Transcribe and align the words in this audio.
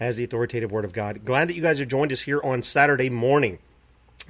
as 0.00 0.16
the 0.16 0.24
authoritative 0.24 0.72
Word 0.72 0.84
of 0.84 0.92
God. 0.92 1.24
Glad 1.24 1.48
that 1.48 1.54
you 1.54 1.62
guys 1.62 1.78
have 1.78 1.86
joined 1.88 2.12
us 2.12 2.22
here 2.22 2.40
on 2.42 2.62
Saturday 2.62 3.10
morning. 3.10 3.58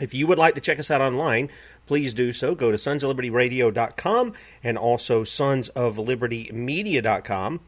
If 0.00 0.12
you 0.12 0.26
would 0.26 0.38
like 0.38 0.56
to 0.56 0.60
check 0.60 0.78
us 0.78 0.90
out 0.90 1.00
online, 1.00 1.48
please 1.86 2.12
do 2.14 2.32
so. 2.32 2.54
Go 2.54 2.70
to 2.70 2.76
sonsoflibertyradio.com 2.76 4.34
and 4.62 4.78
also 4.78 5.22
sonsoflibertymedia.com. 5.22 7.60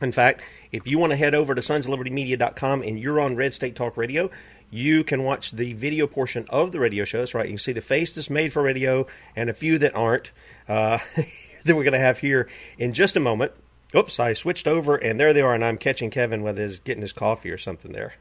In 0.00 0.12
fact, 0.12 0.42
if 0.70 0.86
you 0.86 0.98
want 0.98 1.10
to 1.10 1.16
head 1.16 1.34
over 1.34 1.54
to 1.54 1.60
sonsoflibertymedia.com 1.60 2.82
and 2.82 3.00
you're 3.00 3.20
on 3.20 3.36
Red 3.36 3.52
State 3.52 3.76
Talk 3.76 3.96
Radio, 3.96 4.30
you 4.70 5.02
can 5.02 5.24
watch 5.24 5.52
the 5.52 5.72
video 5.74 6.06
portion 6.06 6.46
of 6.50 6.72
the 6.72 6.80
radio 6.80 7.04
show. 7.04 7.18
That's 7.18 7.34
right. 7.34 7.46
You 7.46 7.52
can 7.52 7.58
see 7.58 7.72
the 7.72 7.80
face 7.80 8.14
that's 8.14 8.30
made 8.30 8.52
for 8.52 8.62
radio 8.62 9.06
and 9.34 9.50
a 9.50 9.54
few 9.54 9.78
that 9.78 9.94
aren't 9.94 10.32
uh, 10.68 10.98
that 11.64 11.76
we're 11.76 11.84
going 11.84 11.92
to 11.92 11.98
have 11.98 12.18
here 12.18 12.48
in 12.78 12.92
just 12.92 13.16
a 13.16 13.20
moment. 13.20 13.52
Oops, 13.94 14.20
I 14.20 14.34
switched 14.34 14.68
over, 14.68 14.96
and 14.96 15.18
there 15.18 15.32
they 15.32 15.40
are, 15.40 15.54
and 15.54 15.64
I'm 15.64 15.78
catching 15.78 16.10
Kevin 16.10 16.42
with 16.42 16.58
his 16.58 16.78
getting 16.78 17.00
his 17.00 17.14
coffee 17.14 17.50
or 17.50 17.56
something 17.56 17.92
there. 17.92 18.12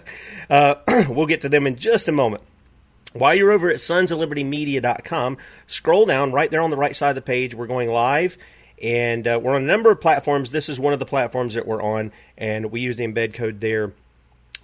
uh, 0.50 0.74
we'll 1.08 1.26
get 1.26 1.42
to 1.42 1.48
them 1.48 1.66
in 1.66 1.76
just 1.76 2.08
a 2.08 2.12
moment. 2.12 2.42
While 3.12 3.34
you're 3.34 3.52
over 3.52 3.68
at 3.68 3.76
sonsoflibertymedia.com, 3.76 5.36
scroll 5.66 6.06
down 6.06 6.32
right 6.32 6.50
there 6.50 6.62
on 6.62 6.70
the 6.70 6.76
right 6.76 6.96
side 6.96 7.10
of 7.10 7.14
the 7.14 7.22
page. 7.22 7.54
We're 7.54 7.66
going 7.68 7.90
live, 7.90 8.36
and 8.82 9.28
uh, 9.28 9.38
we're 9.40 9.54
on 9.54 9.62
a 9.62 9.66
number 9.66 9.92
of 9.92 10.00
platforms. 10.00 10.50
This 10.50 10.68
is 10.68 10.80
one 10.80 10.92
of 10.92 10.98
the 10.98 11.06
platforms 11.06 11.54
that 11.54 11.66
we're 11.66 11.82
on, 11.82 12.10
and 12.36 12.72
we 12.72 12.80
use 12.80 12.96
the 12.96 13.06
embed 13.06 13.34
code 13.34 13.60
there 13.60 13.92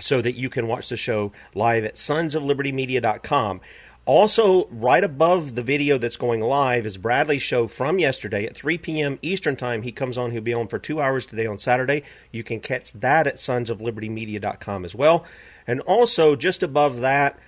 so 0.01 0.21
that 0.21 0.35
you 0.35 0.49
can 0.49 0.67
watch 0.67 0.89
the 0.89 0.97
show 0.97 1.33
live 1.55 1.85
at 1.85 1.95
sonsoflibertymedia.com. 1.95 3.61
Also, 4.09 4.67
right 4.69 5.05
above 5.05 5.55
the 5.55 5.63
video 5.63 5.99
that's 5.99 6.17
going 6.17 6.41
live 6.41 6.87
is 6.87 6.97
Bradley's 6.97 7.43
show 7.43 7.67
from 7.67 7.99
yesterday 7.99 8.47
at 8.47 8.57
3 8.57 8.79
p.m. 8.79 9.19
Eastern 9.21 9.55
Time. 9.55 9.83
He 9.83 9.93
comes 9.93 10.17
on, 10.17 10.31
he'll 10.31 10.41
be 10.41 10.55
on 10.55 10.67
for 10.67 10.79
two 10.79 10.99
hours 10.99 11.27
today 11.27 11.45
on 11.45 11.59
Saturday. 11.59 12.05
You 12.33 12.43
can 12.43 12.59
catch 12.61 12.95
that 12.95 13.27
at 13.27 13.35
sonsoflibertymedia.com 13.35 14.87
as 14.87 14.95
well. 14.95 15.27
And 15.67 15.81
also, 15.81 16.37
just 16.37 16.63
above 16.63 17.01
that, 17.01 17.39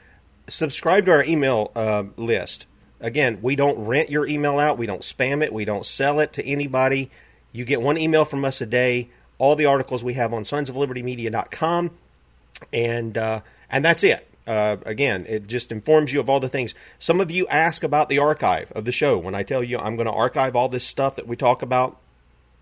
subscribe 0.48 1.06
to 1.06 1.12
our 1.12 1.24
email 1.24 1.72
uh, 1.74 2.04
list. 2.18 2.66
Again, 3.00 3.38
we 3.40 3.56
don't 3.56 3.86
rent 3.86 4.10
your 4.10 4.26
email 4.26 4.58
out, 4.58 4.76
we 4.76 4.84
don't 4.84 5.00
spam 5.00 5.42
it, 5.42 5.54
we 5.54 5.64
don't 5.64 5.86
sell 5.86 6.20
it 6.20 6.34
to 6.34 6.46
anybody. 6.46 7.10
You 7.52 7.64
get 7.64 7.80
one 7.80 7.96
email 7.96 8.26
from 8.26 8.44
us 8.44 8.60
a 8.60 8.66
day, 8.66 9.08
all 9.38 9.56
the 9.56 9.64
articles 9.64 10.04
we 10.04 10.12
have 10.12 10.34
on 10.34 10.42
sonsoflibertymedia.com, 10.42 11.90
and, 12.70 13.16
uh, 13.16 13.40
and 13.70 13.82
that's 13.82 14.04
it 14.04 14.29
uh, 14.46 14.76
again, 14.84 15.26
it 15.28 15.46
just 15.46 15.70
informs 15.70 16.12
you 16.12 16.20
of 16.20 16.28
all 16.28 16.40
the 16.40 16.48
things. 16.48 16.74
Some 16.98 17.20
of 17.20 17.30
you 17.30 17.46
ask 17.48 17.84
about 17.84 18.08
the 18.08 18.18
archive 18.18 18.72
of 18.72 18.84
the 18.84 18.92
show. 18.92 19.18
When 19.18 19.34
I 19.34 19.42
tell 19.42 19.62
you 19.62 19.78
I'm 19.78 19.96
going 19.96 20.06
to 20.06 20.12
archive 20.12 20.56
all 20.56 20.68
this 20.68 20.84
stuff 20.84 21.16
that 21.16 21.26
we 21.26 21.36
talk 21.36 21.62
about, 21.62 21.98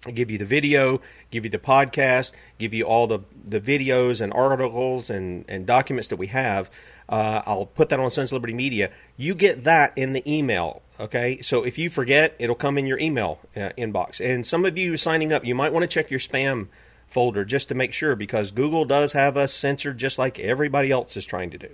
I 0.07 0.13
give 0.13 0.31
you 0.31 0.39
the 0.39 0.45
video, 0.45 1.01
give 1.31 1.45
you 1.45 1.51
the 1.51 1.59
podcast, 1.59 2.33
give 2.59 2.73
you 2.73 2.85
all 2.85 3.07
the, 3.07 3.21
the 3.45 3.61
videos 3.61 4.21
and 4.21 4.33
articles 4.33 5.11
and, 5.11 5.45
and 5.49 5.67
documents 5.67 6.09
that 6.09 6.17
we 6.17 6.29
have. 6.29 6.71
Uh, 7.09 7.43
I'll 7.47 7.67
put 7.67 7.89
that 7.89 7.99
on 7.99 8.11
Sons 8.11 8.33
Liberty 8.33 8.55
Media. 8.55 8.91
You 9.17 9.35
get 9.35 9.65
that 9.65 9.93
in 9.97 10.13
the 10.13 10.23
email. 10.31 10.83
Okay, 11.01 11.41
so 11.43 11.65
if 11.65 11.79
you 11.79 11.91
forget, 11.91 12.35
it'll 12.39 12.57
come 12.57 12.77
in 12.77 12.87
your 12.87 12.99
email 12.99 13.41
uh, 13.57 13.71
inbox. 13.79 14.21
And 14.25 14.47
some 14.47 14.65
of 14.65 14.77
you 14.77 14.97
signing 14.97 15.33
up, 15.33 15.45
you 15.45 15.55
might 15.55 15.73
want 15.73 15.85
to 15.85 15.87
check 15.89 16.11
your 16.11 16.21
spam 16.21 16.69
folder 17.09 17.45
just 17.45 17.69
to 17.69 17.75
make 17.75 17.93
sure 17.93 18.15
because 18.15 18.51
Google 18.51 18.85
does 18.85 19.13
have 19.13 19.37
us 19.37 19.53
censored 19.53 19.99
just 19.99 20.19
like 20.19 20.39
everybody 20.39 20.91
else 20.91 21.17
is 21.17 21.27
trying 21.27 21.51
to 21.51 21.59
do. 21.59 21.71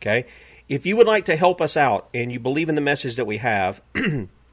Okay? 0.00 0.26
If 0.68 0.86
you 0.86 0.96
would 0.96 1.06
like 1.06 1.26
to 1.26 1.36
help 1.36 1.60
us 1.60 1.76
out 1.76 2.08
and 2.14 2.32
you 2.32 2.40
believe 2.40 2.68
in 2.68 2.74
the 2.74 2.80
message 2.80 3.16
that 3.16 3.26
we 3.26 3.36
have, 3.38 3.82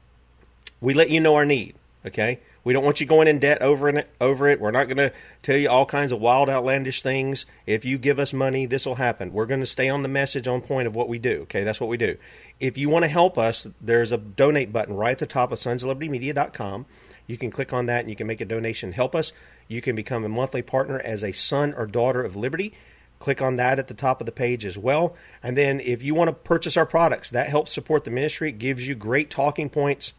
we 0.80 0.94
let 0.94 1.10
you 1.10 1.20
know 1.20 1.34
our 1.34 1.44
need. 1.44 1.74
Okay? 2.06 2.40
We 2.64 2.72
don't 2.72 2.84
want 2.84 3.00
you 3.00 3.06
going 3.06 3.28
in 3.28 3.38
debt 3.38 3.60
over 3.60 3.88
it. 3.90 4.08
Over 4.20 4.48
it. 4.48 4.60
We're 4.60 4.70
not 4.70 4.88
going 4.88 4.96
to 4.96 5.12
tell 5.42 5.56
you 5.56 5.68
all 5.68 5.84
kinds 5.84 6.12
of 6.12 6.20
wild, 6.20 6.48
outlandish 6.48 7.02
things. 7.02 7.46
If 7.66 7.84
you 7.84 7.98
give 7.98 8.18
us 8.18 8.32
money, 8.32 8.64
this 8.66 8.86
will 8.86 8.94
happen. 8.94 9.32
We're 9.32 9.46
going 9.46 9.60
to 9.60 9.66
stay 9.66 9.88
on 9.88 10.02
the 10.02 10.08
message, 10.08 10.48
on 10.48 10.62
point 10.62 10.86
of 10.86 10.96
what 10.96 11.08
we 11.08 11.18
do. 11.18 11.42
Okay, 11.42 11.62
that's 11.62 11.80
what 11.80 11.90
we 11.90 11.98
do. 11.98 12.16
If 12.60 12.78
you 12.78 12.88
want 12.88 13.04
to 13.04 13.08
help 13.08 13.36
us, 13.36 13.66
there's 13.80 14.12
a 14.12 14.18
donate 14.18 14.72
button 14.72 14.96
right 14.96 15.12
at 15.12 15.18
the 15.18 15.26
top 15.26 15.52
of 15.52 15.58
sonsoflibertymedia.com. 15.58 16.86
You 17.26 17.36
can 17.36 17.50
click 17.50 17.72
on 17.72 17.86
that 17.86 18.00
and 18.00 18.10
you 18.10 18.16
can 18.16 18.26
make 18.26 18.40
a 18.40 18.46
donation. 18.46 18.92
Help 18.92 19.14
us. 19.14 19.32
You 19.68 19.80
can 19.80 19.96
become 19.96 20.24
a 20.24 20.28
monthly 20.28 20.62
partner 20.62 21.00
as 21.00 21.22
a 21.22 21.32
son 21.32 21.74
or 21.74 21.86
daughter 21.86 22.22
of 22.22 22.36
Liberty. 22.36 22.72
Click 23.18 23.40
on 23.40 23.56
that 23.56 23.78
at 23.78 23.88
the 23.88 23.94
top 23.94 24.20
of 24.20 24.26
the 24.26 24.32
page 24.32 24.66
as 24.66 24.76
well. 24.76 25.16
And 25.42 25.56
then 25.56 25.80
if 25.80 26.02
you 26.02 26.14
want 26.14 26.28
to 26.28 26.34
purchase 26.34 26.76
our 26.76 26.86
products, 26.86 27.30
that 27.30 27.48
helps 27.48 27.72
support 27.72 28.04
the 28.04 28.10
ministry. 28.10 28.50
It 28.50 28.58
gives 28.58 28.86
you 28.86 28.94
great 28.94 29.30
talking 29.30 29.70
points 29.70 30.12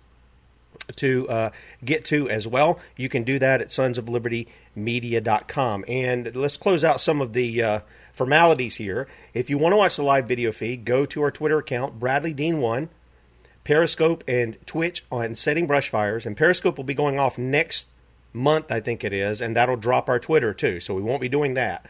to 0.96 1.30
uh, 1.30 1.52
get 1.84 2.06
to 2.06 2.30
as 2.30 2.48
well. 2.48 2.80
You 2.96 3.10
can 3.10 3.24
do 3.24 3.40
that 3.40 3.62
at 3.62 3.68
sonsoflibertymedia.com. 3.68 5.86
And 5.88 6.36
let's 6.36 6.58
close 6.58 6.84
out 6.84 7.00
some 7.00 7.22
of 7.22 7.34
the 7.34 7.62
uh, 7.62 7.82
formalities 8.14 8.76
here. 8.76 9.08
If 9.34 9.50
you 9.50 9.58
want 9.58 9.74
to 9.74 9.78
watch 9.78 9.96
the 9.96 10.04
live 10.04 10.28
video 10.28 10.52
feed, 10.52 10.86
go 10.86 11.06
to 11.08 11.24
our 11.24 11.32
Twitter 11.32 11.58
account, 11.60 12.00
Bradley 12.00 12.34
Dean 12.34 12.62
One, 12.62 12.90
Periscope, 13.64 14.24
and 14.28 14.58
Twitch 14.66 15.04
on 15.12 15.36
Setting 15.36 15.68
Brush 15.68 15.90
Fires. 15.90 16.26
And 16.26 16.38
Periscope 16.38 16.78
will 16.78 16.84
be 16.84 16.94
going 16.94 17.20
off 17.20 17.38
next 17.38 17.88
month, 18.36 18.72
I 18.72 18.80
think 18.80 19.04
it 19.04 19.14
is, 19.14 19.42
and 19.42 19.56
that'll 19.56 19.78
drop 19.78 20.10
our 20.10 20.20
Twitter 20.20 20.54
too. 20.54 20.80
So 20.80 20.94
we 20.94 21.02
won't 21.02 21.22
be 21.22 21.30
doing 21.30 21.56
that 21.56 21.86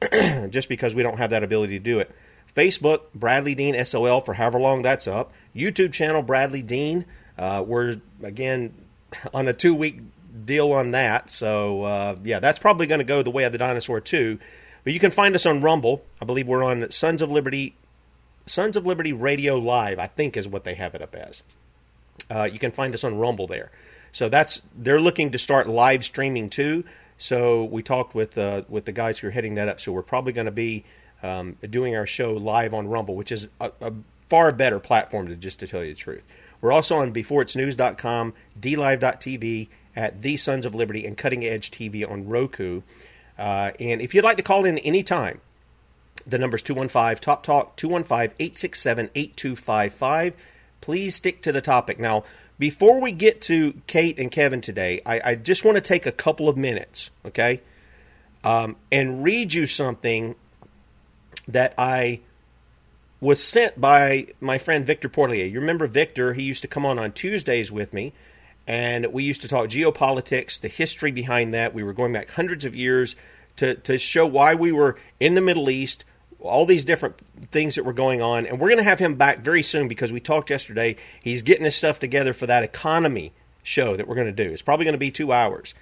just 0.50 0.68
because 0.68 0.94
we 0.94 1.02
don't 1.02 1.18
have 1.18 1.30
that 1.30 1.42
ability 1.42 1.78
to 1.78 1.84
do 1.84 1.98
it. 1.98 2.10
Facebook, 2.54 3.02
Bradley 3.14 3.54
Dean 3.54 3.84
SOL 3.84 4.20
for 4.20 4.34
however 4.34 4.58
long 4.58 4.82
that's 4.82 5.06
up. 5.06 5.32
YouTube 5.54 5.92
channel, 5.92 6.22
Bradley 6.22 6.62
Dean. 6.62 7.04
Uh, 7.36 7.62
we're, 7.66 7.96
again, 8.22 8.74
on 9.34 9.48
a 9.48 9.52
two 9.52 9.74
week 9.74 10.00
deal 10.44 10.72
on 10.72 10.92
that. 10.92 11.30
So, 11.30 11.84
uh, 11.84 12.16
yeah, 12.24 12.40
that's 12.40 12.58
probably 12.58 12.86
going 12.86 13.00
to 13.00 13.04
go 13.04 13.22
the 13.22 13.30
way 13.30 13.44
of 13.44 13.52
the 13.52 13.58
dinosaur, 13.58 14.00
too. 14.00 14.38
But 14.84 14.92
you 14.92 15.00
can 15.00 15.10
find 15.10 15.34
us 15.34 15.46
on 15.46 15.60
Rumble. 15.60 16.02
I 16.20 16.24
believe 16.24 16.46
we're 16.46 16.64
on 16.64 16.90
Sons 16.90 17.20
of 17.22 17.30
Liberty, 17.30 17.74
Sons 18.46 18.76
of 18.76 18.86
Liberty 18.86 19.12
Radio 19.12 19.58
Live, 19.58 19.98
I 19.98 20.06
think 20.06 20.36
is 20.36 20.48
what 20.48 20.64
they 20.64 20.74
have 20.74 20.94
it 20.94 21.02
up 21.02 21.14
as. 21.14 21.42
Uh, 22.30 22.44
you 22.44 22.58
can 22.58 22.70
find 22.70 22.94
us 22.94 23.04
on 23.04 23.18
Rumble 23.18 23.46
there. 23.46 23.70
So 24.12 24.28
that's 24.28 24.62
they're 24.76 25.00
looking 25.00 25.30
to 25.32 25.38
start 25.38 25.68
live 25.68 26.04
streaming 26.04 26.50
too. 26.50 26.84
So 27.16 27.64
we 27.64 27.82
talked 27.82 28.14
with 28.14 28.38
uh, 28.38 28.62
with 28.68 28.84
the 28.84 28.92
guys 28.92 29.18
who 29.18 29.28
are 29.28 29.30
heading 29.30 29.54
that 29.54 29.68
up. 29.68 29.80
So 29.80 29.92
we're 29.92 30.02
probably 30.02 30.32
going 30.32 30.46
to 30.46 30.52
be 30.52 30.84
um, 31.22 31.56
doing 31.68 31.96
our 31.96 32.06
show 32.06 32.34
live 32.34 32.74
on 32.74 32.88
Rumble, 32.88 33.16
which 33.16 33.32
is 33.32 33.48
a, 33.60 33.72
a, 33.80 33.92
far 34.28 34.52
better 34.52 34.78
platform 34.78 35.26
to 35.26 35.34
just 35.34 35.58
to 35.60 35.66
tell 35.66 35.82
you 35.82 35.94
the 35.94 35.98
truth. 35.98 36.32
We're 36.60 36.72
also 36.72 36.98
on 36.98 37.14
beforeitsnews.com, 37.14 38.34
dlive.tv, 38.60 39.68
at 39.96 40.22
the 40.22 40.36
Sons 40.36 40.66
of 40.66 40.74
Liberty, 40.74 41.06
and 41.06 41.16
Cutting 41.16 41.44
Edge 41.44 41.70
TV 41.70 42.08
on 42.08 42.28
Roku. 42.28 42.82
Uh, 43.38 43.70
and 43.80 44.00
if 44.00 44.14
you'd 44.14 44.24
like 44.24 44.36
to 44.36 44.42
call 44.42 44.64
in 44.64 44.78
anytime, 44.78 45.40
the 46.26 46.38
number's 46.38 46.62
215 46.62 47.16
Top 47.16 47.42
Talk, 47.42 47.76
215 47.76 48.34
867 48.38 49.10
8255. 49.14 50.34
Please 50.80 51.14
stick 51.14 51.42
to 51.42 51.52
the 51.52 51.60
topic. 51.60 51.98
Now, 51.98 52.24
before 52.58 53.00
we 53.00 53.12
get 53.12 53.40
to 53.42 53.74
Kate 53.86 54.18
and 54.18 54.30
Kevin 54.30 54.60
today, 54.60 55.00
I, 55.06 55.20
I 55.24 55.34
just 55.34 55.64
want 55.64 55.76
to 55.76 55.80
take 55.80 56.06
a 56.06 56.12
couple 56.12 56.48
of 56.48 56.56
minutes, 56.56 57.10
okay, 57.24 57.60
um, 58.44 58.76
and 58.90 59.22
read 59.22 59.54
you 59.54 59.66
something 59.66 60.34
that 61.46 61.74
I 61.78 62.20
was 63.20 63.42
sent 63.42 63.80
by 63.80 64.28
my 64.40 64.58
friend 64.58 64.84
Victor 64.84 65.08
Porlier. 65.08 65.50
You 65.50 65.60
remember 65.60 65.86
Victor? 65.86 66.34
He 66.34 66.42
used 66.42 66.62
to 66.62 66.68
come 66.68 66.86
on 66.86 66.98
on 66.98 67.12
Tuesdays 67.12 67.72
with 67.72 67.92
me, 67.92 68.12
and 68.66 69.06
we 69.12 69.24
used 69.24 69.42
to 69.42 69.48
talk 69.48 69.68
geopolitics, 69.68 70.60
the 70.60 70.68
history 70.68 71.10
behind 71.10 71.54
that. 71.54 71.74
We 71.74 71.82
were 71.82 71.92
going 71.92 72.12
back 72.12 72.30
hundreds 72.30 72.64
of 72.64 72.76
years 72.76 73.16
to, 73.56 73.74
to 73.74 73.98
show 73.98 74.26
why 74.26 74.54
we 74.54 74.72
were 74.72 74.96
in 75.18 75.34
the 75.34 75.40
Middle 75.40 75.70
East, 75.70 76.04
all 76.40 76.66
these 76.66 76.84
different 76.84 77.18
things 77.50 77.74
that 77.74 77.84
were 77.84 77.92
going 77.92 78.22
on. 78.22 78.46
And 78.46 78.60
we're 78.60 78.68
going 78.68 78.78
to 78.78 78.84
have 78.84 78.98
him 78.98 79.14
back 79.14 79.40
very 79.40 79.62
soon 79.62 79.88
because 79.88 80.12
we 80.12 80.20
talked 80.20 80.50
yesterday. 80.50 80.96
He's 81.22 81.42
getting 81.42 81.64
his 81.64 81.74
stuff 81.74 81.98
together 81.98 82.32
for 82.32 82.46
that 82.46 82.62
economy 82.62 83.32
show 83.62 83.96
that 83.96 84.06
we're 84.06 84.14
going 84.14 84.34
to 84.34 84.44
do. 84.44 84.50
It's 84.50 84.62
probably 84.62 84.84
going 84.84 84.94
to 84.94 84.98
be 84.98 85.10
two 85.10 85.32
hours 85.32 85.74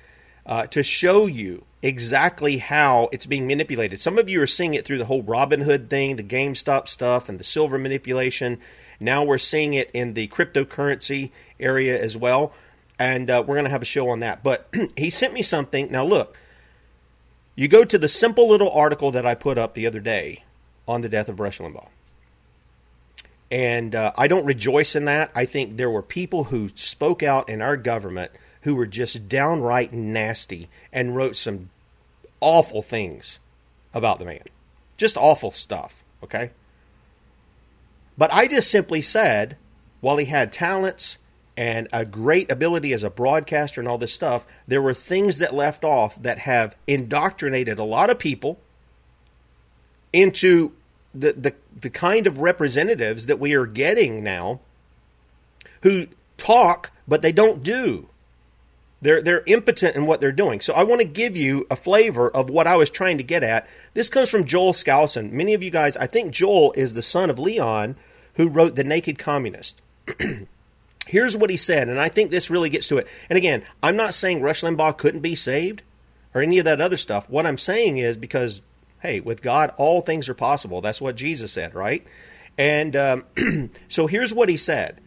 uh, 0.46 0.66
to 0.68 0.82
show 0.82 1.26
you 1.26 1.64
exactly 1.82 2.58
how 2.58 3.08
it's 3.12 3.26
being 3.26 3.46
manipulated. 3.46 4.00
Some 4.00 4.18
of 4.18 4.28
you 4.28 4.40
are 4.40 4.46
seeing 4.46 4.74
it 4.74 4.84
through 4.84 4.98
the 4.98 5.04
whole 5.04 5.22
Robinhood 5.22 5.88
thing, 5.88 6.16
the 6.16 6.22
GameStop 6.22 6.88
stuff, 6.88 7.28
and 7.28 7.38
the 7.38 7.44
silver 7.44 7.78
manipulation. 7.78 8.58
Now 8.98 9.24
we're 9.24 9.38
seeing 9.38 9.74
it 9.74 9.90
in 9.92 10.14
the 10.14 10.28
cryptocurrency 10.28 11.30
area 11.60 12.00
as 12.00 12.16
well. 12.16 12.52
And 12.98 13.28
uh, 13.28 13.44
we're 13.46 13.56
going 13.56 13.64
to 13.64 13.70
have 13.70 13.82
a 13.82 13.86
show 13.86 14.08
on 14.08 14.20
that. 14.20 14.42
But 14.42 14.68
he 14.96 15.10
sent 15.10 15.34
me 15.34 15.42
something. 15.42 15.92
Now, 15.92 16.04
look, 16.04 16.38
you 17.54 17.68
go 17.68 17.84
to 17.84 17.98
the 17.98 18.08
simple 18.08 18.48
little 18.48 18.70
article 18.70 19.10
that 19.10 19.26
I 19.26 19.34
put 19.34 19.58
up 19.58 19.74
the 19.74 19.86
other 19.86 20.00
day 20.00 20.44
on 20.86 21.00
the 21.00 21.08
death 21.08 21.28
of 21.28 21.40
Rush 21.40 21.58
Limbaugh. 21.58 21.88
And 23.50 23.94
uh, 23.94 24.12
I 24.16 24.26
don't 24.26 24.44
rejoice 24.44 24.96
in 24.96 25.04
that. 25.04 25.30
I 25.34 25.44
think 25.44 25.76
there 25.76 25.90
were 25.90 26.02
people 26.02 26.44
who 26.44 26.68
spoke 26.74 27.22
out 27.22 27.48
in 27.48 27.62
our 27.62 27.76
government 27.76 28.32
who 28.62 28.74
were 28.74 28.86
just 28.86 29.28
downright 29.28 29.92
nasty 29.92 30.68
and 30.92 31.14
wrote 31.14 31.36
some 31.36 31.70
awful 32.40 32.82
things 32.82 33.38
about 33.94 34.18
the 34.18 34.24
man. 34.24 34.42
Just 34.96 35.16
awful 35.16 35.52
stuff, 35.52 36.04
okay? 36.24 36.50
But 38.18 38.32
I 38.32 38.48
just 38.48 38.70
simply 38.70 39.02
said, 39.02 39.56
while 40.00 40.16
he 40.16 40.26
had 40.26 40.50
talents 40.50 41.18
and 41.56 41.86
a 41.92 42.04
great 42.04 42.50
ability 42.50 42.92
as 42.92 43.04
a 43.04 43.10
broadcaster 43.10 43.80
and 43.80 43.86
all 43.88 43.98
this 43.98 44.12
stuff, 44.12 44.46
there 44.66 44.82
were 44.82 44.94
things 44.94 45.38
that 45.38 45.54
left 45.54 45.84
off 45.84 46.20
that 46.22 46.40
have 46.40 46.76
indoctrinated 46.86 47.78
a 47.78 47.84
lot 47.84 48.10
of 48.10 48.18
people 48.18 48.58
into 50.12 50.72
the, 51.14 51.32
the, 51.32 51.54
the 51.80 51.90
kind 51.90 52.26
of 52.26 52.40
representatives 52.40 53.26
that 53.26 53.38
we 53.38 53.54
are 53.54 53.66
getting 53.66 54.22
now 54.22 54.60
who 55.82 56.06
talk, 56.36 56.90
but 57.06 57.22
they 57.22 57.32
don't 57.32 57.62
do. 57.62 58.08
They're, 59.02 59.22
they're 59.22 59.42
impotent 59.46 59.94
in 59.94 60.06
what 60.06 60.20
they're 60.20 60.32
doing. 60.32 60.60
So 60.60 60.74
I 60.74 60.82
want 60.84 61.00
to 61.00 61.06
give 61.06 61.36
you 61.36 61.66
a 61.70 61.76
flavor 61.76 62.28
of 62.30 62.50
what 62.50 62.66
I 62.66 62.76
was 62.76 62.90
trying 62.90 63.18
to 63.18 63.24
get 63.24 63.42
at. 63.42 63.68
This 63.94 64.08
comes 64.08 64.30
from 64.30 64.44
Joel 64.44 64.72
Skousen. 64.72 65.32
Many 65.32 65.54
of 65.54 65.62
you 65.62 65.70
guys, 65.70 65.96
I 65.96 66.06
think 66.06 66.32
Joel 66.32 66.72
is 66.72 66.94
the 66.94 67.02
son 67.02 67.30
of 67.30 67.36
Cleon, 67.36 67.96
who 68.34 68.48
wrote 68.48 68.74
The 68.74 68.84
Naked 68.84 69.18
Communist. 69.18 69.80
Here's 71.06 71.36
what 71.36 71.50
he 71.50 71.56
said, 71.56 71.88
and 71.88 72.00
I 72.00 72.08
think 72.08 72.30
this 72.30 72.50
really 72.50 72.68
gets 72.68 72.88
to 72.88 72.98
it. 72.98 73.06
And 73.30 73.36
again, 73.36 73.62
I'm 73.82 73.96
not 73.96 74.14
saying 74.14 74.40
Rush 74.40 74.62
Limbaugh 74.62 74.96
couldn't 74.98 75.20
be 75.20 75.36
saved 75.36 75.82
or 76.34 76.42
any 76.42 76.58
of 76.58 76.64
that 76.64 76.80
other 76.80 76.96
stuff. 76.96 77.30
What 77.30 77.46
I'm 77.46 77.58
saying 77.58 77.98
is 77.98 78.16
because, 78.16 78.62
hey, 79.00 79.20
with 79.20 79.42
God, 79.42 79.72
all 79.76 80.00
things 80.00 80.28
are 80.28 80.34
possible. 80.34 80.80
That's 80.80 81.00
what 81.00 81.16
Jesus 81.16 81.52
said, 81.52 81.74
right? 81.74 82.06
And 82.58 82.96
um, 82.96 83.24
so 83.88 84.06
here's 84.06 84.34
what 84.34 84.48
he 84.48 84.56
said 84.56 85.00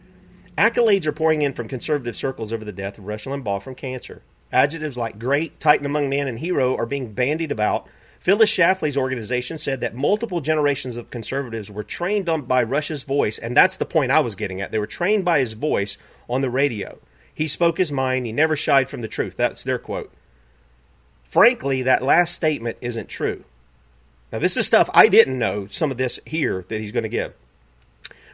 Accolades 0.56 1.06
are 1.06 1.12
pouring 1.12 1.42
in 1.42 1.52
from 1.52 1.68
conservative 1.68 2.16
circles 2.16 2.52
over 2.52 2.64
the 2.64 2.72
death 2.72 2.98
of 2.98 3.06
Rush 3.06 3.24
Limbaugh 3.24 3.62
from 3.62 3.74
cancer. 3.74 4.22
Adjectives 4.52 4.98
like 4.98 5.18
great, 5.18 5.60
titan 5.60 5.86
among 5.86 6.08
men, 6.08 6.26
and 6.26 6.38
hero 6.38 6.76
are 6.76 6.86
being 6.86 7.12
bandied 7.12 7.52
about. 7.52 7.86
Phyllis 8.18 8.54
Schlafly's 8.54 8.98
organization 8.98 9.56
said 9.56 9.80
that 9.80 9.94
multiple 9.94 10.42
generations 10.42 10.96
of 10.96 11.10
conservatives 11.10 11.70
were 11.70 11.84
trained 11.84 12.28
on 12.28 12.42
by 12.42 12.62
Rush's 12.62 13.04
voice, 13.04 13.38
and 13.38 13.56
that's 13.56 13.78
the 13.78 13.86
point 13.86 14.12
I 14.12 14.20
was 14.20 14.34
getting 14.34 14.60
at. 14.60 14.72
They 14.72 14.78
were 14.78 14.86
trained 14.86 15.24
by 15.24 15.38
his 15.38 15.54
voice 15.54 15.96
on 16.28 16.42
the 16.42 16.50
radio. 16.50 16.98
He 17.32 17.48
spoke 17.48 17.78
his 17.78 17.90
mind, 17.90 18.26
he 18.26 18.32
never 18.32 18.56
shied 18.56 18.90
from 18.90 19.00
the 19.00 19.08
truth. 19.08 19.36
That's 19.36 19.64
their 19.64 19.78
quote. 19.78 20.12
Frankly, 21.22 21.80
that 21.82 22.02
last 22.02 22.34
statement 22.34 22.76
isn't 22.82 23.08
true. 23.08 23.44
Now, 24.32 24.38
this 24.38 24.56
is 24.56 24.66
stuff 24.66 24.88
I 24.94 25.08
didn't 25.08 25.38
know, 25.38 25.66
some 25.66 25.90
of 25.90 25.96
this 25.96 26.20
here 26.24 26.64
that 26.68 26.80
he's 26.80 26.92
going 26.92 27.02
to 27.02 27.08
give. 27.08 27.34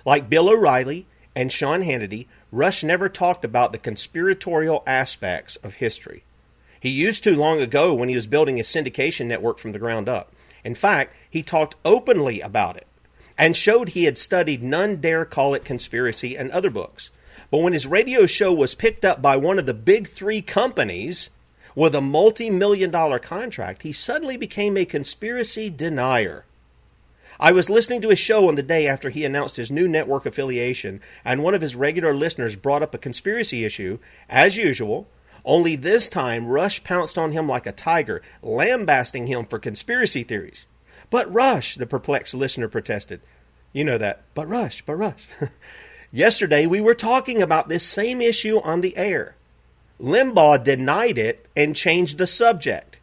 Like 0.04 0.28
Bill 0.28 0.48
O'Reilly, 0.48 1.06
and 1.37 1.52
Sean 1.52 1.82
Hannity, 1.82 2.26
Rush 2.50 2.82
never 2.82 3.08
talked 3.08 3.44
about 3.44 3.70
the 3.70 3.78
conspiratorial 3.78 4.82
aspects 4.87 5.56
of 5.56 5.75
history. 5.75 6.25
He 6.81 6.88
used 6.88 7.22
to 7.25 7.37
long 7.37 7.60
ago 7.60 7.93
when 7.93 8.08
he 8.08 8.14
was 8.14 8.26
building 8.26 8.56
his 8.56 8.69
syndication 8.69 9.26
network 9.26 9.58
from 9.58 9.72
the 9.72 9.78
ground 9.78 10.08
up. 10.08 10.32
In 10.64 10.75
fact, 10.75 11.14
he 11.28 11.43
talked 11.43 11.76
openly 11.84 12.40
about 12.40 12.76
it 12.76 12.87
and 13.38 13.54
showed 13.54 13.90
he 13.90 14.04
had 14.04 14.16
studied 14.16 14.62
None 14.62 14.96
Dare 14.96 15.26
Call 15.26 15.54
It 15.54 15.64
Conspiracy 15.64 16.37
and 16.37 16.50
other 16.50 16.70
books. 16.70 17.10
But 17.50 17.58
when 17.58 17.75
his 17.75 17.87
radio 17.87 18.25
show 18.25 18.52
was 18.52 18.75
picked 18.75 19.04
up 19.04 19.20
by 19.20 19.37
one 19.37 19.58
of 19.58 19.66
the 19.66 19.75
big 19.75 20.08
three 20.08 20.40
companies 20.40 21.28
with 21.76 21.94
a 21.94 22.00
multi 22.00 22.50
million 22.50 22.90
dollar 22.90 23.20
contract, 23.20 23.82
he 23.82 23.93
suddenly 23.93 24.37
became 24.37 24.76
a 24.76 24.84
conspiracy 24.84 25.70
denier. 25.70 26.44
I 27.38 27.52
was 27.52 27.69
listening 27.69 28.00
to 28.00 28.08
his 28.08 28.19
show 28.19 28.49
on 28.49 28.55
the 28.55 28.62
day 28.62 28.88
after 28.88 29.11
he 29.11 29.25
announced 29.25 29.58
his 29.58 29.70
new 29.70 29.87
network 29.87 30.25
affiliation, 30.25 31.02
and 31.23 31.44
one 31.44 31.55
of 31.55 31.61
his 31.61 31.76
regular 31.76 32.14
listeners 32.14 32.56
brought 32.56 32.82
up 32.82 32.94
a 32.94 32.99
conspiracy 32.99 33.64
issue, 33.64 33.99
as 34.28 34.56
usual. 34.56 35.06
Only 35.44 35.76
this 35.76 36.08
time, 36.08 36.46
Rush 36.46 36.82
pounced 36.82 37.19
on 37.19 37.32
him 37.32 37.46
like 37.46 37.67
a 37.67 37.73
tiger, 37.73 38.22
lambasting 38.43 39.26
him 39.26 39.44
for 39.44 39.58
conspiracy 39.58 40.25
theories. 40.25 40.67
But 41.11 41.32
Rush, 41.32 41.76
the 41.76 41.87
perplexed 41.87 42.34
listener 42.34 42.69
protested. 42.69 43.20
You 43.72 43.84
know 43.84 43.99
that. 43.99 44.22
But 44.34 44.48
Rush, 44.48 44.82
but 44.82 44.94
Rush. 44.94 45.29
Yesterday, 46.10 46.67
we 46.67 46.81
were 46.81 46.94
talking 46.94 47.43
about 47.43 47.69
this 47.69 47.84
same 47.84 48.22
issue 48.22 48.60
on 48.60 48.81
the 48.81 48.96
air. 48.96 49.35
Limbaugh 50.00 50.62
denied 50.62 51.19
it 51.19 51.46
and 51.56 51.74
changed 51.74 52.19
the 52.19 52.26
subject. 52.26 52.98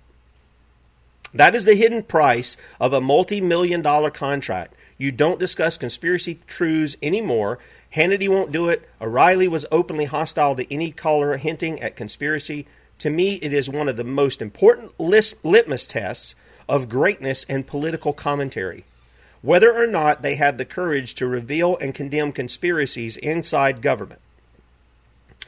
That 1.33 1.55
is 1.55 1.65
the 1.65 1.75
hidden 1.75 2.03
price 2.03 2.55
of 2.79 2.93
a 2.93 3.01
multi 3.01 3.41
million 3.41 3.81
dollar 3.81 4.11
contract. 4.11 4.75
You 4.97 5.11
don't 5.11 5.39
discuss 5.39 5.77
conspiracy 5.77 6.37
truths 6.45 6.95
anymore. 7.01 7.57
Hannity 7.95 8.29
won't 8.29 8.51
do 8.51 8.69
it. 8.69 8.87
O'Reilly 9.01 9.47
was 9.47 9.65
openly 9.71 10.05
hostile 10.05 10.55
to 10.55 10.71
any 10.71 10.91
caller 10.91 11.37
hinting 11.37 11.81
at 11.81 11.95
conspiracy. 11.95 12.67
To 12.99 13.09
me, 13.09 13.35
it 13.35 13.51
is 13.51 13.69
one 13.69 13.89
of 13.89 13.97
the 13.97 14.03
most 14.03 14.41
important 14.41 14.93
litmus 14.99 15.87
tests 15.87 16.35
of 16.69 16.89
greatness 16.89 17.43
in 17.43 17.63
political 17.63 18.13
commentary. 18.13 18.85
Whether 19.41 19.73
or 19.75 19.87
not 19.87 20.21
they 20.21 20.35
have 20.35 20.57
the 20.57 20.65
courage 20.65 21.15
to 21.15 21.27
reveal 21.27 21.75
and 21.77 21.93
condemn 21.93 22.31
conspiracies 22.31 23.17
inside 23.17 23.81
government. 23.81 24.21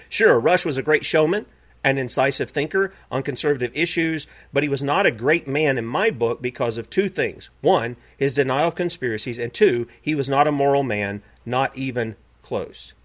Sure, 0.09 0.39
Rush 0.39 0.65
was 0.65 0.77
a 0.77 0.83
great 0.83 1.05
showman 1.05 1.45
an 1.85 1.99
incisive 1.99 2.49
thinker 2.49 2.91
on 3.11 3.21
conservative 3.21 3.71
issues, 3.75 4.25
but 4.51 4.63
he 4.63 4.69
was 4.69 4.83
not 4.83 5.05
a 5.05 5.11
great 5.11 5.47
man 5.47 5.77
in 5.77 5.85
my 5.85 6.09
book 6.09 6.41
because 6.41 6.79
of 6.79 6.89
two 6.89 7.07
things. 7.07 7.51
One, 7.61 7.95
his 8.17 8.33
denial 8.33 8.69
of 8.69 8.75
conspiracies, 8.75 9.37
and 9.37 9.53
two, 9.53 9.87
he 10.01 10.15
was 10.15 10.27
not 10.27 10.47
a 10.47 10.51
moral 10.51 10.81
man, 10.81 11.21
not 11.45 11.77
even 11.77 12.15
close. 12.41 12.95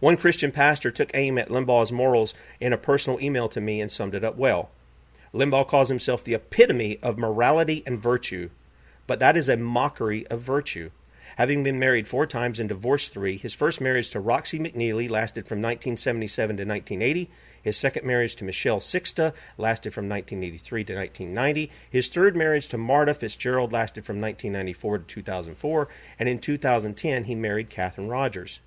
One 0.00 0.16
Christian 0.16 0.52
pastor 0.52 0.90
took 0.90 1.10
aim 1.12 1.36
at 1.36 1.50
Limbaugh's 1.50 1.92
morals 1.92 2.32
in 2.58 2.72
a 2.72 2.78
personal 2.78 3.20
email 3.20 3.50
to 3.50 3.60
me 3.60 3.78
and 3.78 3.92
summed 3.92 4.14
it 4.14 4.24
up 4.24 4.38
well. 4.38 4.70
Limbaugh 5.34 5.68
calls 5.68 5.90
himself 5.90 6.24
the 6.24 6.34
epitome 6.34 6.98
of 7.02 7.18
morality 7.18 7.82
and 7.86 8.02
virtue, 8.02 8.48
but 9.06 9.18
that 9.18 9.36
is 9.36 9.50
a 9.50 9.58
mockery 9.58 10.26
of 10.28 10.40
virtue. 10.40 10.90
Having 11.40 11.62
been 11.62 11.78
married 11.78 12.06
four 12.06 12.26
times 12.26 12.60
and 12.60 12.68
divorced 12.68 13.14
three, 13.14 13.38
his 13.38 13.54
first 13.54 13.80
marriage 13.80 14.10
to 14.10 14.20
Roxy 14.20 14.58
McNeely 14.58 15.08
lasted 15.08 15.48
from 15.48 15.56
1977 15.56 16.58
to 16.58 16.64
1980. 16.64 17.30
His 17.62 17.78
second 17.78 18.06
marriage 18.06 18.36
to 18.36 18.44
Michelle 18.44 18.78
Sixta 18.78 19.32
lasted 19.56 19.94
from 19.94 20.06
1983 20.06 20.84
to 20.84 20.94
1990. 20.94 21.70
His 21.88 22.10
third 22.10 22.36
marriage 22.36 22.68
to 22.68 22.76
Marta 22.76 23.14
Fitzgerald 23.14 23.72
lasted 23.72 24.04
from 24.04 24.20
1994 24.20 24.98
to 24.98 25.04
2004. 25.06 25.88
And 26.18 26.28
in 26.28 26.40
2010, 26.40 27.24
he 27.24 27.34
married 27.34 27.70
Kathryn 27.70 28.10
Rogers. 28.10 28.60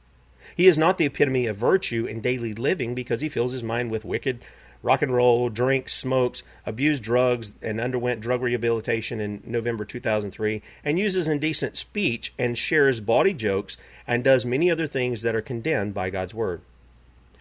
He 0.55 0.65
is 0.65 0.79
not 0.79 0.97
the 0.97 1.05
epitome 1.05 1.45
of 1.45 1.55
virtue 1.55 2.07
in 2.07 2.21
daily 2.21 2.55
living 2.55 2.95
because 2.95 3.21
he 3.21 3.29
fills 3.29 3.51
his 3.51 3.61
mind 3.61 3.91
with 3.91 4.03
wicked 4.03 4.43
rock 4.83 5.01
and 5.01 5.13
roll, 5.13 5.49
drinks, 5.49 5.93
smokes, 5.93 6.43
abused 6.65 7.01
drugs, 7.01 7.53
and 7.61 7.81
underwent 7.81 8.21
drug 8.21 8.41
rehabilitation 8.41 9.19
in 9.19 9.41
November 9.45 9.85
2003, 9.85 10.61
and 10.83 10.99
uses 10.99 11.27
indecent 11.27 11.75
speech 11.75 12.33
and 12.37 12.57
shares 12.57 12.99
bawdy 12.99 13.33
jokes 13.33 13.77
and 14.05 14.23
does 14.23 14.45
many 14.45 14.69
other 14.69 14.85
things 14.85 15.23
that 15.23 15.35
are 15.35 15.41
condemned 15.41 15.93
by 15.93 16.11
God's 16.11 16.35
Word. 16.35 16.61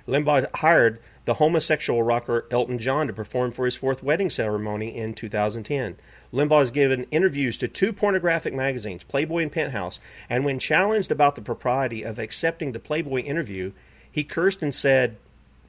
Limbaugh 0.06 0.46
hired 0.56 0.98
the 1.24 1.34
homosexual 1.34 2.02
rocker 2.02 2.46
Elton 2.50 2.78
John 2.78 3.06
to 3.06 3.12
perform 3.12 3.52
for 3.52 3.64
his 3.64 3.76
fourth 3.76 4.02
wedding 4.02 4.30
ceremony 4.30 4.96
in 4.96 5.14
2010. 5.14 5.96
Limbaugh 6.32 6.60
has 6.60 6.70
given 6.70 7.06
interviews 7.10 7.56
to 7.58 7.68
two 7.68 7.92
pornographic 7.92 8.54
magazines, 8.54 9.04
Playboy 9.04 9.42
and 9.42 9.52
Penthouse, 9.52 10.00
and 10.28 10.44
when 10.44 10.58
challenged 10.58 11.12
about 11.12 11.36
the 11.36 11.42
propriety 11.42 12.02
of 12.02 12.18
accepting 12.18 12.72
the 12.72 12.80
Playboy 12.80 13.20
interview, 13.20 13.72
he 14.10 14.24
cursed 14.24 14.62
and 14.62 14.74
said, 14.74 15.16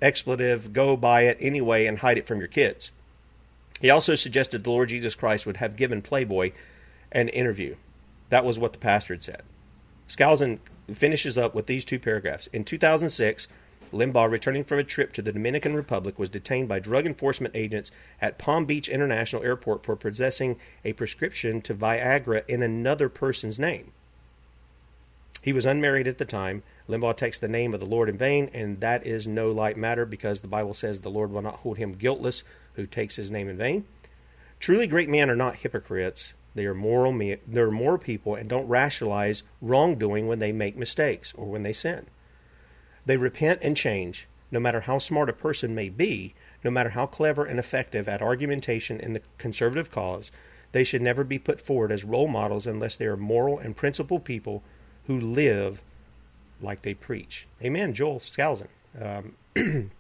expletive, 0.03 0.73
go 0.73 0.95
buy 0.95 1.21
it 1.23 1.37
anyway 1.39 1.85
and 1.85 1.99
hide 1.99 2.17
it 2.17 2.27
from 2.27 2.39
your 2.39 2.47
kids. 2.47 2.91
He 3.81 3.89
also 3.89 4.15
suggested 4.15 4.63
the 4.63 4.69
Lord 4.69 4.89
Jesus 4.89 5.15
Christ 5.15 5.45
would 5.45 5.57
have 5.57 5.75
given 5.75 6.01
Playboy 6.01 6.51
an 7.11 7.29
interview. 7.29 7.75
That 8.29 8.45
was 8.45 8.59
what 8.59 8.73
the 8.73 8.79
pastor 8.79 9.13
had 9.13 9.23
said. 9.23 9.43
Skousen 10.07 10.59
finishes 10.91 11.37
up 11.37 11.55
with 11.55 11.67
these 11.67 11.85
two 11.85 11.99
paragraphs. 11.99 12.47
In 12.47 12.63
2006, 12.63 13.47
Limbaugh, 13.91 14.29
returning 14.29 14.63
from 14.63 14.79
a 14.79 14.83
trip 14.83 15.13
to 15.13 15.21
the 15.21 15.31
Dominican 15.31 15.75
Republic, 15.75 16.17
was 16.17 16.29
detained 16.29 16.67
by 16.67 16.79
drug 16.79 17.05
enforcement 17.05 17.55
agents 17.55 17.91
at 18.21 18.39
Palm 18.39 18.65
Beach 18.65 18.89
International 18.89 19.43
Airport 19.43 19.85
for 19.85 19.95
possessing 19.95 20.57
a 20.83 20.93
prescription 20.93 21.61
to 21.61 21.75
Viagra 21.75 22.43
in 22.47 22.63
another 22.63 23.07
person's 23.07 23.59
name. 23.59 23.91
He 25.43 25.51
was 25.51 25.65
unmarried 25.65 26.07
at 26.07 26.19
the 26.19 26.25
time. 26.25 26.63
Limbaugh 26.87 27.17
takes 27.17 27.37
the 27.37 27.49
name 27.49 27.73
of 27.73 27.81
the 27.81 27.85
Lord 27.85 28.07
in 28.07 28.17
vain, 28.17 28.49
and 28.53 28.79
that 28.79 29.05
is 29.05 29.27
no 29.27 29.51
light 29.51 29.75
matter 29.75 30.05
because 30.05 30.39
the 30.39 30.47
Bible 30.47 30.73
says 30.73 31.01
the 31.01 31.09
Lord 31.09 31.31
will 31.31 31.41
not 31.41 31.57
hold 31.57 31.77
him 31.77 31.91
guiltless 31.91 32.45
who 32.75 32.87
takes 32.87 33.17
his 33.17 33.29
name 33.29 33.49
in 33.49 33.57
vain. 33.57 33.83
Truly 34.61 34.87
great 34.87 35.09
men 35.09 35.29
are 35.29 35.35
not 35.35 35.57
hypocrites. 35.57 36.33
They 36.55 36.65
are 36.65 36.73
moral. 36.73 37.11
They 37.17 37.39
are 37.57 37.69
moral 37.69 37.97
people 37.97 38.35
and 38.35 38.47
don't 38.47 38.69
rationalize 38.69 39.43
wrongdoing 39.61 40.27
when 40.27 40.39
they 40.39 40.53
make 40.53 40.77
mistakes 40.77 41.33
or 41.33 41.45
when 41.47 41.63
they 41.63 41.73
sin. 41.73 42.05
They 43.05 43.17
repent 43.17 43.59
and 43.61 43.75
change, 43.75 44.29
no 44.49 44.61
matter 44.61 44.79
how 44.79 44.97
smart 44.97 45.27
a 45.27 45.33
person 45.33 45.75
may 45.75 45.89
be, 45.89 46.35
no 46.63 46.71
matter 46.71 46.91
how 46.91 47.05
clever 47.05 47.43
and 47.43 47.59
effective 47.59 48.07
at 48.07 48.21
argumentation 48.21 48.97
in 48.97 49.11
the 49.11 49.21
conservative 49.37 49.91
cause. 49.91 50.31
They 50.71 50.85
should 50.85 51.01
never 51.01 51.25
be 51.25 51.37
put 51.37 51.59
forward 51.59 51.91
as 51.91 52.05
role 52.05 52.29
models 52.29 52.65
unless 52.65 52.95
they 52.95 53.07
are 53.07 53.17
moral 53.17 53.59
and 53.59 53.75
principled 53.75 54.23
people 54.23 54.63
who 55.07 55.19
live 55.19 55.81
like 56.61 56.81
they 56.81 56.93
preach. 56.93 57.47
Amen, 57.61 57.93
Joel 57.93 58.19
Skousen. 58.19 58.67
Um, 58.99 59.35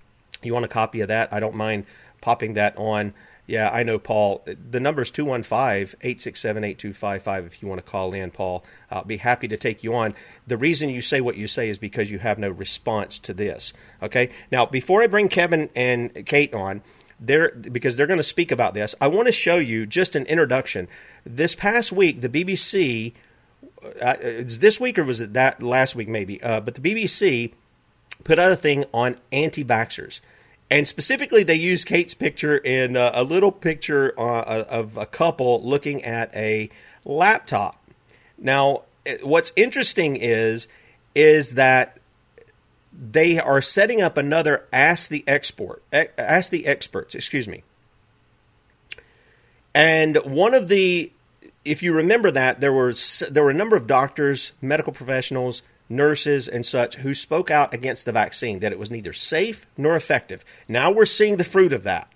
you 0.43 0.53
want 0.53 0.65
a 0.65 0.69
copy 0.69 1.01
of 1.01 1.07
that? 1.09 1.31
I 1.33 1.39
don't 1.39 1.55
mind 1.55 1.85
popping 2.21 2.53
that 2.53 2.77
on 2.77 3.13
yeah, 3.45 3.69
I 3.73 3.83
know, 3.83 3.99
Paul. 3.99 4.41
The 4.45 4.79
number 4.79 5.01
is 5.01 5.11
215 5.11 5.99
867 6.01 6.63
8255 6.63 7.45
if 7.45 7.61
you 7.61 7.67
want 7.67 7.85
to 7.85 7.91
call 7.91 8.13
in, 8.13 8.31
Paul. 8.31 8.63
I'll 8.89 9.03
be 9.03 9.17
happy 9.17 9.49
to 9.49 9.57
take 9.57 9.83
you 9.83 9.93
on. 9.95 10.15
The 10.47 10.57
reason 10.57 10.89
you 10.89 11.01
say 11.01 11.19
what 11.19 11.35
you 11.35 11.47
say 11.47 11.67
is 11.67 11.77
because 11.77 12.09
you 12.09 12.19
have 12.19 12.39
no 12.39 12.49
response 12.49 13.19
to 13.19 13.33
this. 13.33 13.73
Okay? 14.01 14.29
Now, 14.49 14.65
before 14.65 15.03
I 15.03 15.07
bring 15.07 15.27
Kevin 15.27 15.69
and 15.75 16.25
Kate 16.25 16.53
on, 16.53 16.83
they're, 17.19 17.51
because 17.51 17.97
they're 17.97 18.07
going 18.07 18.17
to 18.17 18.23
speak 18.23 18.51
about 18.51 18.73
this, 18.73 18.95
I 19.01 19.07
want 19.07 19.27
to 19.27 19.33
show 19.33 19.57
you 19.57 19.85
just 19.85 20.15
an 20.15 20.25
introduction. 20.25 20.87
This 21.25 21.53
past 21.53 21.91
week, 21.91 22.21
the 22.21 22.29
BBC, 22.29 23.13
uh, 24.01 24.15
it's 24.21 24.59
this 24.59 24.79
week 24.79 24.97
or 24.97 25.03
was 25.03 25.21
it 25.21 25.33
that 25.33 25.61
last 25.61 25.95
week 25.95 26.07
maybe, 26.07 26.41
uh, 26.41 26.59
but 26.59 26.75
the 26.75 26.81
BBC 26.81 27.53
put 28.23 28.39
out 28.39 28.51
a 28.51 28.55
thing 28.55 28.85
on 28.93 29.17
anti 29.31 29.63
vaxxers. 29.63 30.21
And 30.71 30.87
specifically, 30.87 31.43
they 31.43 31.55
used 31.55 31.87
Kate's 31.87 32.15
picture 32.15 32.57
in 32.57 32.97
uh, 32.97 33.11
a 33.13 33.23
little 33.23 33.51
picture 33.51 34.13
uh, 34.17 34.63
of 34.63 34.97
a 34.97 35.05
couple 35.05 35.61
looking 35.63 36.03
at 36.03 36.33
a 36.35 36.69
laptop. 37.05 37.79
Now, 38.37 38.83
what's 39.21 39.51
interesting 39.55 40.15
is 40.17 40.67
is 41.13 41.51
that 41.51 41.99
they 42.91 43.39
are 43.39 43.61
setting 43.61 44.01
up 44.01 44.17
another 44.17 44.67
Ask 44.71 45.09
the 45.09 45.23
Export, 45.27 45.83
Ask 45.91 46.51
the 46.51 46.65
Experts, 46.65 47.15
excuse 47.15 47.47
me. 47.47 47.63
And 49.73 50.17
one 50.17 50.53
of 50.53 50.67
the, 50.67 51.11
if 51.65 51.81
you 51.81 51.93
remember 51.93 52.31
that, 52.31 52.59
there 52.59 52.73
was 52.73 53.23
there 53.29 53.43
were 53.43 53.49
a 53.49 53.55
number 53.55 53.75
of 53.75 53.87
doctors, 53.87 54.53
medical 54.61 54.93
professionals, 54.93 55.63
nurses, 55.89 56.47
and 56.47 56.65
such 56.65 56.95
who 56.97 57.13
spoke 57.13 57.49
out 57.49 57.73
against 57.73 58.05
the 58.05 58.11
vaccine, 58.11 58.59
that 58.59 58.71
it 58.71 58.79
was 58.79 58.91
neither 58.91 59.13
safe 59.13 59.65
nor 59.77 59.95
effective. 59.95 60.43
Now 60.67 60.91
we're 60.91 61.05
seeing 61.05 61.37
the 61.37 61.43
fruit 61.43 61.73
of 61.73 61.83
that, 61.83 62.11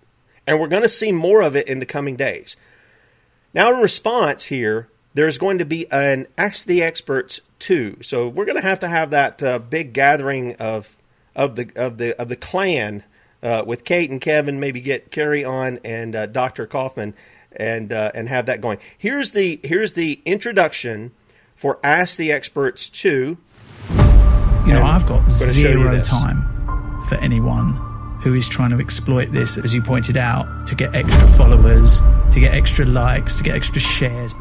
and 0.46 0.60
we're 0.60 0.68
going 0.68 0.82
to 0.82 0.90
see 0.90 1.12
more 1.12 1.42
of 1.42 1.56
it 1.56 1.68
in 1.68 1.80
the 1.80 1.86
coming 1.86 2.16
days. 2.16 2.58
Now, 3.54 3.74
in 3.74 3.82
response 3.82 4.46
here, 4.46 4.90
there's 5.14 5.38
going 5.38 5.58
to 5.58 5.66
be 5.66 5.90
an 5.92 6.28
Ask 6.38 6.68
the 6.68 6.84
Experts 6.84 7.42
too. 7.60 7.98
So 8.02 8.28
we're 8.28 8.46
going 8.46 8.62
to 8.62 8.68
have 8.68 8.82
to 8.82 8.88
have 8.88 9.10
that 9.12 9.42
uh, 9.42 9.60
big 9.60 9.94
gathering 9.94 10.56
of 10.56 10.96
of 11.36 11.56
the 11.56 11.72
of 11.76 11.98
the 11.98 12.20
of 12.20 12.30
the 12.30 12.36
clan 12.36 13.04
uh, 13.42 13.64
with 13.66 13.86
Kate 13.86 14.12
and 14.12 14.20
Kevin. 14.22 14.60
Maybe 14.60 14.82
get 14.82 15.12
Carrie 15.12 15.46
on 15.46 15.80
and 15.84 16.16
uh, 16.16 16.26
Dr. 16.26 16.68
Kaufman 16.68 17.16
and 17.56 17.92
uh, 17.92 18.12
and 18.14 18.30
have 18.30 18.46
that 18.48 18.62
going. 18.62 18.78
Here's 18.98 19.32
the 19.32 19.60
here's 19.64 19.94
the 19.94 20.22
introduction 20.26 21.12
for 21.56 21.80
Ask 21.84 22.18
the 22.18 22.32
Experts 22.32 22.90
two. 22.90 23.38
You 24.66 24.74
know, 24.74 24.84
I've 24.84 25.06
got 25.06 25.30
zero 25.30 26.02
time 26.02 26.44
for 27.08 27.16
anyone 27.16 27.74
who 28.22 28.34
is 28.34 28.50
trying 28.50 28.72
to 28.72 28.80
exploit 28.80 29.32
this, 29.32 29.58
as 29.58 29.74
you 29.74 29.82
pointed 29.82 30.18
out, 30.18 30.68
to 30.68 30.76
get 30.76 30.94
extra 30.94 31.28
followers, 31.30 32.02
to 32.34 32.40
get 32.40 32.54
extra 32.54 32.86
likes, 32.86 33.38
to 33.38 33.44
get 33.44 33.56
extra 33.56 33.80
shares. 33.80 34.34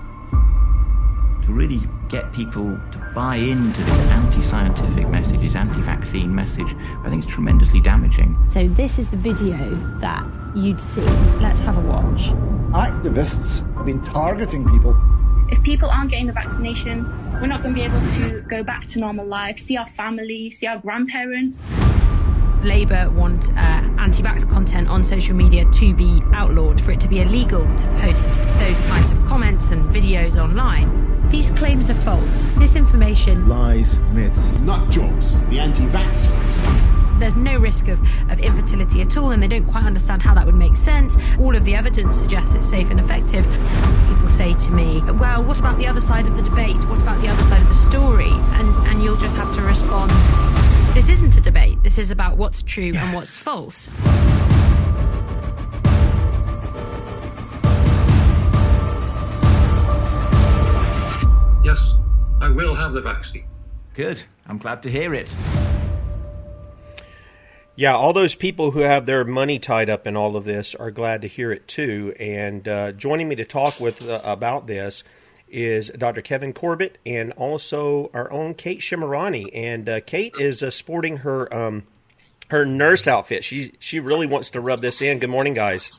To 1.46 1.52
really 1.52 1.80
get 2.08 2.32
people 2.32 2.78
to 2.90 3.12
buy 3.14 3.36
into 3.36 3.80
this 3.80 3.98
anti 4.10 4.42
scientific 4.42 5.08
message, 5.08 5.40
this 5.40 5.54
anti 5.54 5.80
vaccine 5.80 6.34
message, 6.34 6.74
I 7.04 7.08
think 7.08 7.24
it's 7.24 7.32
tremendously 7.32 7.80
damaging. 7.80 8.36
So, 8.48 8.66
this 8.66 8.98
is 8.98 9.10
the 9.10 9.16
video 9.16 9.56
that 10.00 10.26
you'd 10.54 10.80
see. 10.80 11.02
Let's 11.40 11.60
have 11.60 11.78
a 11.78 11.80
watch. 11.82 12.30
Activists 12.72 13.64
have 13.76 13.86
been 13.86 14.02
targeting 14.02 14.68
people 14.68 14.94
if 15.48 15.62
people 15.62 15.88
aren't 15.88 16.10
getting 16.10 16.26
the 16.26 16.32
vaccination, 16.32 17.04
we're 17.34 17.46
not 17.46 17.62
going 17.62 17.74
to 17.74 17.80
be 17.80 17.86
able 17.86 18.00
to 18.00 18.40
go 18.48 18.64
back 18.64 18.86
to 18.86 18.98
normal 18.98 19.26
life, 19.26 19.58
see 19.58 19.76
our 19.76 19.86
family, 19.86 20.50
see 20.50 20.66
our 20.66 20.78
grandparents. 20.78 21.62
Labour 22.64 23.10
want 23.10 23.50
uh, 23.50 23.54
anti 23.98 24.22
vax 24.22 24.48
content 24.50 24.88
on 24.88 25.04
social 25.04 25.36
media 25.36 25.64
to 25.72 25.94
be 25.94 26.20
outlawed, 26.32 26.80
for 26.80 26.90
it 26.90 27.00
to 27.00 27.08
be 27.08 27.20
illegal 27.20 27.60
to 27.60 27.98
post 28.00 28.32
those 28.58 28.80
kinds 28.80 29.12
of 29.12 29.24
comments 29.26 29.70
and 29.70 29.84
videos 29.94 30.36
online. 30.36 31.05
These 31.30 31.50
claims 31.52 31.90
are 31.90 31.94
false. 31.94 32.52
This 32.54 32.76
information 32.76 33.48
lies, 33.48 33.98
myths, 34.12 34.60
nut 34.60 34.90
jobs, 34.90 35.40
the 35.50 35.58
anti 35.58 35.86
vaxxers 35.86 36.92
there's 37.18 37.36
no 37.36 37.56
risk 37.56 37.88
of, 37.88 38.00
of 38.30 38.40
infertility 38.40 39.00
at 39.00 39.16
all, 39.16 39.30
and 39.30 39.42
they 39.42 39.48
don't 39.48 39.64
quite 39.64 39.84
understand 39.84 40.22
how 40.22 40.34
that 40.34 40.44
would 40.44 40.54
make 40.54 40.76
sense. 40.76 41.16
All 41.38 41.56
of 41.56 41.64
the 41.64 41.74
evidence 41.74 42.18
suggests 42.18 42.54
it's 42.54 42.68
safe 42.68 42.90
and 42.90 43.00
effective. 43.00 43.44
People 44.08 44.28
say 44.28 44.54
to 44.54 44.70
me, 44.70 45.00
well, 45.12 45.42
what 45.42 45.58
about 45.58 45.78
the 45.78 45.86
other 45.86 46.00
side 46.00 46.26
of 46.26 46.36
the 46.36 46.42
debate? 46.42 46.76
What 46.88 47.00
about 47.00 47.20
the 47.22 47.28
other 47.28 47.42
side 47.44 47.62
of 47.62 47.68
the 47.68 47.74
story? 47.74 48.30
And, 48.30 48.86
and 48.88 49.02
you'll 49.02 49.16
just 49.16 49.36
have 49.36 49.54
to 49.56 49.62
respond, 49.62 50.10
this 50.94 51.08
isn't 51.08 51.36
a 51.36 51.40
debate. 51.40 51.82
This 51.82 51.98
is 51.98 52.10
about 52.10 52.36
what's 52.36 52.62
true 52.62 52.92
and 52.94 53.14
what's 53.14 53.36
false. 53.36 53.88
Yes, 61.76 61.98
I 62.40 62.48
will 62.48 62.74
have 62.74 62.94
the 62.94 63.02
vaccine. 63.02 63.44
Good. 63.92 64.22
I'm 64.46 64.56
glad 64.56 64.82
to 64.84 64.90
hear 64.90 65.12
it. 65.12 65.34
Yeah, 67.74 67.94
all 67.94 68.14
those 68.14 68.34
people 68.34 68.70
who 68.70 68.80
have 68.80 69.04
their 69.04 69.26
money 69.26 69.58
tied 69.58 69.90
up 69.90 70.06
in 70.06 70.16
all 70.16 70.36
of 70.36 70.46
this 70.46 70.74
are 70.74 70.90
glad 70.90 71.20
to 71.20 71.28
hear 71.28 71.52
it 71.52 71.68
too. 71.68 72.14
And 72.18 72.66
uh, 72.66 72.92
joining 72.92 73.28
me 73.28 73.36
to 73.36 73.44
talk 73.44 73.78
with 73.78 74.00
uh, 74.00 74.22
about 74.24 74.66
this 74.66 75.04
is 75.50 75.90
Dr. 75.90 76.22
Kevin 76.22 76.54
Corbett 76.54 76.96
and 77.04 77.32
also 77.32 78.10
our 78.14 78.32
own 78.32 78.54
Kate 78.54 78.80
Shemirani. 78.80 79.50
And 79.52 79.86
uh, 79.86 80.00
Kate 80.00 80.34
is 80.40 80.62
uh, 80.62 80.70
sporting 80.70 81.18
her 81.18 81.52
um, 81.54 81.82
her 82.48 82.64
nurse 82.64 83.06
outfit. 83.06 83.44
She 83.44 83.74
she 83.78 84.00
really 84.00 84.26
wants 84.26 84.48
to 84.52 84.62
rub 84.62 84.80
this 84.80 85.02
in. 85.02 85.18
Good 85.18 85.28
morning, 85.28 85.52
guys. 85.52 85.90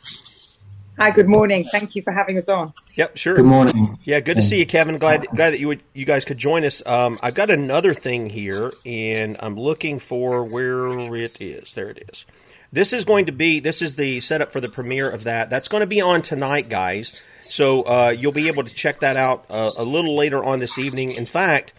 Hi, 1.00 1.12
good 1.12 1.28
morning. 1.28 1.64
Thank 1.64 1.96
you 1.96 2.02
for 2.02 2.12
having 2.12 2.40
us 2.40 2.50
on. 2.50 2.74
Yep, 2.96 3.18
sure. 3.18 3.36
Good 3.36 3.46
morning. 3.46 4.00
Yeah, 4.04 4.20
good 4.20 4.38
to 4.38 4.42
see 4.42 4.58
you, 4.58 4.66
Kevin. 4.66 4.98
Glad 4.98 5.28
glad 5.28 5.52
that 5.52 5.60
you 5.60 5.68
would 5.68 5.84
you 5.94 6.06
guys 6.06 6.26
could 6.26 6.40
join 6.40 6.64
us. 6.64 6.84
Um, 6.88 7.20
I've 7.22 7.36
got 7.36 7.52
another 7.52 7.94
thing 7.94 8.32
here, 8.32 8.74
and 8.84 9.38
I'm 9.40 9.56
looking 9.56 10.00
for 10.00 10.44
where 10.44 11.16
it 11.16 11.40
is. 11.40 11.76
There 11.76 11.88
it 11.88 12.10
is. 12.10 12.26
This 12.72 12.94
is 12.94 13.06
going 13.06 13.28
to 13.28 13.32
be 13.32 13.60
this 13.60 13.84
is 13.84 13.96
the 13.96 14.20
setup 14.22 14.52
for 14.52 14.60
the 14.60 14.70
premiere 14.70 15.08
of 15.08 15.26
that. 15.26 15.52
That's 15.52 15.68
going 15.68 15.82
to 15.82 15.88
be 15.88 16.02
on 16.02 16.24
tonight, 16.24 16.68
guys. 16.68 17.14
So 17.42 17.84
uh, 17.84 18.10
you'll 18.10 18.32
be 18.32 18.48
able 18.48 18.64
to 18.64 18.74
check 18.74 19.00
that 19.02 19.18
out 19.18 19.46
uh, 19.52 19.72
a 19.78 19.84
little 19.84 20.16
later 20.16 20.44
on 20.44 20.58
this 20.58 20.80
evening. 20.80 21.12
In 21.12 21.28
fact, 21.28 21.74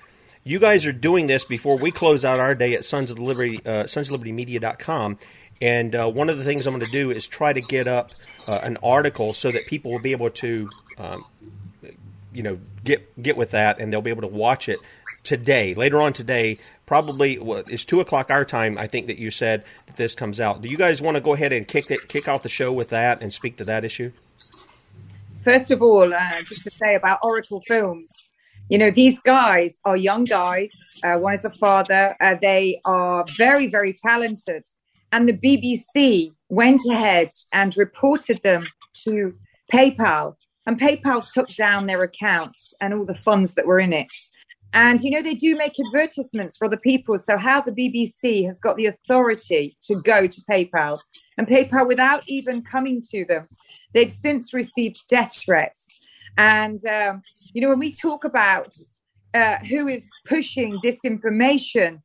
you 0.44 0.60
guys 0.60 0.86
are 0.86 0.92
doing 0.92 1.26
this 1.26 1.44
before 1.44 1.76
we 1.76 1.90
close 1.90 2.24
out 2.24 2.38
our 2.38 2.54
day 2.54 2.74
at 2.74 2.84
Sons 2.84 3.10
of 3.10 3.16
the 3.16 3.24
Liberty, 3.24 3.60
uh, 3.66 3.84
Media.com. 4.32 5.18
And 5.60 5.94
uh, 5.94 6.08
one 6.08 6.28
of 6.30 6.38
the 6.38 6.44
things 6.44 6.66
I'm 6.66 6.74
going 6.74 6.84
to 6.84 6.92
do 6.92 7.10
is 7.10 7.26
try 7.26 7.52
to 7.52 7.60
get 7.60 7.88
up 7.88 8.12
uh, 8.48 8.60
an 8.62 8.78
article 8.82 9.34
so 9.34 9.50
that 9.50 9.66
people 9.66 9.90
will 9.90 10.00
be 10.00 10.12
able 10.12 10.30
to, 10.30 10.70
um, 10.98 11.24
you 12.32 12.42
know, 12.42 12.58
get 12.84 13.20
get 13.20 13.36
with 13.36 13.50
that, 13.52 13.80
and 13.80 13.92
they'll 13.92 14.02
be 14.02 14.10
able 14.10 14.22
to 14.22 14.28
watch 14.28 14.68
it 14.68 14.78
today, 15.24 15.74
later 15.74 16.00
on 16.00 16.12
today, 16.12 16.58
probably 16.86 17.38
well, 17.38 17.62
it's 17.68 17.84
two 17.84 18.00
o'clock 18.00 18.30
our 18.30 18.44
time. 18.44 18.78
I 18.78 18.86
think 18.86 19.08
that 19.08 19.18
you 19.18 19.30
said 19.30 19.64
that 19.86 19.96
this 19.96 20.14
comes 20.14 20.40
out. 20.40 20.62
Do 20.62 20.68
you 20.68 20.78
guys 20.78 21.02
want 21.02 21.16
to 21.16 21.20
go 21.20 21.34
ahead 21.34 21.52
and 21.52 21.66
kick 21.68 21.90
it, 21.90 22.08
kick 22.08 22.28
off 22.28 22.42
the 22.42 22.48
show 22.48 22.72
with 22.72 22.90
that 22.90 23.20
and 23.20 23.32
speak 23.32 23.56
to 23.58 23.64
that 23.64 23.84
issue? 23.84 24.12
First 25.44 25.70
of 25.70 25.82
all, 25.82 26.12
uh, 26.12 26.42
just 26.46 26.64
to 26.64 26.70
say 26.70 26.94
about 26.94 27.18
Oracle 27.22 27.62
Films, 27.66 28.10
you 28.68 28.78
know, 28.78 28.90
these 28.90 29.18
guys 29.20 29.74
are 29.84 29.96
young 29.96 30.24
guys. 30.24 30.72
Uh, 31.02 31.16
one 31.16 31.34
is 31.34 31.44
a 31.44 31.50
father. 31.50 32.16
Uh, 32.20 32.36
they 32.40 32.80
are 32.84 33.24
very, 33.36 33.68
very 33.68 33.94
talented. 33.94 34.64
And 35.12 35.28
the 35.28 35.38
BBC 35.38 36.32
went 36.48 36.80
ahead 36.88 37.30
and 37.52 37.76
reported 37.76 38.40
them 38.42 38.66
to 39.04 39.34
PayPal. 39.72 40.34
And 40.66 40.78
PayPal 40.78 41.26
took 41.32 41.48
down 41.54 41.86
their 41.86 42.02
account 42.02 42.54
and 42.80 42.92
all 42.92 43.06
the 43.06 43.14
funds 43.14 43.54
that 43.54 43.66
were 43.66 43.80
in 43.80 43.92
it. 43.92 44.08
And, 44.74 45.00
you 45.00 45.10
know, 45.10 45.22
they 45.22 45.34
do 45.34 45.56
make 45.56 45.72
advertisements 45.80 46.58
for 46.58 46.66
other 46.66 46.76
people. 46.76 47.16
So, 47.16 47.38
how 47.38 47.62
the 47.62 47.72
BBC 47.72 48.44
has 48.44 48.58
got 48.58 48.76
the 48.76 48.86
authority 48.86 49.78
to 49.84 49.94
go 50.02 50.26
to 50.26 50.40
PayPal 50.50 51.00
and 51.38 51.46
PayPal 51.46 51.88
without 51.88 52.22
even 52.26 52.62
coming 52.62 53.02
to 53.10 53.24
them, 53.24 53.48
they've 53.94 54.12
since 54.12 54.52
received 54.52 55.08
death 55.08 55.34
threats. 55.34 55.86
And, 56.36 56.84
um, 56.84 57.22
you 57.54 57.62
know, 57.62 57.70
when 57.70 57.78
we 57.78 57.92
talk 57.92 58.24
about 58.24 58.74
uh, 59.32 59.56
who 59.58 59.88
is 59.88 60.04
pushing 60.26 60.72
disinformation, 60.84 62.02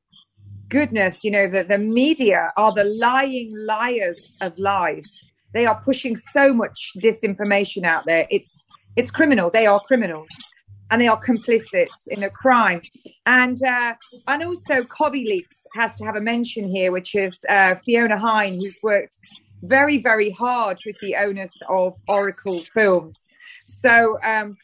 goodness, 0.74 1.24
you 1.24 1.30
know, 1.30 1.48
the, 1.48 1.64
the 1.64 1.78
media 1.78 2.52
are 2.58 2.74
the 2.74 2.84
lying 2.84 3.54
liars 3.56 4.34
of 4.42 4.58
lies. 4.58 5.06
They 5.54 5.68
are 5.68 5.80
pushing 5.86 6.18
so 6.18 6.52
much 6.52 6.94
disinformation 6.98 7.84
out 7.86 8.06
there. 8.06 8.26
It's 8.32 8.66
it's 8.96 9.12
criminal. 9.12 9.52
They 9.52 9.68
are 9.68 9.80
criminals, 9.82 10.32
and 10.90 11.00
they 11.00 11.08
are 11.08 11.22
complicit 11.32 11.94
in 12.08 12.24
a 12.24 12.30
crime. 12.30 12.82
And 13.28 13.58
uh, 13.64 13.94
and 14.28 14.44
also, 14.44 14.76
Leaks 15.12 15.60
has 15.76 15.96
to 15.98 16.06
have 16.06 16.16
a 16.16 16.22
mention 16.22 16.64
here, 16.64 16.92
which 16.92 17.14
is 17.14 17.34
uh, 17.48 17.76
Fiona 17.86 18.18
Hine, 18.18 18.56
who's 18.56 18.80
worked 18.82 19.16
very 19.62 20.02
very 20.02 20.32
hard 20.32 20.80
with 20.88 20.98
the 21.02 21.16
owners 21.16 21.54
of 21.70 21.94
Oracle 22.08 22.62
Films. 22.74 23.28
So 23.66 24.18
um, 24.24 24.58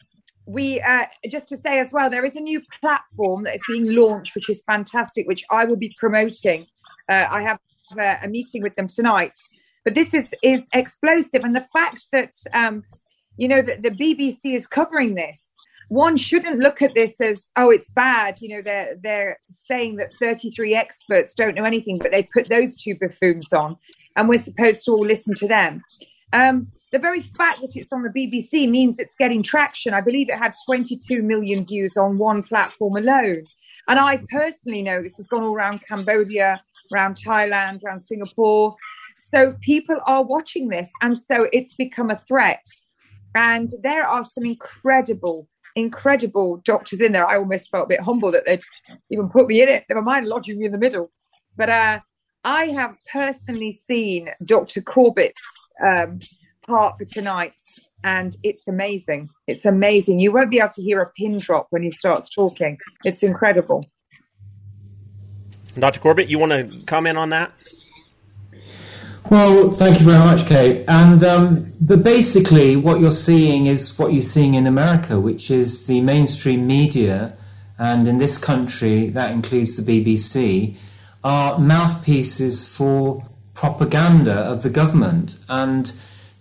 we 0.50 0.80
uh, 0.80 1.06
just 1.28 1.48
to 1.48 1.56
say 1.56 1.78
as 1.78 1.92
well, 1.92 2.10
there 2.10 2.24
is 2.24 2.34
a 2.34 2.40
new 2.40 2.60
platform 2.80 3.44
that 3.44 3.54
is 3.54 3.62
being 3.68 3.94
launched, 3.94 4.34
which 4.34 4.50
is 4.50 4.62
fantastic, 4.66 5.26
which 5.28 5.44
I 5.50 5.64
will 5.64 5.76
be 5.76 5.94
promoting. 5.96 6.66
Uh, 7.08 7.26
I 7.30 7.42
have 7.42 7.58
a, 7.96 8.18
a, 8.24 8.28
meeting 8.28 8.60
with 8.62 8.74
them 8.74 8.88
tonight, 8.88 9.38
but 9.84 9.94
this 9.94 10.12
is 10.12 10.34
is 10.42 10.66
explosive, 10.74 11.44
and 11.44 11.54
the 11.54 11.66
fact 11.72 12.08
that 12.12 12.32
um, 12.52 12.82
you 13.36 13.46
know 13.46 13.62
that 13.62 13.82
the 13.82 13.90
BBC 13.90 14.54
is 14.56 14.66
covering 14.66 15.14
this. 15.14 15.50
One 15.88 16.16
shouldn't 16.16 16.60
look 16.60 16.82
at 16.82 16.94
this 16.94 17.20
as 17.20 17.48
oh 17.56 17.70
it's 17.70 17.90
bad. 17.90 18.40
You 18.40 18.56
know 18.56 18.62
they're 18.62 18.96
they're 19.02 19.38
saying 19.50 19.96
that 19.96 20.14
33 20.14 20.74
experts 20.74 21.34
don't 21.34 21.54
know 21.54 21.64
anything, 21.64 21.98
but 21.98 22.12
they 22.12 22.22
put 22.22 22.48
those 22.48 22.76
two 22.76 22.96
buffoons 23.00 23.52
on, 23.52 23.76
and 24.16 24.28
we're 24.28 24.38
supposed 24.38 24.84
to 24.84 24.92
all 24.92 25.04
listen 25.04 25.34
to 25.34 25.48
them. 25.48 25.82
Um, 26.32 26.68
the 26.92 26.98
very 26.98 27.20
fact 27.20 27.60
that 27.60 27.76
it's 27.76 27.92
on 27.92 28.02
the 28.02 28.08
BBC 28.08 28.68
means 28.68 28.98
it's 28.98 29.14
getting 29.14 29.42
traction. 29.42 29.94
I 29.94 30.00
believe 30.00 30.28
it 30.28 30.38
had 30.38 30.54
22 30.66 31.22
million 31.22 31.64
views 31.64 31.96
on 31.96 32.16
one 32.16 32.42
platform 32.42 32.96
alone. 32.96 33.44
And 33.88 33.98
I 33.98 34.22
personally 34.30 34.82
know 34.82 35.02
this 35.02 35.16
has 35.16 35.26
gone 35.26 35.42
all 35.42 35.54
around 35.54 35.80
Cambodia, 35.86 36.62
around 36.94 37.16
Thailand, 37.16 37.82
around 37.84 38.00
Singapore. 38.00 38.76
So 39.16 39.54
people 39.60 39.98
are 40.06 40.22
watching 40.22 40.68
this. 40.68 40.90
And 41.02 41.16
so 41.16 41.48
it's 41.52 41.74
become 41.74 42.10
a 42.10 42.18
threat. 42.18 42.64
And 43.34 43.70
there 43.82 44.06
are 44.06 44.24
some 44.24 44.44
incredible, 44.44 45.48
incredible 45.76 46.58
doctors 46.64 47.00
in 47.00 47.12
there. 47.12 47.26
I 47.26 47.36
almost 47.36 47.70
felt 47.70 47.84
a 47.84 47.88
bit 47.88 48.00
humble 48.00 48.32
that 48.32 48.46
they'd 48.46 48.62
even 49.10 49.28
put 49.28 49.46
me 49.46 49.62
in 49.62 49.68
it. 49.68 49.84
Never 49.88 50.02
mind 50.02 50.26
lodging 50.26 50.58
me 50.58 50.66
in 50.66 50.72
the 50.72 50.78
middle. 50.78 51.10
But 51.56 51.70
uh, 51.70 52.00
I 52.44 52.66
have 52.66 52.96
personally 53.12 53.72
seen 53.72 54.30
Dr. 54.44 54.80
Corbett's 54.82 55.40
um, 55.84 56.20
part 56.66 56.98
for 56.98 57.04
tonight 57.04 57.54
and 58.04 58.36
it's 58.42 58.66
amazing. 58.68 59.28
It's 59.46 59.64
amazing. 59.64 60.20
You 60.20 60.32
won't 60.32 60.50
be 60.50 60.58
able 60.58 60.70
to 60.70 60.82
hear 60.82 61.00
a 61.02 61.10
pin 61.10 61.38
drop 61.38 61.66
when 61.70 61.82
he 61.82 61.90
starts 61.90 62.28
talking. 62.30 62.78
It's 63.04 63.22
incredible. 63.22 63.84
Dr. 65.78 66.00
Corbett, 66.00 66.28
you 66.28 66.38
want 66.38 66.52
to 66.52 66.84
comment 66.86 67.18
on 67.18 67.30
that? 67.30 67.52
Well, 69.30 69.70
thank 69.70 70.00
you 70.00 70.06
very 70.06 70.18
much, 70.18 70.46
Kate. 70.46 70.84
And 70.88 71.22
um, 71.22 71.72
but 71.80 72.02
basically, 72.02 72.74
what 72.74 73.00
you're 73.00 73.12
seeing 73.12 73.66
is 73.66 73.96
what 73.98 74.12
you're 74.12 74.22
seeing 74.22 74.54
in 74.54 74.66
America, 74.66 75.20
which 75.20 75.50
is 75.50 75.86
the 75.86 76.00
mainstream 76.00 76.66
media, 76.66 77.36
and 77.78 78.08
in 78.08 78.18
this 78.18 78.38
country, 78.38 79.08
that 79.10 79.30
includes 79.30 79.76
the 79.76 79.82
BBC, 79.82 80.74
are 81.22 81.58
mouthpieces 81.58 82.74
for 82.74 83.24
propaganda 83.54 84.32
of 84.32 84.62
the 84.62 84.70
government 84.70 85.36
and 85.48 85.92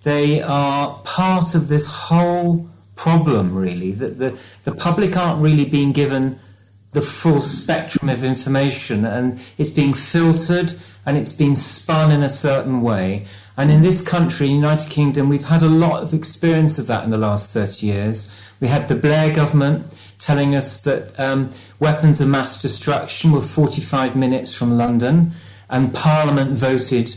they 0.03 0.41
are 0.41 0.99
part 1.03 1.55
of 1.55 1.67
this 1.67 1.87
whole 1.87 2.69
problem, 2.95 3.55
really, 3.55 3.91
that 3.91 4.19
the, 4.19 4.39
the 4.63 4.71
public 4.73 5.15
aren't 5.17 5.41
really 5.41 5.65
being 5.65 5.91
given 5.91 6.39
the 6.91 7.01
full 7.01 7.41
spectrum 7.41 8.09
of 8.09 8.23
information 8.23 9.05
and 9.05 9.39
it's 9.57 9.69
being 9.69 9.93
filtered 9.93 10.73
and 11.05 11.17
it's 11.17 11.33
being 11.33 11.55
spun 11.55 12.11
in 12.11 12.23
a 12.23 12.29
certain 12.29 12.81
way. 12.81 13.25
And 13.57 13.69
in 13.69 13.81
this 13.81 14.07
country, 14.07 14.47
United 14.47 14.89
Kingdom, 14.89 15.29
we've 15.29 15.45
had 15.45 15.61
a 15.61 15.67
lot 15.67 16.01
of 16.01 16.13
experience 16.13 16.79
of 16.79 16.87
that 16.87 17.03
in 17.03 17.09
the 17.09 17.17
last 17.17 17.53
30 17.53 17.85
years. 17.85 18.33
We 18.59 18.67
had 18.67 18.87
the 18.87 18.95
Blair 18.95 19.33
government 19.33 19.85
telling 20.17 20.55
us 20.55 20.81
that 20.83 21.17
um, 21.19 21.51
weapons 21.79 22.19
of 22.21 22.27
mass 22.27 22.61
destruction 22.61 23.31
were 23.31 23.41
45 23.41 24.15
minutes 24.15 24.53
from 24.53 24.77
London, 24.77 25.31
and 25.69 25.93
Parliament 25.93 26.51
voted 26.51 27.15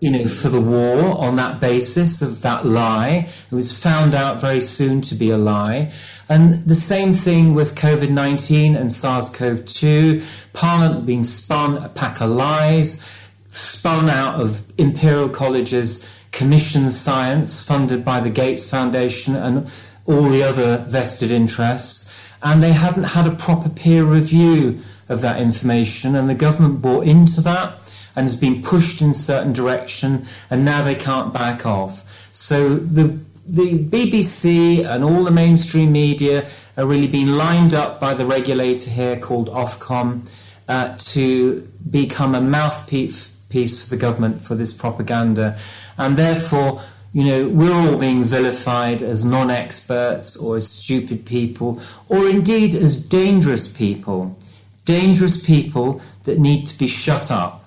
you 0.00 0.10
know, 0.10 0.26
for 0.26 0.48
the 0.48 0.60
war 0.60 1.16
on 1.18 1.36
that 1.36 1.60
basis 1.60 2.20
of 2.20 2.42
that 2.42 2.66
lie. 2.66 3.28
It 3.50 3.54
was 3.54 3.76
found 3.76 4.14
out 4.14 4.40
very 4.40 4.60
soon 4.60 5.00
to 5.02 5.14
be 5.14 5.30
a 5.30 5.38
lie. 5.38 5.92
And 6.28 6.66
the 6.66 6.74
same 6.74 7.12
thing 7.12 7.54
with 7.54 7.74
COVID 7.74 8.10
19 8.10 8.76
and 8.76 8.92
SARS 8.92 9.30
CoV 9.30 9.64
2, 9.64 10.22
Parliament 10.52 11.06
being 11.06 11.24
spun 11.24 11.78
a 11.78 11.88
pack 11.88 12.20
of 12.20 12.30
lies, 12.30 13.08
spun 13.50 14.10
out 14.10 14.40
of 14.40 14.62
Imperial 14.76 15.28
College's 15.28 16.06
commission 16.32 16.90
science 16.90 17.62
funded 17.62 18.04
by 18.04 18.20
the 18.20 18.28
Gates 18.28 18.68
Foundation 18.68 19.34
and 19.34 19.68
all 20.04 20.28
the 20.28 20.42
other 20.42 20.78
vested 20.88 21.30
interests. 21.30 22.12
And 22.42 22.62
they 22.62 22.72
hadn't 22.72 23.04
had 23.04 23.26
a 23.26 23.34
proper 23.34 23.70
peer 23.70 24.04
review 24.04 24.82
of 25.08 25.22
that 25.22 25.40
information, 25.40 26.14
and 26.16 26.28
the 26.28 26.34
government 26.34 26.82
bought 26.82 27.06
into 27.06 27.40
that 27.40 27.85
and 28.16 28.24
has 28.24 28.34
been 28.34 28.62
pushed 28.62 29.02
in 29.02 29.10
a 29.10 29.14
certain 29.14 29.52
direction, 29.52 30.26
and 30.50 30.64
now 30.64 30.82
they 30.82 30.94
can't 30.94 31.32
back 31.32 31.66
off. 31.66 32.02
So 32.32 32.76
the 32.76 33.18
the 33.46 33.78
BBC 33.78 34.84
and 34.84 35.04
all 35.04 35.22
the 35.22 35.30
mainstream 35.30 35.92
media 35.92 36.48
are 36.76 36.86
really 36.86 37.06
being 37.06 37.28
lined 37.28 37.74
up 37.74 38.00
by 38.00 38.12
the 38.14 38.26
regulator 38.26 38.90
here 38.90 39.16
called 39.20 39.48
Ofcom 39.50 40.26
uh, 40.68 40.96
to 40.98 41.60
become 41.88 42.34
a 42.34 42.40
mouthpiece 42.40 43.28
for 43.48 43.88
the 43.88 43.96
government 43.96 44.42
for 44.42 44.54
this 44.54 44.72
propaganda, 44.72 45.58
and 45.98 46.16
therefore. 46.16 46.82
You 47.12 47.24
know, 47.24 47.48
we're 47.48 47.72
all 47.72 47.98
being 47.98 48.24
vilified 48.24 49.00
as 49.00 49.24
non 49.24 49.50
experts 49.50 50.36
or 50.36 50.58
as 50.58 50.68
stupid 50.68 51.24
people, 51.24 51.80
or 52.10 52.28
indeed 52.28 52.74
as 52.74 53.02
dangerous 53.02 53.72
people. 53.74 54.36
Dangerous 54.84 55.42
people 55.46 56.02
that 56.24 56.38
need 56.38 56.66
to 56.66 56.76
be 56.76 56.88
shut 56.88 57.30
up. 57.30 57.65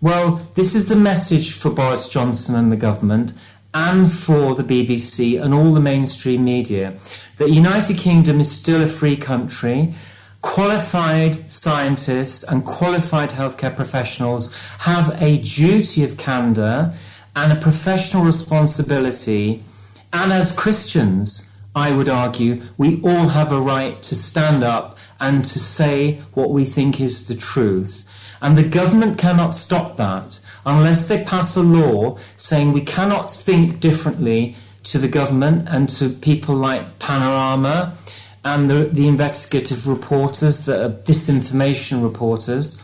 Well, 0.00 0.36
this 0.54 0.76
is 0.76 0.88
the 0.88 0.94
message 0.94 1.50
for 1.50 1.70
Boris 1.70 2.08
Johnson 2.08 2.54
and 2.54 2.70
the 2.70 2.76
government 2.76 3.32
and 3.74 4.10
for 4.10 4.54
the 4.54 4.62
BBC 4.62 5.42
and 5.42 5.52
all 5.52 5.74
the 5.74 5.80
mainstream 5.80 6.44
media 6.44 6.96
that 7.36 7.46
the 7.46 7.50
United 7.50 7.98
Kingdom 7.98 8.40
is 8.40 8.48
still 8.48 8.80
a 8.80 8.86
free 8.86 9.16
country. 9.16 9.92
Qualified 10.40 11.50
scientists 11.50 12.44
and 12.44 12.64
qualified 12.64 13.30
healthcare 13.30 13.74
professionals 13.74 14.54
have 14.78 15.20
a 15.20 15.38
duty 15.38 16.04
of 16.04 16.16
candour 16.16 16.94
and 17.34 17.52
a 17.52 17.60
professional 17.60 18.22
responsibility. 18.22 19.64
And 20.12 20.32
as 20.32 20.56
Christians, 20.56 21.50
I 21.74 21.90
would 21.90 22.08
argue, 22.08 22.62
we 22.76 23.02
all 23.02 23.26
have 23.28 23.50
a 23.50 23.60
right 23.60 24.00
to 24.04 24.14
stand 24.14 24.62
up 24.62 24.96
and 25.18 25.44
to 25.44 25.58
say 25.58 26.20
what 26.34 26.50
we 26.50 26.64
think 26.64 27.00
is 27.00 27.26
the 27.26 27.34
truth. 27.34 28.07
And 28.40 28.56
the 28.56 28.68
government 28.68 29.18
cannot 29.18 29.50
stop 29.50 29.96
that 29.96 30.38
unless 30.64 31.08
they 31.08 31.24
pass 31.24 31.56
a 31.56 31.62
law 31.62 32.18
saying 32.36 32.72
we 32.72 32.82
cannot 32.82 33.30
think 33.30 33.80
differently 33.80 34.56
to 34.84 34.98
the 34.98 35.08
government 35.08 35.68
and 35.68 35.88
to 35.88 36.08
people 36.08 36.54
like 36.54 36.98
Panorama 36.98 37.96
and 38.44 38.70
the, 38.70 38.84
the 38.84 39.08
investigative 39.08 39.88
reporters 39.88 40.66
that 40.66 40.84
are 40.84 40.94
disinformation 41.02 42.02
reporters, 42.02 42.82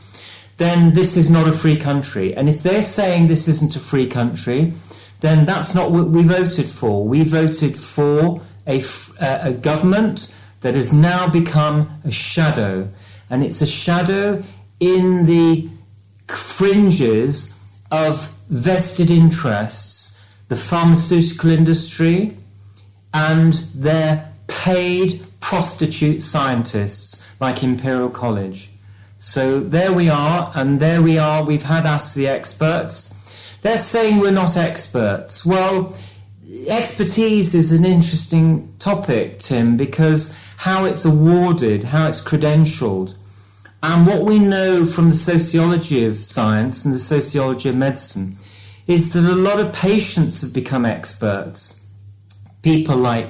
then 0.56 0.94
this 0.94 1.16
is 1.16 1.30
not 1.30 1.48
a 1.48 1.52
free 1.52 1.76
country. 1.76 2.34
And 2.34 2.48
if 2.48 2.62
they're 2.62 2.82
saying 2.82 3.28
this 3.28 3.48
isn't 3.48 3.76
a 3.76 3.80
free 3.80 4.06
country, 4.06 4.72
then 5.20 5.46
that's 5.46 5.74
not 5.74 5.90
what 5.90 6.08
we 6.08 6.22
voted 6.22 6.68
for. 6.68 7.06
We 7.06 7.22
voted 7.22 7.76
for 7.76 8.42
a, 8.66 8.84
a 9.20 9.52
government 9.52 10.32
that 10.60 10.74
has 10.74 10.92
now 10.92 11.28
become 11.28 12.00
a 12.04 12.10
shadow 12.10 12.88
and 13.30 13.42
it's 13.42 13.60
a 13.60 13.66
shadow 13.66 14.42
in 14.84 15.24
the 15.24 15.66
fringes 16.28 17.58
of 17.90 18.30
vested 18.50 19.10
interests, 19.10 20.20
the 20.48 20.56
pharmaceutical 20.56 21.50
industry, 21.50 22.36
and 23.14 23.54
their 23.74 24.30
paid 24.46 25.24
prostitute 25.40 26.20
scientists 26.20 27.26
like 27.40 27.62
Imperial 27.62 28.10
College. 28.10 28.70
So 29.18 29.60
there 29.60 29.92
we 29.92 30.10
are, 30.10 30.52
and 30.54 30.80
there 30.80 31.00
we 31.00 31.16
are. 31.16 31.42
We've 31.42 31.62
had 31.62 31.86
Ask 31.86 32.14
the 32.14 32.28
Experts. 32.28 33.14
They're 33.62 33.78
saying 33.78 34.18
we're 34.18 34.32
not 34.32 34.54
experts. 34.58 35.46
Well, 35.46 35.96
expertise 36.68 37.54
is 37.54 37.72
an 37.72 37.86
interesting 37.86 38.74
topic, 38.78 39.38
Tim, 39.38 39.78
because 39.78 40.36
how 40.58 40.84
it's 40.84 41.06
awarded, 41.06 41.84
how 41.84 42.06
it's 42.08 42.20
credentialed. 42.20 43.14
And 43.86 44.06
what 44.06 44.22
we 44.22 44.38
know 44.38 44.86
from 44.86 45.10
the 45.10 45.14
sociology 45.14 46.06
of 46.06 46.16
science 46.16 46.86
and 46.86 46.94
the 46.94 46.98
sociology 46.98 47.68
of 47.68 47.76
medicine 47.76 48.38
is 48.86 49.12
that 49.12 49.30
a 49.30 49.36
lot 49.36 49.60
of 49.60 49.74
patients 49.74 50.40
have 50.40 50.54
become 50.54 50.86
experts. 50.86 51.86
People 52.62 52.96
like 52.96 53.28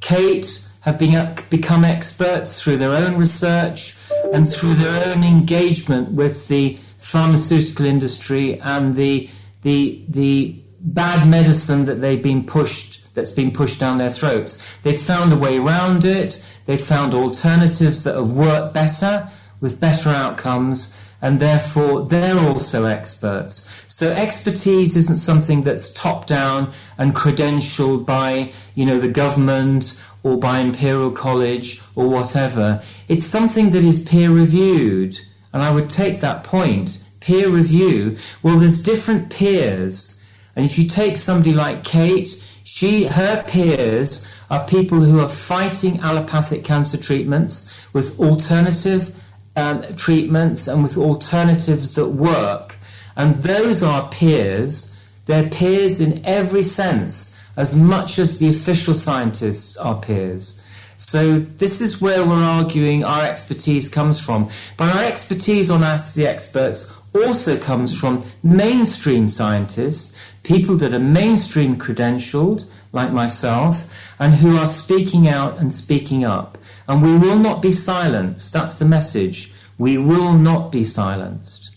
Kate 0.00 0.66
have 0.80 0.98
been, 0.98 1.14
uh, 1.14 1.36
become 1.48 1.84
experts 1.84 2.60
through 2.60 2.78
their 2.78 2.90
own 2.90 3.16
research 3.16 3.96
and 4.32 4.50
through 4.50 4.74
their 4.74 5.14
own 5.14 5.22
engagement 5.22 6.10
with 6.10 6.48
the 6.48 6.76
pharmaceutical 6.98 7.86
industry 7.86 8.60
and 8.62 8.96
the, 8.96 9.30
the, 9.62 10.02
the 10.08 10.60
bad 10.80 11.28
medicine 11.28 11.84
that 11.84 12.00
they've 12.00 12.22
been 12.22 12.44
pushed, 12.44 13.14
that's 13.14 13.30
been 13.30 13.52
pushed 13.52 13.78
down 13.78 13.98
their 13.98 14.10
throats. 14.10 14.60
They've 14.82 15.00
found 15.00 15.32
a 15.32 15.36
way 15.36 15.58
around 15.58 16.04
it. 16.04 16.44
They've 16.66 16.80
found 16.80 17.14
alternatives 17.14 18.02
that 18.02 18.16
have 18.16 18.32
worked 18.32 18.74
better 18.74 19.30
with 19.64 19.80
better 19.80 20.10
outcomes 20.10 20.94
and 21.22 21.40
therefore 21.40 22.04
they're 22.04 22.38
also 22.38 22.84
experts. 22.84 23.54
So 23.88 24.12
expertise 24.12 24.94
isn't 24.94 25.16
something 25.16 25.62
that's 25.62 25.94
top 25.94 26.26
down 26.26 26.74
and 26.98 27.14
credentialed 27.14 28.04
by, 28.04 28.52
you 28.74 28.84
know, 28.84 29.00
the 29.00 29.08
government 29.08 29.98
or 30.22 30.36
by 30.36 30.58
Imperial 30.58 31.10
College 31.10 31.80
or 31.94 32.08
whatever. 32.08 32.82
It's 33.08 33.24
something 33.24 33.70
that 33.70 33.82
is 33.82 34.04
peer 34.04 34.28
reviewed. 34.28 35.18
And 35.54 35.62
I 35.62 35.70
would 35.70 35.88
take 35.88 36.20
that 36.20 36.44
point. 36.44 37.02
Peer 37.20 37.48
review. 37.48 38.18
Well, 38.42 38.58
there's 38.58 38.82
different 38.82 39.30
peers. 39.30 40.22
And 40.56 40.66
if 40.66 40.78
you 40.78 40.86
take 40.86 41.16
somebody 41.16 41.54
like 41.54 41.84
Kate, 41.84 42.30
she, 42.64 43.04
her 43.06 43.42
peers 43.44 44.26
are 44.50 44.66
people 44.66 45.00
who 45.00 45.20
are 45.20 45.28
fighting 45.30 46.00
allopathic 46.00 46.64
cancer 46.64 46.98
treatments 46.98 47.74
with 47.94 48.20
alternative 48.20 49.18
um, 49.56 49.82
treatments 49.96 50.66
and 50.66 50.82
with 50.82 50.96
alternatives 50.96 51.94
that 51.94 52.08
work. 52.08 52.76
And 53.16 53.42
those 53.42 53.82
are 53.82 54.08
peers. 54.08 54.96
They're 55.26 55.48
peers 55.48 56.00
in 56.00 56.24
every 56.24 56.62
sense, 56.62 57.38
as 57.56 57.74
much 57.74 58.18
as 58.18 58.38
the 58.38 58.48
official 58.48 58.94
scientists 58.94 59.76
are 59.76 60.00
peers. 60.00 60.60
So 60.96 61.38
this 61.38 61.80
is 61.80 62.00
where 62.00 62.24
we're 62.24 62.42
arguing 62.42 63.04
our 63.04 63.24
expertise 63.24 63.88
comes 63.88 64.18
from. 64.18 64.50
But 64.76 64.94
our 64.94 65.04
expertise 65.04 65.70
on 65.70 65.82
Ask 65.82 66.14
the 66.14 66.26
Experts 66.26 66.94
also 67.14 67.56
comes 67.58 67.98
from 67.98 68.24
mainstream 68.42 69.28
scientists, 69.28 70.16
people 70.42 70.76
that 70.76 70.92
are 70.92 71.00
mainstream 71.00 71.76
credentialed, 71.76 72.64
like 72.92 73.12
myself, 73.12 73.92
and 74.18 74.34
who 74.34 74.56
are 74.56 74.66
speaking 74.66 75.28
out 75.28 75.58
and 75.58 75.72
speaking 75.72 76.24
up. 76.24 76.58
And 76.86 77.02
we 77.02 77.16
will 77.16 77.38
not 77.38 77.62
be 77.62 77.72
silenced. 77.72 78.52
That's 78.52 78.78
the 78.78 78.84
message. 78.84 79.52
We 79.78 79.98
will 79.98 80.34
not 80.34 80.70
be 80.70 80.84
silenced. 80.84 81.70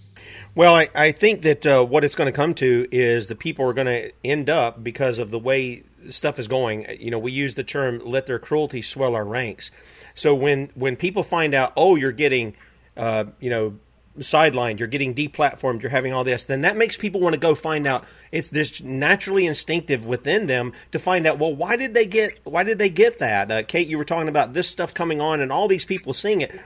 Well, 0.53 0.75
I, 0.75 0.89
I 0.95 1.11
think 1.11 1.43
that 1.43 1.65
uh, 1.67 1.85
what 1.85 2.03
it's 2.03 2.15
going 2.15 2.31
to 2.31 2.35
come 2.35 2.55
to 2.55 2.87
is 2.91 3.27
the 3.27 3.35
people 3.35 3.65
are 3.69 3.73
going 3.73 3.87
to 3.87 4.11
end 4.23 4.49
up 4.49 4.83
because 4.83 5.19
of 5.19 5.29
the 5.29 5.37
way 5.37 5.83
stuff 6.09 6.39
is 6.39 6.47
going. 6.47 6.87
You 6.99 7.11
know, 7.11 7.19
we 7.19 7.31
use 7.31 7.53
the 7.53 7.63
term 7.63 8.01
"let 8.03 8.25
their 8.25 8.39
cruelty 8.39 8.81
swell 8.81 9.15
our 9.15 9.23
ranks." 9.23 9.69
So 10.15 10.33
when 10.33 10.69
when 10.73 10.95
people 10.95 11.21
find 11.21 11.53
out, 11.53 11.73
oh, 11.77 11.95
you're 11.95 12.11
getting, 12.11 12.55
uh, 12.97 13.25
you 13.39 13.51
know, 13.51 13.75
sidelined, 14.19 14.79
you're 14.79 14.87
getting 14.87 15.13
deplatformed, 15.13 15.81
you're 15.81 15.91
having 15.91 16.13
all 16.13 16.23
this, 16.23 16.45
then 16.45 16.61
that 16.61 16.77
makes 16.77 16.97
people 16.97 17.21
want 17.21 17.33
to 17.33 17.39
go 17.39 17.55
find 17.55 17.87
out. 17.87 18.05
It's 18.31 18.49
this 18.49 18.81
naturally 18.81 19.45
instinctive 19.45 20.05
within 20.05 20.47
them 20.47 20.73
to 20.91 20.99
find 20.99 21.25
out. 21.25 21.39
Well, 21.39 21.55
why 21.55 21.75
did 21.75 21.93
they 21.93 22.05
get? 22.05 22.39
Why 22.43 22.63
did 22.63 22.77
they 22.77 22.89
get 22.89 23.19
that? 23.19 23.51
Uh, 23.51 23.63
Kate, 23.63 23.87
you 23.87 23.97
were 23.97 24.05
talking 24.05 24.27
about 24.27 24.53
this 24.53 24.67
stuff 24.67 24.93
coming 24.93 25.21
on, 25.21 25.39
and 25.39 25.51
all 25.51 25.67
these 25.67 25.85
people 25.85 26.13
seeing 26.13 26.41
it. 26.41 26.59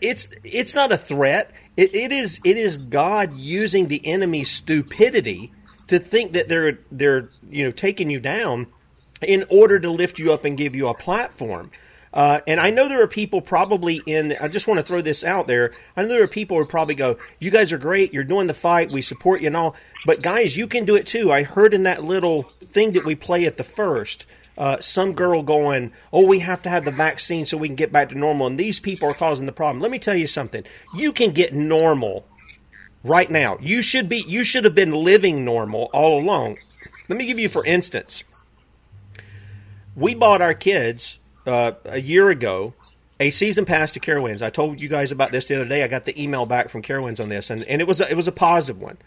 It's 0.00 0.28
it's 0.44 0.74
not 0.74 0.92
a 0.92 0.96
threat. 0.96 1.50
It, 1.76 1.94
it 1.94 2.12
is 2.12 2.40
it 2.44 2.56
is 2.56 2.78
God 2.78 3.34
using 3.34 3.88
the 3.88 4.06
enemy's 4.06 4.50
stupidity 4.50 5.52
to 5.88 5.98
think 5.98 6.34
that 6.34 6.48
they're 6.48 6.78
they're 6.92 7.30
you 7.50 7.64
know 7.64 7.72
taking 7.72 8.10
you 8.10 8.20
down 8.20 8.68
in 9.20 9.44
order 9.48 9.78
to 9.78 9.90
lift 9.90 10.18
you 10.18 10.32
up 10.32 10.44
and 10.44 10.56
give 10.56 10.74
you 10.74 10.88
a 10.88 10.94
platform. 10.94 11.70
Uh, 12.12 12.40
and 12.46 12.60
I 12.60 12.70
know 12.70 12.88
there 12.88 13.02
are 13.02 13.08
people 13.08 13.40
probably 13.40 14.02
in, 14.06 14.36
I 14.40 14.48
just 14.48 14.68
want 14.68 14.78
to 14.78 14.84
throw 14.84 15.00
this 15.00 15.24
out 15.24 15.46
there. 15.46 15.72
I 15.96 16.02
know 16.02 16.08
there 16.08 16.22
are 16.22 16.28
people 16.28 16.58
who 16.58 16.64
probably 16.66 16.94
go, 16.94 17.16
You 17.40 17.50
guys 17.50 17.72
are 17.72 17.78
great. 17.78 18.12
You're 18.12 18.24
doing 18.24 18.46
the 18.46 18.54
fight. 18.54 18.92
We 18.92 19.02
support 19.02 19.40
you 19.40 19.46
and 19.46 19.56
all. 19.56 19.74
But 20.04 20.22
guys, 20.22 20.56
you 20.56 20.66
can 20.66 20.84
do 20.84 20.96
it 20.96 21.06
too. 21.06 21.32
I 21.32 21.42
heard 21.42 21.72
in 21.72 21.84
that 21.84 22.04
little 22.04 22.42
thing 22.64 22.92
that 22.92 23.04
we 23.04 23.14
play 23.14 23.46
at 23.46 23.56
the 23.56 23.64
first, 23.64 24.26
uh, 24.58 24.78
some 24.80 25.14
girl 25.14 25.42
going, 25.42 25.92
Oh, 26.12 26.26
we 26.26 26.40
have 26.40 26.62
to 26.64 26.68
have 26.68 26.84
the 26.84 26.90
vaccine 26.90 27.46
so 27.46 27.56
we 27.56 27.68
can 27.68 27.76
get 27.76 27.92
back 27.92 28.10
to 28.10 28.18
normal. 28.18 28.46
And 28.46 28.58
these 28.58 28.78
people 28.78 29.08
are 29.08 29.14
causing 29.14 29.46
the 29.46 29.52
problem. 29.52 29.80
Let 29.80 29.90
me 29.90 29.98
tell 29.98 30.16
you 30.16 30.26
something. 30.26 30.64
You 30.94 31.12
can 31.12 31.30
get 31.30 31.54
normal 31.54 32.26
right 33.02 33.30
now. 33.30 33.56
You 33.60 33.80
should 33.80 34.08
be, 34.08 34.22
you 34.26 34.44
should 34.44 34.64
have 34.64 34.74
been 34.74 34.92
living 34.92 35.46
normal 35.46 35.88
all 35.94 36.20
along. 36.20 36.58
Let 37.08 37.16
me 37.18 37.26
give 37.26 37.38
you, 37.38 37.48
for 37.48 37.64
instance, 37.64 38.22
we 39.96 40.14
bought 40.14 40.40
our 40.40 40.54
kids 40.54 41.18
uh, 41.46 41.72
a 41.84 42.00
year 42.00 42.30
ago 42.30 42.74
a 43.20 43.30
season 43.30 43.64
pass 43.64 43.92
to 43.92 44.00
Carowinds. 44.00 44.42
I 44.42 44.50
told 44.50 44.80
you 44.80 44.88
guys 44.88 45.12
about 45.12 45.30
this 45.30 45.46
the 45.46 45.54
other 45.54 45.64
day. 45.64 45.84
I 45.84 45.88
got 45.88 46.04
the 46.04 46.20
email 46.20 46.44
back 46.44 46.68
from 46.68 46.82
Carowinds 46.82 47.20
on 47.20 47.28
this, 47.28 47.50
and, 47.50 47.62
and 47.64 47.80
it 47.80 47.86
was 47.86 48.00
a, 48.00 48.10
it 48.10 48.16
was 48.16 48.26
a 48.26 48.32
positive 48.32 48.82
one. 48.82 48.98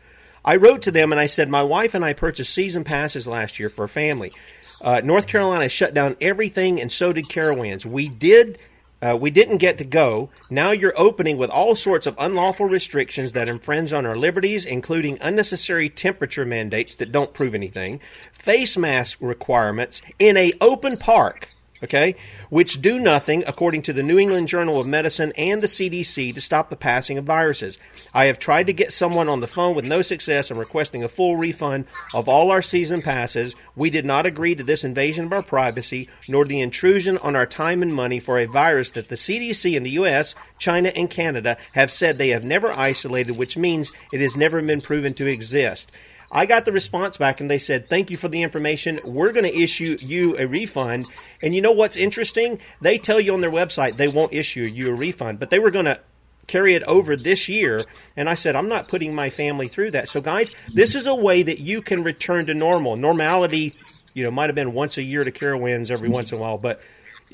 I 0.45 0.57
wrote 0.57 0.83
to 0.83 0.91
them 0.91 1.11
and 1.11 1.19
I 1.19 1.25
said, 1.25 1.49
My 1.49 1.63
wife 1.63 1.95
and 1.95 2.05
I 2.05 2.13
purchased 2.13 2.53
season 2.53 2.83
passes 2.83 3.27
last 3.27 3.59
year 3.59 3.67
for 3.67 3.83
a 3.83 3.89
family. 3.89 4.31
Uh, 4.79 5.01
North 5.03 5.27
Carolina 5.27 5.67
shut 5.67 5.93
down 5.93 6.15
everything, 6.21 6.79
and 6.79 6.91
so 6.91 7.11
did 7.11 7.25
Carowinds. 7.25 7.85
We 7.85 8.07
did. 8.07 8.59
Uh, 9.01 9.17
we 9.19 9.29
didn't 9.29 9.57
get 9.57 9.77
to 9.79 9.83
go. 9.83 10.29
Now 10.49 10.71
you're 10.71 10.93
opening 10.95 11.37
with 11.37 11.49
all 11.49 11.75
sorts 11.75 12.07
of 12.07 12.15
unlawful 12.17 12.67
restrictions 12.67 13.33
that 13.33 13.49
infringe 13.49 13.91
on 13.91 14.05
our 14.05 14.15
liberties, 14.15 14.65
including 14.65 15.17
unnecessary 15.19 15.89
temperature 15.89 16.45
mandates 16.45 16.95
that 16.95 17.11
don't 17.11 17.33
prove 17.33 17.53
anything, 17.53 17.99
face 18.31 18.77
mask 18.77 19.17
requirements 19.21 20.01
in 20.17 20.37
a 20.37 20.53
open 20.61 20.95
park 20.95 21.49
okay, 21.85 22.15
which 22.49 22.81
do 22.81 22.99
nothing, 22.99 23.43
according 23.47 23.83
to 23.83 23.93
the 23.93 24.03
New 24.03 24.19
England 24.19 24.47
Journal 24.47 24.79
of 24.79 24.87
Medicine 24.87 25.31
and 25.37 25.61
the 25.61 25.67
CDC, 25.67 26.33
to 26.33 26.41
stop 26.41 26.69
the 26.69 26.75
passing 26.75 27.17
of 27.17 27.25
viruses. 27.25 27.79
I 28.13 28.25
have 28.25 28.39
tried 28.39 28.67
to 28.67 28.73
get 28.73 28.93
someone 28.93 29.29
on 29.29 29.39
the 29.39 29.47
phone 29.47 29.75
with 29.75 29.85
no 29.85 30.01
success 30.01 30.49
and 30.49 30.59
requesting 30.59 31.03
a 31.03 31.09
full 31.09 31.37
refund 31.37 31.85
of 32.13 32.27
all 32.27 32.51
our 32.51 32.61
season 32.61 33.01
passes. 33.01 33.55
We 33.75 33.89
did 33.89 34.05
not 34.05 34.25
agree 34.25 34.55
to 34.55 34.63
this 34.63 34.83
invasion 34.83 35.25
of 35.25 35.33
our 35.33 35.43
privacy, 35.43 36.09
nor 36.27 36.45
the 36.45 36.61
intrusion 36.61 37.17
on 37.19 37.35
our 37.35 37.45
time 37.45 37.81
and 37.81 37.93
money 37.93 38.19
for 38.19 38.37
a 38.37 38.45
virus 38.45 38.91
that 38.91 39.09
the 39.09 39.15
CDC 39.15 39.75
in 39.75 39.83
the 39.83 39.91
US, 39.91 40.35
China, 40.57 40.89
and 40.95 41.09
Canada 41.09 41.57
have 41.73 41.91
said 41.91 42.17
they 42.17 42.29
have 42.29 42.43
never 42.43 42.71
isolated, 42.71 43.37
which 43.37 43.57
means 43.57 43.91
it 44.11 44.21
has 44.21 44.35
never 44.35 44.61
been 44.61 44.81
proven 44.81 45.13
to 45.15 45.27
exist. 45.27 45.91
I 46.31 46.45
got 46.45 46.65
the 46.65 46.71
response 46.71 47.17
back 47.17 47.39
and 47.39 47.49
they 47.49 47.59
said, 47.59 47.89
Thank 47.89 48.11
you 48.11 48.17
for 48.17 48.27
the 48.27 48.43
information. 48.43 48.99
We're 49.05 49.31
going 49.31 49.45
to 49.45 49.57
issue 49.57 49.97
you 49.99 50.35
a 50.37 50.45
refund. 50.45 51.09
And 51.41 51.55
you 51.55 51.61
know 51.61 51.71
what's 51.71 51.95
interesting? 51.95 52.59
They 52.81 52.97
tell 52.97 53.19
you 53.19 53.33
on 53.33 53.41
their 53.41 53.51
website 53.51 53.93
they 53.93 54.07
won't 54.07 54.33
issue 54.33 54.63
you 54.63 54.89
a 54.89 54.93
refund, 54.93 55.39
but 55.39 55.49
they 55.49 55.59
were 55.59 55.71
going 55.71 55.85
to 55.85 55.99
carry 56.47 56.75
it 56.75 56.83
over 56.83 57.15
this 57.15 57.49
year. 57.49 57.83
And 58.15 58.29
I 58.29 58.33
said, 58.35 58.55
I'm 58.55 58.69
not 58.69 58.87
putting 58.87 59.15
my 59.15 59.29
family 59.29 59.67
through 59.67 59.91
that. 59.91 60.07
So, 60.09 60.21
guys, 60.21 60.51
this 60.73 60.95
is 60.95 61.07
a 61.07 61.15
way 61.15 61.43
that 61.43 61.59
you 61.59 61.81
can 61.81 62.03
return 62.03 62.45
to 62.47 62.53
normal. 62.53 62.95
Normality, 62.95 63.75
you 64.13 64.23
know, 64.23 64.31
might 64.31 64.47
have 64.47 64.55
been 64.55 64.73
once 64.73 64.97
a 64.97 65.03
year 65.03 65.23
to 65.23 65.31
Carowinds 65.31 65.91
every 65.91 66.09
once 66.09 66.31
in 66.31 66.37
a 66.37 66.41
while, 66.41 66.57
but 66.57 66.81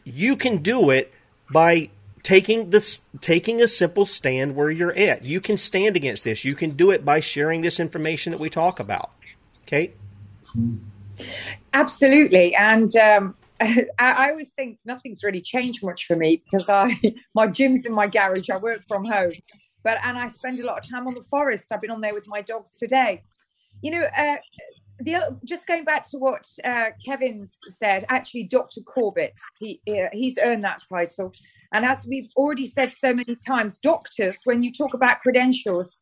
you 0.03 0.35
can 0.35 0.57
do 0.57 0.89
it 0.89 1.13
by 1.51 1.89
taking 2.23 2.69
this 2.69 3.01
taking 3.19 3.61
a 3.61 3.67
simple 3.67 4.05
stand 4.05 4.55
where 4.55 4.69
you're 4.69 4.95
at. 4.97 5.23
You 5.23 5.41
can 5.41 5.57
stand 5.57 5.95
against 5.95 6.23
this. 6.23 6.45
You 6.45 6.55
can 6.55 6.71
do 6.71 6.91
it 6.91 7.03
by 7.03 7.19
sharing 7.19 7.61
this 7.61 7.79
information 7.79 8.31
that 8.31 8.39
we 8.39 8.49
talk 8.49 8.79
about. 8.79 9.11
Kate? 9.65 9.95
Absolutely. 11.73 12.55
And 12.55 12.95
um, 12.95 13.35
I, 13.61 13.85
I 13.99 14.29
always 14.31 14.49
think 14.49 14.79
nothing's 14.85 15.23
really 15.23 15.41
changed 15.41 15.83
much 15.83 16.05
for 16.05 16.15
me 16.15 16.41
because 16.43 16.69
I 16.69 16.99
my 17.33 17.47
gym's 17.47 17.85
in 17.85 17.93
my 17.93 18.07
garage. 18.07 18.49
I 18.49 18.57
work 18.57 18.81
from 18.87 19.05
home, 19.05 19.33
but 19.83 19.97
and 20.03 20.17
I 20.17 20.27
spend 20.27 20.59
a 20.59 20.65
lot 20.65 20.79
of 20.79 20.89
time 20.89 21.07
on 21.07 21.13
the 21.13 21.23
forest. 21.23 21.71
I've 21.71 21.81
been 21.81 21.91
on 21.91 22.01
there 22.01 22.13
with 22.13 22.27
my 22.27 22.41
dogs 22.41 22.75
today. 22.75 23.23
you 23.81 23.91
know, 23.91 24.05
uh, 24.17 24.35
the, 25.03 25.37
just 25.45 25.67
going 25.67 25.83
back 25.83 26.07
to 26.09 26.17
what 26.17 26.45
uh, 26.63 26.89
Kevin's 27.05 27.53
said, 27.69 28.05
actually, 28.09 28.43
Dr. 28.43 28.81
Corbett, 28.81 29.37
he, 29.59 29.81
uh, 29.87 30.07
he's 30.11 30.37
earned 30.43 30.63
that 30.63 30.81
title. 30.87 31.33
And 31.73 31.85
as 31.85 32.05
we've 32.07 32.29
already 32.35 32.67
said 32.67 32.93
so 32.99 33.13
many 33.13 33.35
times, 33.35 33.77
doctors, 33.77 34.35
when 34.43 34.63
you 34.63 34.71
talk 34.71 34.93
about 34.93 35.21
credentials, 35.21 35.97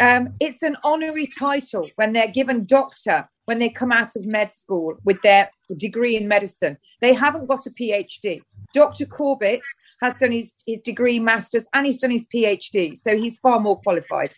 um, 0.00 0.34
it's 0.40 0.62
an 0.62 0.76
honorary 0.82 1.26
title 1.26 1.88
when 1.96 2.12
they're 2.12 2.28
given 2.28 2.64
doctor 2.64 3.28
when 3.44 3.58
they 3.58 3.68
come 3.68 3.92
out 3.92 4.16
of 4.16 4.24
med 4.24 4.52
school 4.52 4.96
with 5.04 5.20
their 5.22 5.50
degree 5.76 6.16
in 6.16 6.26
medicine. 6.26 6.76
They 7.00 7.12
haven't 7.12 7.46
got 7.46 7.66
a 7.66 7.70
PhD. 7.70 8.42
Dr. 8.72 9.06
Corbett 9.06 9.60
has 10.02 10.14
done 10.14 10.32
his, 10.32 10.56
his 10.66 10.80
degree, 10.80 11.18
master's, 11.18 11.66
and 11.74 11.86
he's 11.86 12.00
done 12.00 12.10
his 12.10 12.24
PhD. 12.24 12.96
So 12.96 13.16
he's 13.16 13.38
far 13.38 13.60
more 13.60 13.80
qualified. 13.80 14.34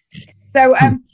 So 0.53 0.77
um, 0.81 1.05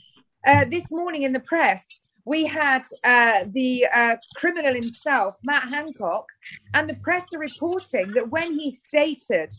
uh, 0.45 0.65
this 0.65 0.91
morning 0.91 1.23
in 1.23 1.33
the 1.33 1.39
press, 1.39 1.85
we 2.25 2.45
had 2.45 2.83
uh, 3.03 3.45
the 3.49 3.85
uh, 3.93 4.15
criminal 4.35 4.73
himself, 4.73 5.37
Matt 5.43 5.67
Hancock, 5.69 6.25
and 6.73 6.89
the 6.89 6.95
press 6.95 7.25
are 7.33 7.39
reporting 7.39 8.11
that 8.11 8.29
when 8.29 8.57
he 8.57 8.71
stated 8.71 9.53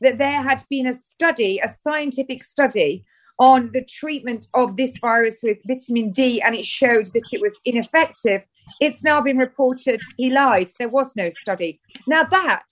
that 0.00 0.18
there 0.18 0.42
had 0.42 0.62
been 0.70 0.86
a 0.86 0.92
study, 0.92 1.60
a 1.62 1.68
scientific 1.68 2.44
study 2.44 3.04
on 3.38 3.70
the 3.72 3.84
treatment 3.84 4.46
of 4.54 4.76
this 4.76 4.96
virus 4.98 5.40
with 5.42 5.58
vitamin 5.66 6.12
D, 6.12 6.40
and 6.40 6.54
it 6.54 6.64
showed 6.64 7.06
that 7.06 7.24
it 7.32 7.40
was 7.40 7.56
ineffective, 7.64 8.42
it's 8.80 9.02
now 9.02 9.20
been 9.20 9.38
reported 9.38 10.00
he 10.16 10.32
lied. 10.32 10.70
There 10.78 10.88
was 10.88 11.16
no 11.16 11.30
study. 11.30 11.80
Now, 12.06 12.24
that 12.24 12.64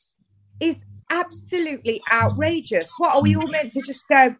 is 0.61 0.85
absolutely 1.11 2.01
outrageous. 2.13 2.89
What 2.99 3.17
are 3.17 3.23
we 3.23 3.37
all 3.37 3.49
meant 3.49 3.73
to 3.73 3.83
just 3.83 4.07
go, 4.09 4.35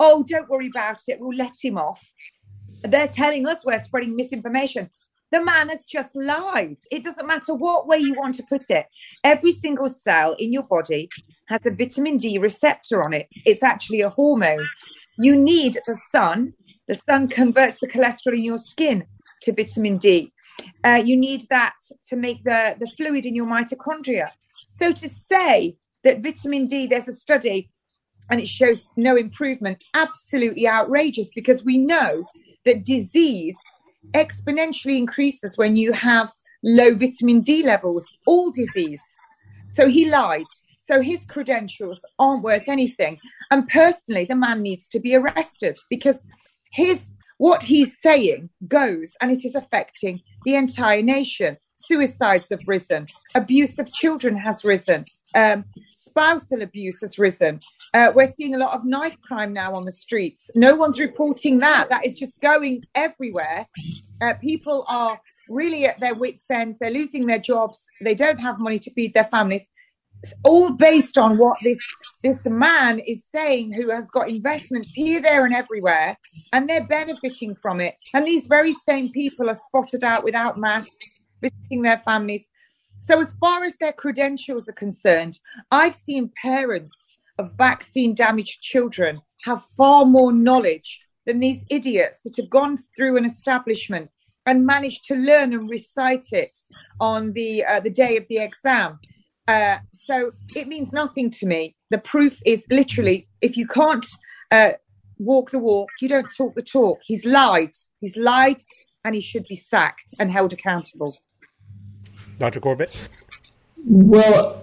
oh, 0.00 0.24
don't 0.28 0.48
worry 0.48 0.68
about 0.68 0.98
it, 1.06 1.18
we'll 1.20 1.36
let 1.36 1.54
him 1.62 1.78
off? 1.78 2.12
They're 2.82 3.08
telling 3.08 3.46
us 3.46 3.64
we're 3.64 3.78
spreading 3.78 4.16
misinformation. 4.16 4.90
The 5.30 5.44
man 5.44 5.68
has 5.68 5.84
just 5.84 6.16
lied. 6.16 6.78
It 6.90 7.02
doesn't 7.02 7.26
matter 7.26 7.54
what 7.54 7.86
way 7.86 7.98
you 7.98 8.14
want 8.14 8.34
to 8.36 8.42
put 8.44 8.70
it. 8.70 8.86
Every 9.24 9.52
single 9.52 9.88
cell 9.88 10.34
in 10.38 10.52
your 10.52 10.62
body 10.62 11.10
has 11.48 11.66
a 11.66 11.70
vitamin 11.70 12.16
D 12.16 12.38
receptor 12.38 13.02
on 13.02 13.12
it. 13.12 13.28
It's 13.44 13.62
actually 13.62 14.00
a 14.00 14.08
hormone. 14.08 14.66
You 15.18 15.36
need 15.36 15.78
the 15.86 15.98
sun. 16.10 16.54
The 16.86 17.00
sun 17.08 17.28
converts 17.28 17.78
the 17.80 17.88
cholesterol 17.88 18.38
in 18.38 18.44
your 18.44 18.58
skin 18.58 19.04
to 19.42 19.52
vitamin 19.52 19.98
D. 19.98 20.32
Uh, 20.82 21.02
you 21.04 21.16
need 21.16 21.46
that 21.50 21.74
to 22.08 22.16
make 22.16 22.42
the, 22.44 22.76
the 22.80 22.86
fluid 22.96 23.26
in 23.26 23.34
your 23.34 23.46
mitochondria. 23.46 24.30
So 24.68 24.92
to 24.92 25.08
say 25.08 25.76
that 26.04 26.22
vitamin 26.22 26.66
D, 26.66 26.86
there's 26.86 27.08
a 27.08 27.12
study 27.12 27.70
and 28.30 28.40
it 28.40 28.48
shows 28.48 28.88
no 28.96 29.16
improvement, 29.16 29.84
absolutely 29.94 30.68
outrageous 30.68 31.30
because 31.34 31.64
we 31.64 31.78
know 31.78 32.24
that 32.68 32.84
disease 32.84 33.56
exponentially 34.14 34.96
increases 34.96 35.56
when 35.56 35.74
you 35.76 35.92
have 35.92 36.30
low 36.62 36.94
vitamin 36.94 37.40
D 37.40 37.62
levels, 37.62 38.06
all 38.26 38.50
disease. 38.50 39.02
So 39.72 39.88
he 39.88 40.08
lied. 40.08 40.46
So 40.76 41.00
his 41.00 41.24
credentials 41.24 42.04
aren't 42.18 42.42
worth 42.42 42.68
anything. 42.68 43.18
And 43.50 43.68
personally, 43.68 44.26
the 44.26 44.36
man 44.36 44.62
needs 44.62 44.88
to 44.90 45.00
be 45.00 45.14
arrested 45.14 45.76
because 45.90 46.24
his 46.72 47.14
what 47.38 47.62
he's 47.62 48.00
saying 48.00 48.50
goes 48.66 49.12
and 49.20 49.30
it 49.30 49.44
is 49.44 49.54
affecting 49.54 50.20
the 50.44 50.56
entire 50.56 51.02
nation. 51.02 51.56
Suicides 51.78 52.48
have 52.50 52.60
risen, 52.66 53.06
abuse 53.34 53.78
of 53.78 53.92
children 53.92 54.36
has 54.36 54.64
risen, 54.64 55.04
um, 55.36 55.64
spousal 55.94 56.62
abuse 56.62 57.00
has 57.00 57.18
risen. 57.18 57.60
Uh, 57.94 58.12
we're 58.14 58.32
seeing 58.36 58.54
a 58.54 58.58
lot 58.58 58.74
of 58.74 58.84
knife 58.84 59.16
crime 59.22 59.52
now 59.52 59.74
on 59.74 59.84
the 59.84 59.92
streets. 59.92 60.50
No 60.56 60.74
one's 60.74 60.98
reporting 60.98 61.58
that. 61.60 61.88
That 61.88 62.04
is 62.04 62.16
just 62.16 62.40
going 62.40 62.82
everywhere. 62.94 63.66
Uh, 64.20 64.34
people 64.40 64.84
are 64.88 65.20
really 65.48 65.86
at 65.86 66.00
their 66.00 66.14
wits' 66.14 66.44
end. 66.50 66.76
They're 66.80 66.90
losing 66.90 67.26
their 67.26 67.38
jobs. 67.38 67.86
They 68.02 68.14
don't 68.14 68.38
have 68.38 68.58
money 68.58 68.78
to 68.80 68.90
feed 68.92 69.14
their 69.14 69.24
families 69.24 69.66
It's 70.22 70.34
all 70.44 70.70
based 70.70 71.16
on 71.16 71.38
what 71.38 71.58
this 71.62 71.78
this 72.24 72.44
man 72.46 72.98
is 73.00 73.24
saying 73.32 73.72
who 73.72 73.90
has 73.90 74.10
got 74.10 74.28
investments 74.28 74.90
here 74.94 75.20
there 75.20 75.44
and 75.44 75.54
everywhere 75.54 76.16
and 76.52 76.68
they're 76.68 76.86
benefiting 76.86 77.54
from 77.54 77.80
it 77.80 77.94
and 78.14 78.26
these 78.26 78.46
very 78.48 78.72
same 78.72 79.10
people 79.10 79.48
are 79.48 79.54
spotted 79.68 80.02
out 80.02 80.24
without 80.24 80.58
masks 80.58 81.17
visiting 81.40 81.82
their 81.82 81.98
families 81.98 82.46
so 82.98 83.20
as 83.20 83.32
far 83.34 83.64
as 83.64 83.74
their 83.80 83.92
credentials 83.92 84.68
are 84.68 84.72
concerned 84.72 85.38
i've 85.70 85.94
seen 85.94 86.30
parents 86.42 87.16
of 87.38 87.52
vaccine 87.56 88.14
damaged 88.14 88.60
children 88.60 89.20
have 89.44 89.64
far 89.76 90.04
more 90.04 90.32
knowledge 90.32 91.00
than 91.26 91.38
these 91.38 91.64
idiots 91.70 92.20
that 92.22 92.36
have 92.36 92.50
gone 92.50 92.78
through 92.96 93.16
an 93.16 93.24
establishment 93.24 94.10
and 94.46 94.66
managed 94.66 95.04
to 95.04 95.14
learn 95.14 95.52
and 95.52 95.70
recite 95.70 96.26
it 96.32 96.56
on 97.00 97.32
the 97.34 97.64
uh, 97.64 97.80
the 97.80 97.90
day 97.90 98.16
of 98.16 98.24
the 98.28 98.38
exam 98.38 98.98
uh, 99.48 99.78
so 99.94 100.30
it 100.54 100.68
means 100.68 100.92
nothing 100.92 101.30
to 101.30 101.46
me. 101.46 101.74
The 101.90 101.98
proof 101.98 102.38
is 102.44 102.66
literally 102.70 103.28
if 103.40 103.56
you 103.56 103.66
can't 103.66 104.06
uh, 104.50 104.72
walk 105.18 105.50
the 105.50 105.58
walk, 105.58 105.88
you 106.00 106.08
don't 106.08 106.28
talk 106.36 106.54
the 106.54 106.62
talk. 106.62 106.98
He's 107.04 107.24
lied. 107.24 107.72
He's 108.00 108.16
lied 108.16 108.62
and 109.04 109.14
he 109.14 109.22
should 109.22 109.46
be 109.48 109.56
sacked 109.56 110.14
and 110.20 110.30
held 110.30 110.52
accountable. 110.52 111.16
Dr. 112.38 112.60
Corbett? 112.60 112.96
Well, 113.84 114.62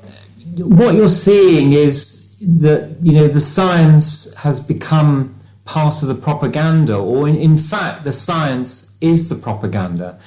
what 0.58 0.96
you're 0.96 1.08
seeing 1.08 1.74
is 1.74 2.36
that, 2.40 2.96
you 3.02 3.14
know, 3.14 3.28
the 3.28 3.40
science 3.40 4.34
has 4.36 4.60
become 4.60 5.36
part 5.66 6.02
of 6.02 6.08
the 6.08 6.16
propaganda, 6.16 6.96
or 6.98 7.28
in, 7.28 7.36
in 7.36 7.58
fact, 7.58 8.04
the 8.04 8.14
science 8.14 8.92
is 9.02 9.30
the 9.30 9.36
propaganda. 9.36 10.20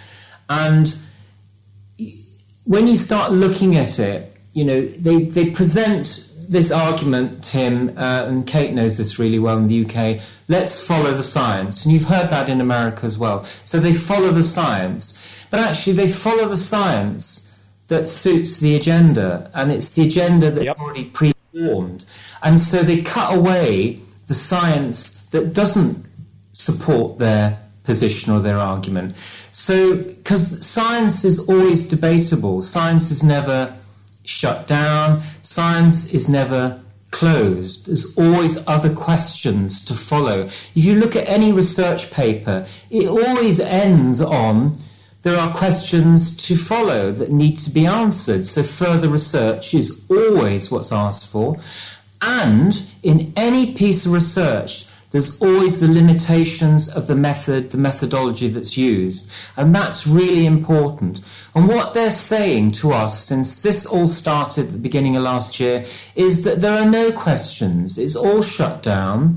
And 0.48 0.94
when 2.64 2.86
you 2.86 2.96
start 2.96 3.32
looking 3.32 3.76
at 3.76 3.98
it, 3.98 4.36
you 4.52 4.64
know, 4.64 4.82
they, 4.82 5.24
they 5.24 5.50
present 5.50 6.28
this 6.48 6.70
argument, 6.70 7.44
Tim, 7.44 7.90
uh, 7.98 8.24
and 8.26 8.46
Kate 8.46 8.72
knows 8.72 8.96
this 8.96 9.18
really 9.18 9.38
well 9.38 9.58
in 9.58 9.68
the 9.68 9.84
UK. 9.84 10.20
Let's 10.48 10.84
follow 10.84 11.12
the 11.12 11.22
science. 11.22 11.84
And 11.84 11.92
you've 11.92 12.04
heard 12.04 12.30
that 12.30 12.48
in 12.48 12.60
America 12.60 13.04
as 13.04 13.18
well. 13.18 13.44
So 13.64 13.78
they 13.78 13.92
follow 13.92 14.30
the 14.30 14.42
science. 14.42 15.17
But 15.50 15.60
actually, 15.60 15.94
they 15.94 16.08
follow 16.08 16.48
the 16.48 16.56
science 16.56 17.52
that 17.88 18.08
suits 18.08 18.60
the 18.60 18.76
agenda. 18.76 19.50
And 19.54 19.72
it's 19.72 19.94
the 19.94 20.06
agenda 20.06 20.50
that's 20.50 20.66
yep. 20.66 20.78
already 20.78 21.06
pre-formed. 21.06 22.04
And 22.42 22.60
so 22.60 22.82
they 22.82 23.02
cut 23.02 23.36
away 23.36 24.00
the 24.26 24.34
science 24.34 25.26
that 25.26 25.52
doesn't 25.52 26.06
support 26.52 27.18
their 27.18 27.58
position 27.84 28.32
or 28.32 28.40
their 28.40 28.58
argument. 28.58 29.14
So, 29.50 29.96
because 29.96 30.64
science 30.66 31.24
is 31.24 31.48
always 31.48 31.88
debatable, 31.88 32.62
science 32.62 33.10
is 33.10 33.22
never 33.22 33.74
shut 34.24 34.66
down. 34.66 35.22
Science 35.42 36.12
is 36.12 36.28
never 36.28 36.80
closed. 37.10 37.86
There's 37.86 38.16
always 38.18 38.58
other 38.68 38.94
questions 38.94 39.84
to 39.86 39.94
follow. 39.94 40.42
If 40.42 40.70
you 40.74 40.96
look 40.96 41.16
at 41.16 41.26
any 41.26 41.52
research 41.52 42.10
paper, 42.10 42.66
it 42.90 43.08
always 43.08 43.58
ends 43.58 44.20
on 44.20 44.76
there 45.28 45.38
are 45.38 45.52
questions 45.52 46.34
to 46.38 46.56
follow 46.56 47.12
that 47.12 47.30
need 47.30 47.58
to 47.58 47.68
be 47.68 47.84
answered. 47.84 48.46
So 48.46 48.62
further 48.62 49.10
research 49.10 49.74
is 49.74 50.06
always 50.08 50.70
what's 50.70 50.90
asked 50.90 51.30
for. 51.30 51.58
And 52.22 52.82
in 53.02 53.34
any 53.36 53.74
piece 53.74 54.06
of 54.06 54.12
research, 54.12 54.86
there's 55.10 55.40
always 55.42 55.80
the 55.80 55.88
limitations 55.88 56.88
of 56.88 57.08
the 57.08 57.14
method, 57.14 57.72
the 57.72 57.76
methodology 57.76 58.48
that's 58.48 58.78
used. 58.78 59.30
And 59.58 59.74
that's 59.74 60.06
really 60.06 60.46
important. 60.46 61.20
And 61.54 61.68
what 61.68 61.92
they're 61.92 62.10
saying 62.10 62.72
to 62.80 62.92
us 62.92 63.22
since 63.22 63.60
this 63.60 63.84
all 63.84 64.08
started 64.08 64.68
at 64.68 64.72
the 64.72 64.78
beginning 64.78 65.14
of 65.16 65.24
last 65.24 65.60
year 65.60 65.84
is 66.16 66.44
that 66.44 66.62
there 66.62 66.80
are 66.80 66.88
no 66.88 67.12
questions. 67.12 67.98
It's 67.98 68.16
all 68.16 68.40
shut 68.40 68.82
down. 68.82 69.36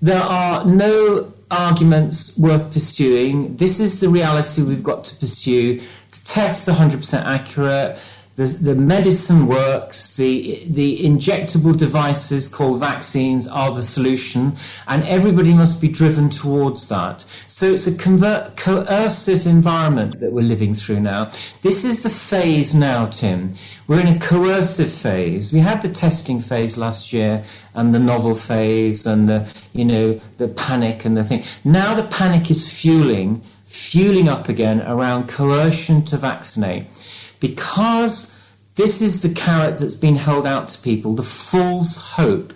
There 0.00 0.22
are 0.22 0.64
no 0.64 1.30
arguments 1.50 2.36
worth 2.38 2.72
pursuing. 2.72 3.56
This 3.56 3.80
is 3.80 4.00
the 4.00 4.08
reality 4.08 4.62
we've 4.62 4.82
got 4.82 5.04
to 5.04 5.16
pursue. 5.16 5.78
The 5.78 6.20
test's 6.24 6.68
100% 6.68 7.24
accurate 7.24 7.98
the, 8.36 8.44
the 8.44 8.74
medicine 8.74 9.46
works, 9.46 10.16
the, 10.16 10.62
the 10.68 11.02
injectable 11.02 11.74
devices 11.74 12.48
called 12.48 12.80
vaccines 12.80 13.48
are 13.48 13.74
the 13.74 13.80
solution, 13.80 14.54
and 14.86 15.02
everybody 15.04 15.54
must 15.54 15.80
be 15.80 15.88
driven 15.88 16.28
towards 16.28 16.86
that. 16.90 17.24
So 17.46 17.72
it's 17.72 17.86
a 17.86 17.96
convert, 17.96 18.58
coercive 18.58 19.46
environment 19.46 20.20
that 20.20 20.32
we're 20.32 20.42
living 20.42 20.74
through 20.74 21.00
now. 21.00 21.30
This 21.62 21.82
is 21.82 22.02
the 22.02 22.10
phase 22.10 22.74
now, 22.74 23.06
Tim. 23.06 23.54
We're 23.86 24.00
in 24.00 24.14
a 24.14 24.18
coercive 24.18 24.92
phase. 24.92 25.50
We 25.50 25.60
had 25.60 25.80
the 25.80 25.88
testing 25.88 26.40
phase 26.40 26.76
last 26.76 27.14
year 27.14 27.42
and 27.72 27.94
the 27.94 28.00
novel 28.00 28.34
phase 28.34 29.06
and 29.06 29.30
the, 29.30 29.48
you 29.72 29.86
know, 29.86 30.20
the 30.36 30.48
panic 30.48 31.06
and 31.06 31.16
the 31.16 31.24
thing. 31.24 31.42
Now 31.64 31.94
the 31.94 32.06
panic 32.08 32.50
is 32.50 32.68
fueling, 32.68 33.40
fueling 33.64 34.28
up 34.28 34.50
again 34.50 34.82
around 34.82 35.26
coercion 35.26 36.04
to 36.06 36.18
vaccinate 36.18 36.84
because 37.40 38.34
this 38.74 39.00
is 39.00 39.22
the 39.22 39.32
carrot 39.32 39.78
that's 39.78 39.94
been 39.94 40.16
held 40.16 40.46
out 40.46 40.68
to 40.68 40.82
people, 40.82 41.14
the 41.14 41.22
false 41.22 42.04
hope 42.04 42.52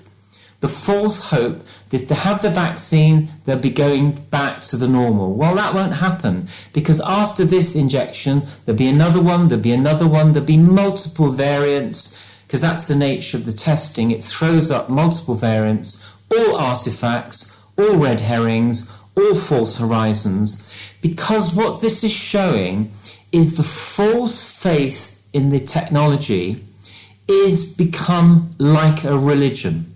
the 0.60 0.68
false 0.68 1.30
hope 1.30 1.58
that 1.88 2.02
if 2.02 2.08
they 2.08 2.14
have 2.14 2.42
the 2.42 2.50
vaccine, 2.50 3.30
they'll 3.44 3.58
be 3.58 3.70
going 3.70 4.12
back 4.30 4.60
to 4.60 4.76
the 4.76 4.86
normal. 4.86 5.34
Well, 5.34 5.54
that 5.56 5.74
won't 5.74 5.94
happen 5.94 6.48
because 6.72 7.00
after 7.00 7.44
this 7.44 7.74
injection, 7.74 8.42
there'll 8.64 8.78
be 8.78 8.88
another 8.88 9.22
one, 9.22 9.48
there'll 9.48 9.62
be 9.62 9.72
another 9.72 10.06
one, 10.06 10.32
there'll 10.32 10.46
be 10.46 10.58
multiple 10.58 11.32
variants 11.32 12.18
because 12.46 12.60
that's 12.60 12.88
the 12.88 12.96
nature 12.96 13.36
of 13.36 13.46
the 13.46 13.52
testing. 13.52 14.10
It 14.10 14.22
throws 14.22 14.70
up 14.70 14.90
multiple 14.90 15.34
variants, 15.34 16.06
all 16.30 16.56
artifacts, 16.56 17.56
all 17.78 17.96
red 17.96 18.20
herrings, 18.20 18.92
all 19.16 19.34
false 19.34 19.78
horizons. 19.78 20.66
Because 21.00 21.54
what 21.54 21.80
this 21.80 22.04
is 22.04 22.12
showing 22.12 22.92
is 23.32 23.56
the 23.56 23.62
false 23.62 24.50
faith 24.50 25.26
in 25.32 25.50
the 25.50 25.60
technology 25.60 26.64
is 27.28 27.72
become 27.72 28.50
like 28.58 29.04
a 29.04 29.18
religion 29.18 29.90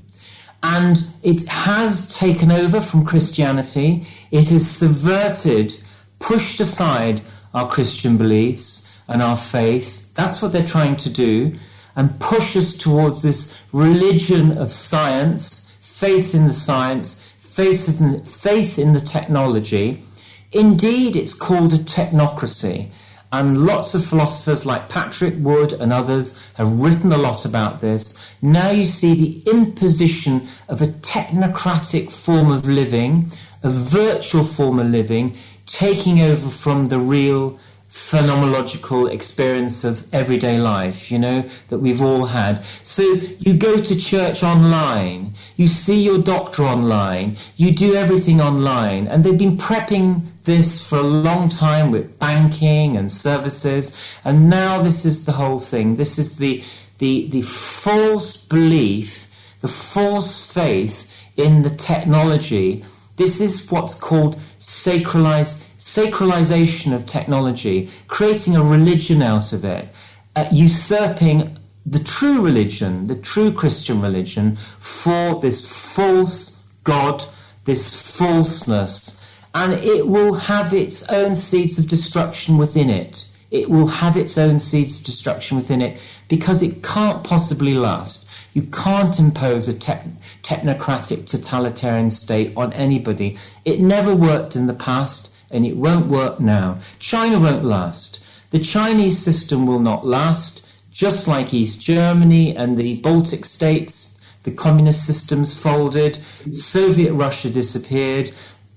and 0.64 1.06
it 1.22 1.46
has 1.46 2.08
taken 2.14 2.50
over 2.50 2.80
from 2.80 3.04
Christianity. 3.04 4.06
It 4.30 4.48
has 4.48 4.68
subverted, 4.68 5.78
pushed 6.20 6.58
aside 6.58 7.20
our 7.52 7.68
Christian 7.68 8.16
beliefs 8.16 8.88
and 9.06 9.20
our 9.20 9.36
faith. 9.36 10.12
That's 10.14 10.40
what 10.40 10.52
they're 10.52 10.66
trying 10.66 10.96
to 10.96 11.10
do, 11.10 11.58
and 11.96 12.18
push 12.18 12.56
us 12.56 12.78
towards 12.78 13.20
this 13.20 13.54
religion 13.72 14.56
of 14.56 14.72
science, 14.72 15.70
faith 15.80 16.34
in 16.34 16.46
the 16.46 16.54
science, 16.54 17.22
faith 17.36 18.00
in, 18.00 18.24
faith 18.24 18.78
in 18.78 18.94
the 18.94 19.02
technology. 19.02 20.02
Indeed, 20.50 21.14
it's 21.14 21.34
called 21.34 21.74
a 21.74 21.78
technocracy. 21.78 22.88
And 23.36 23.66
lots 23.66 23.96
of 23.96 24.06
philosophers 24.06 24.64
like 24.64 24.88
Patrick 24.88 25.34
Wood 25.38 25.72
and 25.72 25.92
others 25.92 26.40
have 26.54 26.70
written 26.80 27.10
a 27.10 27.16
lot 27.16 27.44
about 27.44 27.80
this. 27.80 28.16
Now 28.40 28.70
you 28.70 28.86
see 28.86 29.12
the 29.12 29.50
imposition 29.50 30.46
of 30.68 30.80
a 30.80 30.86
technocratic 30.86 32.12
form 32.12 32.52
of 32.52 32.64
living, 32.64 33.32
a 33.64 33.70
virtual 33.70 34.44
form 34.44 34.78
of 34.78 34.86
living, 34.86 35.36
taking 35.66 36.20
over 36.20 36.48
from 36.48 36.90
the 36.90 37.00
real 37.00 37.58
phenomenological 37.90 39.10
experience 39.10 39.82
of 39.82 40.06
everyday 40.14 40.58
life, 40.58 41.10
you 41.10 41.18
know, 41.18 41.44
that 41.70 41.78
we've 41.78 42.02
all 42.02 42.26
had. 42.26 42.62
So 42.84 43.02
you 43.40 43.54
go 43.54 43.80
to 43.80 43.98
church 43.98 44.44
online, 44.44 45.34
you 45.56 45.66
see 45.66 46.00
your 46.04 46.18
doctor 46.18 46.62
online, 46.62 47.36
you 47.56 47.72
do 47.72 47.96
everything 47.96 48.40
online, 48.40 49.08
and 49.08 49.24
they've 49.24 49.36
been 49.36 49.56
prepping 49.56 50.22
this 50.44 50.86
for 50.86 50.98
a 50.98 51.02
long 51.02 51.48
time 51.48 51.90
with 51.90 52.18
banking 52.18 52.96
and 52.96 53.10
services, 53.10 53.96
and 54.24 54.48
now 54.48 54.82
this 54.82 55.04
is 55.04 55.24
the 55.24 55.32
whole 55.32 55.60
thing. 55.60 55.96
This 55.96 56.18
is 56.18 56.38
the 56.38 56.62
the 56.98 57.28
the 57.28 57.42
false 57.42 58.44
belief, 58.46 59.28
the 59.60 59.68
false 59.68 60.52
faith 60.52 61.10
in 61.36 61.62
the 61.62 61.70
technology. 61.70 62.84
This 63.16 63.40
is 63.40 63.70
what's 63.70 63.98
called 63.98 64.38
sacralized 64.58 65.60
sacralization 65.78 66.94
of 66.94 67.04
technology, 67.06 67.90
creating 68.08 68.56
a 68.56 68.62
religion 68.62 69.20
out 69.20 69.52
of 69.52 69.64
it, 69.64 69.88
uh, 70.34 70.46
usurping 70.50 71.58
the 71.84 72.02
true 72.02 72.40
religion, 72.40 73.06
the 73.06 73.16
true 73.16 73.52
Christian 73.52 74.00
religion, 74.00 74.56
for 74.78 75.38
this 75.40 75.68
false 75.68 76.64
God, 76.84 77.24
this 77.64 77.94
falseness 77.94 79.20
and 79.54 79.72
it 79.72 80.08
will 80.08 80.34
have 80.34 80.72
its 80.74 81.08
own 81.10 81.34
seeds 81.34 81.78
of 81.78 81.88
destruction 81.88 82.58
within 82.58 82.90
it. 82.90 83.24
It 83.50 83.70
will 83.70 83.86
have 83.86 84.16
its 84.16 84.36
own 84.36 84.58
seeds 84.58 84.98
of 84.98 85.04
destruction 85.04 85.56
within 85.56 85.80
it 85.80 86.00
because 86.28 86.60
it 86.60 86.82
can't 86.82 87.22
possibly 87.22 87.74
last. 87.74 88.28
You 88.52 88.62
can't 88.62 89.18
impose 89.18 89.68
a 89.68 89.74
te- 89.74 90.10
technocratic 90.42 91.26
totalitarian 91.26 92.10
state 92.10 92.52
on 92.56 92.72
anybody. 92.72 93.38
It 93.64 93.80
never 93.80 94.14
worked 94.14 94.56
in 94.56 94.66
the 94.66 94.74
past 94.74 95.30
and 95.50 95.64
it 95.64 95.76
won't 95.76 96.06
work 96.06 96.40
now. 96.40 96.80
China 96.98 97.38
won't 97.38 97.64
last. 97.64 98.20
The 98.50 98.58
Chinese 98.58 99.18
system 99.18 99.66
will 99.66 99.80
not 99.80 100.06
last, 100.06 100.68
just 100.90 101.28
like 101.28 101.54
East 101.54 101.80
Germany 101.80 102.56
and 102.56 102.76
the 102.76 102.96
Baltic 102.96 103.44
states. 103.44 104.20
The 104.44 104.52
communist 104.52 105.06
systems 105.06 105.58
folded, 105.58 106.18
Soviet 106.52 107.14
Russia 107.14 107.50
disappeared, 107.50 108.30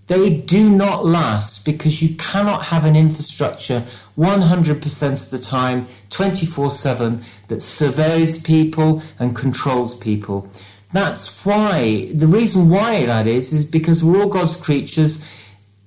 they 0.08 0.30
do 0.30 0.70
not 0.70 1.06
last 1.06 1.66
because 1.66 2.02
you 2.02 2.16
cannot 2.16 2.64
have 2.64 2.86
an 2.86 2.96
infrastructure 2.96 3.84
100% 4.18 5.24
of 5.24 5.30
the 5.30 5.40
time, 5.40 5.88
24 6.10 6.72
7, 6.72 7.24
that 7.50 7.62
surveys 7.62 8.42
people 8.42 9.04
and 9.20 9.36
controls 9.36 9.98
people. 9.98 10.50
That's 10.94 11.46
why, 11.46 12.10
the 12.14 12.28
reason 12.28 12.70
why 12.70 13.06
that 13.06 13.28
is, 13.28 13.54
is 13.54 13.66
because 13.66 14.04
we're 14.04 14.22
all 14.22 14.30
God's 14.30 14.56
creatures, 14.56 15.24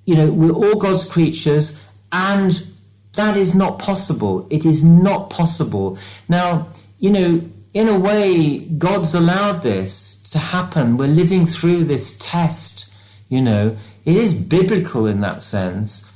you 0.05 0.15
know, 0.15 0.31
we're 0.31 0.51
all 0.51 0.75
God's 0.75 1.09
creatures, 1.09 1.79
and 2.11 2.65
that 3.13 3.35
is 3.35 3.55
not 3.55 3.79
possible. 3.79 4.47
It 4.49 4.65
is 4.65 4.85
not 4.85 5.29
possible. 5.29 5.97
Now, 6.29 6.67
you 6.99 7.09
know, 7.09 7.41
in 7.73 7.87
a 7.87 7.97
way, 7.97 8.59
God's 8.59 9.15
allowed 9.15 9.63
this 9.63 10.21
to 10.31 10.39
happen. 10.39 10.97
We're 10.97 11.07
living 11.07 11.45
through 11.45 11.85
this 11.85 12.17
test, 12.19 12.93
you 13.29 13.41
know, 13.41 13.77
it 14.05 14.15
is 14.15 14.33
biblical 14.33 15.05
in 15.05 15.21
that 15.21 15.43
sense. 15.43 16.07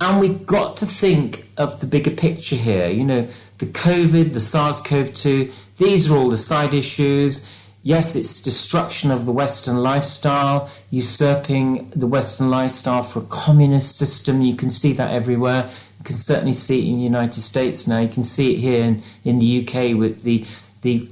And 0.00 0.20
we've 0.20 0.44
got 0.46 0.76
to 0.78 0.86
think 0.86 1.48
of 1.56 1.80
the 1.80 1.86
bigger 1.86 2.10
picture 2.10 2.56
here. 2.56 2.90
You 2.90 3.04
know, 3.04 3.28
the 3.58 3.66
COVID, 3.66 4.34
the 4.34 4.40
SARS 4.40 4.80
CoV 4.80 5.12
2, 5.14 5.52
these 5.78 6.10
are 6.10 6.16
all 6.16 6.28
the 6.28 6.38
side 6.38 6.74
issues. 6.74 7.46
Yes, 7.82 8.16
it's 8.16 8.42
destruction 8.42 9.10
of 9.10 9.26
the 9.26 9.32
Western 9.32 9.76
lifestyle, 9.76 10.68
usurping 10.90 11.90
the 11.90 12.06
Western 12.06 12.50
lifestyle 12.50 13.02
for 13.02 13.20
a 13.20 13.26
communist 13.26 13.96
system. 13.96 14.42
You 14.42 14.56
can 14.56 14.70
see 14.70 14.92
that 14.94 15.12
everywhere. 15.12 15.70
You 15.98 16.04
can 16.04 16.16
certainly 16.16 16.52
see 16.52 16.80
it 16.80 16.90
in 16.90 16.96
the 16.98 17.04
United 17.04 17.40
States 17.40 17.86
now. 17.86 18.00
You 18.00 18.08
can 18.08 18.24
see 18.24 18.54
it 18.54 18.58
here 18.58 18.84
in, 18.84 19.02
in 19.24 19.38
the 19.38 19.66
UK 19.66 19.96
with 19.96 20.24
the 20.24 20.44
the 20.86 21.04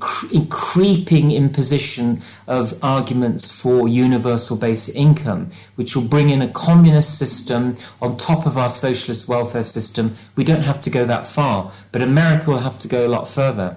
creeping 0.50 1.32
imposition 1.32 2.22
of 2.46 2.78
arguments 2.80 3.52
for 3.52 3.88
universal 3.88 4.56
basic 4.56 4.94
income, 4.94 5.50
which 5.74 5.96
will 5.96 6.04
bring 6.04 6.30
in 6.30 6.40
a 6.40 6.46
communist 6.46 7.18
system 7.18 7.76
on 8.00 8.16
top 8.16 8.46
of 8.46 8.56
our 8.56 8.70
socialist 8.70 9.28
welfare 9.28 9.64
system. 9.64 10.16
We 10.36 10.44
don't 10.44 10.62
have 10.62 10.80
to 10.82 10.90
go 10.90 11.04
that 11.06 11.26
far, 11.26 11.72
but 11.90 12.02
America 12.02 12.50
will 12.50 12.60
have 12.60 12.78
to 12.80 12.88
go 12.88 13.04
a 13.04 13.10
lot 13.10 13.26
further. 13.26 13.76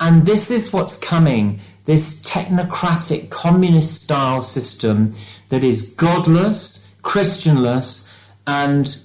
And 0.00 0.24
this 0.24 0.50
is 0.50 0.72
what's 0.72 0.96
coming 0.96 1.60
this 1.84 2.22
technocratic 2.22 3.28
communist 3.28 4.02
style 4.04 4.40
system 4.40 5.12
that 5.50 5.62
is 5.62 5.92
godless, 5.98 6.90
Christianless, 7.02 8.08
and 8.46 8.96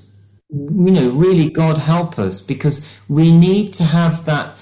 you 0.50 0.92
know, 0.92 1.10
really, 1.10 1.50
God 1.50 1.78
help 1.78 2.18
us 2.18 2.42
because 2.42 2.88
we 3.10 3.32
need 3.32 3.74
to 3.74 3.84
have 3.84 4.26
that 4.26 4.56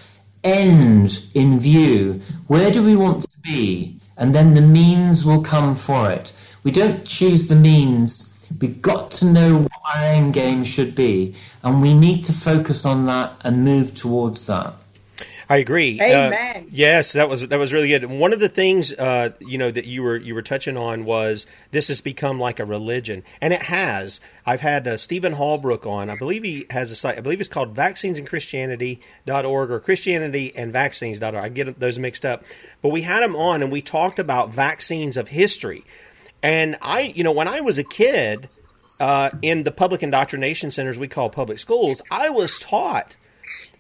end 0.44 1.24
in 1.34 1.60
view. 1.60 2.22
Where 2.48 2.72
do 2.72 2.84
we 2.84 2.96
want 2.96 3.24
to 3.24 3.30
be? 3.44 4.00
And 4.18 4.36
then 4.36 4.54
the 4.54 4.62
means 4.62 5.26
will 5.26 5.42
come 5.42 5.76
for 5.76 6.12
it. 6.12 6.34
We 6.64 6.72
don't 6.72 7.06
choose 7.06 7.48
the 7.48 7.56
means. 7.56 8.36
We've 8.60 8.82
got 8.82 9.12
to 9.12 9.26
know 9.26 9.60
what 9.60 9.72
our 9.96 10.04
end 10.04 10.34
game 10.34 10.64
should 10.64 10.96
be. 10.96 11.36
And 11.64 11.82
we 11.82 11.94
need 11.94 12.26
to 12.26 12.34
focus 12.34 12.86
on 12.86 13.06
that 13.06 13.34
and 13.42 13.64
move 13.64 13.96
towards 13.96 14.48
that. 14.48 14.74
I 15.52 15.58
agree. 15.58 16.00
Uh, 16.00 16.04
Amen. 16.28 16.64
Uh, 16.64 16.68
yes, 16.70 17.14
that 17.14 17.28
was 17.28 17.48
that 17.48 17.58
was 17.58 17.74
really 17.74 17.88
good. 17.88 18.06
one 18.06 18.34
of 18.34 18.40
the 18.40 18.50
things 18.50 18.94
uh, 18.94 19.32
you 19.40 19.58
know 19.58 19.72
that 19.72 19.86
you 19.86 20.04
were 20.04 20.16
you 20.16 20.36
were 20.36 20.44
touching 20.44 20.78
on 20.78 21.06
was 21.06 21.48
this 21.72 21.88
has 21.88 22.02
become 22.02 22.40
like 22.40 22.60
a 22.60 22.66
religion, 22.66 23.24
and 23.42 23.52
it 23.52 23.64
has. 23.64 24.22
I've 24.46 24.62
had 24.62 24.88
uh, 24.88 24.96
Stephen 24.96 25.34
Halbrook 25.34 25.88
on. 25.88 26.12
I 26.12 26.16
believe 26.18 26.44
he 26.44 26.68
has 26.70 26.92
a 26.92 26.96
site. 26.96 27.18
I 27.18 27.22
believe 27.22 27.40
it's 27.40 27.50
called 27.50 27.76
vaccinesinchristianity.org 27.76 29.72
or 29.72 29.80
Christianity 29.80 30.56
and 30.56 30.72
christianityandvaccines.org. 30.72 31.44
I 31.44 31.50
get 31.50 31.80
those 31.80 31.98
mixed 31.98 32.26
up. 32.26 32.44
But 32.84 32.90
we 32.90 33.02
had 33.02 33.24
him 33.24 33.36
on, 33.36 33.64
and 33.64 33.72
we 33.72 33.82
talked 33.82 34.20
about 34.20 34.54
vaccines 34.54 35.18
of 35.18 35.30
history. 35.30 35.84
And 36.44 36.78
I, 36.82 37.02
you 37.02 37.24
know, 37.24 37.32
when 37.32 37.48
I 37.48 37.62
was 37.62 37.80
a 37.80 37.84
kid, 37.84 38.50
uh, 39.00 39.32
in 39.42 39.64
the 39.64 39.72
public 39.72 40.04
indoctrination 40.04 40.72
centers 40.72 41.00
we 41.00 41.08
call 41.08 41.30
public 41.30 41.58
schools, 41.58 42.02
I 42.12 42.30
was 42.30 42.60
taught 42.60 43.16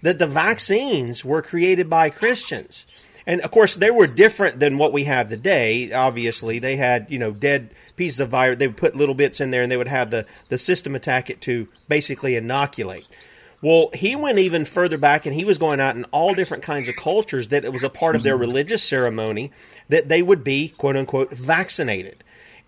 that 0.01 0.19
the 0.19 0.27
vaccines 0.27 1.23
were 1.25 1.41
created 1.41 1.89
by 1.89 2.09
Christians. 2.09 2.85
And 3.25 3.41
of 3.41 3.51
course, 3.51 3.75
they 3.75 3.91
were 3.91 4.07
different 4.07 4.59
than 4.59 4.77
what 4.77 4.93
we 4.93 5.03
have 5.03 5.29
today. 5.29 5.91
Obviously, 5.91 6.59
they 6.59 6.77
had 6.77 7.07
you 7.09 7.19
know 7.19 7.31
dead 7.31 7.71
pieces 7.95 8.19
of 8.19 8.29
virus. 8.29 8.57
They 8.57 8.67
would 8.67 8.77
put 8.77 8.95
little 8.95 9.15
bits 9.15 9.39
in 9.39 9.51
there, 9.51 9.61
and 9.61 9.71
they 9.71 9.77
would 9.77 9.87
have 9.87 10.09
the 10.09 10.25
the 10.49 10.57
system 10.57 10.95
attack 10.95 11.29
it 11.29 11.41
to 11.41 11.67
basically 11.87 12.35
inoculate. 12.35 13.07
Well, 13.61 13.89
he 13.93 14.15
went 14.15 14.39
even 14.39 14.63
further 14.63 14.97
back, 14.97 15.25
and 15.25 15.35
he 15.35 15.43
was 15.43 15.57
going 15.57 15.81
out 15.81 15.95
in 15.95 16.05
all 16.05 16.33
different 16.33 16.63
kinds 16.63 16.87
of 16.87 16.95
cultures 16.95 17.49
that 17.49 17.65
it 17.65 17.73
was 17.73 17.83
a 17.83 17.89
part 17.89 18.15
of 18.15 18.23
their 18.23 18.35
mm-hmm. 18.35 18.41
religious 18.41 18.81
ceremony 18.81 19.51
that 19.89 20.07
they 20.07 20.21
would 20.21 20.43
be 20.43 20.69
quote 20.69 20.95
unquote 20.95 21.31
vaccinated. 21.31 22.23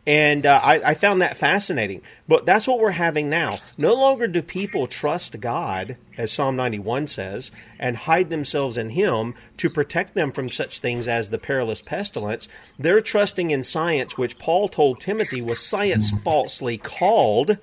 And 0.08 0.48
uh, 0.48 0.60
I, 0.64 0.82
I, 0.84 0.94
found 0.96 1.22
that 1.22 1.38
fascinating. 1.38 2.02
But 2.28 2.48
that's 2.48 2.68
what 2.68 2.80
we're 2.80 2.90
having 2.90 3.30
now. 3.30 3.60
No 3.78 3.94
longer 3.94 4.28
do 4.28 4.42
people 4.42 4.88
trust 4.88 5.40
God, 5.40 5.96
as 6.18 6.32
Psalm 6.32 6.56
91 6.56 7.06
says, 7.06 7.52
and 7.78 7.96
hide 7.96 8.32
themselves 8.32 8.78
in 8.78 8.90
Him 8.90 9.36
to 9.58 9.70
protect 9.70 10.16
them 10.16 10.32
from 10.32 10.50
such 10.50 10.80
things 10.80 11.08
as 11.08 11.30
the 11.30 11.38
perilous 11.38 11.84
pestilence. 11.84 12.48
They're 12.80 13.00
trusting 13.00 13.52
in 13.52 13.62
science, 13.62 14.18
which 14.18 14.40
Paul 14.40 14.70
told 14.70 15.00
Timothy 15.00 15.40
was 15.40 15.60
science 15.60 16.10
falsely 16.24 16.80
called. 16.80 17.60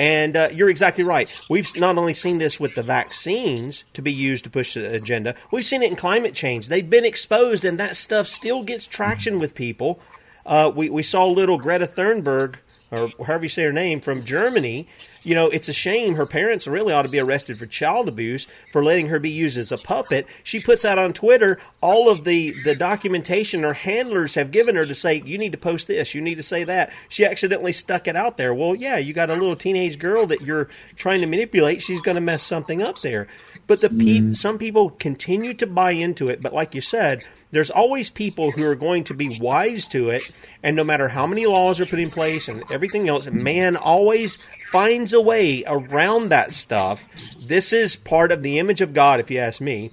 And 0.00 0.36
uh, 0.36 0.48
you're 0.52 0.70
exactly 0.70 1.04
right. 1.04 1.28
We've 1.48 1.76
not 1.76 1.96
only 1.96 2.14
seen 2.14 2.38
this 2.38 2.58
with 2.58 2.74
the 2.74 2.82
vaccines 2.82 3.84
to 3.94 4.02
be 4.02 4.12
used 4.12 4.44
to 4.44 4.50
push 4.50 4.74
the 4.74 4.92
agenda, 4.92 5.36
we've 5.52 5.66
seen 5.66 5.82
it 5.82 5.90
in 5.90 5.96
climate 5.96 6.34
change. 6.34 6.68
They've 6.68 6.88
been 6.88 7.04
exposed, 7.04 7.64
and 7.64 7.78
that 7.78 7.94
stuff 7.94 8.26
still 8.26 8.64
gets 8.64 8.86
traction 8.86 9.38
with 9.38 9.54
people 9.54 10.00
uh, 10.48 10.72
we, 10.74 10.88
we 10.88 11.02
saw 11.02 11.26
little 11.26 11.58
Greta 11.58 11.86
Thunberg, 11.86 12.56
or 12.90 13.10
however 13.26 13.44
you 13.44 13.50
say 13.50 13.64
her 13.64 13.72
name, 13.72 14.00
from 14.00 14.24
Germany. 14.24 14.88
You 15.22 15.34
know, 15.34 15.48
it's 15.48 15.68
a 15.68 15.74
shame. 15.74 16.14
Her 16.14 16.24
parents 16.24 16.66
really 16.66 16.94
ought 16.94 17.04
to 17.04 17.10
be 17.10 17.18
arrested 17.18 17.58
for 17.58 17.66
child 17.66 18.08
abuse 18.08 18.46
for 18.72 18.82
letting 18.82 19.08
her 19.08 19.18
be 19.18 19.28
used 19.28 19.58
as 19.58 19.70
a 19.72 19.76
puppet. 19.76 20.26
She 20.42 20.58
puts 20.58 20.86
out 20.86 20.98
on 20.98 21.12
Twitter 21.12 21.60
all 21.82 22.08
of 22.08 22.24
the, 22.24 22.54
the 22.64 22.74
documentation 22.74 23.62
her 23.62 23.74
handlers 23.74 24.36
have 24.36 24.52
given 24.52 24.74
her 24.74 24.86
to 24.86 24.94
say, 24.94 25.20
you 25.22 25.36
need 25.36 25.52
to 25.52 25.58
post 25.58 25.86
this, 25.86 26.14
you 26.14 26.22
need 26.22 26.36
to 26.36 26.42
say 26.42 26.64
that. 26.64 26.90
She 27.10 27.26
accidentally 27.26 27.72
stuck 27.72 28.08
it 28.08 28.16
out 28.16 28.38
there. 28.38 28.54
Well, 28.54 28.74
yeah, 28.74 28.96
you 28.96 29.12
got 29.12 29.28
a 29.28 29.34
little 29.34 29.56
teenage 29.56 29.98
girl 29.98 30.26
that 30.28 30.40
you're 30.40 30.70
trying 30.96 31.20
to 31.20 31.26
manipulate. 31.26 31.82
She's 31.82 32.00
going 32.00 32.14
to 32.14 32.22
mess 32.22 32.42
something 32.42 32.80
up 32.80 33.02
there. 33.02 33.28
But 33.68 33.82
the 33.82 33.90
pe- 33.90 34.20
mm. 34.20 34.34
some 34.34 34.58
people 34.58 34.90
continue 34.90 35.54
to 35.54 35.66
buy 35.66 35.92
into 35.92 36.28
it. 36.28 36.42
But 36.42 36.54
like 36.54 36.74
you 36.74 36.80
said, 36.80 37.26
there's 37.50 37.70
always 37.70 38.10
people 38.10 38.50
who 38.50 38.64
are 38.64 38.74
going 38.74 39.04
to 39.04 39.14
be 39.14 39.38
wise 39.38 39.86
to 39.88 40.08
it. 40.08 40.28
And 40.62 40.74
no 40.74 40.82
matter 40.82 41.08
how 41.08 41.26
many 41.26 41.46
laws 41.46 41.78
are 41.78 41.86
put 41.86 42.00
in 42.00 42.10
place 42.10 42.48
and 42.48 42.64
everything 42.72 43.08
else, 43.08 43.26
man 43.28 43.76
always 43.76 44.38
finds 44.70 45.12
a 45.12 45.20
way 45.20 45.62
around 45.66 46.30
that 46.30 46.52
stuff. 46.52 47.06
This 47.38 47.72
is 47.72 47.94
part 47.94 48.32
of 48.32 48.42
the 48.42 48.58
image 48.58 48.80
of 48.80 48.94
God, 48.94 49.20
if 49.20 49.30
you 49.30 49.38
ask 49.38 49.60
me, 49.60 49.90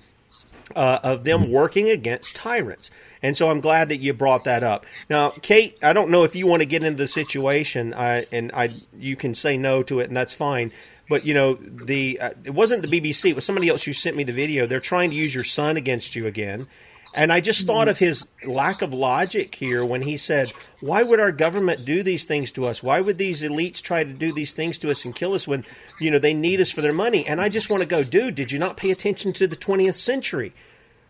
uh, 0.73 0.99
of 1.03 1.26
them 1.26 1.51
working 1.51 1.89
against 1.89 2.36
tyrants. 2.36 2.89
And 3.21 3.36
so 3.36 3.49
I'm 3.49 3.59
glad 3.59 3.89
that 3.89 3.97
you 3.97 4.13
brought 4.13 4.45
that 4.45 4.63
up. 4.63 4.86
Now, 5.09 5.30
Kate, 5.41 5.78
I 5.82 5.93
don't 5.93 6.11
know 6.11 6.23
if 6.23 6.36
you 6.36 6.47
want 6.47 6.61
to 6.61 6.65
get 6.65 6.84
into 6.84 6.97
the 6.97 7.07
situation, 7.07 7.93
I, 7.93 8.26
and 8.32 8.51
I 8.53 8.73
you 8.97 9.15
can 9.15 9.34
say 9.34 9.57
no 9.57 9.84
to 9.84 9.99
it, 9.99 10.07
and 10.07 10.15
that's 10.15 10.34
fine. 10.34 10.71
But 11.08 11.26
you 11.26 11.34
know, 11.34 11.56
the 11.56 12.20
uh, 12.20 12.32
it 12.43 12.53
wasn't 12.53 12.82
the 12.82 13.01
BBC; 13.01 13.30
it 13.30 13.36
was 13.36 13.45
somebody 13.45 13.70
else 13.70 13.84
who 13.84 13.93
sent 13.93 14.16
me 14.16 14.24
the 14.24 14.34
video. 14.34 14.66
They're 14.66 14.80
trying 14.80 15.10
to 15.12 15.16
use 15.16 15.34
your 15.34 15.43
son 15.43 15.78
against 15.78 16.16
you 16.16 16.28
again. 16.28 16.68
And 17.16 17.32
I 17.32 17.39
just 17.39 17.66
thought 17.66 17.88
of 17.88 17.97
his 17.97 18.28
lack 18.45 18.82
of 18.82 18.93
logic 18.93 19.56
here 19.56 19.86
when 19.86 20.01
he 20.01 20.18
said, 20.18 20.51
Why 20.82 21.01
would 21.01 21.22
our 21.22 21.32
government 21.32 21.86
do 21.86 22.03
these 22.03 22.26
things 22.26 22.51
to 22.53 22.68
us? 22.68 22.84
Why 22.84 22.99
would 22.99 23.18
these 23.18 23.41
elites 23.41 23.82
try 23.82 24.03
to 24.03 24.12
do 24.12 24.34
these 24.34 24.53
things 24.53 24.78
to 24.80 24.91
us 24.91 25.06
and 25.06 25.16
kill 25.16 25.34
us 25.34 25.47
when, 25.47 25.64
you 25.97 26.12
know, 26.12 26.20
they 26.20 26.34
need 26.34 26.60
us 26.60 26.72
for 26.72 26.82
their 26.82 26.91
money? 26.91 27.26
And 27.26 27.39
I 27.39 27.47
just 27.47 27.70
want 27.70 27.84
to 27.84 27.88
go, 27.88 28.03
dude, 28.03 28.36
did 28.36 28.51
you 28.51 28.60
not 28.60 28.76
pay 28.76 28.91
attention 28.91 29.32
to 29.34 29.47
the 29.47 29.56
20th 29.56 29.93
century? 29.93 30.53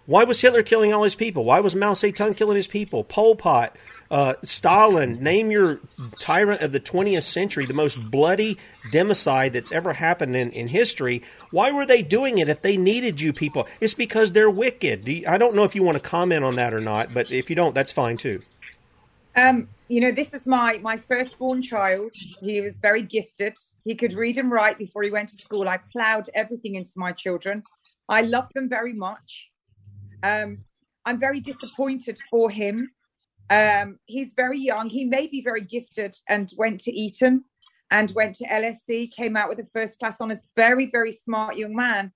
Why 0.05 0.23
was 0.23 0.41
Hitler 0.41 0.61
killing 0.61 0.93
all 0.93 1.03
his 1.03 1.15
people? 1.15 1.43
Why 1.43 1.59
was 1.59 1.75
Mao 1.75 1.93
Zedong 1.93 2.37
killing 2.37 2.55
his 2.55 2.67
people? 2.67 3.03
Pol 3.03 3.35
Pot, 3.35 3.75
uh, 4.11 4.33
Stalin, 4.43 5.23
name 5.23 5.51
your 5.51 5.79
tyrant 6.19 6.61
of 6.61 6.71
the 6.71 6.79
20th 6.79 7.23
century, 7.23 7.65
the 7.65 7.73
most 7.73 8.11
bloody 8.11 8.57
democide 8.91 9.53
that's 9.53 9.71
ever 9.71 9.93
happened 9.93 10.35
in, 10.35 10.51
in 10.51 10.67
history. 10.67 11.23
Why 11.51 11.71
were 11.71 11.85
they 11.85 12.03
doing 12.03 12.37
it 12.37 12.49
if 12.49 12.61
they 12.61 12.77
needed 12.77 13.19
you 13.19 13.33
people? 13.33 13.67
It's 13.81 13.93
because 13.93 14.31
they're 14.31 14.49
wicked. 14.49 15.05
Do 15.05 15.11
you, 15.11 15.27
I 15.27 15.37
don't 15.37 15.55
know 15.55 15.63
if 15.63 15.75
you 15.75 15.83
want 15.83 16.01
to 16.01 16.09
comment 16.09 16.43
on 16.43 16.55
that 16.55 16.73
or 16.73 16.81
not, 16.81 17.13
but 17.13 17.31
if 17.31 17.49
you 17.49 17.55
don't, 17.55 17.73
that's 17.73 17.91
fine 17.91 18.17
too. 18.17 18.41
Um, 19.35 19.67
you 19.87 19.99
know, 19.99 20.11
this 20.11 20.33
is 20.33 20.45
my 20.45 20.79
my 20.81 20.97
firstborn 20.97 21.61
child. 21.61 22.11
He 22.39 22.61
was 22.61 22.79
very 22.79 23.03
gifted. 23.03 23.57
He 23.83 23.93
could 23.95 24.13
read 24.13 24.37
and 24.37 24.49
write 24.49 24.77
before 24.77 25.03
he 25.03 25.11
went 25.11 25.29
to 25.29 25.35
school. 25.35 25.67
I 25.67 25.79
plowed 25.91 26.29
everything 26.33 26.75
into 26.75 26.93
my 26.95 27.11
children. 27.11 27.63
I 28.07 28.21
love 28.21 28.47
them 28.53 28.69
very 28.69 28.93
much. 28.93 29.49
Um, 30.23 30.59
I'm 31.05 31.19
very 31.19 31.39
disappointed 31.39 32.17
for 32.29 32.49
him 32.49 32.91
um, 33.49 33.99
he's 34.05 34.33
very 34.33 34.59
young. 34.59 34.89
He 34.89 35.05
may 35.05 35.27
be 35.27 35.41
very 35.41 35.61
gifted 35.61 36.15
and 36.27 36.51
went 36.57 36.79
to 36.81 36.91
Eton 36.91 37.43
and 37.91 38.11
went 38.15 38.35
to 38.37 38.47
LSE, 38.47 39.11
came 39.11 39.37
out 39.37 39.49
with 39.49 39.59
a 39.59 39.65
first 39.65 39.99
class 39.99 40.19
honors. 40.19 40.41
Very, 40.55 40.89
very 40.89 41.11
smart 41.11 41.55
young 41.57 41.75
man. 41.75 42.11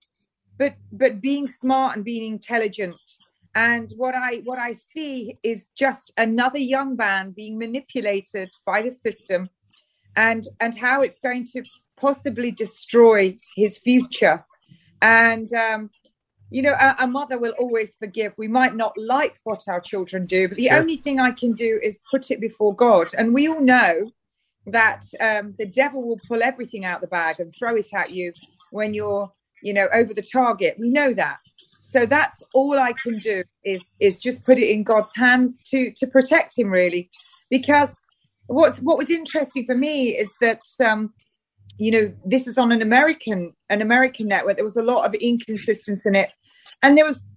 But 0.58 0.76
but 0.92 1.22
being 1.22 1.48
smart 1.48 1.96
and 1.96 2.04
being 2.04 2.32
intelligent. 2.32 2.96
And 3.56 3.92
what 3.96 4.16
I 4.16 4.42
what 4.44 4.60
I 4.60 4.74
see 4.74 5.38
is 5.44 5.68
just 5.78 6.12
another 6.18 6.60
young 6.60 6.96
man 6.96 7.32
being 7.32 7.58
manipulated 7.58 8.50
by 8.66 8.82
the 8.82 8.92
system 8.92 9.50
and 10.16 10.48
and 10.60 10.76
how 10.76 11.02
it's 11.02 11.20
going 11.20 11.46
to 11.54 11.64
possibly 11.98 12.52
destroy 12.52 13.38
his 13.56 13.78
future. 13.78 14.46
And 15.02 15.52
um, 15.54 15.90
you 16.50 16.62
know, 16.62 16.74
a, 16.80 16.96
a, 17.00 17.08
mother 17.08 17.38
will 17.38 17.54
always 17.60 17.96
forgive. 17.96 18.34
We 18.38 18.48
might 18.48 18.76
not 18.76 18.98
like 18.98 19.40
what 19.44 19.64
our 19.68 19.80
children 19.80 20.26
do, 20.26 20.48
but 20.48 20.58
the 20.58 20.68
sure. 20.68 20.80
only 20.80 20.98
thing 20.98 21.20
I 21.20 21.32
can 21.32 21.54
do 21.54 21.80
is 21.84 22.00
put 22.10 22.32
it 22.32 22.42
before 22.42 22.76
God. 22.76 23.10
And 23.18 23.34
we 23.34 23.48
all 23.48 23.62
know 23.62 24.06
that 24.66 25.04
um, 25.20 25.56
the 25.60 25.68
devil 25.68 26.02
will 26.02 26.20
pull 26.28 26.42
everything 26.42 26.86
out 26.86 27.02
the 27.02 27.08
bag 27.08 27.40
and 27.40 27.54
throw 27.54 27.76
it 27.76 27.88
at 27.94 28.12
you 28.12 28.34
when 28.72 28.94
you're, 28.94 29.32
you 29.62 29.74
know, 29.74 29.88
over 29.94 30.14
the 30.14 30.24
target. 30.24 30.76
We 30.80 30.90
know 30.90 31.14
that. 31.14 31.38
So 31.80 32.06
that's 32.06 32.44
all 32.54 32.78
I 32.78 32.94
can 32.94 33.18
do 33.20 33.44
is 33.64 33.94
is 34.00 34.20
just 34.20 34.46
put 34.46 34.58
it 34.58 34.70
in 34.70 34.84
God's 34.84 35.16
hands 35.16 35.58
to 35.72 35.92
to 35.96 36.08
protect 36.08 36.58
him 36.58 36.70
really, 36.70 37.10
because 37.50 38.00
what 38.48 38.78
what 38.78 38.98
was 38.98 39.10
interesting 39.10 39.66
for 39.66 39.76
me 39.76 40.16
is 40.16 40.32
that 40.42 40.62
um, 40.86 41.14
you 41.80 41.92
know 41.92 42.14
this 42.26 42.46
is 42.46 42.58
on 42.58 42.72
an 42.72 42.82
american 42.82 43.54
an 43.70 43.82
american 43.82 44.28
network. 44.28 44.58
There 44.58 44.66
was 44.66 44.78
a 44.78 44.84
lot 44.84 45.06
of 45.06 45.14
inconsistency 45.16 46.08
in 46.10 46.16
it. 46.16 46.32
And 46.84 46.98
there 46.98 47.06
was 47.06 47.34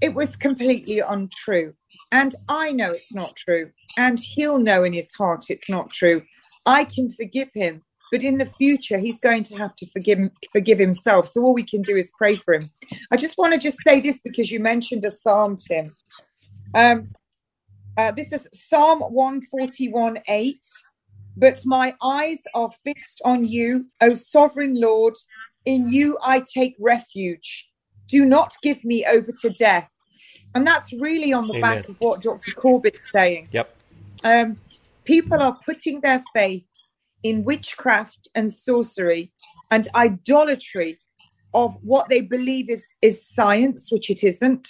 it 0.00 0.14
was 0.14 0.36
completely 0.36 1.00
untrue. 1.00 1.74
And 2.10 2.34
i 2.48 2.72
know 2.72 2.92
it's 2.92 3.14
not 3.14 3.36
true. 3.36 3.70
And 3.98 4.18
he'll 4.18 4.58
know 4.58 4.84
in 4.84 4.92
his 4.92 5.12
heart 5.12 5.46
it's 5.50 5.68
not 5.68 5.90
true. 5.90 6.22
I 6.64 6.84
can 6.84 7.10
forgive 7.10 7.50
him 7.54 7.82
but 8.12 8.22
in 8.22 8.36
the 8.36 8.46
future 8.46 8.98
he's 8.98 9.18
going 9.18 9.42
to 9.42 9.56
have 9.56 9.74
to 9.76 9.86
forgive 9.90 10.18
forgive 10.52 10.78
himself. 10.78 11.26
So 11.26 11.42
all 11.42 11.54
we 11.54 11.64
can 11.64 11.82
do 11.82 11.96
is 11.96 12.10
pray 12.16 12.36
for 12.36 12.54
him. 12.54 12.70
I 13.10 13.16
just 13.16 13.38
want 13.38 13.54
to 13.54 13.58
just 13.58 13.78
say 13.82 14.00
this 14.00 14.20
because 14.20 14.52
you 14.52 14.60
mentioned 14.60 15.04
a 15.04 15.10
psalm 15.10 15.56
tim. 15.56 15.96
Um, 16.74 17.08
uh, 17.96 18.12
this 18.12 18.32
is 18.32 18.48
psalm 18.54 19.00
141 19.00 20.18
8 20.28 20.58
but 21.36 21.60
my 21.64 21.94
eyes 22.02 22.38
are 22.54 22.70
fixed 22.84 23.20
on 23.24 23.44
you, 23.44 23.86
O 24.00 24.14
sovereign 24.14 24.80
Lord. 24.80 25.14
In 25.64 25.90
you 25.90 26.18
I 26.22 26.42
take 26.52 26.74
refuge. 26.80 27.68
Do 28.08 28.24
not 28.24 28.54
give 28.62 28.84
me 28.84 29.06
over 29.06 29.30
to 29.42 29.50
death. 29.50 29.88
And 30.54 30.66
that's 30.66 30.92
really 30.92 31.32
on 31.32 31.46
the 31.46 31.56
Amen. 31.56 31.76
back 31.76 31.88
of 31.88 31.96
what 32.00 32.20
Dr. 32.20 32.52
Corbett's 32.52 33.10
saying. 33.10 33.48
Yep. 33.52 33.74
Um, 34.24 34.58
people 35.04 35.40
are 35.40 35.58
putting 35.64 36.00
their 36.00 36.22
faith 36.34 36.64
in 37.22 37.44
witchcraft 37.44 38.28
and 38.34 38.52
sorcery 38.52 39.32
and 39.70 39.88
idolatry 39.94 40.98
of 41.54 41.76
what 41.82 42.08
they 42.08 42.20
believe 42.20 42.68
is 42.70 42.86
is 43.02 43.26
science, 43.26 43.90
which 43.90 44.10
it 44.10 44.24
isn't. 44.24 44.68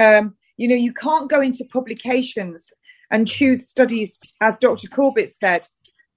Um, 0.00 0.36
you 0.56 0.68
know, 0.68 0.76
you 0.76 0.92
can't 0.92 1.30
go 1.30 1.40
into 1.40 1.64
publications 1.64 2.72
and 3.10 3.28
choose 3.28 3.68
studies, 3.68 4.18
as 4.40 4.58
Dr. 4.58 4.88
Corbett 4.88 5.30
said, 5.30 5.66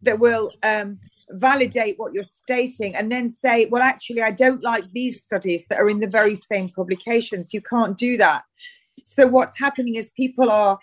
that 0.05 0.19
will 0.19 0.51
um, 0.63 0.99
validate 1.29 1.97
what 1.97 2.13
you're 2.13 2.23
stating 2.23 2.95
and 2.95 3.11
then 3.11 3.29
say, 3.29 3.65
well, 3.65 3.81
actually, 3.81 4.21
I 4.21 4.31
don't 4.31 4.63
like 4.63 4.91
these 4.91 5.21
studies 5.21 5.65
that 5.69 5.79
are 5.79 5.89
in 5.89 5.99
the 5.99 6.07
very 6.07 6.35
same 6.35 6.69
publications. 6.69 7.53
You 7.53 7.61
can't 7.61 7.97
do 7.97 8.17
that. 8.17 8.43
So, 9.03 9.27
what's 9.27 9.59
happening 9.59 9.95
is 9.95 10.09
people 10.11 10.49
are 10.49 10.79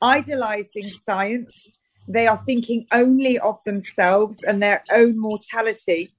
idolizing 0.00 0.88
science, 0.88 1.70
they 2.08 2.26
are 2.26 2.42
thinking 2.44 2.86
only 2.92 3.38
of 3.38 3.58
themselves 3.64 4.42
and 4.42 4.62
their 4.62 4.82
own 4.92 5.18
mortality, 5.18 6.10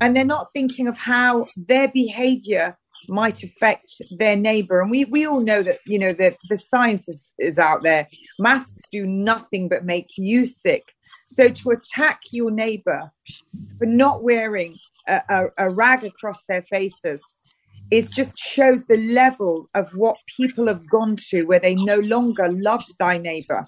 and 0.00 0.16
they're 0.16 0.24
not 0.24 0.48
thinking 0.54 0.88
of 0.88 0.96
how 0.96 1.44
their 1.56 1.88
behavior 1.88 2.76
might 3.08 3.42
affect 3.42 4.00
their 4.18 4.36
neighbor 4.36 4.80
and 4.80 4.90
we 4.90 5.04
we 5.06 5.26
all 5.26 5.40
know 5.40 5.62
that 5.62 5.78
you 5.86 5.98
know 5.98 6.12
that 6.12 6.36
the 6.48 6.58
science 6.58 7.08
is, 7.08 7.30
is 7.38 7.58
out 7.58 7.82
there 7.82 8.06
masks 8.38 8.82
do 8.90 9.06
nothing 9.06 9.68
but 9.68 9.84
make 9.84 10.10
you 10.16 10.44
sick 10.44 10.82
so 11.26 11.48
to 11.48 11.70
attack 11.70 12.20
your 12.32 12.50
neighbor 12.50 13.10
for 13.78 13.86
not 13.86 14.22
wearing 14.22 14.74
a, 15.08 15.20
a, 15.28 15.66
a 15.66 15.70
rag 15.70 16.04
across 16.04 16.42
their 16.48 16.62
faces 16.62 17.22
it 17.90 18.10
just 18.10 18.36
shows 18.36 18.84
the 18.86 18.96
level 18.96 19.68
of 19.74 19.90
what 19.94 20.16
people 20.36 20.66
have 20.66 20.88
gone 20.90 21.16
to 21.30 21.44
where 21.44 21.60
they 21.60 21.76
no 21.76 21.98
longer 21.98 22.50
love 22.50 22.84
thy 22.98 23.16
neighbor. 23.16 23.64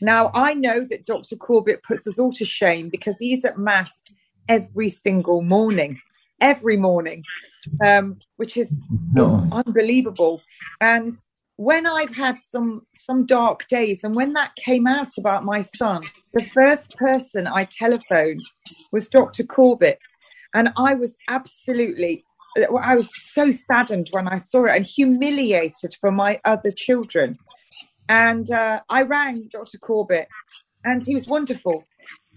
Now, 0.00 0.32
I 0.34 0.54
know 0.54 0.84
that 0.90 1.06
Dr. 1.06 1.36
Corbett 1.36 1.84
puts 1.84 2.06
us 2.08 2.18
all 2.18 2.32
to 2.32 2.44
shame 2.44 2.88
because 2.88 3.18
he's 3.18 3.44
at 3.44 3.58
Mass 3.58 4.02
every 4.48 4.88
single 4.88 5.42
morning 5.42 6.00
every 6.40 6.76
morning, 6.76 7.24
um, 7.84 8.18
which 8.36 8.56
is, 8.56 8.80
no. 9.12 9.26
is 9.26 9.52
unbelievable. 9.52 10.42
And 10.80 11.14
when 11.56 11.86
I've 11.86 12.16
had 12.16 12.38
some 12.38 12.86
some 12.94 13.26
dark 13.26 13.68
days, 13.68 14.02
and 14.02 14.16
when 14.16 14.32
that 14.32 14.56
came 14.56 14.86
out 14.86 15.10
about 15.18 15.44
my 15.44 15.60
son, 15.60 16.02
the 16.32 16.42
first 16.42 16.96
person 16.96 17.46
I 17.46 17.64
telephoned 17.64 18.40
was 18.92 19.08
Dr. 19.08 19.44
Corbett, 19.44 19.98
and 20.54 20.72
I 20.78 20.94
was 20.94 21.18
absolutely, 21.28 22.24
I 22.56 22.96
was 22.96 23.10
so 23.32 23.50
saddened 23.50 24.08
when 24.12 24.26
I 24.26 24.38
saw 24.38 24.64
it 24.64 24.76
and 24.76 24.86
humiliated 24.86 25.96
for 26.00 26.10
my 26.10 26.40
other 26.46 26.70
children. 26.70 27.38
And 28.08 28.50
uh, 28.50 28.80
I 28.88 29.02
rang 29.02 29.48
Dr. 29.52 29.76
Corbett, 29.78 30.28
and 30.82 31.04
he 31.04 31.14
was 31.14 31.28
wonderful. 31.28 31.84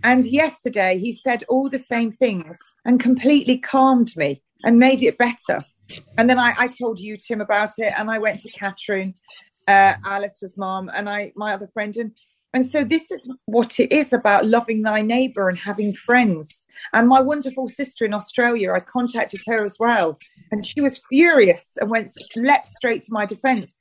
And 0.04 0.26
yesterday 0.26 1.00
he 1.00 1.14
said 1.14 1.44
all 1.48 1.70
the 1.70 1.80
same 1.80 2.12
things 2.12 2.60
and 2.86 3.00
completely 3.00 3.58
calmed 3.58 4.16
me 4.18 4.42
and 4.64 4.78
made 4.78 5.02
it 5.02 5.18
better. 5.18 5.60
And 6.18 6.30
then 6.30 6.40
I, 6.40 6.54
I 6.58 6.68
told 6.68 7.00
you, 7.00 7.18
Tim, 7.18 7.42
about 7.42 7.72
it, 7.78 7.94
and 7.98 8.10
I 8.10 8.18
went 8.18 8.40
to 8.42 8.52
Catherine, 8.52 9.16
uh, 9.68 9.96
Alistair's 10.06 10.58
mom, 10.58 10.90
and 10.94 11.10
I, 11.10 11.32
my 11.36 11.54
other 11.54 11.68
friend, 11.74 11.96
and 11.98 12.12
and 12.56 12.70
so 12.70 12.84
this 12.84 13.10
is 13.10 13.28
what 13.46 13.80
it 13.80 13.92
is 13.92 14.14
about 14.14 14.46
loving 14.46 14.84
thy 14.84 15.02
neighbour 15.02 15.50
and 15.50 15.58
having 15.58 15.92
friends. 15.92 16.64
And 16.94 17.08
my 17.08 17.20
wonderful 17.20 17.68
sister 17.68 18.06
in 18.06 18.14
Australia, 18.14 18.74
I 18.74 18.80
contacted 18.80 19.42
her 19.48 19.66
as 19.66 19.78
well, 19.80 20.20
and 20.52 20.64
she 20.64 20.80
was 20.80 21.02
furious 21.10 21.72
and 21.82 21.90
went 21.90 22.12
leapt 22.36 22.70
straight 22.70 23.02
to 23.04 23.14
my 23.14 23.26
defence. 23.26 23.80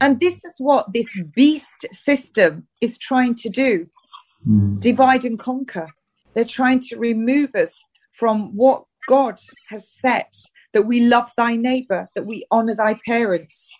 And 0.00 0.20
this 0.20 0.44
is 0.44 0.54
what 0.58 0.92
this 0.92 1.20
beast 1.34 1.86
system 1.90 2.68
is 2.80 2.98
trying 2.98 3.34
to 3.36 3.48
do: 3.48 3.88
mm. 4.46 4.80
divide 4.80 5.24
and 5.24 5.38
conquer. 5.38 5.88
They're 6.34 6.44
trying 6.44 6.80
to 6.80 6.96
remove 6.96 7.54
us 7.54 7.82
from 8.12 8.56
what 8.56 8.84
God 9.06 9.38
has 9.68 9.88
set 9.88 10.34
that 10.72 10.82
we 10.82 11.00
love 11.00 11.30
thy 11.36 11.56
neighbor, 11.56 12.08
that 12.14 12.26
we 12.26 12.44
honor 12.50 12.74
thy 12.74 12.98
parents, 13.06 13.72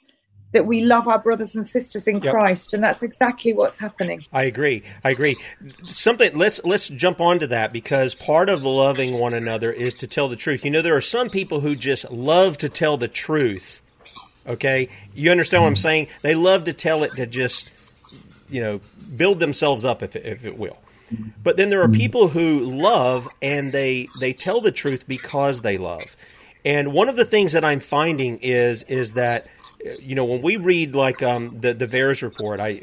that 0.53 0.67
we 0.67 0.83
love 0.83 1.09
our 1.09 1.21
brothers 1.21 1.57
and 1.57 1.67
sisters 1.67 2.07
in 2.07 2.21
yep. 2.21 2.33
Christ, 2.33 2.73
and 2.73 2.83
that's 2.83 3.03
exactly 3.03 3.53
what's 3.53 3.77
happening. 3.77 4.25
I 4.33 4.45
agree. 4.45 4.85
I 5.03 5.11
agree. 5.11 5.37
Something 5.83 6.39
let's 6.39 6.65
let's 6.65 6.89
jump 6.89 7.21
onto 7.21 7.49
that 7.49 7.73
because 7.73 8.15
part 8.15 8.49
of 8.49 8.63
loving 8.63 9.19
one 9.19 9.35
another 9.35 9.73
is 9.73 9.97
to 9.97 10.07
tell 10.07 10.29
the 10.29 10.37
truth. 10.37 10.65
You 10.65 10.71
know, 10.71 10.81
there 10.81 10.97
are 10.97 11.01
some 11.01 11.29
people 11.29 11.61
who 11.61 11.75
just 11.75 12.11
love 12.11 12.57
to 12.59 12.69
tell 12.69 12.97
the 12.97 13.09
truth. 13.09 13.83
Okay, 14.47 14.89
you 15.15 15.31
understand 15.31 15.65
what 15.65 15.71
I'm 15.71 15.77
saying? 15.77 16.07
They 16.23 16.35
love 16.35 16.67
to 16.67 16.73
tell 16.73 17.03
it 17.03 17.17
to 17.17 17.27
just 17.27 17.69
you 18.55 18.61
know 18.61 18.81
build 19.17 19.41
themselves 19.41 19.85
up, 19.85 20.03
if 20.03 20.15
if 20.15 20.47
it 20.47 20.57
will. 20.57 20.79
But 21.43 21.57
then 21.57 21.69
there 21.69 21.83
are 21.83 21.89
people 21.89 22.29
who 22.29 22.61
love 22.61 23.29
and 23.43 23.73
they 23.73 24.09
they 24.21 24.33
tell 24.33 24.61
the 24.61 24.73
truth 24.73 25.07
because 25.09 25.63
they 25.63 25.77
love. 25.77 26.17
And 26.65 26.93
one 26.93 27.09
of 27.09 27.17
the 27.17 27.25
things 27.25 27.53
that 27.53 27.65
I'm 27.65 27.81
finding 27.81 28.39
is 28.39 28.85
is 28.85 29.15
that 29.15 29.47
you 29.99 30.15
know 30.15 30.25
when 30.25 30.41
we 30.41 30.57
read 30.57 30.95
like 30.95 31.23
um, 31.23 31.61
the 31.61 31.75
the 31.75 31.87
VAERS 31.87 32.23
report, 32.23 32.61
I 32.61 32.83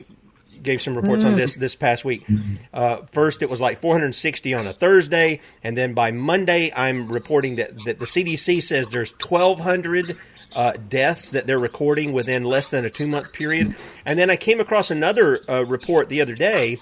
gave 0.61 0.82
some 0.82 0.95
reports 0.95 1.24
mm. 1.24 1.30
on 1.30 1.36
this 1.36 1.55
this 1.55 1.76
past 1.76 2.03
week. 2.03 2.26
Uh, 2.74 2.97
first, 3.11 3.41
it 3.41 3.49
was 3.49 3.61
like 3.61 3.80
460 3.80 4.53
on 4.53 4.67
a 4.67 4.74
Thursday, 4.74 5.39
and 5.63 5.78
then 5.78 5.93
by 5.93 6.11
Monday, 6.11 6.72
I'm 6.76 7.07
reporting 7.07 7.55
that 7.55 7.72
that 7.86 7.99
the 7.99 8.05
CDC 8.05 8.61
says 8.61 8.89
there's 8.89 9.13
1,200. 9.13 10.17
Uh, 10.53 10.73
deaths 10.73 11.31
that 11.31 11.47
they're 11.47 11.57
recording 11.57 12.11
within 12.11 12.43
less 12.43 12.67
than 12.69 12.83
a 12.83 12.89
two 12.89 13.07
month 13.07 13.31
period. 13.31 13.73
And 14.05 14.19
then 14.19 14.29
I 14.29 14.35
came 14.35 14.59
across 14.59 14.91
another 14.91 15.39
uh, 15.49 15.65
report 15.65 16.09
the 16.09 16.21
other 16.21 16.35
day, 16.35 16.77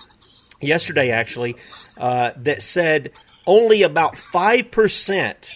yesterday 0.60 1.12
actually, 1.12 1.56
uh, 1.98 2.32
that 2.38 2.64
said 2.64 3.12
only 3.46 3.84
about 3.84 4.14
5% 4.16 5.50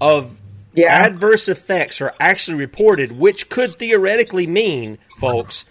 of 0.00 0.40
yeah. 0.72 0.92
adverse 0.92 1.48
effects 1.48 2.00
are 2.00 2.14
actually 2.20 2.58
reported, 2.58 3.12
which 3.12 3.48
could 3.48 3.74
theoretically 3.74 4.46
mean, 4.46 4.98
folks, 5.18 5.64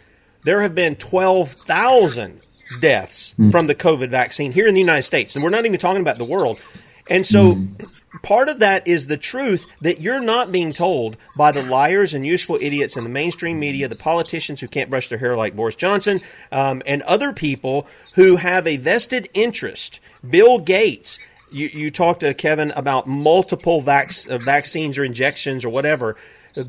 there 0.44 0.62
have 0.62 0.76
been 0.76 0.96
12,000 0.96 2.42
deaths 2.80 3.36
mm. 3.38 3.52
from 3.52 3.68
the 3.68 3.76
COVID 3.76 4.10
vaccine 4.10 4.52
here 4.52 4.68
in 4.68 4.74
the 4.74 4.80
United 4.80 5.04
States. 5.04 5.36
And 5.36 5.44
we're 5.44 5.52
not 5.52 5.66
even 5.66 5.80
talking 5.80 6.02
about 6.02 6.18
the 6.18 6.26
world. 6.26 6.60
And 7.08 7.26
so 7.26 7.54
mm. 7.54 7.90
Part 8.22 8.50
of 8.50 8.60
that 8.60 8.88
is 8.88 9.08
the 9.08 9.18
truth 9.18 9.66
that 9.82 10.02
you're 10.02 10.22
not 10.22 10.52
being 10.52 10.74
told 10.74 11.18
by 11.38 11.52
the 11.52 11.64
liars 11.64 12.14
and 12.14 12.26
useful 12.26 12.58
idiots 12.62 12.98
in 12.98 13.04
the 13.04 13.10
mainstream 13.10 13.60
media, 13.60 13.88
the 13.88 13.96
politicians 13.96 14.62
who 14.62 14.68
can't 14.68 14.90
brush 14.90 15.08
their 15.08 15.18
hair 15.18 15.36
like 15.36 15.56
Boris 15.56 15.76
Johnson, 15.76 16.22
um, 16.52 16.82
and 16.86 17.02
other 17.04 17.34
people 17.34 17.88
who 18.16 18.36
have 18.38 18.68
a 18.68 18.78
vested 18.78 19.30
interest. 19.34 20.00
Bill 20.28 20.60
Gates 20.60 21.20
you, 21.52 21.68
you 21.68 21.92
talked 21.92 22.20
to 22.20 22.34
Kevin 22.34 22.72
about 22.72 23.08
multiple 23.08 23.82
vac- 23.82 24.12
uh, 24.30 24.38
vaccines 24.38 24.98
or 24.98 25.06
injections 25.06 25.64
or 25.64 25.70
whatever. 25.70 26.18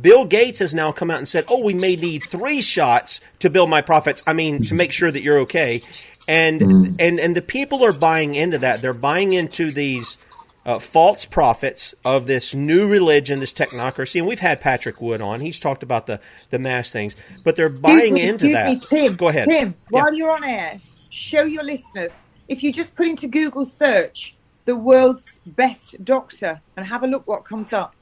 Bill 0.01 0.24
Gates 0.24 0.59
has 0.59 0.74
now 0.74 0.92
come 0.92 1.11
out 1.11 1.18
and 1.18 1.28
said, 1.28 1.44
"Oh, 1.49 1.62
we 1.62 1.74
may 1.74 1.97
need 1.97 2.24
three 2.24 2.61
shots 2.61 3.20
to 3.38 3.51
build 3.51 3.70
my 3.70 3.82
profits. 3.82 4.22
I 4.26 4.32
mean, 4.32 4.64
to 4.64 4.74
make 4.74 4.92
sure 4.92 5.11
that 5.11 5.22
you're 5.22 5.40
okay." 5.40 5.82
And 6.26 6.61
mm. 6.61 6.97
and 6.99 7.20
and 7.20 7.36
the 7.36 7.42
people 7.42 7.84
are 7.84 7.92
buying 7.92 8.34
into 8.34 8.59
that. 8.59 8.82
They're 8.82 8.92
buying 8.92 9.32
into 9.32 9.70
these 9.70 10.18
uh, 10.67 10.81
false 10.81 11.25
prophets 11.25 11.95
of 12.05 12.27
this 12.27 12.55
new 12.55 12.89
religion, 12.89 13.41
this 13.41 13.55
technocracy. 13.55 14.19
And 14.19 14.27
we've 14.27 14.41
had 14.41 14.61
Patrick 14.61 15.01
Wood 15.01 15.23
on. 15.23 15.41
He's 15.41 15.61
talked 15.61 15.83
about 15.83 16.07
the 16.07 16.21
the 16.51 16.59
mass 16.59 16.93
things, 16.93 17.17
but 17.45 17.57
they're 17.57 17.71
buying 17.71 18.17
excuse 18.17 18.31
into 18.31 18.47
me, 18.47 18.53
that. 18.53 18.69
Me, 18.69 18.81
Tim, 18.81 19.14
Go 19.14 19.29
ahead, 19.29 19.49
Tim. 19.49 19.75
While 19.89 20.12
yeah. 20.12 20.19
you're 20.19 20.33
on 20.33 20.45
air, 20.45 20.79
show 21.09 21.45
your 21.45 21.62
listeners 21.62 22.12
if 22.49 22.62
you 22.62 22.73
just 22.73 22.95
put 22.95 23.09
into 23.09 23.29
Google 23.29 23.64
search 23.64 24.35
the 24.67 24.77
world's 24.77 25.39
best 25.47 26.05
doctor 26.05 26.61
and 26.77 26.85
have 26.85 27.05
a 27.05 27.07
look 27.07 27.27
what 27.27 27.45
comes 27.45 27.73
up. 27.73 27.95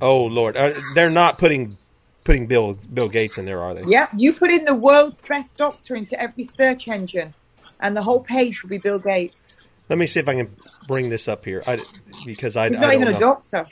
Oh 0.00 0.24
Lord, 0.24 0.56
uh, 0.56 0.72
they're 0.94 1.10
not 1.10 1.38
putting 1.38 1.78
putting 2.24 2.46
Bill 2.46 2.78
Bill 2.92 3.08
Gates 3.08 3.38
in 3.38 3.46
there, 3.46 3.62
are 3.62 3.74
they? 3.74 3.84
Yeah, 3.86 4.08
you 4.16 4.34
put 4.34 4.50
in 4.50 4.64
the 4.64 4.74
world's 4.74 5.22
best 5.22 5.56
doctor 5.56 5.96
into 5.96 6.20
every 6.20 6.44
search 6.44 6.88
engine, 6.88 7.32
and 7.80 7.96
the 7.96 8.02
whole 8.02 8.20
page 8.20 8.62
will 8.62 8.70
be 8.70 8.78
Bill 8.78 8.98
Gates. 8.98 9.43
Let 9.88 9.98
me 9.98 10.06
see 10.06 10.20
if 10.20 10.28
I 10.28 10.34
can 10.34 10.54
bring 10.86 11.10
this 11.10 11.28
up 11.28 11.44
here, 11.44 11.62
I, 11.66 11.78
because 12.24 12.56
I 12.56 12.68
he's 12.68 12.80
not 12.80 12.90
I 12.90 12.94
even 12.94 13.10
know. 13.10 13.16
a 13.16 13.20
doctor. 13.20 13.66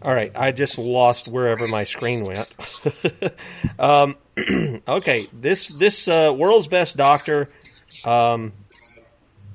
All 0.00 0.14
right, 0.14 0.32
I 0.34 0.52
just 0.52 0.78
lost 0.78 1.26
wherever 1.26 1.66
my 1.66 1.84
screen 1.84 2.24
went. 2.24 2.48
um, 3.78 4.16
okay, 4.88 5.26
this 5.32 5.68
this 5.68 6.08
uh, 6.08 6.32
world's 6.34 6.68
best 6.68 6.96
doctor. 6.96 7.50
Um, 8.04 8.52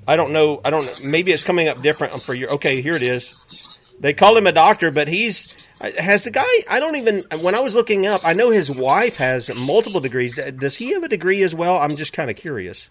I 0.07 0.15
don't 0.15 0.33
know. 0.33 0.59
I 0.63 0.69
don't. 0.69 1.03
Maybe 1.03 1.31
it's 1.31 1.43
coming 1.43 1.69
up 1.69 1.81
different 1.81 2.21
for 2.21 2.33
your. 2.33 2.51
Okay, 2.53 2.81
here 2.81 2.95
it 2.95 3.03
is. 3.03 3.79
They 3.99 4.13
call 4.13 4.35
him 4.35 4.45
a 4.45 4.51
doctor, 4.51 4.91
but 4.91 5.07
he's 5.07 5.53
has 5.97 6.25
the 6.25 6.31
guy. 6.31 6.43
I 6.69 6.79
don't 6.79 6.97
even. 6.97 7.23
When 7.39 7.55
I 7.55 7.61
was 7.61 7.73
looking 7.73 8.05
up, 8.05 8.25
I 8.25 8.33
know 8.33 8.49
his 8.49 8.69
wife 8.69 9.17
has 9.17 9.53
multiple 9.55 10.01
degrees. 10.01 10.35
Does 10.35 10.75
he 10.75 10.93
have 10.93 11.03
a 11.03 11.07
degree 11.07 11.41
as 11.41 11.55
well? 11.55 11.77
I'm 11.77 11.95
just 11.95 12.11
kind 12.11 12.29
of 12.29 12.35
curious. 12.35 12.89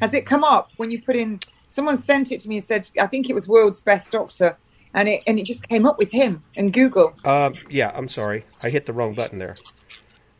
Has 0.00 0.14
it 0.14 0.26
come 0.26 0.44
up 0.44 0.70
when 0.76 0.90
you 0.90 1.02
put 1.02 1.16
in? 1.16 1.40
Someone 1.66 1.96
sent 1.96 2.30
it 2.30 2.40
to 2.40 2.48
me 2.48 2.56
and 2.56 2.64
said, 2.64 2.88
I 3.00 3.06
think 3.06 3.28
it 3.28 3.34
was 3.34 3.48
world's 3.48 3.80
best 3.80 4.10
doctor, 4.10 4.56
and 4.92 5.08
it 5.08 5.22
and 5.26 5.38
it 5.38 5.44
just 5.44 5.68
came 5.68 5.86
up 5.86 5.98
with 5.98 6.12
him 6.12 6.42
and 6.56 6.72
Google. 6.72 7.14
Uh, 7.24 7.50
yeah, 7.68 7.92
I'm 7.94 8.08
sorry, 8.08 8.44
I 8.62 8.70
hit 8.70 8.86
the 8.86 8.92
wrong 8.92 9.14
button 9.14 9.38
there. 9.38 9.56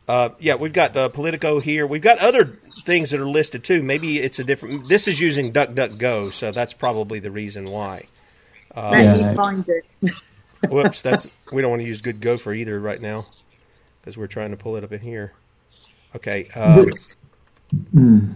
Uh, 0.06 0.30
yeah, 0.38 0.54
we've 0.56 0.72
got 0.72 0.96
uh, 0.96 1.08
Politico 1.08 1.60
here. 1.60 1.86
We've 1.86 2.02
got 2.02 2.18
other 2.18 2.44
things 2.84 3.10
that 3.10 3.20
are 3.20 3.26
listed 3.26 3.64
too. 3.64 3.82
Maybe 3.82 4.20
it's 4.20 4.38
a 4.38 4.44
different. 4.44 4.86
This 4.86 5.08
is 5.08 5.18
using 5.18 5.52
DuckDuckGo, 5.52 6.30
so 6.30 6.52
that's 6.52 6.74
probably 6.74 7.20
the 7.20 7.30
reason 7.30 7.70
why. 7.70 8.06
Uh, 8.74 8.90
Let 8.90 9.16
me 9.16 9.34
find 9.34 9.66
it. 9.68 9.86
whoops, 10.68 11.00
that's 11.00 11.34
we 11.52 11.62
don't 11.62 11.70
want 11.70 11.82
to 11.82 11.88
use 11.88 12.00
good 12.00 12.20
Gopher 12.20 12.52
either 12.52 12.78
right 12.78 13.00
now 13.00 13.26
because 14.00 14.18
we're 14.18 14.26
trying 14.26 14.50
to 14.50 14.56
pull 14.56 14.76
it 14.76 14.84
up 14.84 14.92
in 14.92 15.00
here. 15.00 15.32
Okay. 16.14 16.48
Um, 16.54 16.90
mm. 17.94 18.34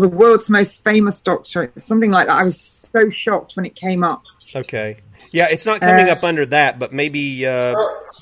Well, 0.00 0.08
the 0.08 0.16
world's 0.16 0.48
most 0.48 0.82
famous 0.82 1.20
doctor, 1.20 1.70
something 1.76 2.10
like 2.10 2.26
that. 2.26 2.38
I 2.38 2.42
was 2.42 2.58
so 2.58 3.10
shocked 3.10 3.52
when 3.54 3.66
it 3.66 3.74
came 3.74 4.02
up. 4.02 4.22
Okay. 4.54 4.96
Yeah, 5.30 5.48
it's 5.50 5.66
not 5.66 5.82
coming 5.82 6.08
uh, 6.08 6.12
up 6.12 6.24
under 6.24 6.46
that, 6.46 6.78
but 6.78 6.90
maybe. 6.90 7.44
Uh... 7.44 7.74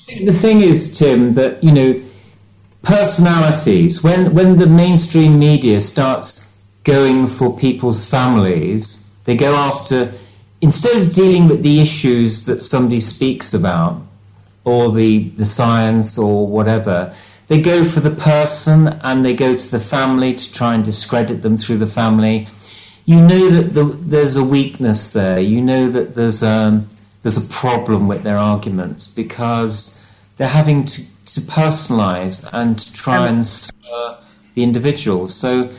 The 0.07 0.33
thing 0.33 0.59
is, 0.59 0.97
Tim, 0.97 1.35
that 1.35 1.63
you 1.63 1.71
know, 1.71 2.03
personalities. 2.81 4.03
When 4.03 4.33
when 4.33 4.57
the 4.57 4.67
mainstream 4.67 5.39
media 5.39 5.79
starts 5.79 6.53
going 6.83 7.27
for 7.27 7.55
people's 7.55 8.05
families, 8.05 9.09
they 9.23 9.35
go 9.35 9.55
after 9.55 10.11
instead 10.59 10.97
of 10.97 11.13
dealing 11.13 11.47
with 11.47 11.63
the 11.63 11.79
issues 11.79 12.45
that 12.47 12.61
somebody 12.61 12.99
speaks 12.99 13.53
about, 13.53 14.01
or 14.65 14.91
the 14.91 15.29
the 15.29 15.45
science 15.45 16.17
or 16.17 16.45
whatever. 16.45 17.15
They 17.49 17.61
go 17.61 17.83
for 17.83 17.99
the 17.99 18.11
person 18.11 18.87
and 19.03 19.25
they 19.25 19.35
go 19.35 19.55
to 19.55 19.71
the 19.71 19.79
family 19.79 20.33
to 20.33 20.53
try 20.53 20.73
and 20.73 20.85
discredit 20.85 21.41
them 21.41 21.57
through 21.57 21.79
the 21.79 21.87
family 21.87 22.47
you 23.09 23.19
know 23.19 23.49
that 23.49 23.73
the, 23.73 23.85
there's 23.85 24.35
a 24.35 24.43
weakness 24.43 25.13
there. 25.13 25.39
You 25.39 25.63
know 25.63 25.89
that 25.89 26.13
there's 26.13 26.43
um, 26.43 26.87
there's 27.23 27.43
a 27.43 27.49
problem 27.49 28.07
with 28.07 28.21
their 28.21 28.37
arguments 28.37 29.07
because 29.07 29.99
they're 30.37 30.47
having 30.47 30.85
to, 30.85 31.01
to 31.01 31.41
personalize 31.41 32.47
and 32.53 32.77
to 32.77 32.93
try 32.93 33.27
and 33.27 33.43
stir 33.43 34.17
the 34.53 34.61
individuals. 34.61 35.33
So 35.33 35.71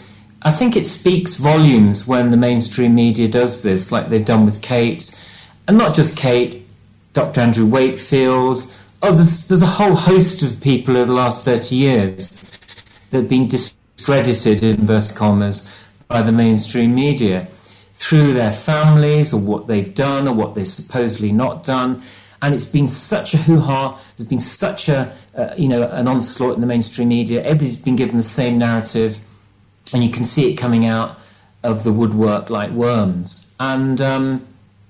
I 0.42 0.50
think 0.50 0.74
it 0.74 0.88
speaks 0.88 1.36
volumes 1.36 2.04
when 2.04 2.32
the 2.32 2.36
mainstream 2.36 2.96
media 2.96 3.28
does 3.28 3.62
this, 3.62 3.92
like 3.92 4.08
they've 4.08 4.24
done 4.24 4.44
with 4.44 4.60
Kate, 4.60 5.16
and 5.68 5.78
not 5.78 5.94
just 5.94 6.16
Kate, 6.16 6.66
Dr. 7.12 7.42
Andrew 7.42 7.64
Wakefield. 7.64 8.58
Oh, 9.02 9.12
there's, 9.12 9.48
there's 9.48 9.62
a 9.62 9.66
whole 9.66 9.94
host 9.94 10.42
of 10.42 10.60
people 10.60 10.94
over 10.96 11.06
the 11.06 11.14
last 11.14 11.42
30 11.42 11.74
years 11.74 12.50
that 13.10 13.20
have 13.20 13.30
been 13.30 13.48
discredited, 13.48 14.62
in 14.62 14.80
inverted 14.80 15.16
commas, 15.16 15.74
by 16.06 16.20
the 16.20 16.32
mainstream 16.32 16.94
media 16.94 17.48
through 17.94 18.34
their 18.34 18.52
families 18.52 19.32
or 19.32 19.40
what 19.40 19.66
they've 19.68 19.94
done 19.94 20.28
or 20.28 20.34
what 20.34 20.54
they've 20.54 20.68
supposedly 20.68 21.32
not 21.32 21.64
done. 21.64 22.02
And 22.42 22.54
it's 22.54 22.66
been 22.66 22.88
such 22.88 23.32
a 23.32 23.38
hoo 23.38 23.60
ha. 23.60 23.98
There's 24.16 24.28
been 24.28 24.38
such 24.38 24.90
a, 24.90 25.16
uh, 25.34 25.54
you 25.56 25.68
know, 25.68 25.88
an 25.88 26.06
onslaught 26.06 26.56
in 26.56 26.60
the 26.60 26.66
mainstream 26.66 27.08
media. 27.08 27.42
Everybody's 27.42 27.76
been 27.76 27.96
given 27.96 28.18
the 28.18 28.22
same 28.22 28.58
narrative, 28.58 29.18
and 29.94 30.04
you 30.04 30.10
can 30.10 30.24
see 30.24 30.52
it 30.52 30.56
coming 30.56 30.84
out 30.84 31.18
of 31.62 31.84
the 31.84 31.92
woodwork 31.92 32.50
like 32.50 32.70
worms. 32.70 33.54
And 33.58 33.98
um, 34.02 34.46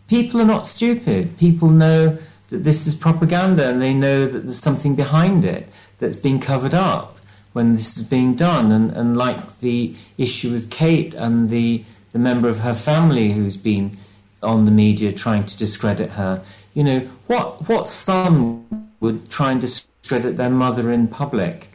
people 0.09 0.41
are 0.41 0.47
not 0.47 0.67
stupid. 0.67 1.39
People 1.39 1.69
know 1.69 2.19
that 2.51 2.59
this 2.59 2.86
is 2.86 2.94
propaganda, 2.94 3.68
and 3.68 3.80
they 3.80 3.94
know 3.94 4.26
that 4.26 4.40
there's 4.40 4.61
something 4.61 4.94
behind 4.94 5.44
it 5.44 5.68
that's 5.98 6.16
being 6.16 6.40
covered 6.40 6.74
up 6.74 7.18
when 7.53 7.72
this 7.72 7.96
is 7.96 8.07
being 8.07 8.34
done. 8.34 8.70
And, 8.70 8.90
and 8.92 9.16
like 9.16 9.61
the 9.61 9.94
issue 10.18 10.53
with 10.53 10.70
Kate 10.70 11.14
and 11.14 11.51
the 11.51 11.84
the 12.12 12.18
member 12.18 12.48
of 12.48 12.61
her 12.61 12.74
family 12.74 13.32
who's 13.32 13.57
been 13.57 13.96
on 14.42 14.64
the 14.64 14.70
media 14.70 15.12
trying 15.12 15.44
to 15.44 15.57
discredit 15.57 16.11
her. 16.11 16.42
You 16.74 16.84
know, 16.84 17.01
what, 17.26 17.68
what 17.68 17.88
son 17.88 18.88
would 19.01 19.30
try 19.30 19.53
and 19.53 19.61
discredit 19.61 20.36
their 20.36 20.51
mother 20.51 20.92
in 20.92 21.09
public? 21.09 21.68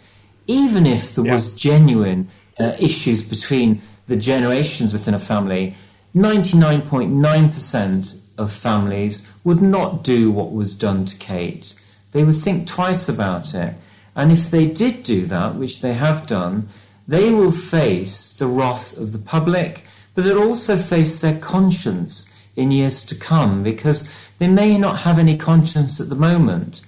Even 0.48 0.86
if 0.86 1.16
there 1.16 1.26
yeah. 1.26 1.34
was 1.34 1.56
genuine 1.56 2.30
uh, 2.60 2.76
issues 2.80 3.28
between 3.28 3.82
the 4.08 4.16
generations 4.16 4.94
within 4.94 5.14
a 5.14 5.20
family, 5.20 5.76
99.9% 6.16 8.22
of 8.38 8.52
families 8.52 9.32
would 9.44 9.62
not 9.62 10.04
do 10.04 10.32
what 10.32 10.52
was 10.52 10.76
done 10.76 11.06
to 11.06 11.18
Kate. 11.18 11.74
They 12.12 12.24
would 12.24 12.36
think 12.36 12.68
twice 12.68 13.10
about 13.10 13.54
it. 13.54 13.76
And 14.16 14.32
if 14.32 14.50
they 14.50 14.68
did 14.68 15.04
do 15.04 15.26
that, 15.26 15.56
which 15.56 15.82
they 15.82 15.94
have 15.94 16.28
done, 16.28 16.70
they 17.08 17.32
will 17.32 17.52
face 17.52 18.34
the 18.34 18.48
wrath 18.48 18.98
of 18.98 19.12
the 19.12 19.20
public 19.20 19.86
but 20.16 20.24
they'll 20.24 20.42
also 20.42 20.78
face 20.78 21.20
their 21.20 21.38
conscience 21.40 22.34
in 22.56 22.72
years 22.72 23.06
to 23.06 23.16
come 23.16 23.62
because 23.62 24.12
they 24.40 24.48
may 24.48 24.78
not 24.78 25.00
have 25.00 25.20
any 25.20 25.38
conscience 25.38 26.00
at 26.00 26.10
the 26.10 26.16
moment. 26.16 26.82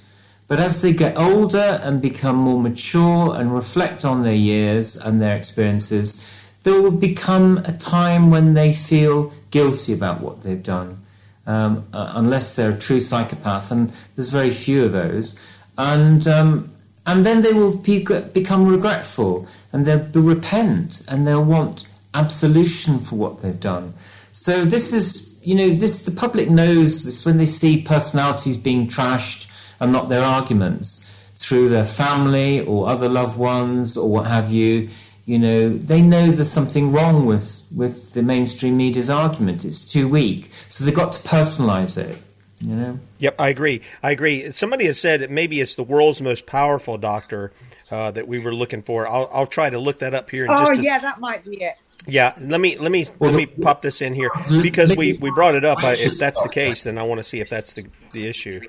But 0.47 0.61
as 0.61 0.81
they 0.81 0.93
get 0.93 1.17
older 1.17 1.81
and 1.83 2.01
become 2.01 2.37
more 2.37 2.59
mature 2.59 3.35
and 3.35 3.53
reflect 3.53 4.05
on 4.05 4.23
their 4.23 4.33
years 4.33 4.95
and 4.95 5.21
their 5.21 5.35
experiences, 5.35 6.25
there 6.63 6.81
will 6.81 6.91
become 6.91 7.57
a 7.59 7.77
time 7.77 8.31
when 8.31 8.53
they 8.53 8.71
feel 8.71 9.33
guilty 9.51 9.91
about 9.91 10.21
what 10.21 10.43
they've 10.43 10.63
done, 10.63 10.99
um, 11.47 11.87
uh, 11.93 12.13
unless 12.15 12.55
they're 12.55 12.71
a 12.71 12.77
true 12.77 12.99
psychopath, 12.99 13.71
and 13.71 13.91
there's 14.15 14.29
very 14.29 14.51
few 14.51 14.85
of 14.85 14.91
those. 14.91 15.39
And 15.77 16.27
um, 16.27 16.69
and 17.05 17.25
then 17.25 17.41
they 17.41 17.53
will 17.53 17.75
be, 17.75 18.05
become 18.33 18.67
regretful, 18.67 19.47
and 19.71 19.85
they'll 19.85 20.21
repent, 20.21 21.01
and 21.07 21.25
they'll 21.25 21.43
want 21.43 21.85
absolution 22.13 22.99
for 22.99 23.15
what 23.15 23.41
they've 23.41 23.59
done. 23.59 23.93
So 24.33 24.65
this 24.65 24.93
is, 24.93 25.39
you 25.43 25.55
know, 25.55 25.75
this 25.75 26.05
the 26.05 26.11
public 26.11 26.49
knows 26.49 27.05
this 27.05 27.25
when 27.25 27.37
they 27.37 27.45
see 27.45 27.81
personalities 27.81 28.57
being 28.57 28.87
trashed 28.87 29.49
and 29.79 29.91
not 29.91 30.09
their 30.09 30.23
arguments 30.23 31.11
through 31.33 31.69
their 31.69 31.85
family 31.85 32.61
or 32.61 32.89
other 32.89 33.07
loved 33.07 33.37
ones 33.37 33.95
or 33.97 34.09
what 34.09 34.25
have 34.27 34.51
you. 34.51 34.89
You 35.27 35.37
know, 35.37 35.77
they 35.77 36.01
know 36.01 36.31
there's 36.31 36.49
something 36.49 36.93
wrong 36.93 37.25
with 37.25 37.67
with 37.75 38.13
the 38.13 38.23
mainstream 38.23 38.77
media's 38.77 39.09
argument. 39.09 39.65
It's 39.65 39.91
too 39.91 40.07
weak, 40.07 40.49
so 40.69 40.85
they've 40.85 40.95
got 40.95 41.11
to 41.11 41.27
personalize 41.27 41.97
it. 41.97 42.17
You 42.61 42.75
know. 42.75 42.99
Yep, 43.19 43.35
I 43.37 43.49
agree. 43.49 43.81
I 44.01 44.11
agree. 44.11 44.49
Somebody 44.51 44.85
has 44.85 44.97
said 44.97 45.19
that 45.19 45.29
maybe 45.29 45.59
it's 45.59 45.75
the 45.75 45.83
world's 45.83 46.21
most 46.21 46.47
powerful 46.47 46.97
doctor 46.97 47.51
uh, 47.91 48.11
that 48.11 48.25
we 48.25 48.39
were 48.39 48.55
looking 48.55 48.81
for. 48.83 49.05
I'll, 49.05 49.29
I'll 49.33 49.45
try 49.45 49.69
to 49.69 49.77
look 49.77 49.99
that 49.99 50.13
up 50.13 50.29
here. 50.29 50.45
In 50.45 50.51
oh 50.51 50.57
just 50.59 50.79
a, 50.79 50.81
yeah, 50.81 50.97
that 50.99 51.19
might 51.19 51.43
be 51.43 51.61
it. 51.61 51.75
Yeah, 52.07 52.33
let 52.39 52.61
me 52.61 52.77
let 52.77 52.93
me 52.93 53.05
let 53.19 53.35
me 53.35 53.47
pop 53.47 53.81
this 53.81 54.01
in 54.01 54.13
here 54.13 54.31
because 54.61 54.95
we, 54.95 55.13
we 55.13 55.29
brought 55.29 55.55
it 55.55 55.65
up. 55.65 55.79
if 55.83 56.17
that's 56.17 56.41
the 56.41 56.47
case, 56.47 56.83
then 56.83 56.97
I 56.97 57.03
want 57.03 57.19
to 57.19 57.23
see 57.23 57.41
if 57.41 57.49
that's 57.49 57.73
the 57.73 57.85
the 58.13 58.29
issue. 58.29 58.61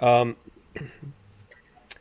Um, 0.00 0.36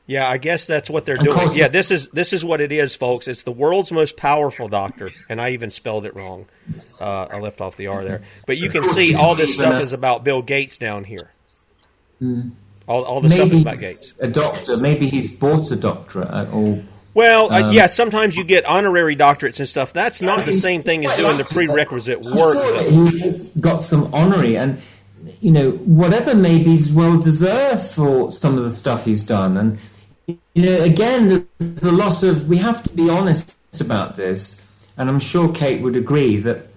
yeah, 0.08 0.28
I 0.28 0.38
guess 0.38 0.68
that's 0.68 0.90
what 0.90 1.06
they're 1.06 1.16
doing. 1.16 1.50
Yeah, 1.54 1.68
this 1.68 1.90
is 1.92 2.10
this 2.10 2.34
is 2.34 2.46
what 2.46 2.62
it 2.62 2.72
is, 2.72 2.96
folks. 2.96 3.28
It's 3.28 3.44
the 3.44 3.52
world's 3.52 3.92
most 3.92 4.18
powerful 4.18 4.68
doctor, 4.68 5.12
and 5.30 5.42
I 5.42 5.52
even 5.52 5.72
spelled 5.72 6.06
it 6.06 6.16
wrong. 6.16 6.46
Uh, 7.00 7.28
I 7.32 7.40
left 7.40 7.62
off 7.62 7.76
the 7.76 7.88
R 7.88 8.04
there, 8.04 8.22
but 8.46 8.58
you 8.58 8.70
can 8.70 8.84
see 8.84 9.16
all 9.16 9.36
this 9.36 9.56
stuff 9.56 9.82
is 9.82 9.94
about 9.94 10.24
Bill 10.24 10.42
Gates 10.42 10.78
down 10.78 11.04
here. 11.04 11.32
Hmm. 12.20 12.50
All, 12.88 13.04
all 13.04 13.20
the 13.20 13.30
maybe 13.30 13.40
stuff 13.40 13.52
is 13.54 13.62
about 13.62 13.80
Gates. 13.80 14.14
A 14.20 14.28
doctor, 14.28 14.78
maybe 14.78 15.10
he's 15.10 15.36
bought 15.36 15.72
a 15.72 15.76
doctorate 15.76 16.54
or 16.54 16.84
well, 17.16 17.52
uh, 17.52 17.58
um, 17.58 17.64
uh, 17.64 17.72
yeah, 17.72 17.88
sometimes 17.88 18.36
you 18.36 18.44
get 18.44 18.66
honorary 18.66 19.16
doctorates 19.16 19.60
and 19.60 19.68
stuff. 19.68 19.94
That's 19.94 20.22
not 20.22 20.46
the 20.46 20.54
same 20.54 20.84
thing 20.84 21.06
as 21.06 21.16
doing 21.16 21.38
the 21.38 21.46
prerequisite 21.46 22.22
work. 22.22 22.58
He 22.88 23.20
has 23.22 23.52
got 23.56 23.82
some 23.82 24.14
honorary, 24.14 24.58
and 24.58 24.82
you 25.40 25.52
know, 25.52 25.72
whatever 25.72 26.36
maybe 26.36 26.74
is 26.74 26.92
well 26.92 27.18
deserved 27.18 27.82
for 27.82 28.34
some 28.34 28.58
of 28.58 28.66
the 28.66 28.72
stuff 28.72 29.06
he's 29.06 29.24
done. 29.24 29.56
And 29.56 29.80
you 30.28 30.38
know, 30.56 30.82
again, 30.84 31.48
there's 31.60 31.84
a 31.84 31.92
lot 31.92 32.24
of. 32.24 32.48
We 32.50 32.58
have 32.58 32.84
to 32.84 32.90
be 32.96 33.10
honest 33.10 33.56
about 33.80 34.16
this, 34.16 34.66
and 34.98 35.10
I'm 35.10 35.20
sure 35.20 35.52
Kate 35.52 35.82
would 35.82 35.96
agree 35.96 36.38
that 36.38 36.68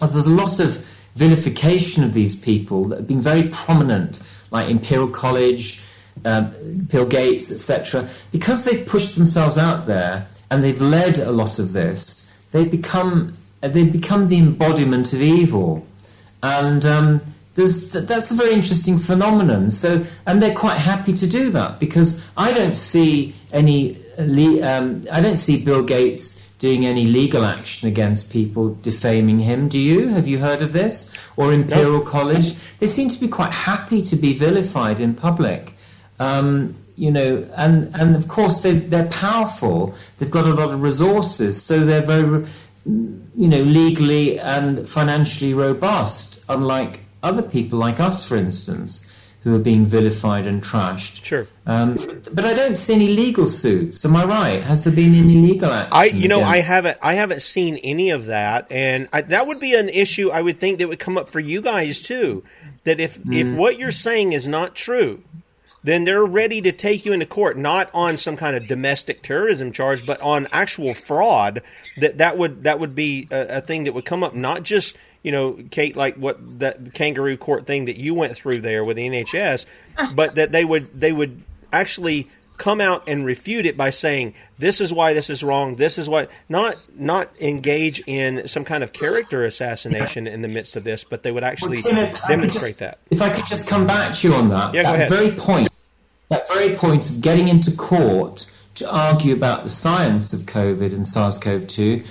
there's 0.00 0.26
a 0.26 0.30
lot 0.30 0.60
of 0.60 0.76
vilification 1.14 2.04
of 2.04 2.14
these 2.14 2.36
people 2.36 2.84
that 2.86 2.96
have 2.98 3.08
been 3.08 3.20
very 3.20 3.48
prominent, 3.48 4.22
like 4.50 4.68
Imperial 4.68 5.08
College 5.08 5.82
um, 6.24 6.52
Bill 6.90 7.06
Gates, 7.06 7.52
etc., 7.52 8.08
because 8.32 8.64
they've 8.64 8.86
pushed 8.86 9.16
themselves 9.16 9.58
out 9.58 9.86
there 9.86 10.26
and 10.50 10.64
they've 10.64 10.80
led 10.80 11.18
a 11.18 11.30
lot 11.30 11.58
of 11.58 11.72
this, 11.72 12.32
they've 12.52 12.70
become 12.70 13.32
they've 13.60 13.92
become 13.92 14.28
the 14.28 14.38
embodiment 14.38 15.12
of 15.12 15.20
evil, 15.20 15.86
and 16.42 16.84
um, 16.86 17.20
that's 17.66 18.30
a 18.30 18.34
very 18.34 18.52
interesting 18.52 18.98
phenomenon. 18.98 19.70
So, 19.70 20.04
and 20.26 20.40
they're 20.40 20.54
quite 20.54 20.78
happy 20.78 21.12
to 21.14 21.26
do 21.26 21.50
that 21.50 21.80
because 21.80 22.24
I 22.36 22.52
don't 22.52 22.76
see 22.76 23.34
any 23.52 23.96
um, 24.18 25.04
I 25.10 25.20
don't 25.20 25.36
see 25.36 25.64
Bill 25.64 25.84
Gates 25.84 26.38
doing 26.58 26.86
any 26.86 27.04
legal 27.04 27.44
action 27.44 27.88
against 27.88 28.30
people 28.30 28.74
defaming 28.82 29.38
him. 29.38 29.68
Do 29.68 29.78
you? 29.78 30.08
Have 30.08 30.26
you 30.26 30.38
heard 30.38 30.60
of 30.60 30.72
this? 30.72 31.12
Or 31.36 31.52
Imperial 31.52 32.00
College? 32.00 32.54
They 32.78 32.86
seem 32.86 33.08
to 33.10 33.20
be 33.20 33.28
quite 33.28 33.52
happy 33.52 34.02
to 34.02 34.16
be 34.16 34.32
vilified 34.32 34.98
in 34.98 35.14
public. 35.14 35.72
Um, 36.18 36.74
you 36.96 37.12
know, 37.12 37.48
and, 37.56 37.94
and 37.94 38.16
of 38.16 38.26
course 38.26 38.62
they, 38.62 38.72
they're 38.72 39.06
powerful. 39.06 39.94
They've 40.18 40.30
got 40.30 40.46
a 40.46 40.54
lot 40.54 40.70
of 40.74 40.82
resources, 40.82 41.62
so 41.62 41.78
they're 41.84 42.02
very, 42.02 42.44
you 42.84 43.48
know, 43.48 43.62
legally 43.62 44.40
and 44.40 44.88
financially 44.88 45.54
robust. 45.54 46.44
Unlike 46.48 46.98
other 47.22 47.42
people 47.42 47.78
like 47.78 48.00
us, 48.00 48.26
for 48.26 48.36
instance, 48.36 49.10
who 49.42 49.54
are 49.54 49.60
being 49.60 49.86
vilified 49.86 50.46
and 50.46 50.62
trashed. 50.62 51.24
Sure. 51.24 51.46
Um, 51.66 51.96
but 52.32 52.44
I 52.44 52.54
don't 52.54 52.76
see 52.76 52.94
any 52.94 53.08
legal 53.08 53.46
suits. 53.46 54.04
Am 54.04 54.16
I 54.16 54.24
right? 54.24 54.64
Has 54.64 54.84
there 54.84 54.92
been 54.92 55.14
any 55.14 55.36
legal 55.36 55.70
action? 55.70 55.92
I, 55.92 56.04
you 56.06 56.28
know, 56.28 56.42
I 56.42 56.60
haven't. 56.60 56.98
I 57.02 57.14
haven't 57.14 57.42
seen 57.42 57.76
any 57.76 58.10
of 58.10 58.26
that, 58.26 58.70
and 58.70 59.08
I, 59.12 59.22
that 59.22 59.46
would 59.46 59.60
be 59.60 59.74
an 59.74 59.88
issue. 59.88 60.30
I 60.30 60.42
would 60.42 60.58
think 60.58 60.78
that 60.78 60.88
would 60.88 60.98
come 60.98 61.16
up 61.16 61.28
for 61.28 61.40
you 61.40 61.62
guys 61.62 62.02
too. 62.02 62.44
That 62.84 63.00
if 63.00 63.18
mm. 63.18 63.34
if 63.36 63.52
what 63.54 63.78
you're 63.78 63.90
saying 63.90 64.32
is 64.32 64.48
not 64.48 64.74
true, 64.74 65.22
then 65.88 66.04
they're 66.04 66.24
ready 66.24 66.60
to 66.62 66.72
take 66.72 67.04
you 67.04 67.12
into 67.12 67.26
court, 67.26 67.56
not 67.56 67.90
on 67.94 68.16
some 68.16 68.36
kind 68.36 68.56
of 68.56 68.66
domestic 68.66 69.22
terrorism 69.22 69.72
charge, 69.72 70.04
but 70.04 70.20
on 70.20 70.46
actual 70.52 70.94
fraud. 70.94 71.62
That 71.96 72.18
that 72.18 72.36
would 72.36 72.64
that 72.64 72.78
would 72.78 72.94
be 72.94 73.28
a, 73.30 73.58
a 73.58 73.60
thing 73.60 73.84
that 73.84 73.94
would 73.94 74.04
come 74.04 74.22
up, 74.22 74.34
not 74.34 74.62
just 74.62 74.96
you 75.22 75.32
know, 75.32 75.58
Kate, 75.70 75.96
like 75.96 76.16
what 76.16 76.60
that 76.60 76.94
kangaroo 76.94 77.36
court 77.36 77.66
thing 77.66 77.86
that 77.86 77.96
you 77.96 78.14
went 78.14 78.36
through 78.36 78.60
there 78.60 78.84
with 78.84 78.96
the 78.96 79.08
NHS, 79.08 79.66
but 80.14 80.34
that 80.36 80.52
they 80.52 80.64
would 80.64 80.84
they 80.98 81.12
would 81.12 81.42
actually 81.72 82.28
come 82.56 82.80
out 82.80 83.04
and 83.08 83.24
refute 83.24 83.66
it 83.66 83.76
by 83.76 83.88
saying 83.88 84.34
this 84.58 84.80
is 84.80 84.92
why 84.92 85.12
this 85.12 85.30
is 85.30 85.44
wrong 85.44 85.76
this 85.76 85.96
is 85.96 86.08
what 86.08 86.28
not 86.48 86.76
not 86.96 87.30
engage 87.40 88.02
in 88.08 88.48
some 88.48 88.64
kind 88.64 88.82
of 88.82 88.92
character 88.92 89.44
assassination 89.44 90.26
in 90.26 90.42
the 90.42 90.48
midst 90.48 90.74
of 90.74 90.82
this 90.82 91.04
but 91.04 91.22
they 91.22 91.30
would 91.30 91.44
actually 91.44 91.80
well, 91.84 92.08
Tim, 92.08 92.16
demonstrate 92.26 92.78
just, 92.78 92.80
that 92.80 92.98
if 93.12 93.22
i 93.22 93.28
could 93.28 93.46
just 93.46 93.68
come 93.68 93.86
back 93.86 94.12
to 94.16 94.28
you 94.28 94.34
on 94.34 94.48
that 94.48 94.74
yeah, 94.74 94.82
that 94.96 95.08
very 95.08 95.30
point 95.30 95.68
that 96.28 96.48
very 96.48 96.74
point 96.76 97.08
of 97.10 97.20
getting 97.20 97.48
into 97.48 97.70
court 97.70 98.50
to 98.74 98.90
argue 98.90 99.34
about 99.34 99.64
the 99.64 99.70
science 99.70 100.32
of 100.32 100.40
covid 100.40 100.92
and 100.92 101.06
sars-cov-2 101.06 102.04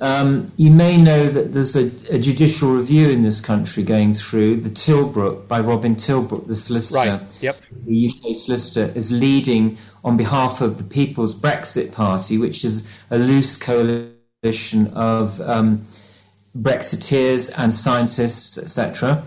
um, 0.00 0.52
you 0.56 0.70
may 0.70 0.96
know 0.96 1.28
that 1.28 1.52
there's 1.52 1.76
a, 1.76 1.86
a, 2.10 2.18
judicial 2.18 2.74
review 2.74 3.08
in 3.08 3.22
this 3.22 3.40
country 3.40 3.84
going 3.84 4.12
through. 4.12 4.56
The 4.56 4.68
Tilbrook 4.68 5.46
by 5.46 5.60
Robin 5.60 5.94
Tilbrook, 5.94 6.48
the 6.48 6.56
solicitor, 6.56 7.12
right. 7.12 7.22
yep. 7.40 7.60
the 7.86 8.10
UK 8.10 8.34
solicitor, 8.34 8.92
is 8.96 9.12
leading 9.12 9.78
on 10.02 10.16
behalf 10.16 10.60
of 10.60 10.78
the 10.78 10.84
People's 10.84 11.34
Brexit 11.34 11.92
Party, 11.92 12.38
which 12.38 12.64
is 12.64 12.88
a 13.10 13.18
loose 13.18 13.56
coalition 13.56 14.88
of 14.94 15.40
um, 15.40 15.86
Brexiteers 16.54 17.52
and 17.56 17.72
scientists, 17.72 18.58
etc. 18.58 19.24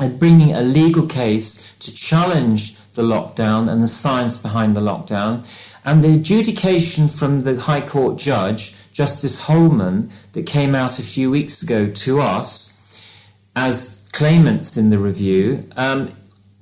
And 0.00 0.18
bringing 0.18 0.52
a 0.52 0.62
legal 0.62 1.06
case 1.06 1.74
to 1.78 1.94
challenge 1.94 2.76
the 2.98 3.04
lockdown 3.04 3.70
and 3.70 3.80
the 3.80 3.88
science 3.88 4.42
behind 4.42 4.76
the 4.76 4.80
lockdown. 4.80 5.44
And 5.84 6.02
the 6.02 6.14
adjudication 6.14 7.08
from 7.08 7.44
the 7.44 7.58
High 7.60 7.80
Court 7.80 8.18
judge, 8.18 8.74
Justice 8.92 9.40
Holman, 9.42 10.10
that 10.32 10.46
came 10.46 10.74
out 10.74 10.98
a 10.98 11.02
few 11.02 11.30
weeks 11.30 11.62
ago 11.62 11.88
to 11.88 12.20
us 12.20 12.76
as 13.54 14.04
claimants 14.12 14.76
in 14.76 14.90
the 14.90 14.98
review, 14.98 15.70
um, 15.76 16.10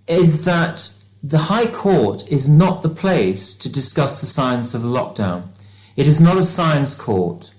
is 0.06 0.44
that 0.44 0.90
the 1.22 1.38
High 1.38 1.66
Court 1.66 2.28
is 2.28 2.48
not 2.48 2.82
the 2.82 2.90
place 2.90 3.54
to 3.54 3.70
discuss 3.70 4.20
the 4.20 4.26
science 4.26 4.74
of 4.74 4.82
the 4.82 4.88
lockdown. 4.88 5.48
It 5.96 6.06
is 6.06 6.20
not 6.20 6.36
a 6.36 6.42
science 6.42 6.94
court. 6.94 7.50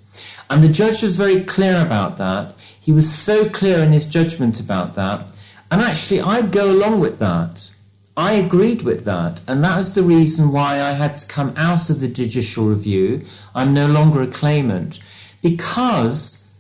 And 0.52 0.64
the 0.64 0.70
judge 0.70 1.02
was 1.02 1.18
very 1.18 1.44
clear 1.44 1.82
about 1.82 2.18
that. 2.18 2.54
He 2.80 2.92
was 2.92 3.12
so 3.12 3.50
clear 3.50 3.80
in 3.80 3.92
his 3.92 4.06
judgment 4.06 4.60
about 4.60 4.94
that. 4.94 5.32
And 5.72 5.82
actually, 5.82 6.22
I'd 6.22 6.52
go 6.52 6.72
along 6.72 7.00
with 7.00 7.18
that. 7.18 7.72
I 8.18 8.34
agreed 8.34 8.82
with 8.82 9.06
that. 9.06 9.42
And 9.48 9.64
that 9.64 9.78
was 9.78 9.94
the 9.94 10.02
reason 10.02 10.52
why 10.52 10.82
I 10.82 10.94
had 10.94 11.16
to 11.18 11.28
come 11.28 11.54
out 11.56 11.92
of 11.92 12.00
the 12.02 12.08
judicial 12.08 12.66
review. 12.66 13.24
I'm 13.54 13.76
no 13.76 13.86
longer 13.86 14.24
a 14.24 14.28
claimant. 14.28 15.00
Because 15.44 16.52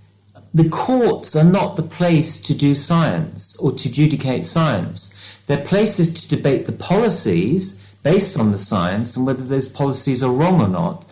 the 0.53 0.69
courts 0.69 1.35
are 1.35 1.43
not 1.43 1.75
the 1.75 1.83
place 1.83 2.41
to 2.43 2.53
do 2.53 2.75
science 2.75 3.57
or 3.57 3.71
to 3.71 3.89
adjudicate 3.89 4.45
science. 4.45 5.13
They're 5.47 5.65
places 5.65 6.13
to 6.13 6.35
debate 6.35 6.67
the 6.67 6.73
policies 6.73 7.83
based 8.03 8.37
on 8.37 8.51
the 8.51 8.57
science 8.59 9.17
and 9.17 9.25
whether 9.25 9.43
those 9.43 9.67
policies 9.67 10.21
are 10.21 10.31
wrong 10.31 10.61
or 10.61 10.67
not. 10.67 11.05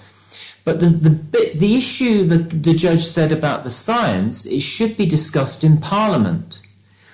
But 0.64 0.80
the, 0.80 0.88
the, 0.88 1.10
bit, 1.10 1.60
the 1.60 1.76
issue 1.76 2.24
that 2.26 2.64
the 2.64 2.74
judge 2.74 3.06
said 3.06 3.32
about 3.32 3.64
the 3.64 3.72
science, 3.72 4.46
it 4.46 4.62
should 4.62 4.96
be 4.96 5.06
discussed 5.08 5.64
in 5.64 5.80
Parliament. 5.80 6.62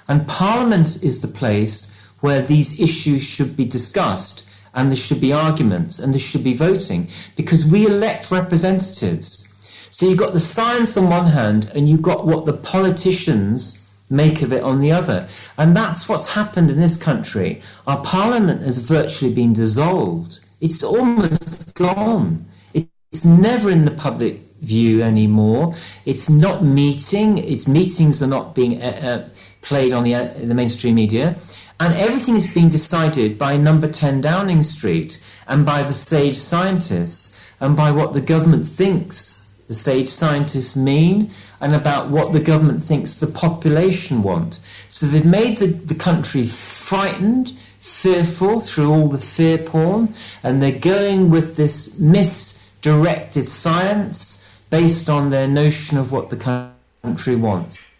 And 0.07 0.27
Parliament 0.27 1.01
is 1.01 1.21
the 1.21 1.27
place 1.27 1.90
where 2.21 2.41
these 2.41 2.79
issues 2.79 3.23
should 3.23 3.55
be 3.55 3.65
discussed 3.65 4.43
and 4.73 4.89
there 4.89 4.97
should 4.97 5.19
be 5.19 5.33
arguments 5.33 5.99
and 5.99 6.13
there 6.13 6.19
should 6.19 6.43
be 6.43 6.53
voting 6.53 7.07
because 7.35 7.65
we 7.65 7.85
elect 7.85 8.31
representatives. 8.31 9.47
So 9.91 10.07
you've 10.07 10.17
got 10.17 10.33
the 10.33 10.39
science 10.39 10.95
on 10.95 11.09
one 11.09 11.27
hand 11.27 11.69
and 11.75 11.89
you've 11.89 12.01
got 12.01 12.25
what 12.25 12.45
the 12.45 12.53
politicians 12.53 13.77
make 14.09 14.41
of 14.41 14.53
it 14.53 14.63
on 14.63 14.79
the 14.79 14.91
other. 14.91 15.27
And 15.57 15.75
that's 15.75 16.07
what's 16.07 16.29
happened 16.29 16.69
in 16.69 16.79
this 16.79 17.01
country. 17.01 17.61
Our 17.87 18.01
parliament 18.01 18.61
has 18.61 18.77
virtually 18.77 19.33
been 19.33 19.53
dissolved, 19.53 20.39
it's 20.61 20.83
almost 20.83 21.73
gone. 21.73 22.45
It's 22.73 23.25
never 23.25 23.69
in 23.69 23.83
the 23.83 23.91
public 23.91 24.39
view 24.61 25.01
anymore. 25.01 25.75
It's 26.05 26.29
not 26.29 26.63
meeting. 26.63 27.39
Its 27.39 27.67
meetings 27.67 28.23
are 28.23 28.27
not 28.27 28.55
being 28.55 28.81
uh, 28.81 28.85
uh, 28.85 29.29
played 29.61 29.91
on 29.91 30.05
the, 30.05 30.15
uh, 30.15 30.29
the 30.37 30.53
mainstream 30.53 30.95
media. 30.95 31.35
And 31.81 31.95
everything 31.95 32.35
is 32.35 32.53
being 32.53 32.69
decided 32.69 33.39
by 33.39 33.57
number 33.57 33.87
10 33.87 34.21
Downing 34.21 34.61
Street 34.61 35.19
and 35.47 35.65
by 35.65 35.81
the 35.81 35.93
sage 35.93 36.37
scientists 36.37 37.35
and 37.59 37.75
by 37.75 37.89
what 37.89 38.13
the 38.13 38.21
government 38.21 38.67
thinks 38.67 39.43
the 39.67 39.73
sage 39.73 40.07
scientists 40.07 40.75
mean 40.75 41.31
and 41.59 41.73
about 41.73 42.09
what 42.09 42.33
the 42.33 42.39
government 42.39 42.83
thinks 42.83 43.17
the 43.17 43.25
population 43.25 44.21
want. 44.21 44.59
So 44.89 45.07
they've 45.07 45.25
made 45.25 45.57
the, 45.57 45.67
the 45.67 45.95
country 45.95 46.45
frightened, 46.45 47.53
fearful 47.79 48.59
through 48.59 48.91
all 48.91 49.07
the 49.07 49.17
fear 49.17 49.57
porn, 49.57 50.13
and 50.43 50.61
they're 50.61 50.77
going 50.77 51.31
with 51.31 51.55
this 51.55 51.97
misdirected 51.97 53.49
science 53.49 54.47
based 54.69 55.09
on 55.09 55.31
their 55.31 55.47
notion 55.47 55.97
of 55.97 56.11
what 56.11 56.29
the 56.29 56.71
country 57.03 57.35
wants. 57.35 57.90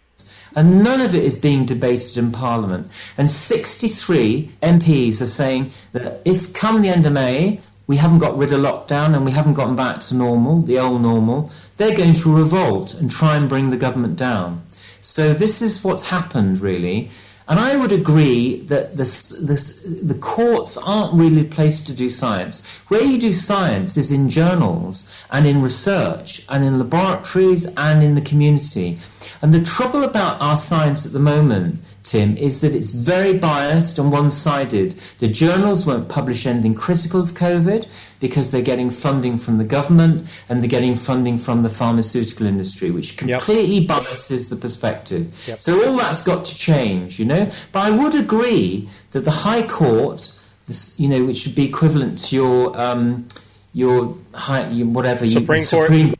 And 0.54 0.82
none 0.82 1.00
of 1.00 1.14
it 1.14 1.24
is 1.24 1.40
being 1.40 1.64
debated 1.64 2.16
in 2.16 2.32
Parliament. 2.32 2.90
And 3.16 3.30
63 3.30 4.50
MPs 4.62 5.20
are 5.20 5.26
saying 5.26 5.72
that 5.92 6.20
if 6.24 6.52
come 6.52 6.82
the 6.82 6.88
end 6.88 7.06
of 7.06 7.12
May, 7.12 7.60
we 7.86 7.96
haven't 7.96 8.18
got 8.18 8.36
rid 8.36 8.52
of 8.52 8.60
lockdown 8.60 9.14
and 9.14 9.24
we 9.24 9.32
haven't 9.32 9.54
gotten 9.54 9.76
back 9.76 10.00
to 10.00 10.14
normal, 10.14 10.62
the 10.62 10.78
old 10.78 11.02
normal, 11.02 11.50
they're 11.76 11.96
going 11.96 12.14
to 12.14 12.34
revolt 12.34 12.94
and 12.94 13.10
try 13.10 13.36
and 13.36 13.48
bring 13.48 13.70
the 13.70 13.76
government 13.76 14.16
down. 14.16 14.62
So 15.00 15.34
this 15.34 15.60
is 15.60 15.82
what's 15.84 16.06
happened, 16.08 16.60
really. 16.60 17.10
And 17.48 17.58
I 17.58 17.76
would 17.76 17.92
agree 17.92 18.60
that 18.62 18.96
this, 18.96 19.30
the 19.30 20.14
courts 20.20 20.76
aren't 20.76 21.12
really 21.14 21.44
placed 21.44 21.86
to 21.88 21.92
do 21.92 22.08
science. 22.08 22.66
Where 22.88 23.02
you 23.02 23.18
do 23.18 23.32
science 23.32 23.96
is 23.96 24.12
in 24.12 24.30
journals 24.30 25.11
and 25.32 25.46
in 25.46 25.62
research 25.62 26.44
and 26.48 26.64
in 26.64 26.78
laboratories 26.78 27.66
and 27.76 28.02
in 28.02 28.14
the 28.14 28.20
community. 28.20 29.00
And 29.40 29.52
the 29.52 29.64
trouble 29.64 30.04
about 30.04 30.40
our 30.40 30.56
science 30.56 31.04
at 31.04 31.12
the 31.12 31.18
moment 31.18 31.80
Tim, 32.04 32.36
is 32.36 32.60
that 32.62 32.74
it's 32.74 32.90
very 32.90 33.38
biased 33.38 33.98
and 33.98 34.10
one 34.10 34.30
sided. 34.30 34.94
The 35.20 35.28
journals 35.28 35.86
won't 35.86 36.08
publish 36.08 36.46
anything 36.46 36.74
critical 36.74 37.20
of 37.20 37.32
COVID 37.32 37.86
because 38.18 38.50
they're 38.50 38.62
getting 38.62 38.90
funding 38.90 39.38
from 39.38 39.58
the 39.58 39.64
government 39.64 40.26
and 40.48 40.60
they're 40.60 40.68
getting 40.68 40.96
funding 40.96 41.38
from 41.38 41.62
the 41.62 41.70
pharmaceutical 41.70 42.46
industry, 42.46 42.90
which 42.90 43.16
completely 43.16 43.78
yep. 43.78 43.88
biases 44.04 44.50
the 44.50 44.56
perspective. 44.56 45.32
Yep. 45.46 45.60
So 45.60 45.88
all 45.88 45.96
that's 45.96 46.24
got 46.24 46.44
to 46.46 46.54
change, 46.54 47.18
you 47.18 47.24
know. 47.24 47.50
But 47.70 47.80
I 47.80 47.90
would 47.90 48.14
agree 48.14 48.88
that 49.12 49.20
the 49.20 49.30
High 49.30 49.62
Court, 49.62 50.40
this, 50.66 50.98
you 50.98 51.08
know, 51.08 51.24
which 51.24 51.46
would 51.46 51.54
be 51.54 51.66
equivalent 51.66 52.18
to 52.24 52.36
your 52.36 52.78
um, 52.80 53.28
your 53.72 54.16
high, 54.34 54.68
your 54.68 54.86
whatever 54.88 55.26
Supreme 55.26 55.62
you, 55.62 55.66
Court. 55.66 55.86
Supreme, 55.86 56.14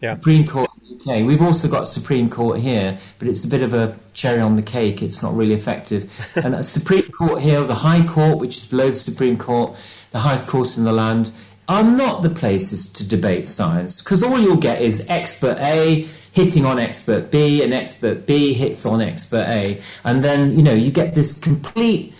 yeah. 0.00 0.14
Supreme 0.14 0.46
Court 0.46 0.70
UK. 0.92 1.24
We've 1.26 1.42
also 1.42 1.68
got 1.68 1.84
Supreme 1.84 2.28
Court 2.28 2.60
here, 2.60 2.98
but 3.18 3.28
it's 3.28 3.44
a 3.44 3.48
bit 3.48 3.62
of 3.62 3.74
a 3.74 3.96
cherry 4.12 4.40
on 4.40 4.56
the 4.56 4.62
cake. 4.62 5.02
It's 5.02 5.22
not 5.22 5.34
really 5.34 5.54
effective. 5.54 6.10
and 6.36 6.54
a 6.54 6.62
Supreme 6.62 7.10
Court 7.10 7.40
here, 7.40 7.62
the 7.62 7.74
High 7.74 8.06
Court, 8.06 8.38
which 8.38 8.56
is 8.56 8.66
below 8.66 8.86
the 8.86 8.92
Supreme 8.92 9.36
Court, 9.36 9.76
the 10.12 10.18
highest 10.18 10.48
court 10.48 10.76
in 10.76 10.84
the 10.84 10.92
land, 10.92 11.32
are 11.68 11.84
not 11.84 12.22
the 12.22 12.30
places 12.30 12.92
to 12.92 13.06
debate 13.06 13.46
science 13.46 14.02
because 14.02 14.22
all 14.22 14.40
you'll 14.40 14.56
get 14.56 14.82
is 14.82 15.06
expert 15.08 15.56
A 15.60 16.08
hitting 16.32 16.64
on 16.64 16.78
expert 16.78 17.30
B 17.30 17.62
and 17.62 17.72
expert 17.72 18.26
B 18.26 18.52
hits 18.52 18.84
on 18.84 19.00
expert 19.00 19.46
A. 19.48 19.80
And 20.04 20.22
then, 20.22 20.56
you 20.56 20.62
know, 20.62 20.74
you 20.74 20.90
get 20.90 21.14
this 21.14 21.38
complete 21.38 22.12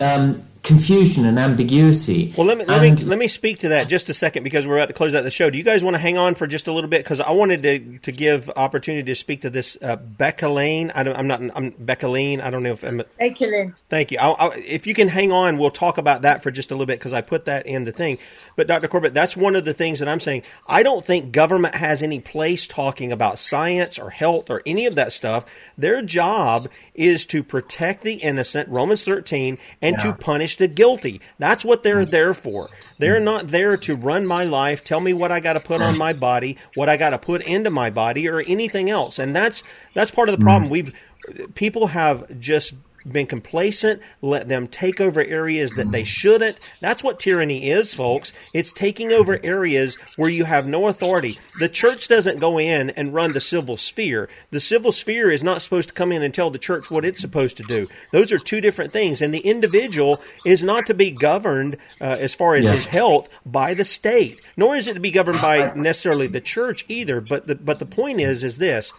um, 0.00 0.42
confusion 0.68 1.24
and 1.24 1.38
ambiguity. 1.38 2.34
Well, 2.36 2.46
let 2.46 2.58
me 2.58 2.66
let 2.66 2.82
me 2.82 2.94
let 2.94 3.18
me 3.18 3.26
speak 3.26 3.60
to 3.60 3.70
that 3.70 3.88
just 3.88 4.10
a 4.10 4.14
second 4.14 4.42
because 4.42 4.68
we're 4.68 4.76
about 4.76 4.88
to 4.88 4.94
close 4.94 5.14
out 5.14 5.24
the 5.24 5.30
show. 5.30 5.48
Do 5.48 5.56
you 5.56 5.64
guys 5.64 5.82
want 5.82 5.94
to 5.94 5.98
hang 5.98 6.18
on 6.18 6.34
for 6.34 6.46
just 6.46 6.68
a 6.68 6.72
little 6.72 6.90
bit 6.90 7.02
because 7.02 7.20
I 7.20 7.32
wanted 7.32 7.62
to 7.62 7.98
to 8.00 8.12
give 8.12 8.50
opportunity 8.54 9.04
to 9.04 9.14
speak 9.14 9.40
to 9.40 9.50
this 9.50 9.78
uh, 9.80 9.96
Baicalin. 9.96 10.92
I 10.94 11.04
don't, 11.04 11.16
I'm 11.16 11.26
not 11.26 11.40
I'm 11.40 11.72
Baicalin. 11.72 12.42
I 12.42 12.50
don't 12.50 12.62
know 12.62 12.72
if 12.72 12.84
I'm. 12.84 13.02
Thank 13.16 13.40
you, 13.40 13.50
Lynn. 13.50 13.74
Thank 13.88 14.12
you. 14.12 14.18
I'll, 14.20 14.36
I'll, 14.38 14.52
if 14.54 14.86
you 14.86 14.92
can 14.92 15.08
hang 15.08 15.32
on, 15.32 15.56
we'll 15.56 15.70
talk 15.70 15.96
about 15.96 16.22
that 16.22 16.42
for 16.42 16.50
just 16.50 16.70
a 16.70 16.74
little 16.74 16.86
bit 16.86 16.98
because 16.98 17.14
I 17.14 17.22
put 17.22 17.46
that 17.46 17.66
in 17.66 17.84
the 17.84 17.92
thing. 17.92 18.18
But 18.54 18.66
Dr. 18.66 18.88
Corbett, 18.88 19.14
that's 19.14 19.36
one 19.36 19.56
of 19.56 19.64
the 19.64 19.72
things 19.72 20.00
that 20.00 20.08
I'm 20.08 20.20
saying. 20.20 20.42
I 20.66 20.82
don't 20.82 21.04
think 21.04 21.32
government 21.32 21.76
has 21.76 22.02
any 22.02 22.20
place 22.20 22.66
talking 22.66 23.10
about 23.10 23.38
science 23.38 23.98
or 23.98 24.10
health 24.10 24.50
or 24.50 24.60
any 24.66 24.84
of 24.84 24.96
that 24.96 25.12
stuff. 25.12 25.46
Their 25.78 26.02
job 26.02 26.68
is 26.94 27.24
to 27.26 27.42
protect 27.42 28.02
the 28.02 28.14
innocent, 28.14 28.68
Romans 28.68 29.04
13, 29.04 29.56
and 29.80 29.96
yeah. 29.98 30.04
to 30.04 30.12
punish 30.12 30.57
guilty. 30.66 31.20
That's 31.38 31.64
what 31.64 31.82
they're 31.82 32.04
mm. 32.04 32.10
there 32.10 32.34
for. 32.34 32.68
They're 32.98 33.20
not 33.20 33.48
there 33.48 33.76
to 33.76 33.94
run 33.94 34.26
my 34.26 34.44
life, 34.44 34.82
tell 34.82 35.00
me 35.00 35.12
what 35.12 35.30
I 35.30 35.38
got 35.38 35.52
to 35.52 35.60
put 35.60 35.80
on 35.80 35.96
my 35.96 36.12
body, 36.12 36.56
what 36.74 36.88
I 36.88 36.96
got 36.96 37.10
to 37.10 37.18
put 37.18 37.42
into 37.42 37.70
my 37.70 37.90
body, 37.90 38.28
or 38.28 38.40
anything 38.40 38.90
else. 38.90 39.20
And 39.20 39.36
that's 39.36 39.62
that's 39.94 40.10
part 40.10 40.28
of 40.28 40.36
the 40.36 40.42
problem. 40.42 40.68
Mm. 40.68 40.72
We've 40.72 41.54
people 41.54 41.88
have 41.88 42.40
just 42.40 42.74
been 43.12 43.26
complacent, 43.26 44.00
let 44.22 44.48
them 44.48 44.66
take 44.66 45.00
over 45.00 45.22
areas 45.22 45.74
that 45.74 45.90
they 45.92 46.04
shouldn't. 46.04 46.58
That's 46.80 47.02
what 47.04 47.18
tyranny 47.18 47.70
is, 47.70 47.94
folks. 47.94 48.32
It's 48.52 48.72
taking 48.72 49.12
over 49.12 49.38
areas 49.42 49.96
where 50.16 50.30
you 50.30 50.44
have 50.44 50.66
no 50.66 50.88
authority. 50.88 51.38
The 51.58 51.68
church 51.68 52.08
doesn't 52.08 52.38
go 52.38 52.58
in 52.58 52.90
and 52.90 53.14
run 53.14 53.32
the 53.32 53.40
civil 53.40 53.76
sphere. 53.76 54.28
The 54.50 54.60
civil 54.60 54.92
sphere 54.92 55.30
is 55.30 55.44
not 55.44 55.62
supposed 55.62 55.88
to 55.88 55.94
come 55.94 56.12
in 56.12 56.22
and 56.22 56.32
tell 56.32 56.50
the 56.50 56.58
church 56.58 56.90
what 56.90 57.04
it's 57.04 57.20
supposed 57.20 57.56
to 57.58 57.62
do. 57.64 57.88
Those 58.12 58.32
are 58.32 58.38
two 58.38 58.60
different 58.60 58.92
things. 58.92 59.22
And 59.22 59.32
the 59.32 59.40
individual 59.40 60.20
is 60.44 60.64
not 60.64 60.86
to 60.86 60.94
be 60.94 61.10
governed 61.10 61.76
uh, 62.00 62.16
as 62.18 62.34
far 62.34 62.54
as 62.54 62.64
yeah. 62.64 62.72
his 62.72 62.84
health 62.86 63.28
by 63.44 63.74
the 63.74 63.84
state, 63.84 64.40
nor 64.56 64.76
is 64.76 64.88
it 64.88 64.94
to 64.94 65.00
be 65.00 65.10
governed 65.10 65.40
by 65.40 65.72
necessarily 65.74 66.26
the 66.26 66.40
church 66.40 66.84
either. 66.88 67.20
But 67.20 67.46
the, 67.46 67.54
but 67.54 67.78
the 67.78 67.86
point 67.86 68.20
is, 68.20 68.44
is 68.44 68.58
this. 68.58 68.92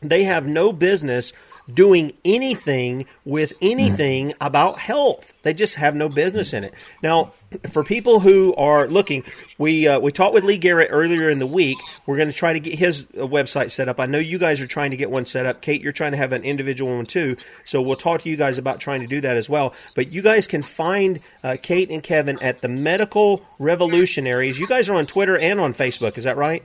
They 0.00 0.24
have 0.24 0.46
no 0.46 0.72
business 0.72 1.32
doing 1.72 2.12
anything 2.24 3.06
with 3.24 3.52
anything 3.60 4.32
about 4.40 4.78
health. 4.78 5.32
They 5.42 5.54
just 5.54 5.76
have 5.76 5.94
no 5.94 6.08
business 6.08 6.52
in 6.52 6.64
it. 6.64 6.74
Now, 7.02 7.32
for 7.70 7.84
people 7.84 8.20
who 8.20 8.54
are 8.54 8.86
looking, 8.86 9.24
we 9.58 9.88
uh, 9.88 10.00
we 10.00 10.12
talked 10.12 10.34
with 10.34 10.44
Lee 10.44 10.58
Garrett 10.58 10.88
earlier 10.90 11.28
in 11.28 11.38
the 11.38 11.46
week. 11.46 11.78
We're 12.06 12.16
going 12.16 12.30
to 12.30 12.34
try 12.34 12.52
to 12.52 12.60
get 12.60 12.78
his 12.78 13.06
uh, 13.06 13.26
website 13.26 13.70
set 13.70 13.88
up. 13.88 14.00
I 14.00 14.06
know 14.06 14.18
you 14.18 14.38
guys 14.38 14.60
are 14.60 14.66
trying 14.66 14.90
to 14.92 14.96
get 14.96 15.10
one 15.10 15.24
set 15.24 15.46
up. 15.46 15.60
Kate, 15.62 15.82
you're 15.82 15.92
trying 15.92 16.12
to 16.12 16.18
have 16.18 16.32
an 16.32 16.42
individual 16.44 16.96
one 16.96 17.06
too. 17.06 17.36
So 17.64 17.82
we'll 17.82 17.96
talk 17.96 18.22
to 18.22 18.30
you 18.30 18.36
guys 18.36 18.58
about 18.58 18.80
trying 18.80 19.00
to 19.00 19.06
do 19.06 19.20
that 19.20 19.36
as 19.36 19.48
well. 19.48 19.74
But 19.94 20.12
you 20.12 20.22
guys 20.22 20.46
can 20.46 20.62
find 20.62 21.20
uh, 21.42 21.56
Kate 21.62 21.90
and 21.90 22.02
Kevin 22.02 22.38
at 22.42 22.60
the 22.60 22.68
Medical 22.68 23.44
Revolutionaries. 23.58 24.58
You 24.58 24.66
guys 24.66 24.88
are 24.88 24.94
on 24.94 25.06
Twitter 25.06 25.36
and 25.36 25.60
on 25.60 25.72
Facebook. 25.72 26.18
Is 26.18 26.24
that 26.24 26.36
right? 26.36 26.62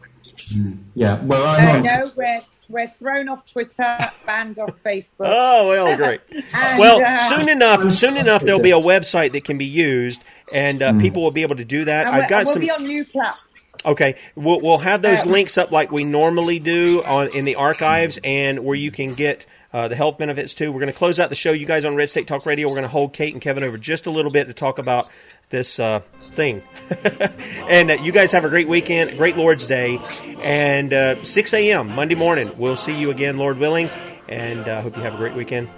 Yeah. 0.95 1.21
Well, 1.23 1.45
I'm 1.45 1.67
uh, 1.67 1.77
on. 1.77 1.83
No, 1.83 2.11
we're 2.15 2.41
we're 2.69 2.87
thrown 2.87 3.29
off 3.29 3.45
Twitter, 3.45 3.97
banned 4.25 4.59
off 4.59 4.71
Facebook. 4.83 5.27
Oh 5.39 5.67
well, 5.69 5.95
great. 5.95 6.21
and, 6.53 6.79
well, 6.79 7.03
uh, 7.03 7.17
soon 7.17 7.49
enough, 7.49 7.91
soon 7.91 8.17
enough, 8.17 8.43
there'll 8.43 8.61
be 8.61 8.71
a 8.71 8.79
website 8.79 9.31
that 9.31 9.43
can 9.43 9.57
be 9.57 9.65
used, 9.65 10.23
and 10.53 10.81
uh, 10.81 10.91
mm. 10.91 11.01
people 11.01 11.23
will 11.23 11.31
be 11.31 11.41
able 11.41 11.55
to 11.55 11.65
do 11.65 11.85
that. 11.85 12.07
I've 12.07 12.29
got 12.29 12.45
we'll 12.45 12.53
some. 12.53 12.61
Be 12.61 12.71
on 12.71 12.85
new 12.85 13.05
platforms. 13.05 13.43
Okay, 13.85 14.15
we'll, 14.35 14.59
we'll 14.61 14.79
have 14.79 15.01
those 15.01 15.25
um, 15.25 15.31
links 15.31 15.57
up 15.57 15.71
like 15.71 15.91
we 15.91 16.03
normally 16.03 16.59
do 16.59 17.03
on 17.03 17.29
in 17.35 17.45
the 17.45 17.55
archives, 17.55 18.19
and 18.23 18.63
where 18.63 18.75
you 18.75 18.91
can 18.91 19.13
get 19.13 19.45
uh, 19.73 19.87
the 19.87 19.95
health 19.95 20.17
benefits 20.17 20.55
too. 20.55 20.71
We're 20.71 20.79
going 20.79 20.91
to 20.91 20.97
close 20.97 21.19
out 21.19 21.29
the 21.29 21.35
show. 21.35 21.51
You 21.51 21.65
guys 21.65 21.85
on 21.85 21.95
Red 21.95 22.09
State 22.09 22.27
Talk 22.27 22.45
Radio. 22.45 22.67
We're 22.67 22.75
going 22.75 22.83
to 22.83 22.89
hold 22.89 23.13
Kate 23.13 23.33
and 23.33 23.41
Kevin 23.41 23.63
over 23.63 23.77
just 23.77 24.07
a 24.07 24.11
little 24.11 24.31
bit 24.31 24.47
to 24.47 24.53
talk 24.53 24.79
about 24.79 25.09
this 25.49 25.79
uh, 25.79 26.01
thing. 26.31 26.63
and 27.69 27.91
uh, 27.91 27.93
you 27.95 28.11
guys 28.11 28.31
have 28.31 28.45
a 28.45 28.49
great 28.49 28.67
weekend, 28.67 29.17
great 29.17 29.37
Lord's 29.37 29.65
Day, 29.65 29.99
and 30.41 30.93
uh, 30.93 31.23
6 31.23 31.53
a.m. 31.53 31.93
Monday 31.93 32.15
morning. 32.15 32.51
We'll 32.57 32.75
see 32.75 32.97
you 32.97 33.11
again, 33.11 33.37
Lord 33.37 33.59
willing, 33.59 33.89
and 34.27 34.67
uh, 34.67 34.81
hope 34.81 34.95
you 34.95 35.03
have 35.03 35.15
a 35.15 35.17
great 35.17 35.35
weekend. 35.35 35.69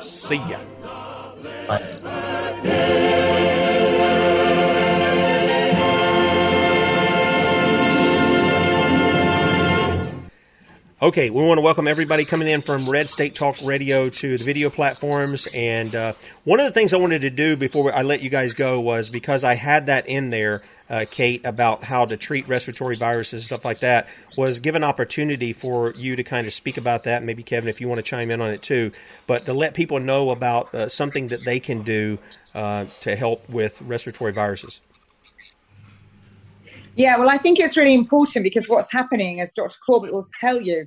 See 0.00 0.36
ya. 0.36 0.58
Bye. 1.66 3.06
Okay, 11.02 11.30
we 11.30 11.42
want 11.42 11.56
to 11.56 11.62
welcome 11.62 11.88
everybody 11.88 12.26
coming 12.26 12.46
in 12.46 12.60
from 12.60 12.86
Red 12.86 13.08
State 13.08 13.34
Talk 13.34 13.56
Radio 13.64 14.10
to 14.10 14.36
the 14.36 14.44
video 14.44 14.68
platforms. 14.68 15.48
And 15.54 15.94
uh, 15.94 16.12
one 16.44 16.60
of 16.60 16.66
the 16.66 16.72
things 16.72 16.92
I 16.92 16.98
wanted 16.98 17.22
to 17.22 17.30
do 17.30 17.56
before 17.56 17.90
I 17.90 18.02
let 18.02 18.20
you 18.20 18.28
guys 18.28 18.52
go 18.52 18.82
was 18.82 19.08
because 19.08 19.42
I 19.42 19.54
had 19.54 19.86
that 19.86 20.08
in 20.08 20.28
there, 20.28 20.60
uh, 20.90 21.06
Kate, 21.10 21.46
about 21.46 21.84
how 21.84 22.04
to 22.04 22.18
treat 22.18 22.46
respiratory 22.48 22.96
viruses 22.96 23.40
and 23.40 23.46
stuff 23.46 23.64
like 23.64 23.78
that, 23.78 24.08
was 24.36 24.60
give 24.60 24.74
an 24.74 24.84
opportunity 24.84 25.54
for 25.54 25.94
you 25.96 26.16
to 26.16 26.22
kind 26.22 26.46
of 26.46 26.52
speak 26.52 26.76
about 26.76 27.04
that. 27.04 27.22
Maybe 27.22 27.42
Kevin, 27.42 27.70
if 27.70 27.80
you 27.80 27.88
want 27.88 27.96
to 27.96 28.02
chime 28.02 28.30
in 28.30 28.42
on 28.42 28.50
it 28.50 28.60
too, 28.60 28.92
but 29.26 29.46
to 29.46 29.54
let 29.54 29.72
people 29.72 30.00
know 30.00 30.28
about 30.28 30.74
uh, 30.74 30.90
something 30.90 31.28
that 31.28 31.46
they 31.46 31.60
can 31.60 31.80
do 31.80 32.18
uh, 32.54 32.84
to 33.00 33.16
help 33.16 33.48
with 33.48 33.80
respiratory 33.80 34.34
viruses. 34.34 34.82
Yeah, 36.96 37.16
well, 37.18 37.30
I 37.30 37.38
think 37.38 37.58
it's 37.58 37.76
really 37.76 37.94
important 37.94 38.42
because 38.42 38.68
what's 38.68 38.92
happening, 38.92 39.40
as 39.40 39.52
Dr. 39.52 39.76
Corbett 39.84 40.12
will 40.12 40.26
tell 40.40 40.60
you, 40.60 40.84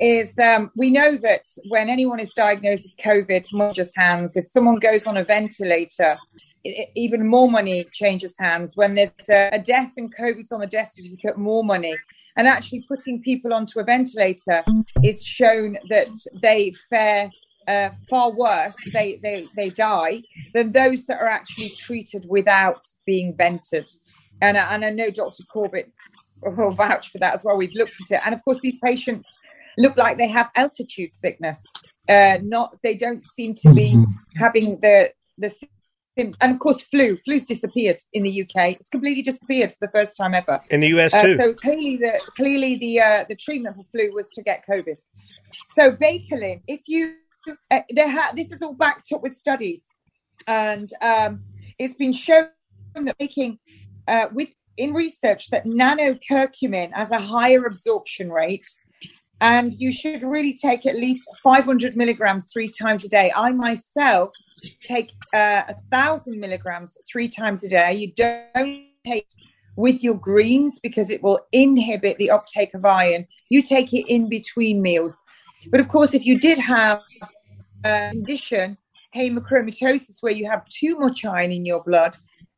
is 0.00 0.38
um, 0.38 0.70
we 0.74 0.90
know 0.90 1.16
that 1.16 1.46
when 1.68 1.88
anyone 1.88 2.18
is 2.18 2.32
diagnosed 2.34 2.84
with 2.84 2.96
COVID, 2.96 3.74
just 3.74 3.96
hands. 3.96 4.36
If 4.36 4.46
someone 4.46 4.76
goes 4.76 5.06
on 5.06 5.16
a 5.16 5.24
ventilator, 5.24 6.14
it, 6.64 6.88
even 6.96 7.26
more 7.26 7.48
money 7.48 7.86
changes 7.92 8.34
hands. 8.38 8.76
When 8.76 8.94
there's 8.94 9.10
a, 9.30 9.50
a 9.52 9.58
death 9.58 9.92
and 9.96 10.14
COVID's 10.16 10.50
on 10.50 10.60
the 10.60 10.66
death 10.66 10.92
certificate, 10.94 11.38
more 11.38 11.62
money. 11.62 11.94
And 12.36 12.48
actually, 12.48 12.84
putting 12.88 13.22
people 13.22 13.52
onto 13.52 13.78
a 13.78 13.84
ventilator 13.84 14.62
is 15.04 15.24
shown 15.24 15.78
that 15.88 16.10
they 16.42 16.72
fare 16.90 17.30
uh, 17.68 17.90
far 18.10 18.32
worse, 18.32 18.76
they, 18.92 19.20
they, 19.22 19.46
they 19.56 19.70
die, 19.70 20.20
than 20.52 20.72
those 20.72 21.04
that 21.06 21.20
are 21.20 21.28
actually 21.28 21.70
treated 21.70 22.26
without 22.28 22.80
being 23.06 23.34
vented. 23.36 23.88
And, 24.42 24.56
and 24.56 24.84
I 24.84 24.90
know 24.90 25.10
Dr. 25.10 25.42
Corbett 25.44 25.92
will 26.42 26.70
vouch 26.70 27.10
for 27.10 27.18
that 27.18 27.34
as 27.34 27.44
well. 27.44 27.56
We've 27.56 27.74
looked 27.74 27.96
at 28.02 28.16
it. 28.16 28.20
And 28.24 28.34
of 28.34 28.44
course, 28.44 28.60
these 28.60 28.78
patients 28.78 29.32
look 29.78 29.96
like 29.96 30.16
they 30.16 30.28
have 30.28 30.50
altitude 30.54 31.12
sickness. 31.12 31.64
Uh, 32.08 32.38
not 32.42 32.76
they 32.82 32.96
don't 32.96 33.24
seem 33.24 33.54
to 33.54 33.72
be 33.72 33.94
mm-hmm. 33.94 34.12
having 34.36 34.78
the 34.80 35.10
the 35.38 35.52
and 36.16 36.36
of 36.42 36.58
course 36.60 36.80
flu 36.82 37.16
flu's 37.24 37.44
disappeared 37.44 38.00
in 38.12 38.22
the 38.22 38.42
UK. 38.42 38.70
It's 38.72 38.88
completely 38.88 39.22
disappeared 39.22 39.70
for 39.70 39.86
the 39.86 39.92
first 39.92 40.16
time 40.16 40.34
ever 40.34 40.60
in 40.70 40.80
the 40.80 40.88
US 40.88 41.14
uh, 41.14 41.22
too. 41.22 41.32
Uh, 41.32 41.36
so 41.36 41.54
clearly 41.54 41.96
the 41.96 42.20
clearly 42.36 42.76
the 42.76 43.00
uh, 43.00 43.24
the 43.28 43.36
treatment 43.36 43.76
for 43.76 43.84
flu 43.84 44.12
was 44.12 44.28
to 44.30 44.42
get 44.42 44.64
COVID. 44.70 45.00
So 45.74 45.92
Baicalin, 45.92 46.60
if 46.68 46.82
you 46.86 47.14
uh, 47.70 47.80
ha- 47.98 48.32
this 48.34 48.52
is 48.52 48.62
all 48.62 48.74
backed 48.74 49.08
up 49.12 49.22
with 49.22 49.34
studies, 49.34 49.86
and 50.46 50.88
um, 51.02 51.42
it's 51.78 51.94
been 51.94 52.12
shown 52.12 52.48
that 52.94 53.16
making 53.18 53.58
uh, 54.08 54.26
with 54.32 54.48
in 54.76 54.92
research 54.92 55.50
that 55.50 55.64
nanocurcumin 55.66 56.92
has 56.92 57.12
a 57.12 57.18
higher 57.18 57.64
absorption 57.64 58.30
rate 58.30 58.66
and 59.40 59.74
you 59.74 59.92
should 59.92 60.22
really 60.22 60.54
take 60.54 60.86
at 60.86 60.96
least 60.96 61.28
500 61.42 61.96
milligrams 61.96 62.46
three 62.52 62.68
times 62.68 63.04
a 63.04 63.08
day. 63.08 63.32
I 63.36 63.52
myself 63.52 64.30
take 64.82 65.10
uh, 65.34 65.62
a 65.68 65.74
thousand 65.90 66.40
milligrams 66.40 66.96
three 67.10 67.28
times 67.28 67.62
a 67.64 67.68
day. 67.68 67.94
You 67.94 68.12
don't 68.16 68.78
take 69.06 69.28
with 69.76 70.02
your 70.02 70.14
greens 70.14 70.78
because 70.78 71.10
it 71.10 71.22
will 71.22 71.40
inhibit 71.52 72.16
the 72.16 72.30
uptake 72.30 72.72
of 72.74 72.84
iron. 72.84 73.26
You 73.50 73.62
take 73.62 73.92
it 73.92 74.08
in 74.08 74.28
between 74.28 74.80
meals. 74.80 75.20
But 75.70 75.80
of 75.80 75.88
course, 75.88 76.14
if 76.14 76.24
you 76.24 76.38
did 76.38 76.58
have 76.58 77.02
a 77.84 78.10
condition, 78.10 78.78
hemochromatosis, 79.14 80.18
where 80.20 80.32
you 80.32 80.48
have 80.48 80.64
too 80.66 80.98
much 80.98 81.24
iron 81.24 81.52
in 81.52 81.66
your 81.66 81.82
blood, 81.82 82.16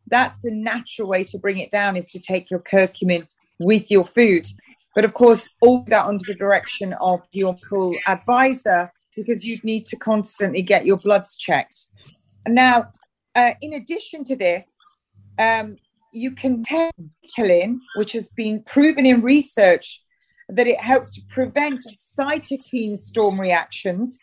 that's 0.09 0.45
a 0.45 0.51
natural 0.51 1.09
way 1.09 1.25
to 1.25 1.39
bring 1.39 1.59
it 1.59 1.71
down 1.71 1.97
is 1.97 2.09
to 2.09 2.19
take 2.19 2.51
your 2.51 2.61
curcumin 2.61 3.27
with 3.59 3.91
your 3.91 4.05
food. 4.05 4.47
But 4.95 5.05
of 5.05 5.15
course, 5.15 5.49
all 5.61 5.85
that 5.89 6.07
under 6.07 6.25
the 6.27 6.35
direction 6.35 6.95
of 7.01 7.21
your 7.33 7.57
pool 7.69 7.95
advisor 8.07 8.93
because 9.15 9.45
you'd 9.45 9.65
need 9.65 9.87
to 9.87 9.97
constantly 9.97 10.63
get 10.63 10.87
your 10.87 10.97
bloods 10.97 11.37
checked. 11.37 11.89
Now, 12.47 12.93
uh, 13.35 13.53
in 13.61 13.75
addition 13.75 14.25
to 14.25 14.37
this, 14.37 14.67
um, 15.39 15.77
you 16.13 16.31
can 16.31 16.63
take 16.63 16.93
Baicalin, 17.39 17.79
which 17.97 18.13
has 18.13 18.29
been 18.29 18.63
proven 18.63 19.05
in 19.05 19.23
research 19.23 20.03
that 20.49 20.67
it 20.67 20.81
helps 20.81 21.11
to 21.11 21.21
prevent 21.29 21.85
cytokine 22.19 22.97
storm 22.97 23.41
reactions. 23.41 24.19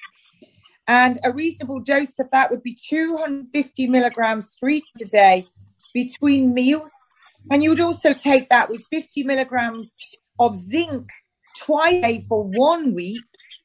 And 0.88 1.20
a 1.24 1.32
reasonable 1.32 1.80
dose 1.80 2.18
of 2.20 2.30
that 2.32 2.50
would 2.50 2.64
be 2.64 2.76
250 2.76 3.88
milligrams 3.88 4.56
three 4.60 4.82
times 4.82 5.02
a 5.02 5.12
day 5.12 5.44
between 5.94 6.54
meals. 6.54 6.92
And 7.52 7.64
you 7.64 7.70
would 7.72 7.80
also 7.80 8.14
take 8.14 8.50
that 8.50 8.70
with 8.70 8.86
50 8.90 9.24
milligrams 9.24 9.92
of 10.40 10.56
zinc 10.56 11.10
twice 11.58 11.96
a 11.96 12.02
day 12.02 12.22
for 12.28 12.44
one 12.44 12.94
week, 12.94 13.22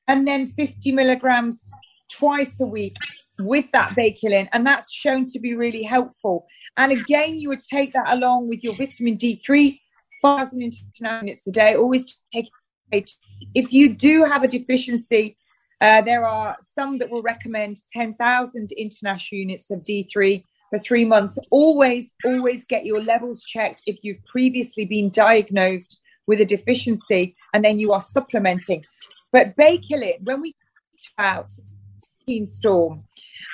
and 0.06 0.26
then 0.26 0.46
50 0.46 0.92
milligrams 0.92 1.68
twice 2.10 2.60
a 2.60 2.66
week 2.66 2.96
with 3.38 3.66
that 3.72 3.90
baicalin. 3.90 4.48
And 4.52 4.66
that's 4.66 4.92
shown 4.92 5.26
to 5.26 5.38
be 5.38 5.54
really 5.54 5.82
helpful. 5.82 6.46
And 6.76 6.92
again, 6.92 7.38
you 7.38 7.48
would 7.48 7.62
take 7.62 7.92
that 7.92 8.10
along 8.12 8.48
with 8.48 8.64
your 8.64 8.74
vitamin 8.76 9.16
D3, 9.16 9.76
1,000 10.20 10.62
international 10.62 11.20
units 11.20 11.46
a 11.46 11.52
day. 11.52 11.74
Always 11.74 12.18
take 12.32 12.48
it. 12.92 13.10
If 13.54 13.72
you 13.72 13.94
do 13.94 14.24
have 14.24 14.42
a 14.42 14.48
deficiency, 14.48 15.36
uh, 15.80 16.00
there 16.02 16.24
are 16.24 16.56
some 16.60 16.98
that 16.98 17.10
will 17.10 17.22
recommend 17.22 17.76
10,000 17.90 18.72
international 18.72 19.38
units 19.38 19.70
of 19.70 19.80
D3 19.82 20.42
for 20.70 20.78
three 20.78 21.04
months. 21.04 21.38
Always, 21.50 22.14
always 22.24 22.64
get 22.64 22.84
your 22.84 23.02
levels 23.02 23.42
checked 23.44 23.82
if 23.86 23.98
you've 24.02 24.24
previously 24.26 24.84
been 24.84 25.10
diagnosed 25.10 25.98
with 26.26 26.40
a 26.40 26.44
deficiency 26.44 27.34
and 27.54 27.64
then 27.64 27.78
you 27.78 27.92
are 27.92 28.00
supplementing. 28.00 28.84
But 29.32 29.56
Baicalin, 29.56 30.22
when 30.22 30.40
we 30.40 30.52
talk 30.52 31.12
about 31.18 31.50
skin 31.98 32.46
storm, 32.46 33.04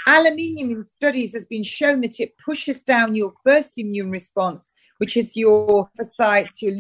aluminium 0.06 0.70
in 0.70 0.84
studies 0.84 1.32
has 1.34 1.46
been 1.46 1.62
shown 1.62 2.00
that 2.02 2.20
it 2.20 2.36
pushes 2.38 2.82
down 2.82 3.14
your 3.14 3.32
first 3.44 3.78
immune 3.78 4.10
response, 4.10 4.70
which 4.98 5.16
is 5.16 5.36
your 5.36 5.88
lymphocytes, 5.98 6.60
your 6.60 6.74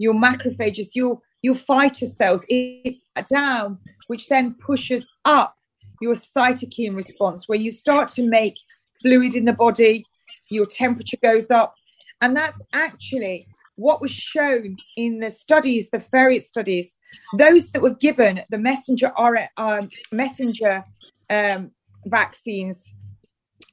your 0.00 0.14
macrophages, 0.14 0.88
your 0.94 1.20
your 1.42 1.54
fighter 1.54 2.06
cells, 2.06 2.44
it 2.48 2.98
down, 3.28 3.78
which 4.06 4.28
then 4.28 4.54
pushes 4.54 5.12
up 5.24 5.56
your 6.00 6.14
cytokine 6.14 6.94
response, 6.94 7.48
where 7.48 7.58
you 7.58 7.70
start 7.70 8.08
to 8.08 8.28
make 8.28 8.54
fluid 9.00 9.34
in 9.34 9.44
the 9.44 9.52
body, 9.52 10.04
your 10.50 10.66
temperature 10.66 11.18
goes 11.22 11.50
up. 11.50 11.74
And 12.20 12.36
that's 12.36 12.60
actually 12.72 13.46
what 13.76 14.00
was 14.00 14.10
shown 14.10 14.76
in 14.96 15.20
the 15.20 15.30
studies, 15.30 15.88
the 15.90 16.02
various 16.10 16.48
studies, 16.48 16.96
those 17.36 17.68
that 17.68 17.82
were 17.82 17.94
given 17.94 18.40
the 18.50 18.58
messenger 18.58 19.12
um, 19.56 19.88
messenger 20.10 20.84
um, 21.30 21.70
vaccines, 22.06 22.92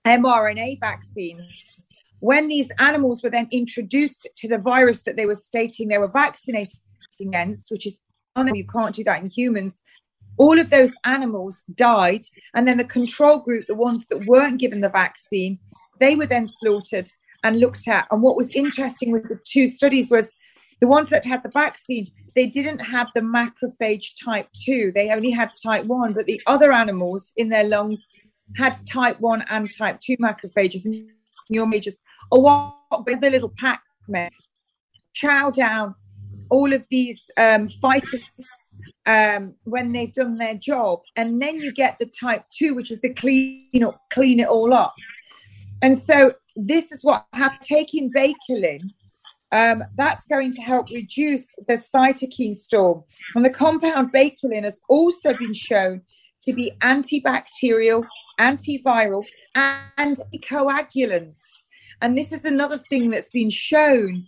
mRNA 0.05 0.79
vaccines, 0.79 1.41
when 2.19 2.47
these 2.47 2.71
animals 2.79 3.23
were 3.23 3.31
then 3.31 3.47
introduced 3.51 4.27
to 4.37 4.47
the 4.47 4.57
virus 4.59 5.03
that 5.03 5.15
they 5.15 5.25
were 5.25 5.35
stating 5.35 5.87
they 5.87 5.97
were 5.97 6.07
vaccinated 6.07 6.79
against, 7.19 7.71
which 7.71 7.87
is 7.87 7.99
you 8.37 8.65
can't 8.65 8.95
do 8.95 9.03
that 9.03 9.21
in 9.23 9.29
humans, 9.29 9.81
all 10.37 10.59
of 10.59 10.69
those 10.69 10.93
animals 11.05 11.61
died. 11.75 12.21
And 12.53 12.67
then 12.67 12.77
the 12.77 12.83
control 12.83 13.39
group, 13.39 13.65
the 13.67 13.75
ones 13.75 14.05
that 14.07 14.25
weren't 14.25 14.59
given 14.59 14.81
the 14.81 14.89
vaccine, 14.89 15.59
they 15.99 16.15
were 16.15 16.25
then 16.25 16.47
slaughtered 16.47 17.09
and 17.43 17.59
looked 17.59 17.87
at. 17.87 18.07
And 18.11 18.21
what 18.21 18.37
was 18.37 18.49
interesting 18.51 19.11
with 19.11 19.27
the 19.29 19.39
two 19.45 19.67
studies 19.67 20.11
was 20.11 20.31
the 20.81 20.87
ones 20.87 21.09
that 21.09 21.25
had 21.25 21.43
the 21.43 21.49
vaccine, 21.49 22.07
they 22.35 22.47
didn't 22.47 22.79
have 22.79 23.09
the 23.15 23.21
macrophage 23.21 24.11
type 24.23 24.47
2. 24.65 24.91
They 24.93 25.09
only 25.09 25.31
had 25.31 25.51
type 25.63 25.85
1, 25.85 26.13
but 26.13 26.25
the 26.25 26.41
other 26.47 26.73
animals 26.73 27.31
in 27.37 27.49
their 27.49 27.63
lungs 27.63 28.07
had 28.57 28.77
type 28.85 29.19
1 29.21 29.45
and 29.49 29.71
type 29.75 29.99
2 30.01 30.17
macrophages. 30.17 30.85
And 30.85 31.09
your 31.49 31.65
majors, 31.65 32.01
oh, 32.31 32.39
what 32.39 33.05
with 33.05 33.21
the 33.21 33.29
little 33.29 33.53
pack 33.57 33.81
man, 34.07 34.31
chow 35.13 35.49
down 35.49 35.95
all 36.49 36.73
of 36.73 36.83
these 36.89 37.23
um, 37.37 37.69
fighters 37.69 38.29
um, 39.05 39.55
when 39.63 39.91
they've 39.91 40.13
done 40.13 40.37
their 40.37 40.55
job. 40.55 41.01
And 41.15 41.41
then 41.41 41.57
you 41.57 41.73
get 41.73 41.97
the 41.99 42.05
type 42.05 42.43
two, 42.49 42.75
which 42.75 42.91
is 42.91 42.99
the 43.01 43.13
clean 43.13 43.83
up, 43.83 43.99
clean 44.11 44.39
it 44.39 44.47
all 44.47 44.73
up. 44.73 44.93
And 45.81 45.97
so 45.97 46.33
this 46.55 46.91
is 46.91 47.03
what 47.03 47.25
have 47.33 47.59
taken 47.59 48.11
Baicalin. 48.11 48.81
Um, 49.51 49.83
that's 49.95 50.25
going 50.25 50.51
to 50.53 50.61
help 50.61 50.89
reduce 50.89 51.45
the 51.67 51.81
cytokine 51.93 52.57
storm. 52.57 53.03
And 53.35 53.45
the 53.45 53.49
compound 53.49 54.11
Baicalin 54.11 54.63
has 54.63 54.79
also 54.89 55.33
been 55.33 55.53
shown 55.53 56.01
to 56.41 56.53
be 56.53 56.71
antibacterial, 56.81 58.05
antiviral, 58.39 59.25
and 59.55 60.17
coagulant. 60.43 61.33
And 62.01 62.17
this 62.17 62.31
is 62.31 62.45
another 62.45 62.77
thing 62.89 63.09
that's 63.09 63.29
been 63.29 63.49
shown 63.49 64.27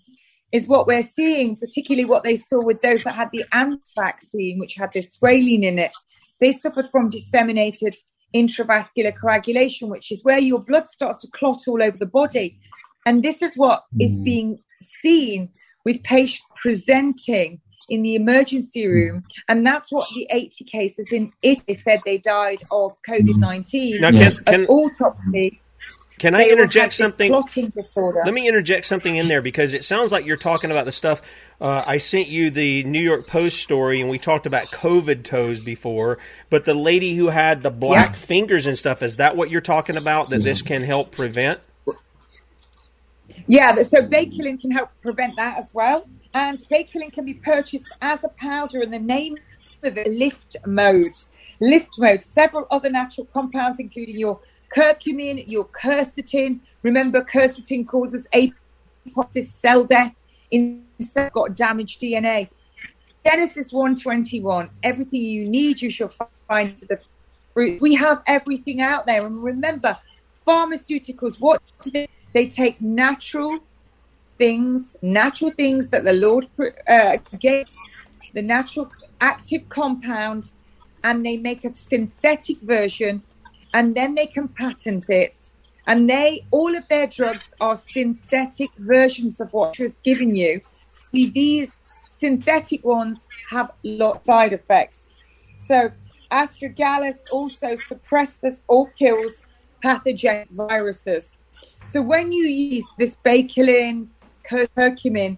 is 0.51 0.67
what 0.67 0.87
we're 0.87 1.03
seeing, 1.03 1.55
particularly 1.55 2.05
what 2.05 2.23
they 2.23 2.37
saw 2.37 2.61
with 2.61 2.81
those 2.81 3.03
that 3.03 3.13
had 3.13 3.29
the 3.31 3.45
ant 3.53 3.81
vaccine, 3.95 4.59
which 4.59 4.75
had 4.75 4.91
this 4.93 5.17
squalene 5.17 5.63
in 5.63 5.79
it. 5.79 5.91
They 6.39 6.53
suffered 6.53 6.89
from 6.89 7.09
disseminated 7.09 7.95
intravascular 8.35 9.13
coagulation, 9.19 9.89
which 9.89 10.11
is 10.11 10.23
where 10.23 10.39
your 10.39 10.59
blood 10.59 10.87
starts 10.89 11.21
to 11.21 11.27
clot 11.33 11.61
all 11.67 11.81
over 11.81 11.97
the 11.97 12.05
body. 12.05 12.59
And 13.05 13.23
this 13.23 13.41
is 13.41 13.55
what 13.55 13.83
mm. 13.95 14.05
is 14.05 14.17
being 14.17 14.59
seen 15.01 15.49
with 15.85 16.03
patients 16.03 16.45
presenting 16.61 17.61
in 17.89 18.01
the 18.01 18.15
emergency 18.15 18.85
room. 18.87 19.23
And 19.47 19.65
that's 19.65 19.91
what 19.91 20.07
the 20.13 20.27
80 20.31 20.65
cases 20.65 21.11
in 21.11 21.31
Italy 21.41 21.73
said 21.73 22.01
they 22.05 22.17
died 22.17 22.61
of 22.71 22.93
COVID 23.07 23.37
19 23.37 24.01
now, 24.01 24.11
can, 24.11 24.35
can, 24.43 24.65
autopsy. 24.65 25.61
Can 26.18 26.34
I 26.34 26.47
interject 26.47 26.93
something? 26.93 27.32
Let 27.32 28.34
me 28.34 28.47
interject 28.47 28.86
something 28.86 29.15
in 29.15 29.28
there 29.28 29.41
because 29.41 29.74
it 29.74 29.84
sounds 29.84 30.11
like 30.11 30.26
you're 30.26 30.36
talking 30.36 30.72
about 30.72 30.86
the 30.86 30.91
stuff. 30.91 31.22
Uh, 31.61 31.84
I 31.86 31.97
sent 31.97 32.28
you 32.28 32.49
the 32.49 32.84
New 32.86 33.01
York 33.01 33.28
Post 33.28 33.61
story, 33.61 34.01
and 34.01 34.09
we 34.09 34.18
talked 34.18 34.47
about 34.47 34.65
COVID 34.68 35.24
toes 35.24 35.61
before. 35.61 36.18
But 36.49 36.65
the 36.65 36.74
lady 36.74 37.15
who 37.15 37.28
had 37.28 37.61
the 37.61 37.70
black 37.70 38.09
yeah. 38.09 38.15
fingers 38.15 38.65
and 38.65 38.78
stuff 38.78 39.03
is 39.03 39.18
that 39.18 39.36
what 39.36 39.51
you're 39.51 39.61
talking 39.61 39.95
about? 39.95 40.30
That 40.32 40.39
yeah. 40.39 40.45
this 40.45 40.61
can 40.63 40.82
help 40.82 41.11
prevent? 41.11 41.59
Yeah, 43.47 43.82
so 43.84 44.01
Baicalin 44.01 44.59
can 44.59 44.72
help 44.72 44.89
prevent 45.01 45.36
that 45.38 45.57
as 45.57 45.74
well. 45.74 46.07
And 46.34 46.57
Baicalin 46.70 47.13
can 47.13 47.26
be 47.26 47.36
purchased 47.36 47.95
as 48.01 48.24
a 48.24 48.30
powder, 48.30 48.82
and 48.82 48.91
the 48.91 48.99
name 48.99 49.38
of 49.84 49.97
it, 49.97 50.07
Lift 50.07 50.57
Mode. 50.65 51.13
Lift 51.59 51.99
Mode. 51.99 52.22
Several 52.22 52.68
other 52.72 52.89
natural 52.89 53.28
compounds, 53.34 53.80
including 53.80 54.18
your 54.18 54.39
curcumin, 54.76 55.43
your 55.47 55.65
quercetin. 55.65 56.59
Remember, 56.84 57.22
quercetin 57.22 57.88
causes 57.88 58.28
apoptosis, 58.34 59.45
cell 59.45 59.84
death, 59.84 60.13
instead 60.51 61.32
got 61.34 61.55
damaged 61.55 62.01
DNA. 62.01 62.49
Genesis 63.26 63.74
121, 63.74 64.70
everything 64.84 65.22
you 65.22 65.49
need, 65.49 65.82
you 65.82 65.89
shall 65.89 66.11
find 66.47 66.78
to 66.78 66.86
the 66.86 66.99
fruit. 67.53 67.82
We 67.82 67.93
have 67.95 68.22
everything 68.26 68.80
out 68.80 69.05
there. 69.05 69.26
And 69.26 69.43
remember, 69.43 69.97
pharmaceuticals, 70.45 71.39
what 71.39 71.61
do 71.82 71.91
they, 71.91 72.07
they 72.34 72.47
take 72.47 72.80
natural 72.80 73.59
things, 74.38 74.95
natural 75.01 75.51
things 75.51 75.89
that 75.89 76.05
the 76.05 76.13
Lord 76.13 76.47
uh, 76.88 77.18
gave, 77.39 77.68
the 78.34 78.41
natural 78.41 78.91
active 79.20 79.68
compound, 79.68 80.51
and 81.03 81.26
they 81.26 81.38
make 81.38 81.65
a 81.65 81.74
synthetic 81.74 82.59
version 82.61 83.24
and 83.74 83.95
then 83.95 84.15
they 84.15 84.28
can 84.28 84.47
patent 84.47 85.09
it. 85.09 85.49
And 85.86 86.09
they, 86.09 86.45
all 86.51 86.76
of 86.76 86.88
their 86.89 87.07
drugs 87.07 87.49
are 87.61 87.76
synthetic 87.76 88.70
versions 88.78 89.39
of 89.39 89.53
what 89.53 89.80
was 89.80 89.97
given 89.99 90.36
you. 90.36 90.61
These 91.13 91.80
synthetic 92.20 92.84
ones 92.84 93.20
have 93.49 93.72
lot 93.84 94.26
side 94.26 94.51
effects. 94.51 95.05
So 95.59 95.91
astragalus 96.30 97.20
also 97.32 97.76
suppresses 97.76 98.57
or 98.68 98.89
kills 98.91 99.41
pathogenic 99.82 100.49
viruses. 100.51 101.38
So 101.86 102.01
when 102.01 102.32
you 102.32 102.45
use 102.47 102.88
this 102.97 103.15
baicalin, 103.26 104.07
curcumin, 104.45 105.38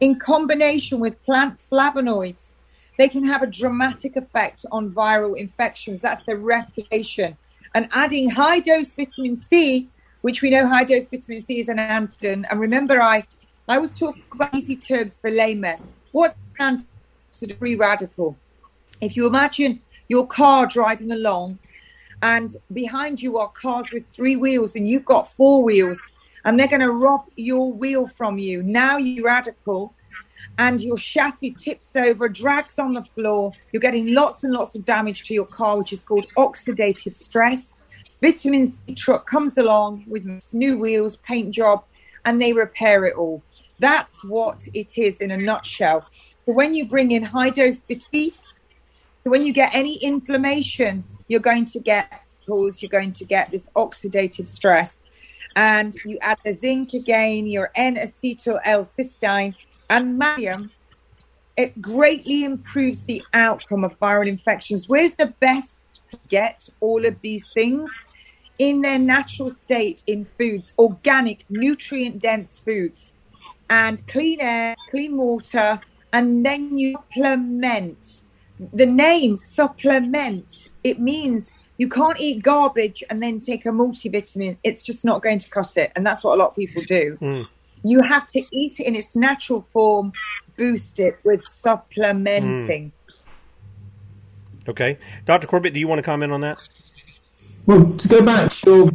in 0.00 0.18
combination 0.18 0.98
with 0.98 1.22
plant 1.24 1.58
flavonoids, 1.58 2.54
they 2.98 3.08
can 3.08 3.24
have 3.24 3.42
a 3.42 3.46
dramatic 3.46 4.16
effect 4.16 4.66
on 4.72 4.90
viral 4.90 5.36
infections. 5.38 6.00
That's 6.00 6.24
the 6.24 6.36
replication 6.36 7.36
and 7.74 7.88
adding 7.92 8.30
high 8.30 8.60
dose 8.60 8.94
vitamin 8.94 9.36
C, 9.36 9.88
which 10.22 10.42
we 10.42 10.50
know 10.50 10.66
high 10.66 10.84
dose 10.84 11.08
vitamin 11.08 11.42
C 11.42 11.60
is 11.60 11.68
an 11.68 11.78
antidote. 11.78 12.46
And 12.50 12.60
remember, 12.60 13.02
I 13.02 13.26
I 13.68 13.78
was 13.78 13.90
talking 13.90 14.22
about 14.32 14.54
easy 14.54 14.76
terms 14.76 15.18
for 15.18 15.30
laymen. 15.30 15.78
What's 16.12 16.36
an 16.58 16.78
free 17.58 17.74
radical? 17.74 18.36
If 19.00 19.16
you 19.16 19.26
imagine 19.26 19.80
your 20.08 20.26
car 20.26 20.66
driving 20.66 21.12
along, 21.12 21.58
and 22.22 22.54
behind 22.72 23.20
you 23.20 23.38
are 23.38 23.48
cars 23.48 23.90
with 23.90 24.06
three 24.08 24.36
wheels, 24.36 24.76
and 24.76 24.88
you've 24.88 25.04
got 25.04 25.28
four 25.28 25.62
wheels, 25.62 26.00
and 26.44 26.58
they're 26.58 26.68
going 26.68 26.80
to 26.80 26.92
rob 26.92 27.24
your 27.36 27.72
wheel 27.72 28.06
from 28.06 28.38
you. 28.38 28.62
Now 28.62 28.98
you 28.98 29.24
radical 29.24 29.94
and 30.58 30.80
your 30.80 30.96
chassis 30.96 31.52
tips 31.52 31.96
over, 31.96 32.28
drags 32.28 32.78
on 32.78 32.92
the 32.92 33.02
floor. 33.02 33.52
You're 33.72 33.80
getting 33.80 34.14
lots 34.14 34.44
and 34.44 34.52
lots 34.52 34.74
of 34.74 34.84
damage 34.84 35.24
to 35.24 35.34
your 35.34 35.46
car, 35.46 35.78
which 35.78 35.92
is 35.92 36.02
called 36.02 36.26
oxidative 36.36 37.14
stress. 37.14 37.74
Vitamin 38.22 38.66
C 38.66 38.94
truck 38.94 39.26
comes 39.28 39.58
along 39.58 40.04
with 40.06 40.24
new 40.52 40.78
wheels, 40.78 41.16
paint 41.16 41.52
job, 41.52 41.84
and 42.24 42.40
they 42.40 42.52
repair 42.52 43.04
it 43.04 43.16
all. 43.16 43.42
That's 43.78 44.22
what 44.24 44.66
it 44.72 44.96
is 44.96 45.20
in 45.20 45.30
a 45.30 45.36
nutshell. 45.36 46.08
So 46.46 46.52
when 46.52 46.74
you 46.74 46.86
bring 46.86 47.10
in 47.10 47.22
high 47.22 47.50
dose 47.50 47.80
vitamin 47.80 48.32
so 49.24 49.30
when 49.30 49.46
you 49.46 49.54
get 49.54 49.74
any 49.74 49.96
inflammation, 49.96 51.02
you're 51.28 51.40
going 51.40 51.64
to 51.64 51.80
get 51.80 52.12
cause 52.46 52.82
you're 52.82 52.90
going 52.90 53.14
to 53.14 53.24
get 53.24 53.50
this 53.50 53.70
oxidative 53.74 54.48
stress. 54.48 55.02
And 55.56 55.96
you 56.04 56.18
add 56.20 56.38
the 56.44 56.52
zinc 56.52 56.92
again, 56.92 57.46
your 57.46 57.70
N-acetyl 57.74 58.60
L-cysteine, 58.64 59.54
and 59.90 60.18
magnesium, 60.18 60.70
it 61.56 61.80
greatly 61.80 62.44
improves 62.44 63.02
the 63.02 63.22
outcome 63.32 63.84
of 63.84 63.98
viral 64.00 64.28
infections. 64.28 64.88
Where's 64.88 65.12
the 65.12 65.34
best 65.40 65.76
to 66.10 66.18
get 66.28 66.68
all 66.80 67.04
of 67.04 67.20
these 67.20 67.46
things? 67.52 67.90
In 68.58 68.82
their 68.82 69.00
natural 69.00 69.50
state 69.50 70.02
in 70.06 70.24
foods, 70.24 70.74
organic, 70.78 71.44
nutrient 71.50 72.20
dense 72.20 72.60
foods, 72.60 73.16
and 73.68 74.06
clean 74.06 74.40
air, 74.40 74.76
clean 74.90 75.16
water, 75.16 75.80
and 76.12 76.46
then 76.46 76.78
you 76.78 76.92
supplement. 76.92 78.22
The 78.72 78.86
name 78.86 79.36
supplement, 79.36 80.70
it 80.84 81.00
means 81.00 81.50
you 81.76 81.88
can't 81.88 82.20
eat 82.20 82.42
garbage 82.42 83.02
and 83.10 83.20
then 83.20 83.40
take 83.40 83.66
a 83.66 83.70
multivitamin. 83.70 84.56
It's 84.62 84.82
just 84.82 85.04
not 85.04 85.22
going 85.22 85.40
to 85.40 85.50
cut 85.50 85.76
it. 85.76 85.90
And 85.96 86.06
that's 86.06 86.22
what 86.22 86.34
a 86.34 86.38
lot 86.38 86.50
of 86.50 86.56
people 86.56 86.82
do. 86.86 87.18
Mm. 87.20 87.48
You 87.84 88.02
have 88.02 88.26
to 88.28 88.42
eat 88.50 88.80
it 88.80 88.86
in 88.86 88.96
its 88.96 89.14
natural 89.14 89.60
form, 89.70 90.12
boost 90.56 90.98
it 90.98 91.18
with 91.22 91.44
supplementing. 91.44 92.92
Mm. 93.08 94.70
Okay. 94.70 94.98
Dr. 95.26 95.46
Corbett, 95.46 95.74
do 95.74 95.80
you 95.80 95.86
want 95.86 95.98
to 95.98 96.02
comment 96.02 96.32
on 96.32 96.40
that? 96.40 96.66
Well, 97.66 97.92
to 97.92 98.08
go 98.08 98.24
back 98.24 98.50
to 98.52 98.70
your, 98.70 98.88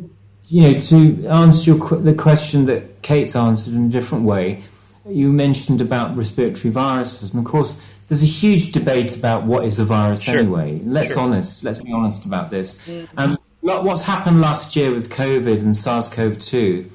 you 0.48 0.62
know, 0.74 0.80
to 0.82 1.28
answer 1.28 1.72
your, 1.72 2.00
the 2.00 2.16
question 2.16 2.66
that 2.66 3.04
Kate's 3.04 3.36
answered 3.36 3.76
in 3.76 3.86
a 3.86 3.90
different 3.90 4.26
way, 4.26 4.64
you 5.08 5.32
mentioned 5.32 5.82
about 5.82 6.18
respiratory 6.18 6.72
viruses. 6.72 7.32
And 7.32 7.46
of 7.46 7.52
course, 7.52 7.80
there's 8.08 8.24
a 8.24 8.28
huge 8.28 8.72
debate 8.72 9.16
about 9.16 9.44
what 9.44 9.66
is 9.66 9.80
a 9.80 9.86
virus 9.86 10.24
sure. 10.24 10.40
anyway. 10.40 10.82
Let's 10.84 11.10
sure. 11.10 11.20
honest. 11.20 11.64
Let's 11.64 11.82
be 11.82 11.92
honest 11.92 12.26
about 12.26 12.50
this. 12.50 12.84
Mm-hmm. 12.88 13.20
Um, 13.20 13.38
what's 13.62 14.02
happened 14.02 14.42
last 14.42 14.76
year 14.76 14.92
with 14.92 15.12
COVID 15.12 15.60
and 15.60 15.78
SARS-CoV-2 15.78 16.90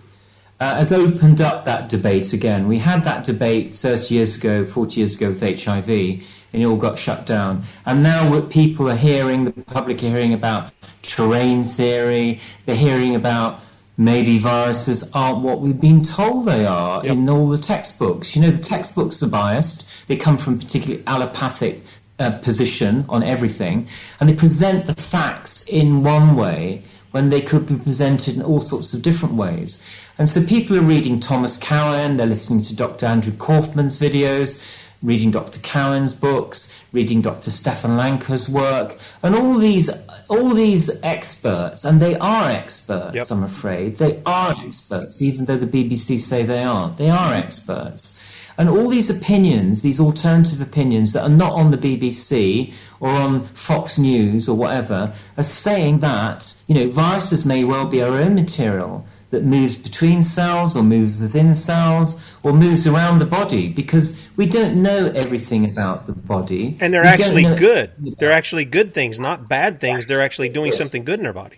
uh, 0.60 0.76
has 0.76 0.92
opened 0.92 1.40
up 1.40 1.64
that 1.64 1.88
debate 1.88 2.32
again. 2.32 2.68
We 2.68 2.78
had 2.78 3.04
that 3.04 3.24
debate 3.24 3.74
30 3.74 4.14
years 4.14 4.36
ago, 4.36 4.64
40 4.64 5.00
years 5.00 5.16
ago 5.16 5.28
with 5.30 5.40
HIV, 5.40 5.88
and 5.88 6.62
it 6.62 6.64
all 6.64 6.76
got 6.76 6.98
shut 6.98 7.26
down. 7.26 7.64
And 7.84 8.02
now 8.02 8.40
people 8.42 8.88
are 8.88 8.96
hearing, 8.96 9.44
the 9.44 9.52
public 9.52 10.02
are 10.02 10.08
hearing 10.08 10.32
about 10.32 10.72
terrain 11.02 11.64
theory, 11.64 12.40
they're 12.66 12.76
hearing 12.76 13.14
about 13.14 13.60
maybe 13.96 14.38
viruses 14.38 15.08
aren't 15.12 15.40
what 15.40 15.60
we've 15.60 15.80
been 15.80 16.02
told 16.02 16.46
they 16.46 16.64
are 16.64 17.04
yep. 17.04 17.12
in 17.12 17.28
all 17.28 17.48
the 17.48 17.58
textbooks. 17.58 18.34
You 18.34 18.42
know, 18.42 18.50
the 18.50 18.62
textbooks 18.62 19.22
are 19.22 19.28
biased, 19.28 19.88
they 20.06 20.16
come 20.16 20.36
from 20.36 20.58
particularly 20.58 21.02
allopathic 21.06 21.80
uh, 22.18 22.38
position 22.38 23.04
on 23.08 23.22
everything, 23.22 23.88
and 24.20 24.28
they 24.28 24.34
present 24.34 24.86
the 24.86 24.94
facts 24.94 25.66
in 25.66 26.02
one 26.02 26.36
way 26.36 26.82
when 27.10 27.30
they 27.30 27.40
could 27.40 27.66
be 27.66 27.76
presented 27.76 28.34
in 28.34 28.42
all 28.42 28.60
sorts 28.60 28.92
of 28.92 29.02
different 29.02 29.34
ways. 29.34 29.84
And 30.16 30.28
so 30.28 30.44
people 30.46 30.76
are 30.76 30.82
reading 30.82 31.18
Thomas 31.18 31.58
Cowan, 31.58 32.16
they're 32.16 32.26
listening 32.26 32.62
to 32.64 32.76
Dr. 32.76 33.06
Andrew 33.06 33.32
Kaufman's 33.32 33.98
videos, 33.98 34.62
reading 35.02 35.32
Dr. 35.32 35.58
Cowan's 35.60 36.12
books, 36.12 36.72
reading 36.92 37.20
Dr. 37.20 37.50
Stefan 37.50 37.96
Lanka's 37.96 38.48
work, 38.48 38.96
and 39.24 39.34
all 39.34 39.58
these 39.58 39.90
all 40.28 40.54
these 40.54 41.02
experts, 41.02 41.84
and 41.84 42.00
they 42.00 42.16
are 42.16 42.48
experts, 42.48 43.16
yep. 43.16 43.30
I'm 43.30 43.42
afraid. 43.42 43.96
They 43.96 44.22
are 44.24 44.54
experts, 44.64 45.20
even 45.20 45.44
though 45.44 45.56
the 45.56 45.66
BBC 45.66 46.20
say 46.20 46.44
they 46.44 46.62
aren't. 46.62 46.96
They 46.96 47.10
are 47.10 47.34
experts. 47.34 48.18
And 48.56 48.68
all 48.68 48.88
these 48.88 49.10
opinions, 49.10 49.82
these 49.82 49.98
alternative 49.98 50.60
opinions 50.60 51.12
that 51.12 51.24
are 51.24 51.28
not 51.28 51.52
on 51.52 51.72
the 51.72 51.76
BBC 51.76 52.72
or 53.00 53.10
on 53.10 53.48
Fox 53.48 53.98
News 53.98 54.48
or 54.48 54.56
whatever, 54.56 55.12
are 55.36 55.42
saying 55.42 55.98
that, 55.98 56.54
you 56.68 56.74
know, 56.74 56.88
viruses 56.88 57.44
may 57.44 57.64
well 57.64 57.86
be 57.86 58.00
our 58.00 58.16
own 58.16 58.34
material 58.34 59.04
that 59.34 59.44
moves 59.44 59.76
between 59.76 60.22
cells 60.22 60.76
or 60.76 60.82
moves 60.82 61.20
within 61.20 61.54
cells 61.56 62.20
or 62.44 62.52
moves 62.52 62.86
around 62.86 63.18
the 63.18 63.26
body 63.26 63.68
because 63.68 64.20
we 64.36 64.46
don't 64.46 64.80
know 64.80 65.10
everything 65.14 65.64
about 65.64 66.06
the 66.06 66.12
body. 66.12 66.76
And 66.80 66.94
they're 66.94 67.02
We 67.02 67.08
actually 67.08 67.42
good. 67.56 67.90
They're 68.18 68.32
actually 68.32 68.64
good 68.64 68.92
things, 68.92 69.18
not 69.18 69.48
bad 69.48 69.80
things. 69.80 70.06
They're 70.06 70.22
actually 70.22 70.50
doing 70.50 70.72
something 70.72 71.04
good 71.04 71.18
in 71.18 71.26
our 71.26 71.32
body. 71.32 71.56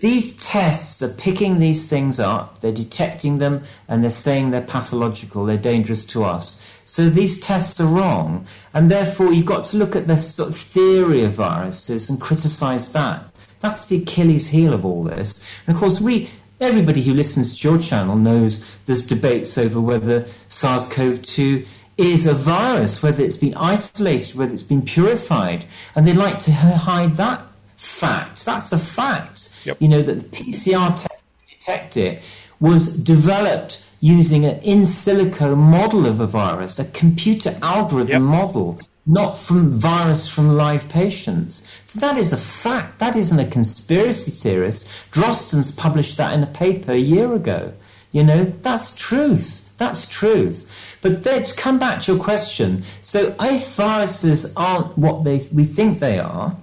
These 0.00 0.34
tests 0.44 1.00
are 1.00 1.14
picking 1.14 1.60
these 1.60 1.88
things 1.88 2.18
up, 2.18 2.60
they're 2.60 2.72
detecting 2.72 3.38
them, 3.38 3.62
and 3.86 4.02
they're 4.02 4.10
saying 4.10 4.50
they're 4.50 4.60
pathological, 4.60 5.46
they're 5.46 5.56
dangerous 5.56 6.04
to 6.06 6.24
us. 6.24 6.60
So 6.84 7.08
these 7.08 7.40
tests 7.40 7.80
are 7.80 7.86
wrong, 7.86 8.48
and 8.74 8.90
therefore 8.90 9.32
you've 9.32 9.46
got 9.46 9.64
to 9.66 9.76
look 9.76 9.94
at 9.94 10.08
the 10.08 10.18
sort 10.18 10.48
of 10.48 10.56
theory 10.56 11.22
of 11.22 11.34
viruses 11.34 12.10
and 12.10 12.20
criticize 12.20 12.90
that. 12.92 13.24
That's 13.60 13.86
the 13.86 14.02
Achilles 14.02 14.48
heel 14.48 14.72
of 14.72 14.84
all 14.84 15.04
this. 15.04 15.46
And 15.66 15.74
of 15.76 15.80
course, 15.80 16.00
we, 16.00 16.30
everybody 16.60 17.02
who 17.02 17.14
listens 17.14 17.58
to 17.58 17.68
your 17.68 17.78
channel 17.78 18.16
knows 18.16 18.64
there's 18.86 19.06
debates 19.06 19.58
over 19.58 19.80
whether 19.80 20.26
SARS 20.48 20.86
CoV 20.86 21.22
2 21.22 21.64
is 21.96 22.26
a 22.26 22.34
virus, 22.34 23.02
whether 23.02 23.24
it's 23.24 23.36
been 23.36 23.54
isolated, 23.54 24.36
whether 24.36 24.52
it's 24.52 24.62
been 24.62 24.82
purified, 24.82 25.64
and 25.94 26.06
they 26.06 26.12
like 26.12 26.38
to 26.40 26.52
hide 26.52 27.16
that 27.16 27.42
fact. 27.76 28.44
That's 28.44 28.70
the 28.70 28.78
fact. 28.78 29.54
You 29.80 29.88
know, 29.88 30.02
that 30.02 30.14
the 30.14 30.36
PCR 30.36 30.94
test 30.94 31.08
to 31.08 31.54
detect 31.54 31.96
it 31.96 32.22
was 32.60 32.96
developed 32.96 33.82
using 34.00 34.44
an 34.44 34.60
in 34.60 34.82
silico 34.82 35.56
model 35.56 36.06
of 36.06 36.20
a 36.20 36.26
virus, 36.26 36.78
a 36.78 36.84
computer 36.92 37.58
algorithm 37.62 38.22
model, 38.22 38.78
not 39.06 39.38
from 39.38 39.70
virus 39.70 40.28
from 40.28 40.56
live 40.56 40.88
patients. 40.88 41.66
So 41.86 42.00
that 42.00 42.16
is 42.18 42.32
a 42.32 42.36
fact. 42.36 42.98
That 42.98 43.14
isn't 43.14 43.38
a 43.38 43.46
conspiracy 43.46 44.32
theorist. 44.32 44.90
Drosten's 45.12 45.70
published 45.70 46.16
that 46.16 46.34
in 46.34 46.42
a 46.42 46.48
paper 46.48 46.92
a 46.92 46.98
year 46.98 47.32
ago. 47.32 47.72
You 48.12 48.24
know, 48.24 48.44
that's 48.62 48.96
truth. 48.96 49.68
That's 49.78 50.10
truth. 50.10 50.68
But 51.02 51.24
let's 51.24 51.52
come 51.52 51.78
back 51.78 52.00
to 52.02 52.14
your 52.14 52.22
question. 52.22 52.84
So 53.00 53.34
if 53.40 53.74
viruses 53.74 54.52
aren't 54.56 54.96
what 54.98 55.22
they, 55.24 55.46
we 55.52 55.64
think 55.64 55.98
they 55.98 56.18
are, 56.18 56.56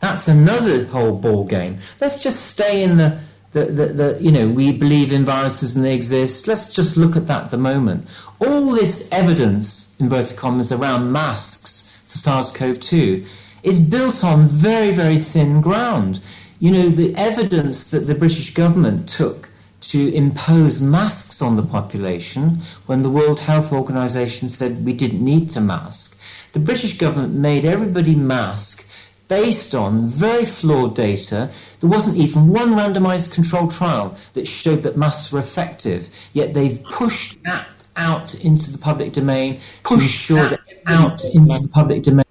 that's 0.00 0.28
another 0.28 0.86
whole 0.86 1.16
ball 1.16 1.44
game. 1.44 1.78
Let's 2.00 2.22
just 2.22 2.46
stay 2.46 2.82
in 2.82 2.96
the, 2.96 3.20
the, 3.52 3.66
the, 3.66 3.86
the, 3.86 4.18
you 4.20 4.32
know, 4.32 4.48
we 4.48 4.72
believe 4.72 5.12
in 5.12 5.24
viruses 5.24 5.76
and 5.76 5.84
they 5.84 5.94
exist. 5.94 6.48
Let's 6.48 6.72
just 6.72 6.96
look 6.96 7.16
at 7.16 7.26
that 7.26 7.44
at 7.44 7.50
the 7.50 7.58
moment. 7.58 8.06
All 8.40 8.72
this 8.72 9.08
evidence, 9.12 9.81
inverted 10.02 10.36
commas, 10.36 10.72
around 10.72 11.12
masks 11.12 11.90
for 12.06 12.18
SARS-CoV-2 12.18 13.26
is 13.62 13.78
built 13.78 14.24
on 14.24 14.46
very, 14.46 14.90
very 14.90 15.18
thin 15.18 15.60
ground. 15.60 16.20
You 16.58 16.72
know, 16.72 16.88
the 16.88 17.14
evidence 17.16 17.90
that 17.92 18.06
the 18.06 18.14
British 18.14 18.52
government 18.54 19.08
took 19.08 19.48
to 19.80 20.12
impose 20.14 20.80
masks 20.80 21.42
on 21.42 21.56
the 21.56 21.62
population 21.62 22.60
when 22.86 23.02
the 23.02 23.10
World 23.10 23.40
Health 23.40 23.72
Organization 23.72 24.48
said 24.48 24.84
we 24.84 24.92
didn't 24.92 25.24
need 25.24 25.50
to 25.50 25.60
mask. 25.60 26.18
The 26.52 26.60
British 26.60 26.98
government 26.98 27.34
made 27.34 27.64
everybody 27.64 28.14
mask 28.14 28.86
based 29.28 29.74
on 29.74 30.06
very 30.08 30.44
flawed 30.44 30.94
data. 30.94 31.50
There 31.80 31.90
wasn't 31.90 32.18
even 32.18 32.48
one 32.48 32.72
randomized 32.72 33.32
controlled 33.32 33.70
trial 33.70 34.16
that 34.34 34.46
showed 34.46 34.82
that 34.82 34.96
masks 34.96 35.32
were 35.32 35.40
effective, 35.40 36.10
yet 36.32 36.54
they've 36.54 36.82
pushed 36.84 37.42
that 37.44 37.66
out 37.96 38.34
into 38.44 38.72
the 38.72 38.78
public 38.78 39.12
domain, 39.12 39.60
pushed 39.82 40.28
that 40.28 40.60
out 40.86 41.24
into 41.24 41.58
the 41.58 41.68
public 41.72 42.02
domain 42.02 42.24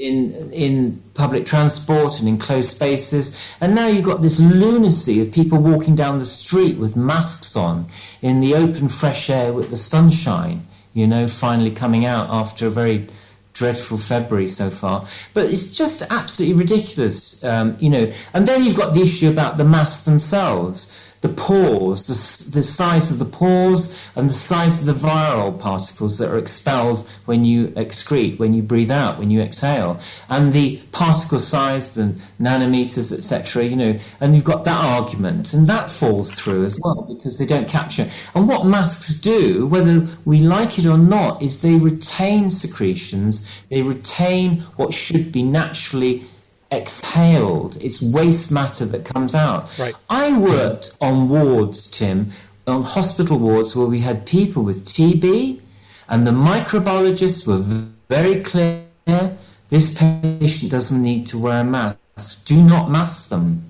in 0.00 0.50
in 0.52 1.02
public 1.12 1.44
transport 1.44 2.18
and 2.18 2.28
in 2.28 2.38
closed 2.38 2.70
spaces, 2.70 3.38
and 3.60 3.74
now 3.74 3.86
you've 3.86 4.04
got 4.04 4.22
this 4.22 4.40
lunacy 4.40 5.20
of 5.20 5.30
people 5.30 5.58
walking 5.58 5.94
down 5.94 6.18
the 6.18 6.26
street 6.26 6.78
with 6.78 6.96
masks 6.96 7.54
on 7.54 7.86
in 8.22 8.40
the 8.40 8.54
open 8.54 8.88
fresh 8.88 9.28
air 9.28 9.52
with 9.52 9.70
the 9.70 9.76
sunshine. 9.76 10.66
You 10.94 11.06
know, 11.06 11.28
finally 11.28 11.70
coming 11.70 12.04
out 12.04 12.28
after 12.30 12.66
a 12.66 12.70
very 12.70 13.06
dreadful 13.52 13.98
February 13.98 14.48
so 14.48 14.70
far. 14.70 15.06
But 15.34 15.50
it's 15.50 15.72
just 15.72 16.02
absolutely 16.10 16.58
ridiculous, 16.58 17.44
um, 17.44 17.76
you 17.78 17.90
know. 17.90 18.10
And 18.32 18.48
then 18.48 18.64
you've 18.64 18.76
got 18.76 18.94
the 18.94 19.02
issue 19.02 19.28
about 19.28 19.58
the 19.58 19.64
masks 19.64 20.06
themselves. 20.06 20.90
The 21.20 21.28
pores, 21.28 22.06
the, 22.06 22.50
the 22.52 22.62
size 22.62 23.10
of 23.12 23.18
the 23.18 23.26
pores, 23.26 23.94
and 24.16 24.28
the 24.28 24.34
size 24.34 24.80
of 24.80 24.86
the 24.86 25.06
viral 25.08 25.58
particles 25.58 26.16
that 26.18 26.30
are 26.30 26.38
expelled 26.38 27.06
when 27.26 27.44
you 27.44 27.68
excrete, 27.68 28.38
when 28.38 28.54
you 28.54 28.62
breathe 28.62 28.90
out, 28.90 29.18
when 29.18 29.30
you 29.30 29.42
exhale, 29.42 30.00
and 30.30 30.52
the 30.52 30.78
particle 30.92 31.38
size, 31.38 31.94
the 31.94 32.14
nanometers, 32.40 33.12
etc. 33.16 33.64
You 33.64 33.76
know, 33.76 34.00
and 34.20 34.34
you've 34.34 34.44
got 34.44 34.64
that 34.64 34.82
argument, 34.82 35.52
and 35.52 35.66
that 35.66 35.90
falls 35.90 36.32
through 36.32 36.64
as 36.64 36.80
well 36.82 37.02
because 37.02 37.36
they 37.36 37.46
don't 37.46 37.68
capture. 37.68 38.08
And 38.34 38.48
what 38.48 38.64
masks 38.64 39.20
do, 39.20 39.66
whether 39.66 40.08
we 40.24 40.40
like 40.40 40.78
it 40.78 40.86
or 40.86 40.98
not, 40.98 41.42
is 41.42 41.60
they 41.60 41.74
retain 41.74 42.48
secretions, 42.50 43.48
they 43.68 43.82
retain 43.82 44.60
what 44.76 44.94
should 44.94 45.32
be 45.32 45.42
naturally 45.42 46.24
exhaled. 46.72 47.76
It's 47.80 48.02
waste 48.02 48.52
matter 48.52 48.86
that 48.86 49.04
comes 49.04 49.34
out. 49.34 49.76
Right. 49.78 49.94
I 50.08 50.36
worked 50.38 50.96
on 51.00 51.28
wards, 51.28 51.90
Tim, 51.90 52.32
on 52.66 52.82
hospital 52.82 53.38
wards 53.38 53.74
where 53.74 53.86
we 53.86 54.00
had 54.00 54.26
people 54.26 54.62
with 54.62 54.84
TB, 54.84 55.60
and 56.08 56.26
the 56.26 56.32
microbiologists 56.32 57.46
were 57.46 57.58
very 58.08 58.42
clear 58.42 58.84
this 59.68 59.96
patient 59.96 60.70
doesn't 60.70 61.02
need 61.02 61.26
to 61.28 61.38
wear 61.38 61.60
a 61.60 61.64
mask. 61.64 62.44
Do 62.44 62.60
not 62.62 62.90
mask 62.90 63.28
them. 63.30 63.64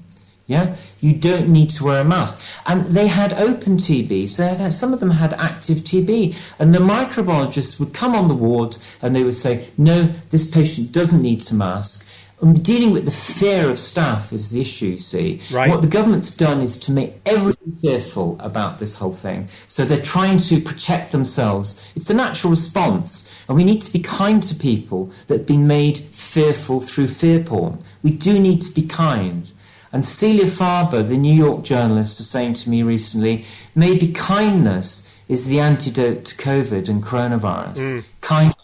Yeah, 0.46 0.74
you 1.00 1.12
don't 1.14 1.48
need 1.48 1.70
to 1.70 1.84
wear 1.84 2.00
a 2.00 2.04
mask. 2.04 2.42
And 2.66 2.86
they 2.86 3.06
had 3.06 3.32
open 3.34 3.76
TB, 3.76 4.28
so 4.28 4.44
had, 4.44 4.72
some 4.72 4.92
of 4.92 4.98
them 4.98 5.12
had 5.12 5.32
active 5.34 5.78
TB. 5.78 6.34
And 6.58 6.74
the 6.74 6.80
microbiologists 6.80 7.78
would 7.78 7.94
come 7.94 8.16
on 8.16 8.26
the 8.26 8.34
ward 8.34 8.76
and 9.00 9.14
they 9.14 9.22
would 9.22 9.34
say, 9.34 9.68
no, 9.78 10.12
this 10.30 10.50
patient 10.50 10.90
doesn't 10.90 11.22
need 11.22 11.42
to 11.42 11.54
mask. 11.54 12.04
And 12.40 12.64
dealing 12.64 12.92
with 12.92 13.04
the 13.04 13.10
fear 13.10 13.68
of 13.68 13.78
staff 13.78 14.32
is 14.32 14.50
the 14.50 14.62
issue, 14.62 14.96
see. 14.96 15.42
Right. 15.50 15.68
What 15.68 15.82
the 15.82 15.88
government's 15.88 16.34
done 16.34 16.62
is 16.62 16.80
to 16.80 16.92
make 16.92 17.20
everyone 17.26 17.78
fearful 17.82 18.38
about 18.40 18.78
this 18.78 18.98
whole 18.98 19.12
thing. 19.12 19.48
So 19.66 19.84
they're 19.84 20.00
trying 20.00 20.38
to 20.38 20.60
protect 20.60 21.12
themselves. 21.12 21.78
It's 21.94 22.08
a 22.08 22.14
natural 22.14 22.50
response. 22.50 23.30
And 23.46 23.56
we 23.56 23.64
need 23.64 23.82
to 23.82 23.92
be 23.92 23.98
kind 23.98 24.42
to 24.44 24.54
people 24.54 25.10
that 25.26 25.38
have 25.38 25.46
been 25.46 25.66
made 25.66 25.98
fearful 25.98 26.80
through 26.80 27.08
fear 27.08 27.40
porn. 27.40 27.82
We 28.02 28.12
do 28.12 28.38
need 28.38 28.62
to 28.62 28.74
be 28.74 28.86
kind. 28.86 29.50
And 29.92 30.04
Celia 30.04 30.46
Farber, 30.46 31.06
the 31.06 31.16
New 31.16 31.34
York 31.34 31.64
journalist, 31.64 32.18
was 32.18 32.30
saying 32.30 32.54
to 32.54 32.70
me 32.70 32.82
recently, 32.82 33.44
maybe 33.74 34.12
kindness 34.12 35.10
is 35.28 35.46
the 35.46 35.60
antidote 35.60 36.24
to 36.24 36.36
COVID 36.36 36.88
and 36.88 37.02
coronavirus. 37.02 37.76
Mm. 37.76 38.04
Kind. 38.20 38.54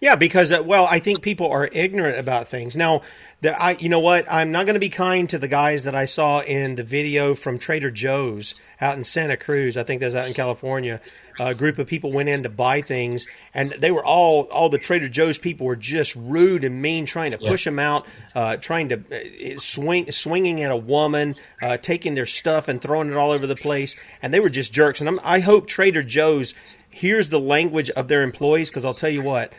Yeah, 0.00 0.14
because 0.14 0.52
uh, 0.52 0.62
well, 0.62 0.86
I 0.88 1.00
think 1.00 1.22
people 1.22 1.50
are 1.50 1.68
ignorant 1.72 2.18
about 2.18 2.46
things. 2.46 2.76
Now, 2.76 3.02
the, 3.40 3.60
I, 3.60 3.72
you 3.72 3.88
know 3.88 3.98
what? 3.98 4.26
I'm 4.30 4.52
not 4.52 4.64
going 4.64 4.74
to 4.74 4.80
be 4.80 4.90
kind 4.90 5.28
to 5.30 5.38
the 5.38 5.48
guys 5.48 5.84
that 5.84 5.94
I 5.96 6.04
saw 6.04 6.38
in 6.40 6.76
the 6.76 6.84
video 6.84 7.34
from 7.34 7.58
Trader 7.58 7.90
Joe's 7.90 8.54
out 8.80 8.96
in 8.96 9.02
Santa 9.02 9.36
Cruz. 9.36 9.76
I 9.76 9.82
think 9.82 10.00
that's 10.00 10.14
out 10.14 10.28
in 10.28 10.34
California. 10.34 11.00
A 11.40 11.52
group 11.52 11.78
of 11.78 11.88
people 11.88 12.12
went 12.12 12.28
in 12.28 12.44
to 12.44 12.48
buy 12.48 12.80
things, 12.80 13.26
and 13.52 13.70
they 13.70 13.90
were 13.90 14.04
all 14.04 14.42
all 14.52 14.68
the 14.68 14.78
Trader 14.78 15.08
Joe's 15.08 15.38
people 15.38 15.66
were 15.66 15.76
just 15.76 16.14
rude 16.14 16.62
and 16.62 16.80
mean, 16.80 17.04
trying 17.04 17.32
to 17.32 17.38
push 17.38 17.64
them 17.64 17.80
out, 17.80 18.06
uh, 18.36 18.56
trying 18.56 18.90
to 18.90 18.96
uh, 18.96 19.58
swing 19.58 20.12
swinging 20.12 20.62
at 20.62 20.70
a 20.70 20.76
woman, 20.76 21.34
uh, 21.60 21.76
taking 21.76 22.14
their 22.14 22.26
stuff 22.26 22.68
and 22.68 22.80
throwing 22.80 23.10
it 23.10 23.16
all 23.16 23.32
over 23.32 23.48
the 23.48 23.56
place, 23.56 23.96
and 24.22 24.32
they 24.32 24.38
were 24.38 24.48
just 24.48 24.72
jerks. 24.72 25.00
And 25.00 25.08
I'm, 25.08 25.18
I 25.24 25.40
hope 25.40 25.66
Trader 25.66 26.04
Joe's 26.04 26.54
hears 26.90 27.30
the 27.30 27.40
language 27.40 27.90
of 27.90 28.06
their 28.06 28.22
employees 28.22 28.70
because 28.70 28.84
I'll 28.84 28.94
tell 28.94 29.10
you 29.10 29.22
what 29.22 29.52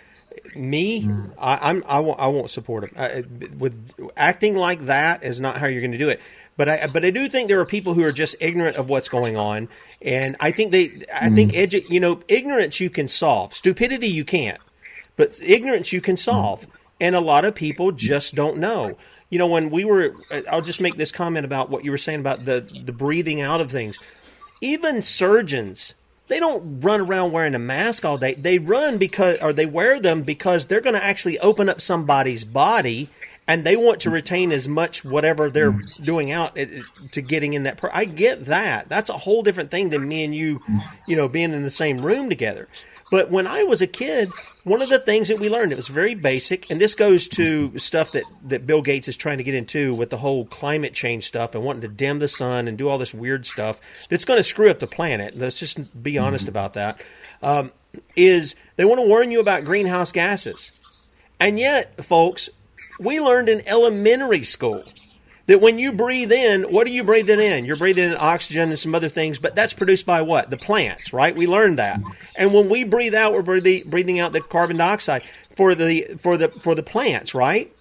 me, 0.55 1.09
I, 1.37 1.69
I'm 1.69 1.83
I 1.87 1.99
won't, 1.99 2.19
I 2.19 2.27
won't 2.27 2.49
support 2.49 2.83
him. 2.85 2.91
I, 2.97 3.23
with 3.57 4.11
acting 4.15 4.55
like 4.55 4.81
that 4.85 5.23
is 5.23 5.39
not 5.39 5.57
how 5.57 5.67
you're 5.67 5.81
going 5.81 5.91
to 5.91 5.97
do 5.97 6.09
it. 6.09 6.21
But 6.57 6.67
I 6.67 6.87
but 6.87 7.05
I 7.05 7.09
do 7.09 7.29
think 7.29 7.47
there 7.47 7.59
are 7.59 7.65
people 7.65 7.93
who 7.93 8.03
are 8.03 8.11
just 8.11 8.35
ignorant 8.41 8.75
of 8.75 8.89
what's 8.89 9.07
going 9.07 9.37
on, 9.37 9.69
and 10.01 10.35
I 10.39 10.51
think 10.51 10.71
they 10.71 10.85
I 11.13 11.29
mm. 11.29 11.35
think 11.35 11.51
edu- 11.53 11.89
you 11.89 11.99
know 11.99 12.21
ignorance 12.27 12.79
you 12.79 12.89
can 12.89 13.07
solve, 13.07 13.53
stupidity 13.53 14.07
you 14.07 14.25
can't, 14.25 14.59
but 15.15 15.39
ignorance 15.41 15.93
you 15.93 16.01
can 16.01 16.15
mm. 16.15 16.19
solve, 16.19 16.67
and 16.99 17.15
a 17.15 17.21
lot 17.21 17.45
of 17.45 17.55
people 17.55 17.91
just 17.91 18.35
don't 18.35 18.57
know. 18.57 18.97
You 19.29 19.37
know, 19.37 19.47
when 19.47 19.69
we 19.69 19.85
were, 19.85 20.15
I'll 20.49 20.61
just 20.61 20.81
make 20.81 20.97
this 20.97 21.11
comment 21.11 21.45
about 21.45 21.69
what 21.69 21.85
you 21.85 21.91
were 21.91 21.97
saying 21.97 22.19
about 22.19 22.45
the 22.45 22.61
the 22.83 22.91
breathing 22.91 23.41
out 23.41 23.61
of 23.61 23.71
things. 23.71 23.97
Even 24.59 25.01
surgeons 25.01 25.95
they 26.29 26.39
don't 26.39 26.79
run 26.81 27.01
around 27.01 27.31
wearing 27.31 27.55
a 27.55 27.59
mask 27.59 28.05
all 28.05 28.17
day. 28.17 28.35
They 28.35 28.59
run 28.59 28.97
because, 28.97 29.39
or 29.41 29.51
they 29.51 29.65
wear 29.65 29.99
them 29.99 30.21
because 30.23 30.67
they're 30.67 30.81
going 30.81 30.95
to 30.95 31.03
actually 31.03 31.39
open 31.39 31.67
up 31.67 31.81
somebody's 31.81 32.45
body 32.45 33.09
and 33.47 33.63
they 33.63 33.75
want 33.75 34.01
to 34.01 34.11
retain 34.11 34.51
as 34.51 34.67
much 34.67 35.03
whatever 35.03 35.49
they're 35.49 35.71
doing 36.03 36.31
out 36.31 36.55
eh, 36.55 36.67
eh, 36.71 36.81
to 37.11 37.21
getting 37.21 37.53
in 37.53 37.63
that. 37.63 37.77
Per- 37.77 37.89
I 37.91 38.05
get 38.05 38.45
that. 38.45 38.87
That's 38.89 39.09
a 39.09 39.17
whole 39.17 39.41
different 39.41 39.71
thing 39.71 39.89
than 39.89 40.07
me 40.07 40.23
and 40.23 40.35
you, 40.35 40.61
you 41.07 41.15
know, 41.15 41.27
being 41.27 41.51
in 41.51 41.63
the 41.63 41.71
same 41.71 41.99
room 42.01 42.29
together. 42.29 42.67
But 43.11 43.31
when 43.31 43.47
I 43.47 43.63
was 43.63 43.81
a 43.81 43.87
kid, 43.87 44.31
one 44.63 44.81
of 44.81 44.89
the 44.89 44.99
things 44.99 45.29
that 45.29 45.39
we 45.39 45.49
learned, 45.49 45.71
it 45.71 45.75
was 45.75 45.87
very 45.87 46.15
basic, 46.15 46.69
and 46.69 46.79
this 46.79 46.93
goes 46.93 47.27
to 47.29 47.77
stuff 47.79 48.11
that, 48.11 48.23
that 48.45 48.67
Bill 48.67 48.81
Gates 48.81 49.07
is 49.07 49.17
trying 49.17 49.39
to 49.39 49.43
get 49.43 49.55
into 49.55 49.93
with 49.93 50.09
the 50.09 50.17
whole 50.17 50.45
climate 50.45 50.93
change 50.93 51.25
stuff 51.25 51.55
and 51.55 51.63
wanting 51.63 51.81
to 51.81 51.87
dim 51.87 52.19
the 52.19 52.27
sun 52.27 52.67
and 52.67 52.77
do 52.77 52.87
all 52.87 52.97
this 52.97 53.13
weird 53.13 53.45
stuff 53.45 53.79
that's 54.09 54.25
going 54.25 54.37
to 54.37 54.43
screw 54.43 54.69
up 54.69 54.79
the 54.79 54.87
planet. 54.87 55.37
Let's 55.37 55.59
just 55.59 56.01
be 56.03 56.17
honest 56.17 56.47
about 56.47 56.73
that. 56.73 57.03
Um, 57.41 57.71
is 58.15 58.55
they 58.75 58.85
want 58.85 58.99
to 58.99 59.07
warn 59.07 59.31
you 59.31 59.39
about 59.39 59.63
greenhouse 59.65 60.11
gases. 60.11 60.71
And 61.39 61.57
yet, 61.57 62.03
folks, 62.03 62.49
we 62.99 63.19
learned 63.19 63.49
in 63.49 63.67
elementary 63.67 64.43
school 64.43 64.83
that 65.49 65.61
when 65.61 65.79
you 65.79 65.91
breathe 65.91 66.31
in, 66.31 66.61
what 66.61 66.85
are 66.85 66.91
you 66.91 67.03
breathing 67.03 67.39
in? 67.39 67.65
You're 67.65 67.75
breathing 67.75 68.11
in 68.11 68.15
oxygen 68.19 68.69
and 68.69 68.77
some 68.77 68.93
other 68.93 69.09
things, 69.09 69.39
but 69.39 69.55
that's 69.55 69.73
produced 69.73 70.05
by 70.05 70.21
what? 70.21 70.51
The 70.51 70.57
plants, 70.57 71.11
right? 71.11 71.35
We 71.35 71.47
learned 71.47 71.79
that. 71.79 71.99
And 72.35 72.53
when 72.53 72.69
we 72.69 72.83
breathe 72.83 73.15
out, 73.15 73.33
we're 73.33 73.41
breathing, 73.41 73.89
breathing 73.89 74.19
out 74.19 74.31
the 74.31 74.41
carbon 74.41 74.77
dioxide 74.77 75.23
for 75.55 75.73
the 75.73 76.03
for 76.19 76.37
the 76.37 76.49
for 76.49 76.75
the 76.75 76.83
plants, 76.83 77.33
right? 77.33 77.75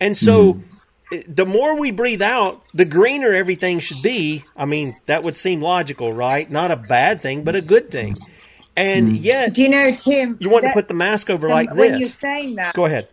And 0.00 0.16
so 0.16 0.54
mm-hmm. 0.54 1.34
the 1.34 1.44
more 1.44 1.78
we 1.78 1.90
breathe 1.90 2.22
out, 2.22 2.62
the 2.72 2.86
greener 2.86 3.34
everything 3.34 3.80
should 3.80 4.00
be. 4.00 4.44
I 4.56 4.64
mean, 4.64 4.92
that 5.04 5.22
would 5.22 5.36
seem 5.36 5.60
logical, 5.60 6.14
right? 6.14 6.50
Not 6.50 6.70
a 6.70 6.76
bad 6.76 7.20
thing, 7.20 7.44
but 7.44 7.54
a 7.54 7.60
good 7.60 7.90
thing. 7.90 8.16
And 8.74 9.08
mm-hmm. 9.08 9.16
yet, 9.16 9.52
do 9.52 9.60
you 9.60 9.68
know, 9.68 9.94
Tim? 9.94 10.38
You 10.40 10.48
want 10.48 10.62
that, 10.62 10.68
to 10.68 10.74
put 10.74 10.88
the 10.88 10.94
mask 10.94 11.28
over 11.28 11.50
like 11.50 11.68
when 11.68 11.76
this. 11.76 11.90
When 11.90 12.00
you're 12.00 12.08
saying 12.08 12.54
that, 12.54 12.74
go 12.74 12.86
ahead. 12.86 13.06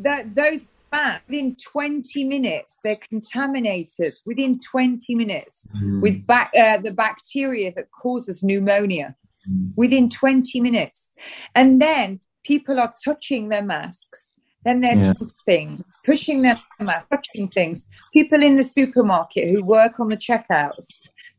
That 0.00 0.34
those 0.34 0.68
back 0.96 1.22
within 1.28 1.56
20 1.56 2.24
minutes 2.24 2.78
they're 2.82 2.98
contaminated 3.08 4.14
within 4.24 4.58
20 4.60 5.14
minutes 5.14 5.66
mm. 5.82 6.00
with 6.00 6.26
back, 6.26 6.50
uh, 6.58 6.78
the 6.78 6.90
bacteria 6.90 7.72
that 7.74 7.90
causes 7.90 8.42
pneumonia 8.42 9.14
mm. 9.48 9.70
within 9.76 10.08
20 10.08 10.60
minutes 10.60 11.12
and 11.54 11.80
then 11.80 12.20
people 12.44 12.80
are 12.80 12.92
touching 13.04 13.48
their 13.48 13.62
masks 13.62 14.32
then 14.64 14.80
they're 14.80 14.96
yeah. 14.96 15.12
things 15.44 15.82
pushing 16.04 16.42
their 16.42 16.58
mask 16.80 17.06
touching 17.10 17.48
things 17.48 17.86
people 18.12 18.42
in 18.42 18.56
the 18.56 18.64
supermarket 18.64 19.50
who 19.50 19.62
work 19.62 20.00
on 20.00 20.08
the 20.08 20.16
checkouts 20.16 20.86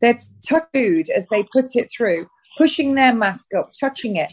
they're 0.02 0.20
touching 0.48 0.68
food 0.74 1.10
as 1.10 1.28
they 1.30 1.44
put 1.52 1.76
it 1.76 1.90
through 1.96 2.28
pushing 2.58 2.96
their 2.96 3.14
mask 3.14 3.48
up 3.58 3.70
touching 3.80 4.16
it 4.16 4.32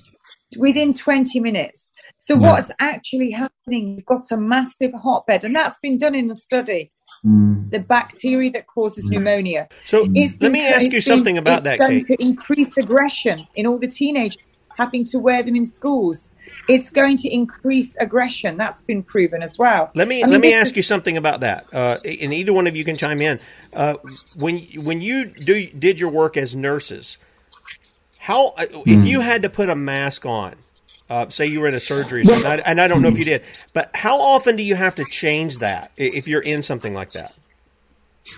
within 0.56 0.94
20 0.94 1.40
minutes 1.40 1.90
so 2.24 2.40
yeah. 2.40 2.52
what's 2.52 2.70
actually 2.80 3.32
happening? 3.32 3.96
You've 3.96 4.06
got 4.06 4.22
a 4.30 4.38
massive 4.38 4.94
hotbed, 4.94 5.44
and 5.44 5.54
that's 5.54 5.78
been 5.80 5.98
done 5.98 6.14
in 6.14 6.30
a 6.30 6.34
study. 6.34 6.90
Mm. 7.22 7.70
The 7.70 7.80
bacteria 7.80 8.50
that 8.52 8.66
causes 8.66 9.10
pneumonia. 9.10 9.68
So 9.84 10.04
let 10.04 10.50
me 10.50 10.66
ask 10.66 10.90
you 10.90 11.02
something 11.02 11.34
been, 11.34 11.42
about 11.42 11.64
that. 11.64 11.74
It's 11.74 11.86
going 11.86 12.00
Kate. 12.00 12.18
to 12.18 12.26
increase 12.26 12.78
aggression 12.78 13.46
in 13.56 13.66
all 13.66 13.78
the 13.78 13.88
teenagers 13.88 14.38
having 14.78 15.04
to 15.04 15.18
wear 15.18 15.42
them 15.42 15.54
in 15.54 15.66
schools. 15.66 16.30
It's 16.66 16.88
going 16.88 17.18
to 17.18 17.28
increase 17.28 17.94
aggression. 17.96 18.56
That's 18.56 18.80
been 18.80 19.02
proven 19.02 19.42
as 19.42 19.58
well. 19.58 19.90
Let 19.94 20.08
me 20.08 20.22
I 20.22 20.24
mean, 20.24 20.32
let 20.32 20.40
me 20.40 20.54
ask 20.54 20.70
is, 20.70 20.76
you 20.76 20.82
something 20.82 21.18
about 21.18 21.40
that, 21.40 21.66
uh, 21.74 21.98
and 22.06 22.32
either 22.32 22.54
one 22.54 22.66
of 22.66 22.74
you 22.74 22.84
can 22.84 22.96
chime 22.96 23.20
in. 23.20 23.38
Uh, 23.76 23.96
when 24.38 24.60
when 24.82 25.02
you 25.02 25.26
do 25.26 25.66
did 25.66 26.00
your 26.00 26.10
work 26.10 26.38
as 26.38 26.56
nurses, 26.56 27.18
how 28.24 28.54
mm. 28.56 28.82
if 28.86 29.04
you 29.04 29.20
had 29.20 29.42
to 29.42 29.50
put 29.50 29.68
a 29.68 29.74
mask 29.74 30.24
on, 30.24 30.54
uh, 31.10 31.28
say 31.28 31.44
you 31.44 31.60
were 31.60 31.68
in 31.68 31.74
a 31.74 31.80
surgery, 31.80 32.22
and 32.22 32.46
I, 32.46 32.56
and 32.56 32.80
I 32.80 32.88
don't 32.88 33.02
know 33.02 33.08
if 33.08 33.18
you 33.18 33.26
did, 33.26 33.42
but 33.74 33.94
how 33.94 34.18
often 34.18 34.56
do 34.56 34.62
you 34.62 34.76
have 34.76 34.94
to 34.94 35.04
change 35.04 35.58
that 35.58 35.90
if 35.98 36.26
you're 36.26 36.40
in 36.40 36.62
something 36.62 36.94
like 36.94 37.12
that? 37.12 37.36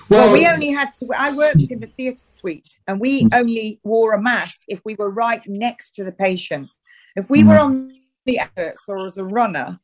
Well, 0.08 0.24
well, 0.24 0.32
we 0.32 0.44
only 0.48 0.72
had 0.72 0.92
to. 0.94 1.06
I 1.16 1.30
worked 1.30 1.70
in 1.70 1.78
the 1.78 1.86
theatre 1.86 2.24
suite, 2.34 2.80
and 2.88 2.98
we 2.98 3.22
mm. 3.22 3.28
only 3.32 3.78
wore 3.84 4.12
a 4.12 4.20
mask 4.20 4.58
if 4.66 4.80
we 4.84 4.96
were 4.96 5.08
right 5.08 5.40
next 5.46 5.92
to 5.92 6.04
the 6.04 6.10
patient. 6.10 6.68
If 7.14 7.30
we 7.30 7.44
were 7.44 7.56
on 7.56 7.92
the 8.24 8.40
efforts 8.40 8.88
or 8.88 9.06
as 9.06 9.18
a 9.18 9.24
runner 9.24 9.78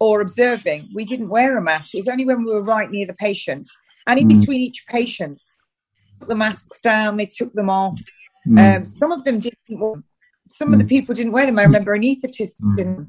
or 0.00 0.20
observing, 0.20 0.88
we 0.92 1.04
didn't 1.04 1.28
wear 1.28 1.56
a 1.56 1.62
mask. 1.62 1.94
It 1.94 1.98
was 1.98 2.08
only 2.08 2.24
when 2.24 2.42
we 2.42 2.52
were 2.52 2.64
right 2.64 2.90
near 2.90 3.06
the 3.06 3.14
patient, 3.14 3.68
and 4.08 4.18
in 4.18 4.26
between 4.26 4.62
each 4.62 4.84
patient, 4.88 5.40
put 6.18 6.28
the 6.28 6.34
masks 6.34 6.80
down. 6.80 7.18
They 7.18 7.26
took 7.26 7.52
them 7.52 7.70
off. 7.70 8.00
Um, 8.58 8.86
some 8.86 9.12
of 9.12 9.24
them 9.24 9.40
didn't 9.40 10.04
some 10.48 10.72
of 10.72 10.78
the 10.78 10.84
mm. 10.84 10.88
people 10.88 11.14
didn't 11.14 11.32
wear 11.32 11.46
them. 11.46 11.58
I 11.58 11.62
remember 11.62 11.96
anaesthetist 11.96 12.60
mm. 12.60 13.06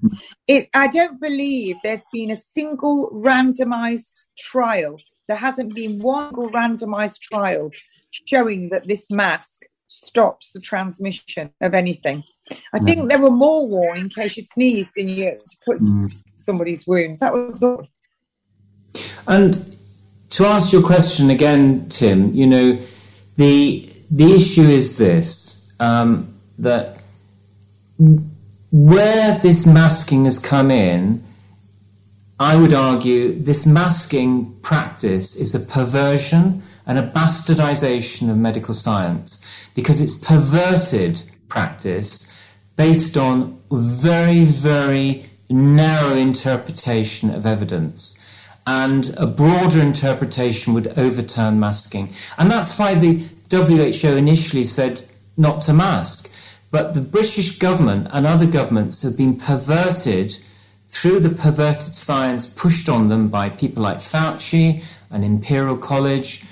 It, 0.47 0.69
I 0.73 0.87
don't 0.87 1.19
believe 1.19 1.75
there's 1.83 2.01
been 2.11 2.31
a 2.31 2.35
single 2.35 3.09
randomized 3.11 4.27
trial. 4.37 4.97
There 5.27 5.37
hasn't 5.37 5.75
been 5.75 5.99
one 5.99 6.33
randomized 6.33 7.19
trial 7.19 7.71
showing 8.11 8.69
that 8.69 8.87
this 8.87 9.11
mask 9.11 9.63
stops 9.87 10.51
the 10.51 10.59
transmission 10.59 11.51
of 11.61 11.73
anything. 11.73 12.23
I 12.73 12.79
think 12.79 13.09
there 13.09 13.19
were 13.19 13.31
more 13.31 13.67
worn 13.67 13.97
in 13.97 14.09
case 14.09 14.37
you 14.37 14.43
sneezed 14.43 14.91
and 14.95 15.09
you 15.09 15.37
put 15.65 15.77
mm. 15.77 16.13
somebody's 16.37 16.87
wound. 16.87 17.19
That 17.19 17.33
was 17.33 17.61
all. 17.61 17.87
And 19.27 19.77
to 20.31 20.45
answer 20.45 20.77
your 20.77 20.85
question 20.85 21.29
again, 21.29 21.89
Tim, 21.89 22.33
you 22.33 22.47
know, 22.47 22.79
the 23.37 23.89
the 24.09 24.33
issue 24.33 24.63
is 24.63 24.97
this 24.97 25.71
um, 25.79 26.33
that 26.59 26.97
where 28.71 29.37
this 29.39 29.65
masking 29.65 30.25
has 30.25 30.37
come 30.37 30.71
in, 30.71 31.23
I 32.39 32.55
would 32.55 32.73
argue 32.73 33.37
this 33.39 33.65
masking 33.65 34.53
practice 34.61 35.35
is 35.35 35.55
a 35.55 35.59
perversion 35.59 36.61
and 36.85 36.97
a 36.97 37.07
bastardization 37.07 38.29
of 38.29 38.37
medical 38.37 38.73
science 38.73 39.43
because 39.73 40.01
it's 40.01 40.17
perverted 40.17 41.21
practice 41.47 42.31
based 42.75 43.15
on 43.15 43.59
very, 43.71 44.43
very 44.43 45.29
narrow 45.49 46.15
interpretation 46.15 47.29
of 47.29 47.45
evidence. 47.45 48.19
And 48.67 49.13
a 49.17 49.27
broader 49.27 49.79
interpretation 49.79 50.73
would 50.73 50.97
overturn 50.97 51.59
masking. 51.59 52.13
And 52.37 52.49
that's 52.49 52.77
why 52.79 52.95
the 52.95 53.23
WHO 53.51 54.15
initially 54.15 54.65
said 54.65 55.07
not 55.37 55.61
to 55.61 55.73
mask. 55.73 56.31
But 56.71 56.93
the 56.93 57.01
British 57.01 57.59
government 57.59 58.07
and 58.11 58.25
other 58.25 58.45
governments 58.45 59.03
have 59.03 59.15
been 59.15 59.37
perverted 59.37 60.37
through 60.89 61.19
the 61.19 61.29
perverted 61.29 61.93
science 61.93 62.53
pushed 62.53 62.89
on 62.89 63.09
them 63.09 63.27
by 63.27 63.49
people 63.49 63.83
like 63.83 63.97
Fauci 63.97 64.83
and 65.11 65.23
Imperial 65.23 65.77
College. 65.77 66.43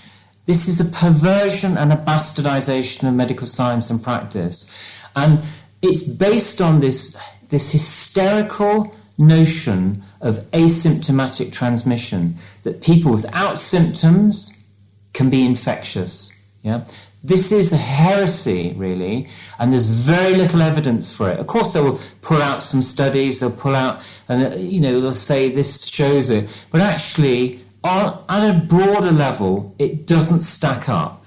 This 0.45 0.67
is 0.67 0.79
a 0.79 0.91
perversion 0.91 1.77
and 1.77 1.91
a 1.93 1.95
bastardization 1.95 3.07
of 3.07 3.13
medical 3.13 3.47
science 3.47 3.89
and 3.89 4.03
practice. 4.03 4.73
And 5.15 5.41
it's 5.81 6.03
based 6.03 6.61
on 6.61 6.79
this, 6.79 7.17
this 7.49 7.71
hysterical 7.71 8.93
notion 9.17 10.03
of 10.23 10.37
asymptomatic 10.51 11.51
transmission 11.51 12.35
that 12.63 12.81
people 12.81 13.11
without 13.11 13.59
symptoms 13.59 14.51
can 15.13 15.29
be 15.29 15.45
infectious. 15.45 16.31
Yeah? 16.63 16.85
This 17.23 17.51
is 17.51 17.71
a 17.71 17.77
heresy, 17.77 18.73
really, 18.75 19.29
and 19.59 19.71
there's 19.71 19.85
very 19.85 20.35
little 20.35 20.61
evidence 20.61 21.15
for 21.15 21.29
it. 21.29 21.39
Of 21.39 21.47
course, 21.47 21.73
they 21.73 21.81
will 21.81 21.99
pull 22.21 22.41
out 22.41 22.63
some 22.63 22.81
studies, 22.81 23.39
they'll 23.39 23.51
pull 23.51 23.75
out, 23.75 24.01
and 24.27 24.53
uh, 24.53 24.57
you 24.57 24.79
know, 24.79 24.99
they'll 24.99 25.13
say 25.13 25.49
this 25.49 25.85
shows 25.85 26.29
it, 26.29 26.49
but 26.71 26.81
actually, 26.81 27.63
on, 27.83 28.23
a 28.29 28.65
broader 28.67 29.11
level, 29.11 29.75
it 29.77 30.07
doesn't 30.07 30.41
stack 30.41 30.89
up. 30.89 31.25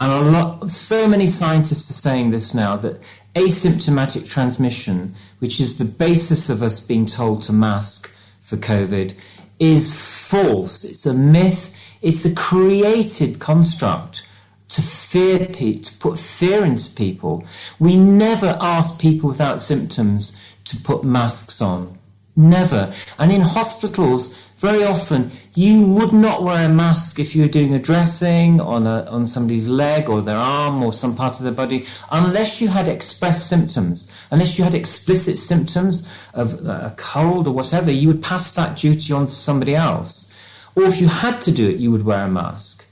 And 0.00 0.12
a 0.12 0.20
lot, 0.30 0.70
so 0.70 1.08
many 1.08 1.26
scientists 1.26 1.90
are 1.90 1.94
saying 1.94 2.30
this 2.30 2.54
now 2.54 2.76
that 2.76 3.00
asymptomatic 3.34 4.28
transmission, 4.28 5.14
which 5.38 5.60
is 5.60 5.78
the 5.78 5.84
basis 5.84 6.48
of 6.48 6.62
us 6.62 6.80
being 6.80 7.06
told 7.06 7.42
to 7.44 7.52
mask 7.52 8.10
for 8.46 8.56
COVID, 8.56 9.14
is 9.58 9.94
false. 9.94 10.84
It's 10.84 11.04
a 11.04 11.12
myth. 11.12 11.76
It's 12.00 12.24
a 12.24 12.34
created 12.34 13.40
construct 13.40 14.26
to 14.68 14.82
fear 14.82 15.46
people, 15.46 15.82
to 15.82 15.92
put 15.98 16.18
fear 16.18 16.64
into 16.64 16.90
people. 16.94 17.44
We 17.78 17.96
never 17.96 18.56
ask 18.60 19.00
people 19.00 19.28
without 19.28 19.60
symptoms 19.60 20.36
to 20.64 20.76
put 20.76 21.04
masks 21.04 21.60
on. 21.60 21.98
Never. 22.36 22.94
And 23.18 23.32
in 23.32 23.40
hospitals, 23.40 24.36
very 24.58 24.84
often, 24.84 25.32
you 25.54 25.82
would 25.82 26.12
not 26.12 26.42
wear 26.42 26.66
a 26.66 26.68
mask 26.68 27.18
if 27.18 27.34
you 27.34 27.42
were 27.42 27.48
doing 27.48 27.74
a 27.74 27.78
dressing 27.78 28.60
on, 28.60 28.86
a, 28.86 29.04
on 29.04 29.26
somebody's 29.26 29.68
leg 29.68 30.08
or 30.08 30.22
their 30.22 30.36
arm 30.36 30.82
or 30.82 30.92
some 30.92 31.14
part 31.14 31.34
of 31.34 31.42
their 31.42 31.52
body, 31.52 31.86
unless 32.10 32.60
you 32.60 32.68
had 32.68 32.88
express 32.88 33.46
symptoms. 33.46 34.10
Unless 34.30 34.58
you 34.58 34.64
had 34.64 34.74
explicit 34.74 35.38
symptoms 35.38 36.08
of 36.36 36.66
uh, 36.66 36.90
a 36.92 36.94
cold 36.96 37.48
or 37.48 37.52
whatever, 37.52 37.90
you 37.90 38.06
would 38.08 38.22
pass 38.22 38.54
that 38.54 38.76
duty 38.76 39.12
on 39.12 39.26
to 39.26 39.34
somebody 39.34 39.74
else. 39.74 40.32
Or 40.76 40.84
if 40.84 41.00
you 41.00 41.08
had 41.08 41.40
to 41.42 41.50
do 41.50 41.68
it, 41.68 41.78
you 41.78 41.90
would 41.90 42.04
wear 42.04 42.24
a 42.24 42.28
mask 42.28 42.86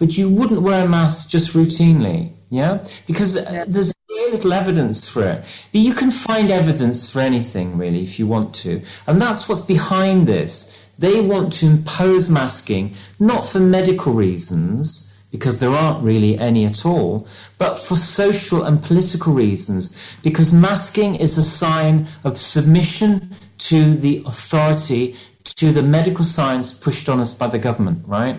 but 0.00 0.16
you 0.16 0.28
wouldn't 0.28 0.62
wear 0.62 0.86
a 0.86 0.88
mask 0.88 1.30
just 1.30 1.52
routinely, 1.52 2.32
yeah? 2.48 2.78
Because 3.06 3.36
yeah. 3.36 3.66
there's 3.68 3.92
very 4.08 4.30
little 4.32 4.52
evidence 4.52 5.08
for 5.08 5.22
it. 5.22 5.44
But 5.72 5.80
you 5.80 5.92
can 5.92 6.10
find 6.10 6.50
evidence 6.50 7.08
for 7.08 7.20
anything, 7.20 7.76
really, 7.76 8.02
if 8.02 8.18
you 8.18 8.26
want 8.26 8.54
to. 8.56 8.82
And 9.06 9.20
that's 9.20 9.48
what's 9.48 9.66
behind 9.66 10.26
this. 10.26 10.74
They 10.98 11.20
want 11.20 11.52
to 11.54 11.66
impose 11.66 12.30
masking 12.30 12.94
not 13.18 13.42
for 13.46 13.60
medical 13.60 14.14
reasons, 14.14 15.09
because 15.30 15.60
there 15.60 15.70
aren't 15.70 16.02
really 16.02 16.38
any 16.38 16.64
at 16.64 16.84
all, 16.84 17.26
but 17.58 17.78
for 17.78 17.96
social 17.96 18.64
and 18.64 18.82
political 18.82 19.32
reasons, 19.32 19.96
because 20.22 20.52
masking 20.52 21.14
is 21.14 21.38
a 21.38 21.44
sign 21.44 22.08
of 22.24 22.36
submission 22.36 23.34
to 23.58 23.94
the 23.94 24.22
authority, 24.26 25.16
to 25.44 25.72
the 25.72 25.82
medical 25.82 26.24
science 26.24 26.76
pushed 26.76 27.08
on 27.08 27.20
us 27.20 27.32
by 27.32 27.46
the 27.46 27.58
government, 27.58 28.02
right? 28.06 28.36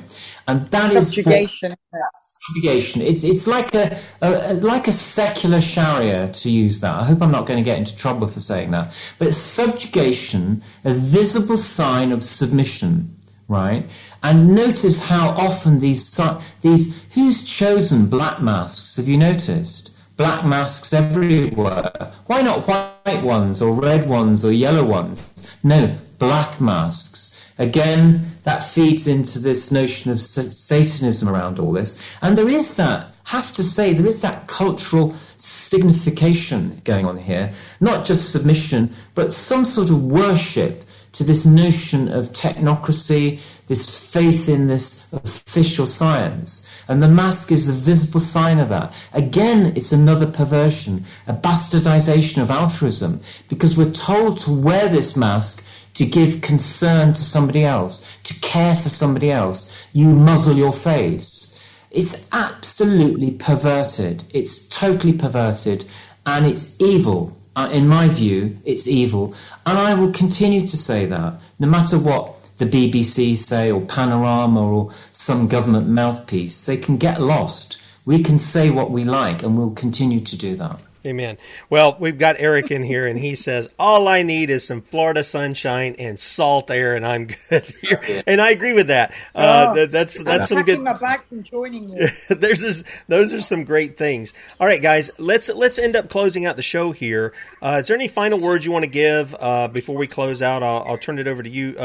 And 0.48 0.70
that 0.72 0.92
is 0.94 1.08
subjugation. 1.08 1.76
subjugation. 2.16 3.02
It's 3.02 3.24
it's 3.24 3.48
like 3.48 3.74
a, 3.74 4.00
a, 4.22 4.56
like 4.56 4.88
a 4.88 4.92
secular 4.92 5.62
Sharia 5.62 6.32
to 6.34 6.50
use 6.50 6.82
that. 6.82 6.94
I 6.94 7.06
hope 7.06 7.22
I'm 7.22 7.32
not 7.32 7.46
going 7.46 7.58
to 7.58 7.64
get 7.64 7.78
into 7.78 7.96
trouble 7.96 8.28
for 8.28 8.40
saying 8.40 8.72
that. 8.72 8.94
But 9.20 9.34
subjugation, 9.34 10.62
a 10.84 10.94
visible 10.94 11.58
sign 11.58 12.12
of 12.12 12.24
submission, 12.24 13.16
right? 13.48 13.86
And 14.24 14.56
notice 14.56 15.04
how 15.04 15.30
often 15.30 15.80
these 15.80 16.20
these 16.62 16.96
who's 17.14 17.50
chosen 17.50 18.08
black 18.08 18.42
masks? 18.42 18.98
Have 18.98 19.08
you 19.08 19.18
noticed? 19.18 19.92
Black 20.18 20.46
masks 20.46 20.94
everywhere. 20.94 22.14
Why 22.28 22.42
not 22.42 22.68
white 22.68 23.24
ones 23.24 23.62
or 23.62 23.74
red 23.74 24.08
ones 24.08 24.46
or 24.46 24.52
yellow 24.52 24.86
ones? 24.86 25.48
No, 25.64 25.98
black 26.20 26.62
masks. 26.62 27.36
Again, 27.58 28.38
that 28.44 28.64
feeds 28.64 29.08
into 29.08 29.40
this 29.40 29.72
notion 29.72 30.12
of 30.12 30.22
Satanism 30.22 31.30
around 31.30 31.60
all 31.60 31.72
this. 31.72 32.02
And 32.22 32.38
there 32.38 32.50
is 32.50 32.76
that, 32.78 33.08
have 33.26 33.54
to 33.54 33.64
say, 33.64 33.94
there 33.94 34.08
is 34.08 34.22
that 34.22 34.48
cultural 34.48 35.16
signification 35.38 36.82
going 36.84 37.06
on 37.06 37.18
here. 37.18 37.54
Not 37.80 38.06
just 38.06 38.32
submission, 38.32 38.94
but 39.16 39.34
some 39.34 39.66
sort 39.66 39.90
of 39.90 40.04
worship 40.04 40.84
to 41.14 41.24
this 41.24 41.46
notion 41.46 42.08
of 42.08 42.32
technocracy, 42.32 43.40
this 43.68 44.10
faith 44.10 44.50
in 44.50 44.68
this 44.68 45.12
official 45.14 45.86
science. 45.86 46.68
And 46.88 47.02
the 47.02 47.08
mask 47.08 47.52
is 47.52 47.70
a 47.70 47.74
visible 47.74 48.20
sign 48.20 48.60
of 48.60 48.70
that. 48.70 48.92
Again, 49.14 49.74
it's 49.76 49.92
another 49.92 50.28
perversion, 50.28 51.06
a 51.28 51.34
bastardization 51.34 52.42
of 52.42 52.52
altruism, 52.52 53.22
because 53.48 53.78
we're 53.78 53.92
told 53.92 54.38
to 54.40 54.52
wear 54.52 54.90
this 54.90 55.16
mask 55.16 55.64
to 55.94 56.06
give 56.06 56.42
concern 56.42 57.14
to 57.14 57.22
somebody 57.22 57.64
else, 57.64 58.08
to 58.24 58.34
care 58.42 58.76
for 58.76 58.90
somebody 58.90 59.32
else, 59.32 59.74
you 59.94 60.08
muzzle 60.08 60.56
your 60.56 60.74
face. 60.74 61.60
It's 61.92 62.28
absolutely 62.32 63.32
perverted. 63.32 64.24
It's 64.32 64.68
totally 64.70 65.14
perverted 65.14 65.86
and 66.26 66.46
it's 66.46 66.80
evil. 66.80 67.38
Uh, 67.56 67.70
in 67.74 67.88
my 67.88 68.08
view, 68.08 68.58
it's 68.64 68.88
evil. 68.88 69.36
And 69.66 69.78
I 69.78 69.94
will 69.94 70.14
continue 70.14 70.66
to 70.66 70.78
say 70.78 71.06
that 71.08 71.34
no 71.60 71.68
matter 71.68 72.00
what 72.00 72.41
the 72.62 72.92
BBC 72.92 73.36
say 73.36 73.72
or 73.72 73.82
Panorama 73.82 74.64
or 74.64 74.94
some 75.12 75.48
government 75.48 75.88
mouthpiece, 75.88 76.66
they 76.68 76.78
can 76.78 76.98
get 76.98 77.20
lost. 77.20 77.82
We 78.06 78.22
can 78.22 78.38
say 78.38 78.70
what 78.70 78.92
we 78.92 79.04
like 79.04 79.42
and 79.42 79.58
we'll 79.58 79.72
continue 79.72 80.20
to 80.20 80.38
do 80.38 80.56
that. 80.58 80.80
Amen. 81.04 81.40
Well, 81.68 81.98
we've 82.00 82.20
got 82.20 82.36
Eric 82.38 82.70
in 82.70 82.84
here, 82.84 83.08
and 83.08 83.18
he 83.18 83.34
says, 83.34 83.68
All 83.80 84.08
I 84.08 84.22
need 84.22 84.52
is 84.52 84.64
some 84.64 84.82
Florida 84.82 85.24
sunshine 85.24 85.96
and 85.98 86.20
salt 86.20 86.70
air, 86.70 86.96
and 86.96 87.04
I'm 87.04 87.28
good 87.50 87.64
here. 87.82 88.22
And 88.28 88.40
I 88.40 88.52
agree 88.52 88.74
with 88.74 88.88
that. 88.88 89.12
Uh, 89.34 89.74
oh, 89.76 89.86
that's 89.88 90.22
that's 90.22 90.52
I'm 90.52 90.58
some 90.58 90.66
good. 90.66 90.80
my 90.80 90.94
backs 90.94 91.32
and 91.32 91.44
joining 91.44 91.90
you. 91.90 92.08
There's 92.30 92.62
just, 92.62 92.86
those 93.08 93.34
are 93.34 93.42
some 93.42 93.64
great 93.64 93.98
things. 93.98 94.36
All 94.60 94.68
right, 94.68 94.82
guys, 94.82 95.10
let's 95.18 95.50
let's 95.50 95.80
end 95.80 95.96
up 95.96 96.10
closing 96.10 96.46
out 96.46 96.56
the 96.56 96.62
show 96.62 96.92
here. 96.92 97.34
Uh, 97.64 97.78
is 97.80 97.88
there 97.88 97.98
any 97.98 98.08
final 98.08 98.40
words 98.40 98.64
you 98.64 98.72
want 98.72 98.84
to 98.84 98.92
give 98.92 99.36
uh, 99.40 99.70
before 99.70 99.98
we 99.98 100.06
close 100.06 100.44
out? 100.44 100.62
I'll, 100.62 100.84
I'll, 100.86 100.98
turn 101.00 101.18
it 101.18 101.28
over 101.28 101.42
to 101.42 101.50
you, 101.50 101.76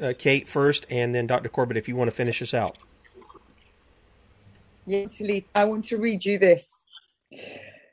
uh, 0.00 0.12
Kate, 0.18 0.48
first, 0.48 0.86
and 0.90 1.14
then 1.14 1.26
Dr. 1.26 1.48
Corbett, 1.48 1.76
if 1.76 1.88
you 1.88 1.96
want 1.96 2.10
to 2.10 2.16
finish 2.16 2.40
us 2.42 2.54
out. 2.54 2.78
Yeah, 4.86 5.06
I 5.54 5.64
want 5.64 5.84
to 5.84 5.98
read 5.98 6.24
you 6.24 6.38
this. 6.38 6.82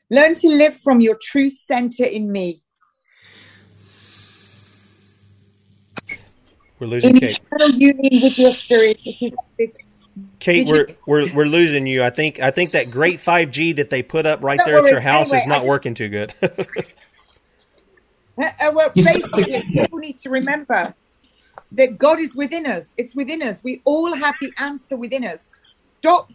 Learn 0.10 0.36
to 0.36 0.48
live 0.48 0.76
from 0.76 1.02
your 1.02 1.18
true 1.22 1.50
center 1.50 2.06
in 2.06 2.32
me. 2.32 2.64
We're 6.80 6.88
losing 6.88 7.18
in 7.18 7.20
Kate. 7.20 7.40
union 7.76 8.22
with 8.24 8.38
your 8.38 8.54
spirit. 8.54 9.00
Kate, 10.40 10.68
we're, 10.68 10.88
we're 11.06 11.34
we're 11.34 11.46
losing 11.46 11.88
you. 11.88 12.04
I 12.04 12.10
think 12.10 12.40
I 12.40 12.52
think 12.52 12.72
that 12.72 12.90
great 12.92 13.20
five 13.20 13.52
G 13.52 13.74
that 13.74 13.90
they 13.90 14.02
put 14.04 14.26
up 14.26 14.44
right 14.44 14.58
Don't 14.58 14.66
there 14.66 14.76
worry. 14.76 14.86
at 14.86 14.92
your 14.92 15.02
house 15.02 15.32
anyway, 15.32 15.42
is 15.42 15.48
not 15.48 15.58
just, 15.58 15.68
working 15.68 15.94
too 15.94 16.10
good. 16.10 16.34
uh, 16.42 16.48
uh, 18.38 18.72
well, 18.74 18.92
basically, 18.94 19.62
people 19.62 20.00
need 20.00 20.20
to 20.20 20.30
remember 20.30 20.94
that 21.72 21.98
God 21.98 22.19
is 22.19 22.35
within 22.35 22.65
us. 22.65 22.94
It's 22.98 23.15
within 23.15 23.41
us. 23.41 23.64
We 23.64 23.81
all 23.85 24.14
have 24.15 24.35
the 24.39 24.52
answer 24.57 24.95
within 24.95 25.26
us. 25.26 25.52
Stop 25.99 26.31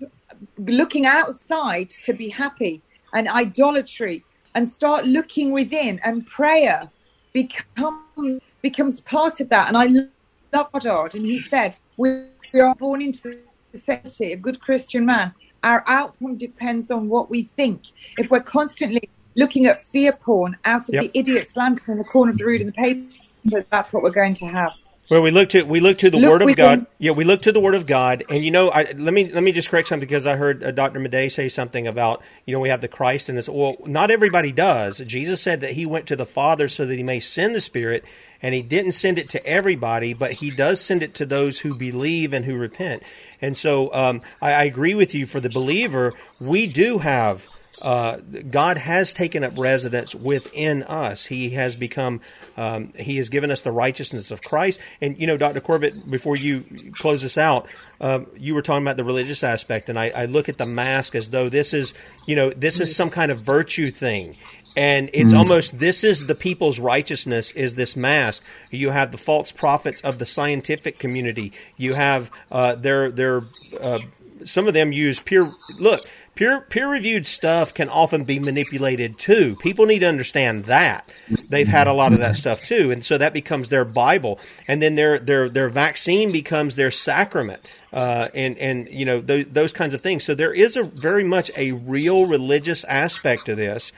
looking 0.59 1.06
outside 1.06 1.88
to 1.88 2.12
be 2.12 2.28
happy 2.28 2.82
and 3.12 3.28
idolatry 3.28 4.24
and 4.54 4.68
start 4.68 5.06
looking 5.06 5.52
within 5.52 6.00
and 6.04 6.26
prayer 6.26 6.90
become 7.32 8.40
becomes 8.60 9.00
part 9.00 9.40
of 9.40 9.48
that 9.48 9.68
and 9.68 9.76
i 9.76 9.86
love 9.86 10.70
God 10.80 11.14
and 11.14 11.24
he 11.24 11.38
said 11.38 11.78
we, 11.96 12.26
we 12.52 12.60
are 12.60 12.74
born 12.74 13.00
into 13.00 13.22
the 13.22 13.38
necessity 13.72 14.32
a 14.32 14.36
good 14.36 14.60
christian 14.60 15.06
man 15.06 15.32
our 15.64 15.82
outcome 15.86 16.36
depends 16.36 16.90
on 16.90 17.09
what 17.09 17.30
we 17.30 17.44
think 17.44 17.82
if 18.18 18.30
we're 18.30 18.40
constantly 18.40 19.09
looking 19.34 19.66
at 19.66 19.82
fear 19.82 20.12
porn 20.12 20.56
out 20.64 20.88
of 20.88 20.94
yep. 20.94 21.04
the 21.04 21.18
idiot's 21.18 21.56
lantern 21.56 21.92
in 21.92 21.98
the 21.98 22.04
corner 22.04 22.32
of 22.32 22.38
the 22.38 22.44
room 22.44 22.60
in 22.60 22.66
the 22.66 22.72
paper 22.72 23.64
that's 23.70 23.92
what 23.92 24.02
we're 24.02 24.10
going 24.10 24.34
to 24.34 24.46
have 24.46 24.74
well, 25.11 25.20
we 25.20 25.31
look 25.31 25.51
to 25.51 25.62
we 25.65 25.81
look 25.81 25.99
to 25.99 26.11
the 26.11 26.19
look 26.19 26.31
Word 26.31 26.43
of 26.43 26.57
God. 26.57 26.87
Yeah, 26.99 27.11
we 27.11 27.24
look 27.24 27.43
to 27.43 27.53
the 27.53 27.61
Word 27.61 27.74
of 27.74 27.87
God, 27.87 28.23
and 28.31 28.43
you 28.43 28.51
know, 28.51 28.70
I, 28.70 28.93
let 28.97 29.12
me 29.12 29.31
let 29.31 29.43
me 29.43 29.53
just 29.53 29.69
correct 29.69 29.89
something 29.89 30.07
because 30.07 30.27
I 30.27 30.37
heard 30.37 30.62
uh, 30.62 30.70
Dr. 30.70 31.01
Madej 31.01 31.31
say 31.33 31.49
something 31.49 31.87
about 31.87 32.23
you 32.47 32.53
know 32.55 32.61
we 32.61 32.69
have 32.69 32.81
the 32.81 32.89
Christ 32.89 33.29
in 33.29 33.37
us. 33.37 33.49
Well, 33.49 33.77
not 33.85 34.11
everybody 34.11 34.53
does. 34.53 34.99
Jesus 34.99 35.43
said 35.43 35.61
that 35.61 35.73
He 35.73 35.87
went 35.87 36.07
to 36.07 36.16
the 36.16 36.24
Father 36.24 36.69
so 36.69 36.87
that 36.87 36.97
He 36.97 37.03
may 37.03 37.20
send 37.20 37.55
the 37.55 37.61
Spirit, 37.61 38.05
and 38.41 38.55
He 38.55 38.62
didn't 38.62 38.93
send 38.93 39.19
it 39.19 39.29
to 39.31 39.45
everybody, 39.47 40.15
but 40.15 40.33
He 40.33 40.51
does 40.51 40.81
send 40.81 41.03
it 41.03 41.15
to 41.15 41.27
those 41.27 41.59
who 41.61 41.74
believe 41.74 42.33
and 42.33 42.45
who 42.45 42.57
repent. 42.57 43.03
And 43.41 43.57
so, 43.57 43.93
um, 43.93 44.23
I, 44.41 44.53
I 44.53 44.65
agree 44.65 44.95
with 44.95 45.15
you. 45.15 45.27
For 45.27 45.41
the 45.41 45.51
believer, 45.51 46.15
we 46.41 46.66
do 46.66 46.99
have 46.99 47.49
uh, 47.81 48.19
God 48.51 48.77
has 48.77 49.12
taken 49.12 49.44
up 49.44 49.57
residence 49.57 50.15
within 50.15 50.82
us. 50.82 51.27
He 51.27 51.51
has 51.51 51.74
become, 51.74 52.20
um, 52.57 52.93
He 52.97 53.16
has 53.16 53.28
given 53.28 53.51
us 53.51 53.62
the 53.62 53.73
righteousness 53.73 54.31
of 54.31 54.43
Christ. 54.43 54.81
And, 55.01 55.19
you 55.19 55.27
know, 55.27 55.36
Dr. 55.36 55.61
Corbett, 55.61 55.94
before 56.11 56.36
you 56.36 56.65
close 56.99 57.24
us 57.24 57.39
out, 57.39 57.66
um, 58.01 58.27
you 58.36 58.55
were 58.55 58.62
talking 58.62 58.85
about 58.85 58.97
the 58.97 59.05
religious 59.05 59.43
aspect, 59.43 59.89
and 59.89 59.99
I, 59.99 60.11
I 60.11 60.24
look 60.27 60.49
at 60.49 60.59
the 60.59 60.66
mask 60.66 61.15
as 61.15 61.31
though 61.31 61.49
this 61.49 61.73
is, 61.73 61.94
you 62.27 62.36
know, 62.36 62.51
this 62.51 62.81
is 62.81 62.94
some 62.94 63.11
kind 63.11 63.32
of 63.32 63.40
virtue 63.40 63.90
thing 63.90 64.36
and 64.77 65.11
it's 65.12 65.35
mm. 65.35 65.39
almost 65.39 65.78
this 65.78 66.05
is 66.05 66.27
the 66.27 66.35
people's 66.35 66.81
righteousness 66.81 67.51
is 67.53 67.74
this 67.74 67.97
mask 67.97 68.43
you 68.70 68.90
have 68.90 69.11
the 69.11 69.19
false 69.19 69.53
prophets 69.53 70.01
of 70.01 70.19
the 70.19 70.27
scientific 70.27 70.99
community 70.99 71.53
you 71.77 71.94
have 71.94 72.31
uh, 72.51 72.74
their 72.74 73.11
their 73.11 73.43
uh, 73.81 73.99
some 74.44 74.69
of 74.69 74.74
them 74.74 74.93
use 74.93 75.20
pure 75.20 75.47
look 75.81 76.06
peer 76.35 76.60
peer 76.60 76.89
reviewed 76.89 77.27
stuff 77.27 77.74
can 77.74 77.89
often 77.89 78.24
be 78.24 78.39
manipulated 78.39 79.19
too. 79.19 79.56
People 79.56 79.86
need 79.86 80.01
to 80.01 80.06
understand 80.06 80.64
that 80.64 81.09
they've 81.48 81.69
had 81.69 81.86
a 81.86 81.93
lot 81.93 82.12
of 82.12 82.20
that 82.20 82.35
stuff 82.35 82.62
too, 82.62 82.90
and 82.90 83.05
so 83.05 83.19
that 83.19 83.32
becomes 83.32 83.69
their 83.69 83.85
Bible, 83.85 84.39
and 84.66 84.81
then 84.81 84.94
their 84.94 85.19
their 85.19 85.48
their 85.48 85.69
vaccine 85.69 86.32
becomes 86.32 86.77
their 86.77 86.90
sacrament, 86.90 87.60
uh, 87.93 88.28
and 88.35 88.56
and 88.59 88.89
you 88.89 89.05
know 89.05 89.20
those, 89.20 89.47
those 89.47 89.73
kinds 89.73 89.94
of 89.94 90.01
things. 90.01 90.24
So 90.24 90.35
there 90.35 90.52
is 90.52 90.77
a 90.77 90.82
very 90.82 91.24
much 91.24 91.51
a 91.56 91.73
real 91.73 92.27
religious 92.27 92.85
aspect 92.85 93.47
to 93.47 93.55
this, 93.55 93.93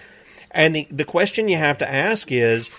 and 0.51 0.75
the 0.75 0.87
the 0.91 1.05
question 1.05 1.49
you 1.49 1.57
have 1.57 1.79
to 1.79 1.91
ask 1.91 2.31
is. 2.31 2.71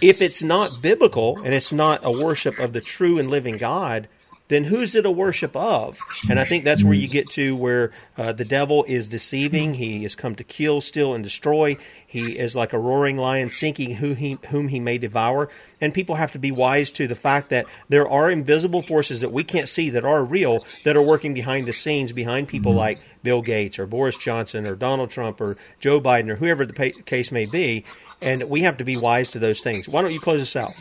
If 0.00 0.22
it's 0.22 0.42
not 0.42 0.80
biblical 0.80 1.38
and 1.44 1.54
it's 1.54 1.72
not 1.72 2.00
a 2.02 2.10
worship 2.10 2.58
of 2.58 2.72
the 2.72 2.80
true 2.80 3.20
and 3.20 3.30
living 3.30 3.56
God, 3.56 4.08
then 4.52 4.64
who's 4.64 4.94
it 4.94 5.06
a 5.06 5.10
worship 5.10 5.56
of? 5.56 5.98
And 6.28 6.38
I 6.38 6.44
think 6.44 6.64
that's 6.64 6.84
where 6.84 6.94
you 6.94 7.08
get 7.08 7.30
to 7.30 7.56
where 7.56 7.92
uh, 8.16 8.32
the 8.32 8.44
devil 8.44 8.84
is 8.86 9.08
deceiving. 9.08 9.74
He 9.74 10.02
has 10.02 10.14
come 10.14 10.34
to 10.34 10.44
kill, 10.44 10.80
steal, 10.80 11.14
and 11.14 11.24
destroy. 11.24 11.76
He 12.06 12.38
is 12.38 12.54
like 12.54 12.72
a 12.72 12.78
roaring 12.78 13.16
lion 13.16 13.50
seeking 13.50 13.94
who 13.94 14.14
he, 14.14 14.38
whom 14.50 14.68
he 14.68 14.80
may 14.80 14.98
devour. 14.98 15.48
And 15.80 15.94
people 15.94 16.16
have 16.16 16.32
to 16.32 16.38
be 16.38 16.50
wise 16.52 16.92
to 16.92 17.06
the 17.06 17.14
fact 17.14 17.48
that 17.48 17.66
there 17.88 18.08
are 18.08 18.30
invisible 18.30 18.82
forces 18.82 19.22
that 19.22 19.32
we 19.32 19.44
can't 19.44 19.68
see 19.68 19.90
that 19.90 20.04
are 20.04 20.24
real 20.24 20.64
that 20.84 20.96
are 20.96 21.02
working 21.02 21.34
behind 21.34 21.66
the 21.66 21.72
scenes 21.72 22.12
behind 22.12 22.48
people 22.48 22.72
like 22.72 22.98
Bill 23.22 23.42
Gates 23.42 23.78
or 23.78 23.86
Boris 23.86 24.16
Johnson 24.16 24.66
or 24.66 24.74
Donald 24.74 25.10
Trump 25.10 25.40
or 25.40 25.56
Joe 25.80 26.00
Biden 26.00 26.28
or 26.28 26.36
whoever 26.36 26.66
the 26.66 26.92
case 27.06 27.32
may 27.32 27.46
be. 27.46 27.84
And 28.20 28.44
we 28.48 28.60
have 28.62 28.76
to 28.76 28.84
be 28.84 28.96
wise 28.96 29.30
to 29.32 29.38
those 29.38 29.62
things. 29.62 29.88
Why 29.88 30.02
don't 30.02 30.12
you 30.12 30.20
close 30.20 30.42
us 30.42 30.56
out? 30.56 30.72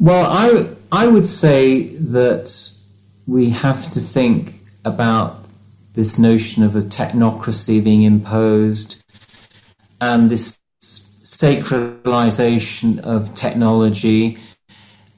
Well, 0.00 0.26
I, 0.30 0.68
I 0.90 1.06
would 1.06 1.26
say 1.26 1.94
that 1.96 2.72
we 3.26 3.50
have 3.50 3.90
to 3.92 4.00
think 4.00 4.54
about 4.84 5.44
this 5.94 6.18
notion 6.18 6.64
of 6.64 6.74
a 6.74 6.82
technocracy 6.82 7.82
being 7.82 8.02
imposed 8.02 9.02
and 10.00 10.30
this 10.30 10.58
sacralization 10.82 12.98
of 13.00 13.34
technology. 13.34 14.38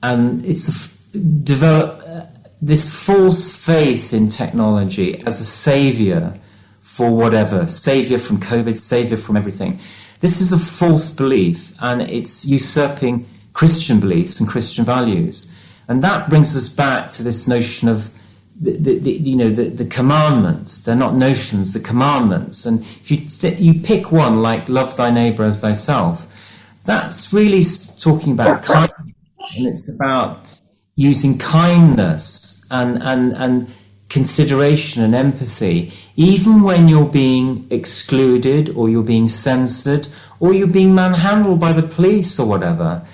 And 0.02 0.44
it's 0.44 0.88
develop 1.12 2.02
uh, 2.06 2.26
this 2.60 2.94
false 2.94 3.64
faith 3.64 4.12
in 4.12 4.28
technology 4.28 5.22
as 5.26 5.40
a 5.40 5.44
savior 5.44 6.38
for 6.80 7.10
whatever, 7.10 7.66
savior 7.68 8.18
from 8.18 8.38
COVID, 8.38 8.76
savior 8.76 9.16
from 9.16 9.36
everything. 9.36 9.78
This 10.20 10.40
is 10.40 10.52
a 10.52 10.58
false 10.58 11.14
belief, 11.14 11.74
and 11.80 12.02
it's 12.02 12.44
usurping 12.44 13.26
Christian 13.54 13.98
beliefs 13.98 14.38
and 14.38 14.48
Christian 14.48 14.84
values. 14.84 15.52
And 15.88 16.04
that 16.04 16.28
brings 16.28 16.54
us 16.54 16.68
back 16.68 17.10
to 17.12 17.22
this 17.22 17.48
notion 17.48 17.88
of 17.88 18.12
the, 18.60 18.72
the, 18.76 18.98
the, 18.98 19.12
you 19.12 19.34
know 19.34 19.50
the, 19.50 19.64
the 19.64 19.86
commandments. 19.86 20.80
They're 20.80 20.94
not 20.94 21.14
notions 21.14 21.72
the 21.72 21.80
commandments. 21.80 22.66
And 22.66 22.82
if 22.82 23.10
you 23.10 23.16
th- 23.16 23.58
you 23.58 23.80
pick 23.80 24.12
one 24.12 24.42
like 24.42 24.68
love 24.68 24.96
thy 24.96 25.10
neighbor 25.10 25.42
as 25.42 25.60
thyself 25.60 26.30
that's 26.84 27.32
really 27.32 27.64
talking 27.98 28.34
about 28.34 28.62
kindness. 28.62 28.92
And 29.56 29.66
it's 29.66 29.88
about 29.88 30.40
using 30.96 31.38
kindness 31.38 32.64
and 32.70 33.02
and 33.02 33.32
and 33.32 33.68
consideration 34.08 35.02
and 35.02 35.14
empathy 35.14 35.92
even 36.14 36.62
when 36.62 36.88
you're 36.88 37.08
being 37.08 37.66
excluded 37.70 38.68
or 38.76 38.88
you're 38.88 39.02
being 39.02 39.28
censored 39.28 40.06
or 40.38 40.52
you're 40.52 40.68
being 40.68 40.94
manhandled 40.94 41.58
by 41.58 41.72
the 41.72 41.82
police 41.82 42.38
or 42.38 42.46
whatever 42.46 43.04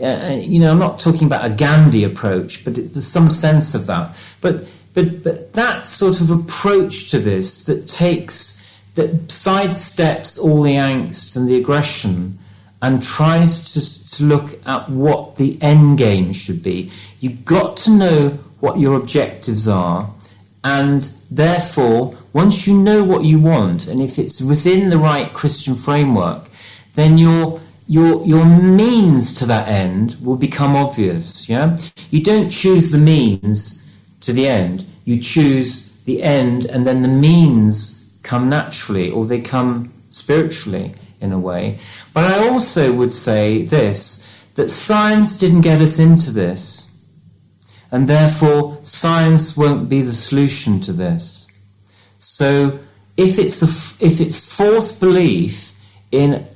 uh, 0.00 0.04
uh 0.04 0.28
you 0.30 0.58
know 0.58 0.70
i'm 0.70 0.78
not 0.78 0.98
talking 0.98 1.26
about 1.26 1.44
a 1.44 1.50
gandhi 1.50 2.04
approach 2.04 2.64
but 2.64 2.76
it, 2.78 2.92
there's 2.92 3.06
some 3.06 3.30
sense 3.30 3.74
of 3.74 3.86
that 3.86 4.14
but 4.40 4.64
but, 4.96 5.22
but 5.22 5.52
that 5.52 5.86
sort 5.86 6.22
of 6.22 6.30
approach 6.30 7.10
to 7.10 7.18
this 7.18 7.64
that 7.64 7.86
takes, 7.86 8.66
that 8.94 9.28
sidesteps 9.28 10.42
all 10.42 10.62
the 10.62 10.76
angst 10.76 11.36
and 11.36 11.46
the 11.46 11.56
aggression 11.56 12.38
and 12.80 13.02
tries 13.02 13.74
to, 13.74 14.16
to 14.16 14.22
look 14.22 14.58
at 14.66 14.88
what 14.88 15.36
the 15.36 15.58
end 15.60 15.98
game 15.98 16.32
should 16.32 16.62
be. 16.62 16.90
You've 17.20 17.44
got 17.44 17.76
to 17.78 17.90
know 17.90 18.28
what 18.60 18.78
your 18.80 18.96
objectives 18.98 19.68
are, 19.68 20.10
and 20.64 21.10
therefore, 21.30 22.16
once 22.32 22.66
you 22.66 22.74
know 22.74 23.04
what 23.04 23.22
you 23.22 23.38
want, 23.38 23.86
and 23.86 24.00
if 24.00 24.18
it's 24.18 24.40
within 24.40 24.88
the 24.88 24.98
right 24.98 25.30
Christian 25.34 25.74
framework, 25.74 26.48
then 26.94 27.18
your 27.18 27.60
your 27.86 28.24
your 28.26 28.44
means 28.44 29.34
to 29.36 29.46
that 29.46 29.68
end 29.68 30.16
will 30.22 30.36
become 30.36 30.74
obvious. 30.74 31.48
Yeah, 31.48 31.78
you 32.10 32.22
don't 32.22 32.50
choose 32.50 32.90
the 32.90 32.98
means 32.98 33.82
to 34.20 34.32
the 34.32 34.48
end. 34.48 34.84
You 35.04 35.20
choose 35.20 35.92
the 36.04 36.22
end, 36.22 36.66
and 36.66 36.86
then 36.86 37.02
the 37.02 37.08
means 37.08 38.18
come 38.22 38.48
naturally, 38.48 39.10
or 39.10 39.24
they 39.24 39.40
come 39.40 39.92
spiritually 40.10 40.94
in 41.20 41.32
a 41.32 41.38
way. 41.38 41.78
But 42.12 42.24
I 42.24 42.48
also 42.48 42.92
would 42.92 43.12
say 43.12 43.64
this 43.64 44.26
that 44.54 44.70
science 44.70 45.38
didn't 45.38 45.60
get 45.60 45.80
us 45.80 45.98
into 45.98 46.30
this, 46.30 46.90
and 47.90 48.08
therefore 48.08 48.78
science 48.82 49.56
won't 49.56 49.88
be 49.88 50.02
the 50.02 50.14
solution 50.14 50.80
to 50.82 50.92
this. 50.92 51.46
So 52.18 52.80
if 53.16 53.38
it's 53.38 53.60
the, 53.60 54.04
if 54.04 54.20
it's 54.20 54.52
false 54.52 54.98
belief 54.98 55.72
in 56.10 56.46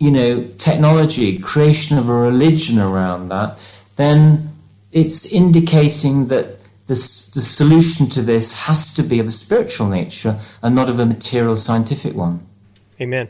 you 0.00 0.10
know 0.10 0.44
technology, 0.58 1.38
creation 1.38 1.96
of 1.98 2.08
a 2.08 2.14
religion 2.14 2.80
around 2.80 3.28
that, 3.28 3.58
then 3.96 4.50
it's 4.90 5.26
indicating 5.26 6.26
that 6.28 6.58
the, 6.88 6.94
the 6.94 7.40
solution 7.40 8.08
to 8.08 8.22
this 8.22 8.52
has 8.52 8.92
to 8.94 9.02
be 9.04 9.20
of 9.20 9.28
a 9.28 9.30
spiritual 9.30 9.86
nature 9.86 10.40
and 10.62 10.74
not 10.74 10.88
of 10.88 10.98
a 10.98 11.06
material 11.06 11.56
scientific 11.56 12.14
one. 12.14 12.44
Amen. 13.00 13.28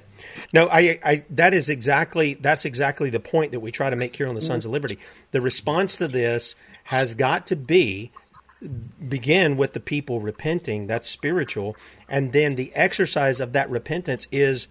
No, 0.53 0.69
I, 0.69 0.99
I, 1.05 1.25
that 1.31 1.53
is 1.53 1.69
exactly 1.69 2.35
that's 2.35 2.65
exactly 2.65 3.11
the 3.11 3.21
point 3.21 3.53
that 3.53 3.61
we 3.61 3.71
try 3.71 3.91
to 3.91 3.97
make 3.97 4.17
here 4.17 4.29
on 4.29 4.35
the 4.35 4.41
Sons 4.41 4.65
of 4.65 4.73
Liberty. 4.73 4.99
The 5.33 5.41
response 5.41 5.97
to 5.97 6.09
this 6.09 6.55
has 6.85 7.15
got 7.15 7.47
to 7.49 7.57
be 7.57 8.11
begin 9.09 9.57
with 9.57 9.73
the 9.73 9.81
people 9.81 10.21
repenting. 10.21 10.87
That's 10.87 11.09
spiritual, 11.09 11.77
and 12.09 12.33
then 12.33 12.55
the 12.55 12.73
exercise 12.75 13.41
of 13.41 13.53
that 13.53 13.71
repentance 13.71 14.27
is 14.33 14.69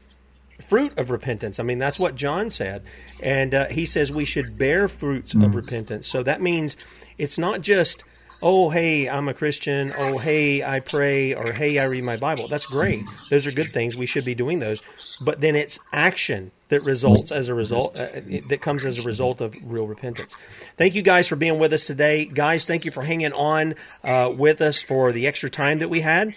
fruit 0.62 0.98
of 0.98 1.10
repentance. 1.10 1.60
I 1.60 1.64
mean, 1.64 1.80
that's 1.80 2.00
what 2.00 2.16
John 2.16 2.50
said, 2.50 2.84
and 3.22 3.54
uh, 3.54 3.68
he 3.68 3.86
says 3.86 4.12
we 4.12 4.26
should 4.26 4.58
bear 4.58 4.88
fruits 4.88 5.34
mm. 5.34 5.46
of 5.46 5.56
repentance. 5.56 6.08
So 6.08 6.24
that 6.24 6.42
means 6.42 6.78
it's 7.18 7.38
not 7.38 7.62
just 7.62 8.04
oh, 8.44 8.70
hey, 8.70 9.10
I'm 9.10 9.28
a 9.28 9.34
Christian. 9.34 9.92
Oh, 9.98 10.18
hey, 10.18 10.64
I 10.64 10.80
pray. 10.80 11.34
Or 11.34 11.52
hey, 11.52 11.80
I 11.80 11.86
read 11.86 12.04
my 12.04 12.18
Bible. 12.18 12.48
That's 12.48 12.66
great. 12.66 13.04
Those 13.30 13.48
are 13.48 13.52
good 13.52 13.74
things. 13.74 13.98
We 13.98 14.06
should 14.06 14.26
be 14.26 14.36
doing 14.36 14.60
those. 14.60 14.82
But 15.26 15.42
then 15.42 15.56
it's 15.56 15.80
action 15.92 16.52
that 16.70 16.84
results 16.84 17.32
as 17.32 17.50
a 17.50 17.54
result, 17.54 18.00
uh, 18.00 18.08
that 18.50 18.60
comes 18.62 18.86
as 18.86 19.00
a 19.00 19.02
result 19.02 19.42
of 19.42 19.56
real 19.64 19.88
repentance. 19.88 20.36
Thank 20.78 20.94
you 20.94 21.02
guys 21.02 21.28
for 21.28 21.36
being 21.36 21.60
with 21.60 21.74
us 21.74 21.88
today. 21.88 22.26
Guys, 22.26 22.68
thank 22.68 22.86
you 22.86 22.92
for 22.92 23.02
hanging 23.02 23.34
on 23.34 23.76
uh, 24.04 24.32
with 24.36 24.62
us 24.62 24.82
for 24.82 25.12
the 25.12 25.28
extra 25.28 25.50
time 25.50 25.80
that 25.80 25.90
we 25.90 26.02
had. 26.02 26.36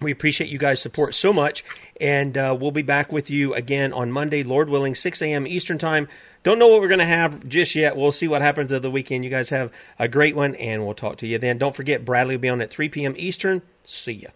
We 0.00 0.12
appreciate 0.12 0.48
you 0.48 0.58
guys' 0.58 0.80
support 0.80 1.14
so 1.14 1.32
much. 1.32 1.64
And 2.00 2.38
uh, 2.38 2.56
we'll 2.58 2.70
be 2.70 2.82
back 2.82 3.10
with 3.10 3.30
you 3.30 3.54
again 3.54 3.92
on 3.92 4.12
Monday, 4.12 4.44
Lord 4.44 4.68
willing, 4.68 4.94
6 4.94 5.20
a.m. 5.22 5.46
Eastern 5.46 5.78
Time. 5.78 6.06
Don't 6.44 6.60
know 6.60 6.68
what 6.68 6.80
we're 6.80 6.88
going 6.88 7.00
to 7.00 7.04
have 7.04 7.48
just 7.48 7.74
yet. 7.74 7.96
We'll 7.96 8.12
see 8.12 8.28
what 8.28 8.40
happens 8.40 8.70
of 8.70 8.82
the 8.82 8.90
weekend. 8.92 9.24
You 9.24 9.30
guys 9.30 9.50
have 9.50 9.72
a 9.98 10.06
great 10.06 10.36
one, 10.36 10.54
and 10.54 10.84
we'll 10.84 10.94
talk 10.94 11.16
to 11.18 11.26
you 11.26 11.38
then. 11.38 11.58
Don't 11.58 11.74
forget, 11.74 12.04
Bradley 12.04 12.36
will 12.36 12.42
be 12.42 12.48
on 12.48 12.60
at 12.60 12.70
3 12.70 12.88
p.m. 12.88 13.14
Eastern. 13.16 13.62
See 13.84 14.12
ya. 14.12 14.28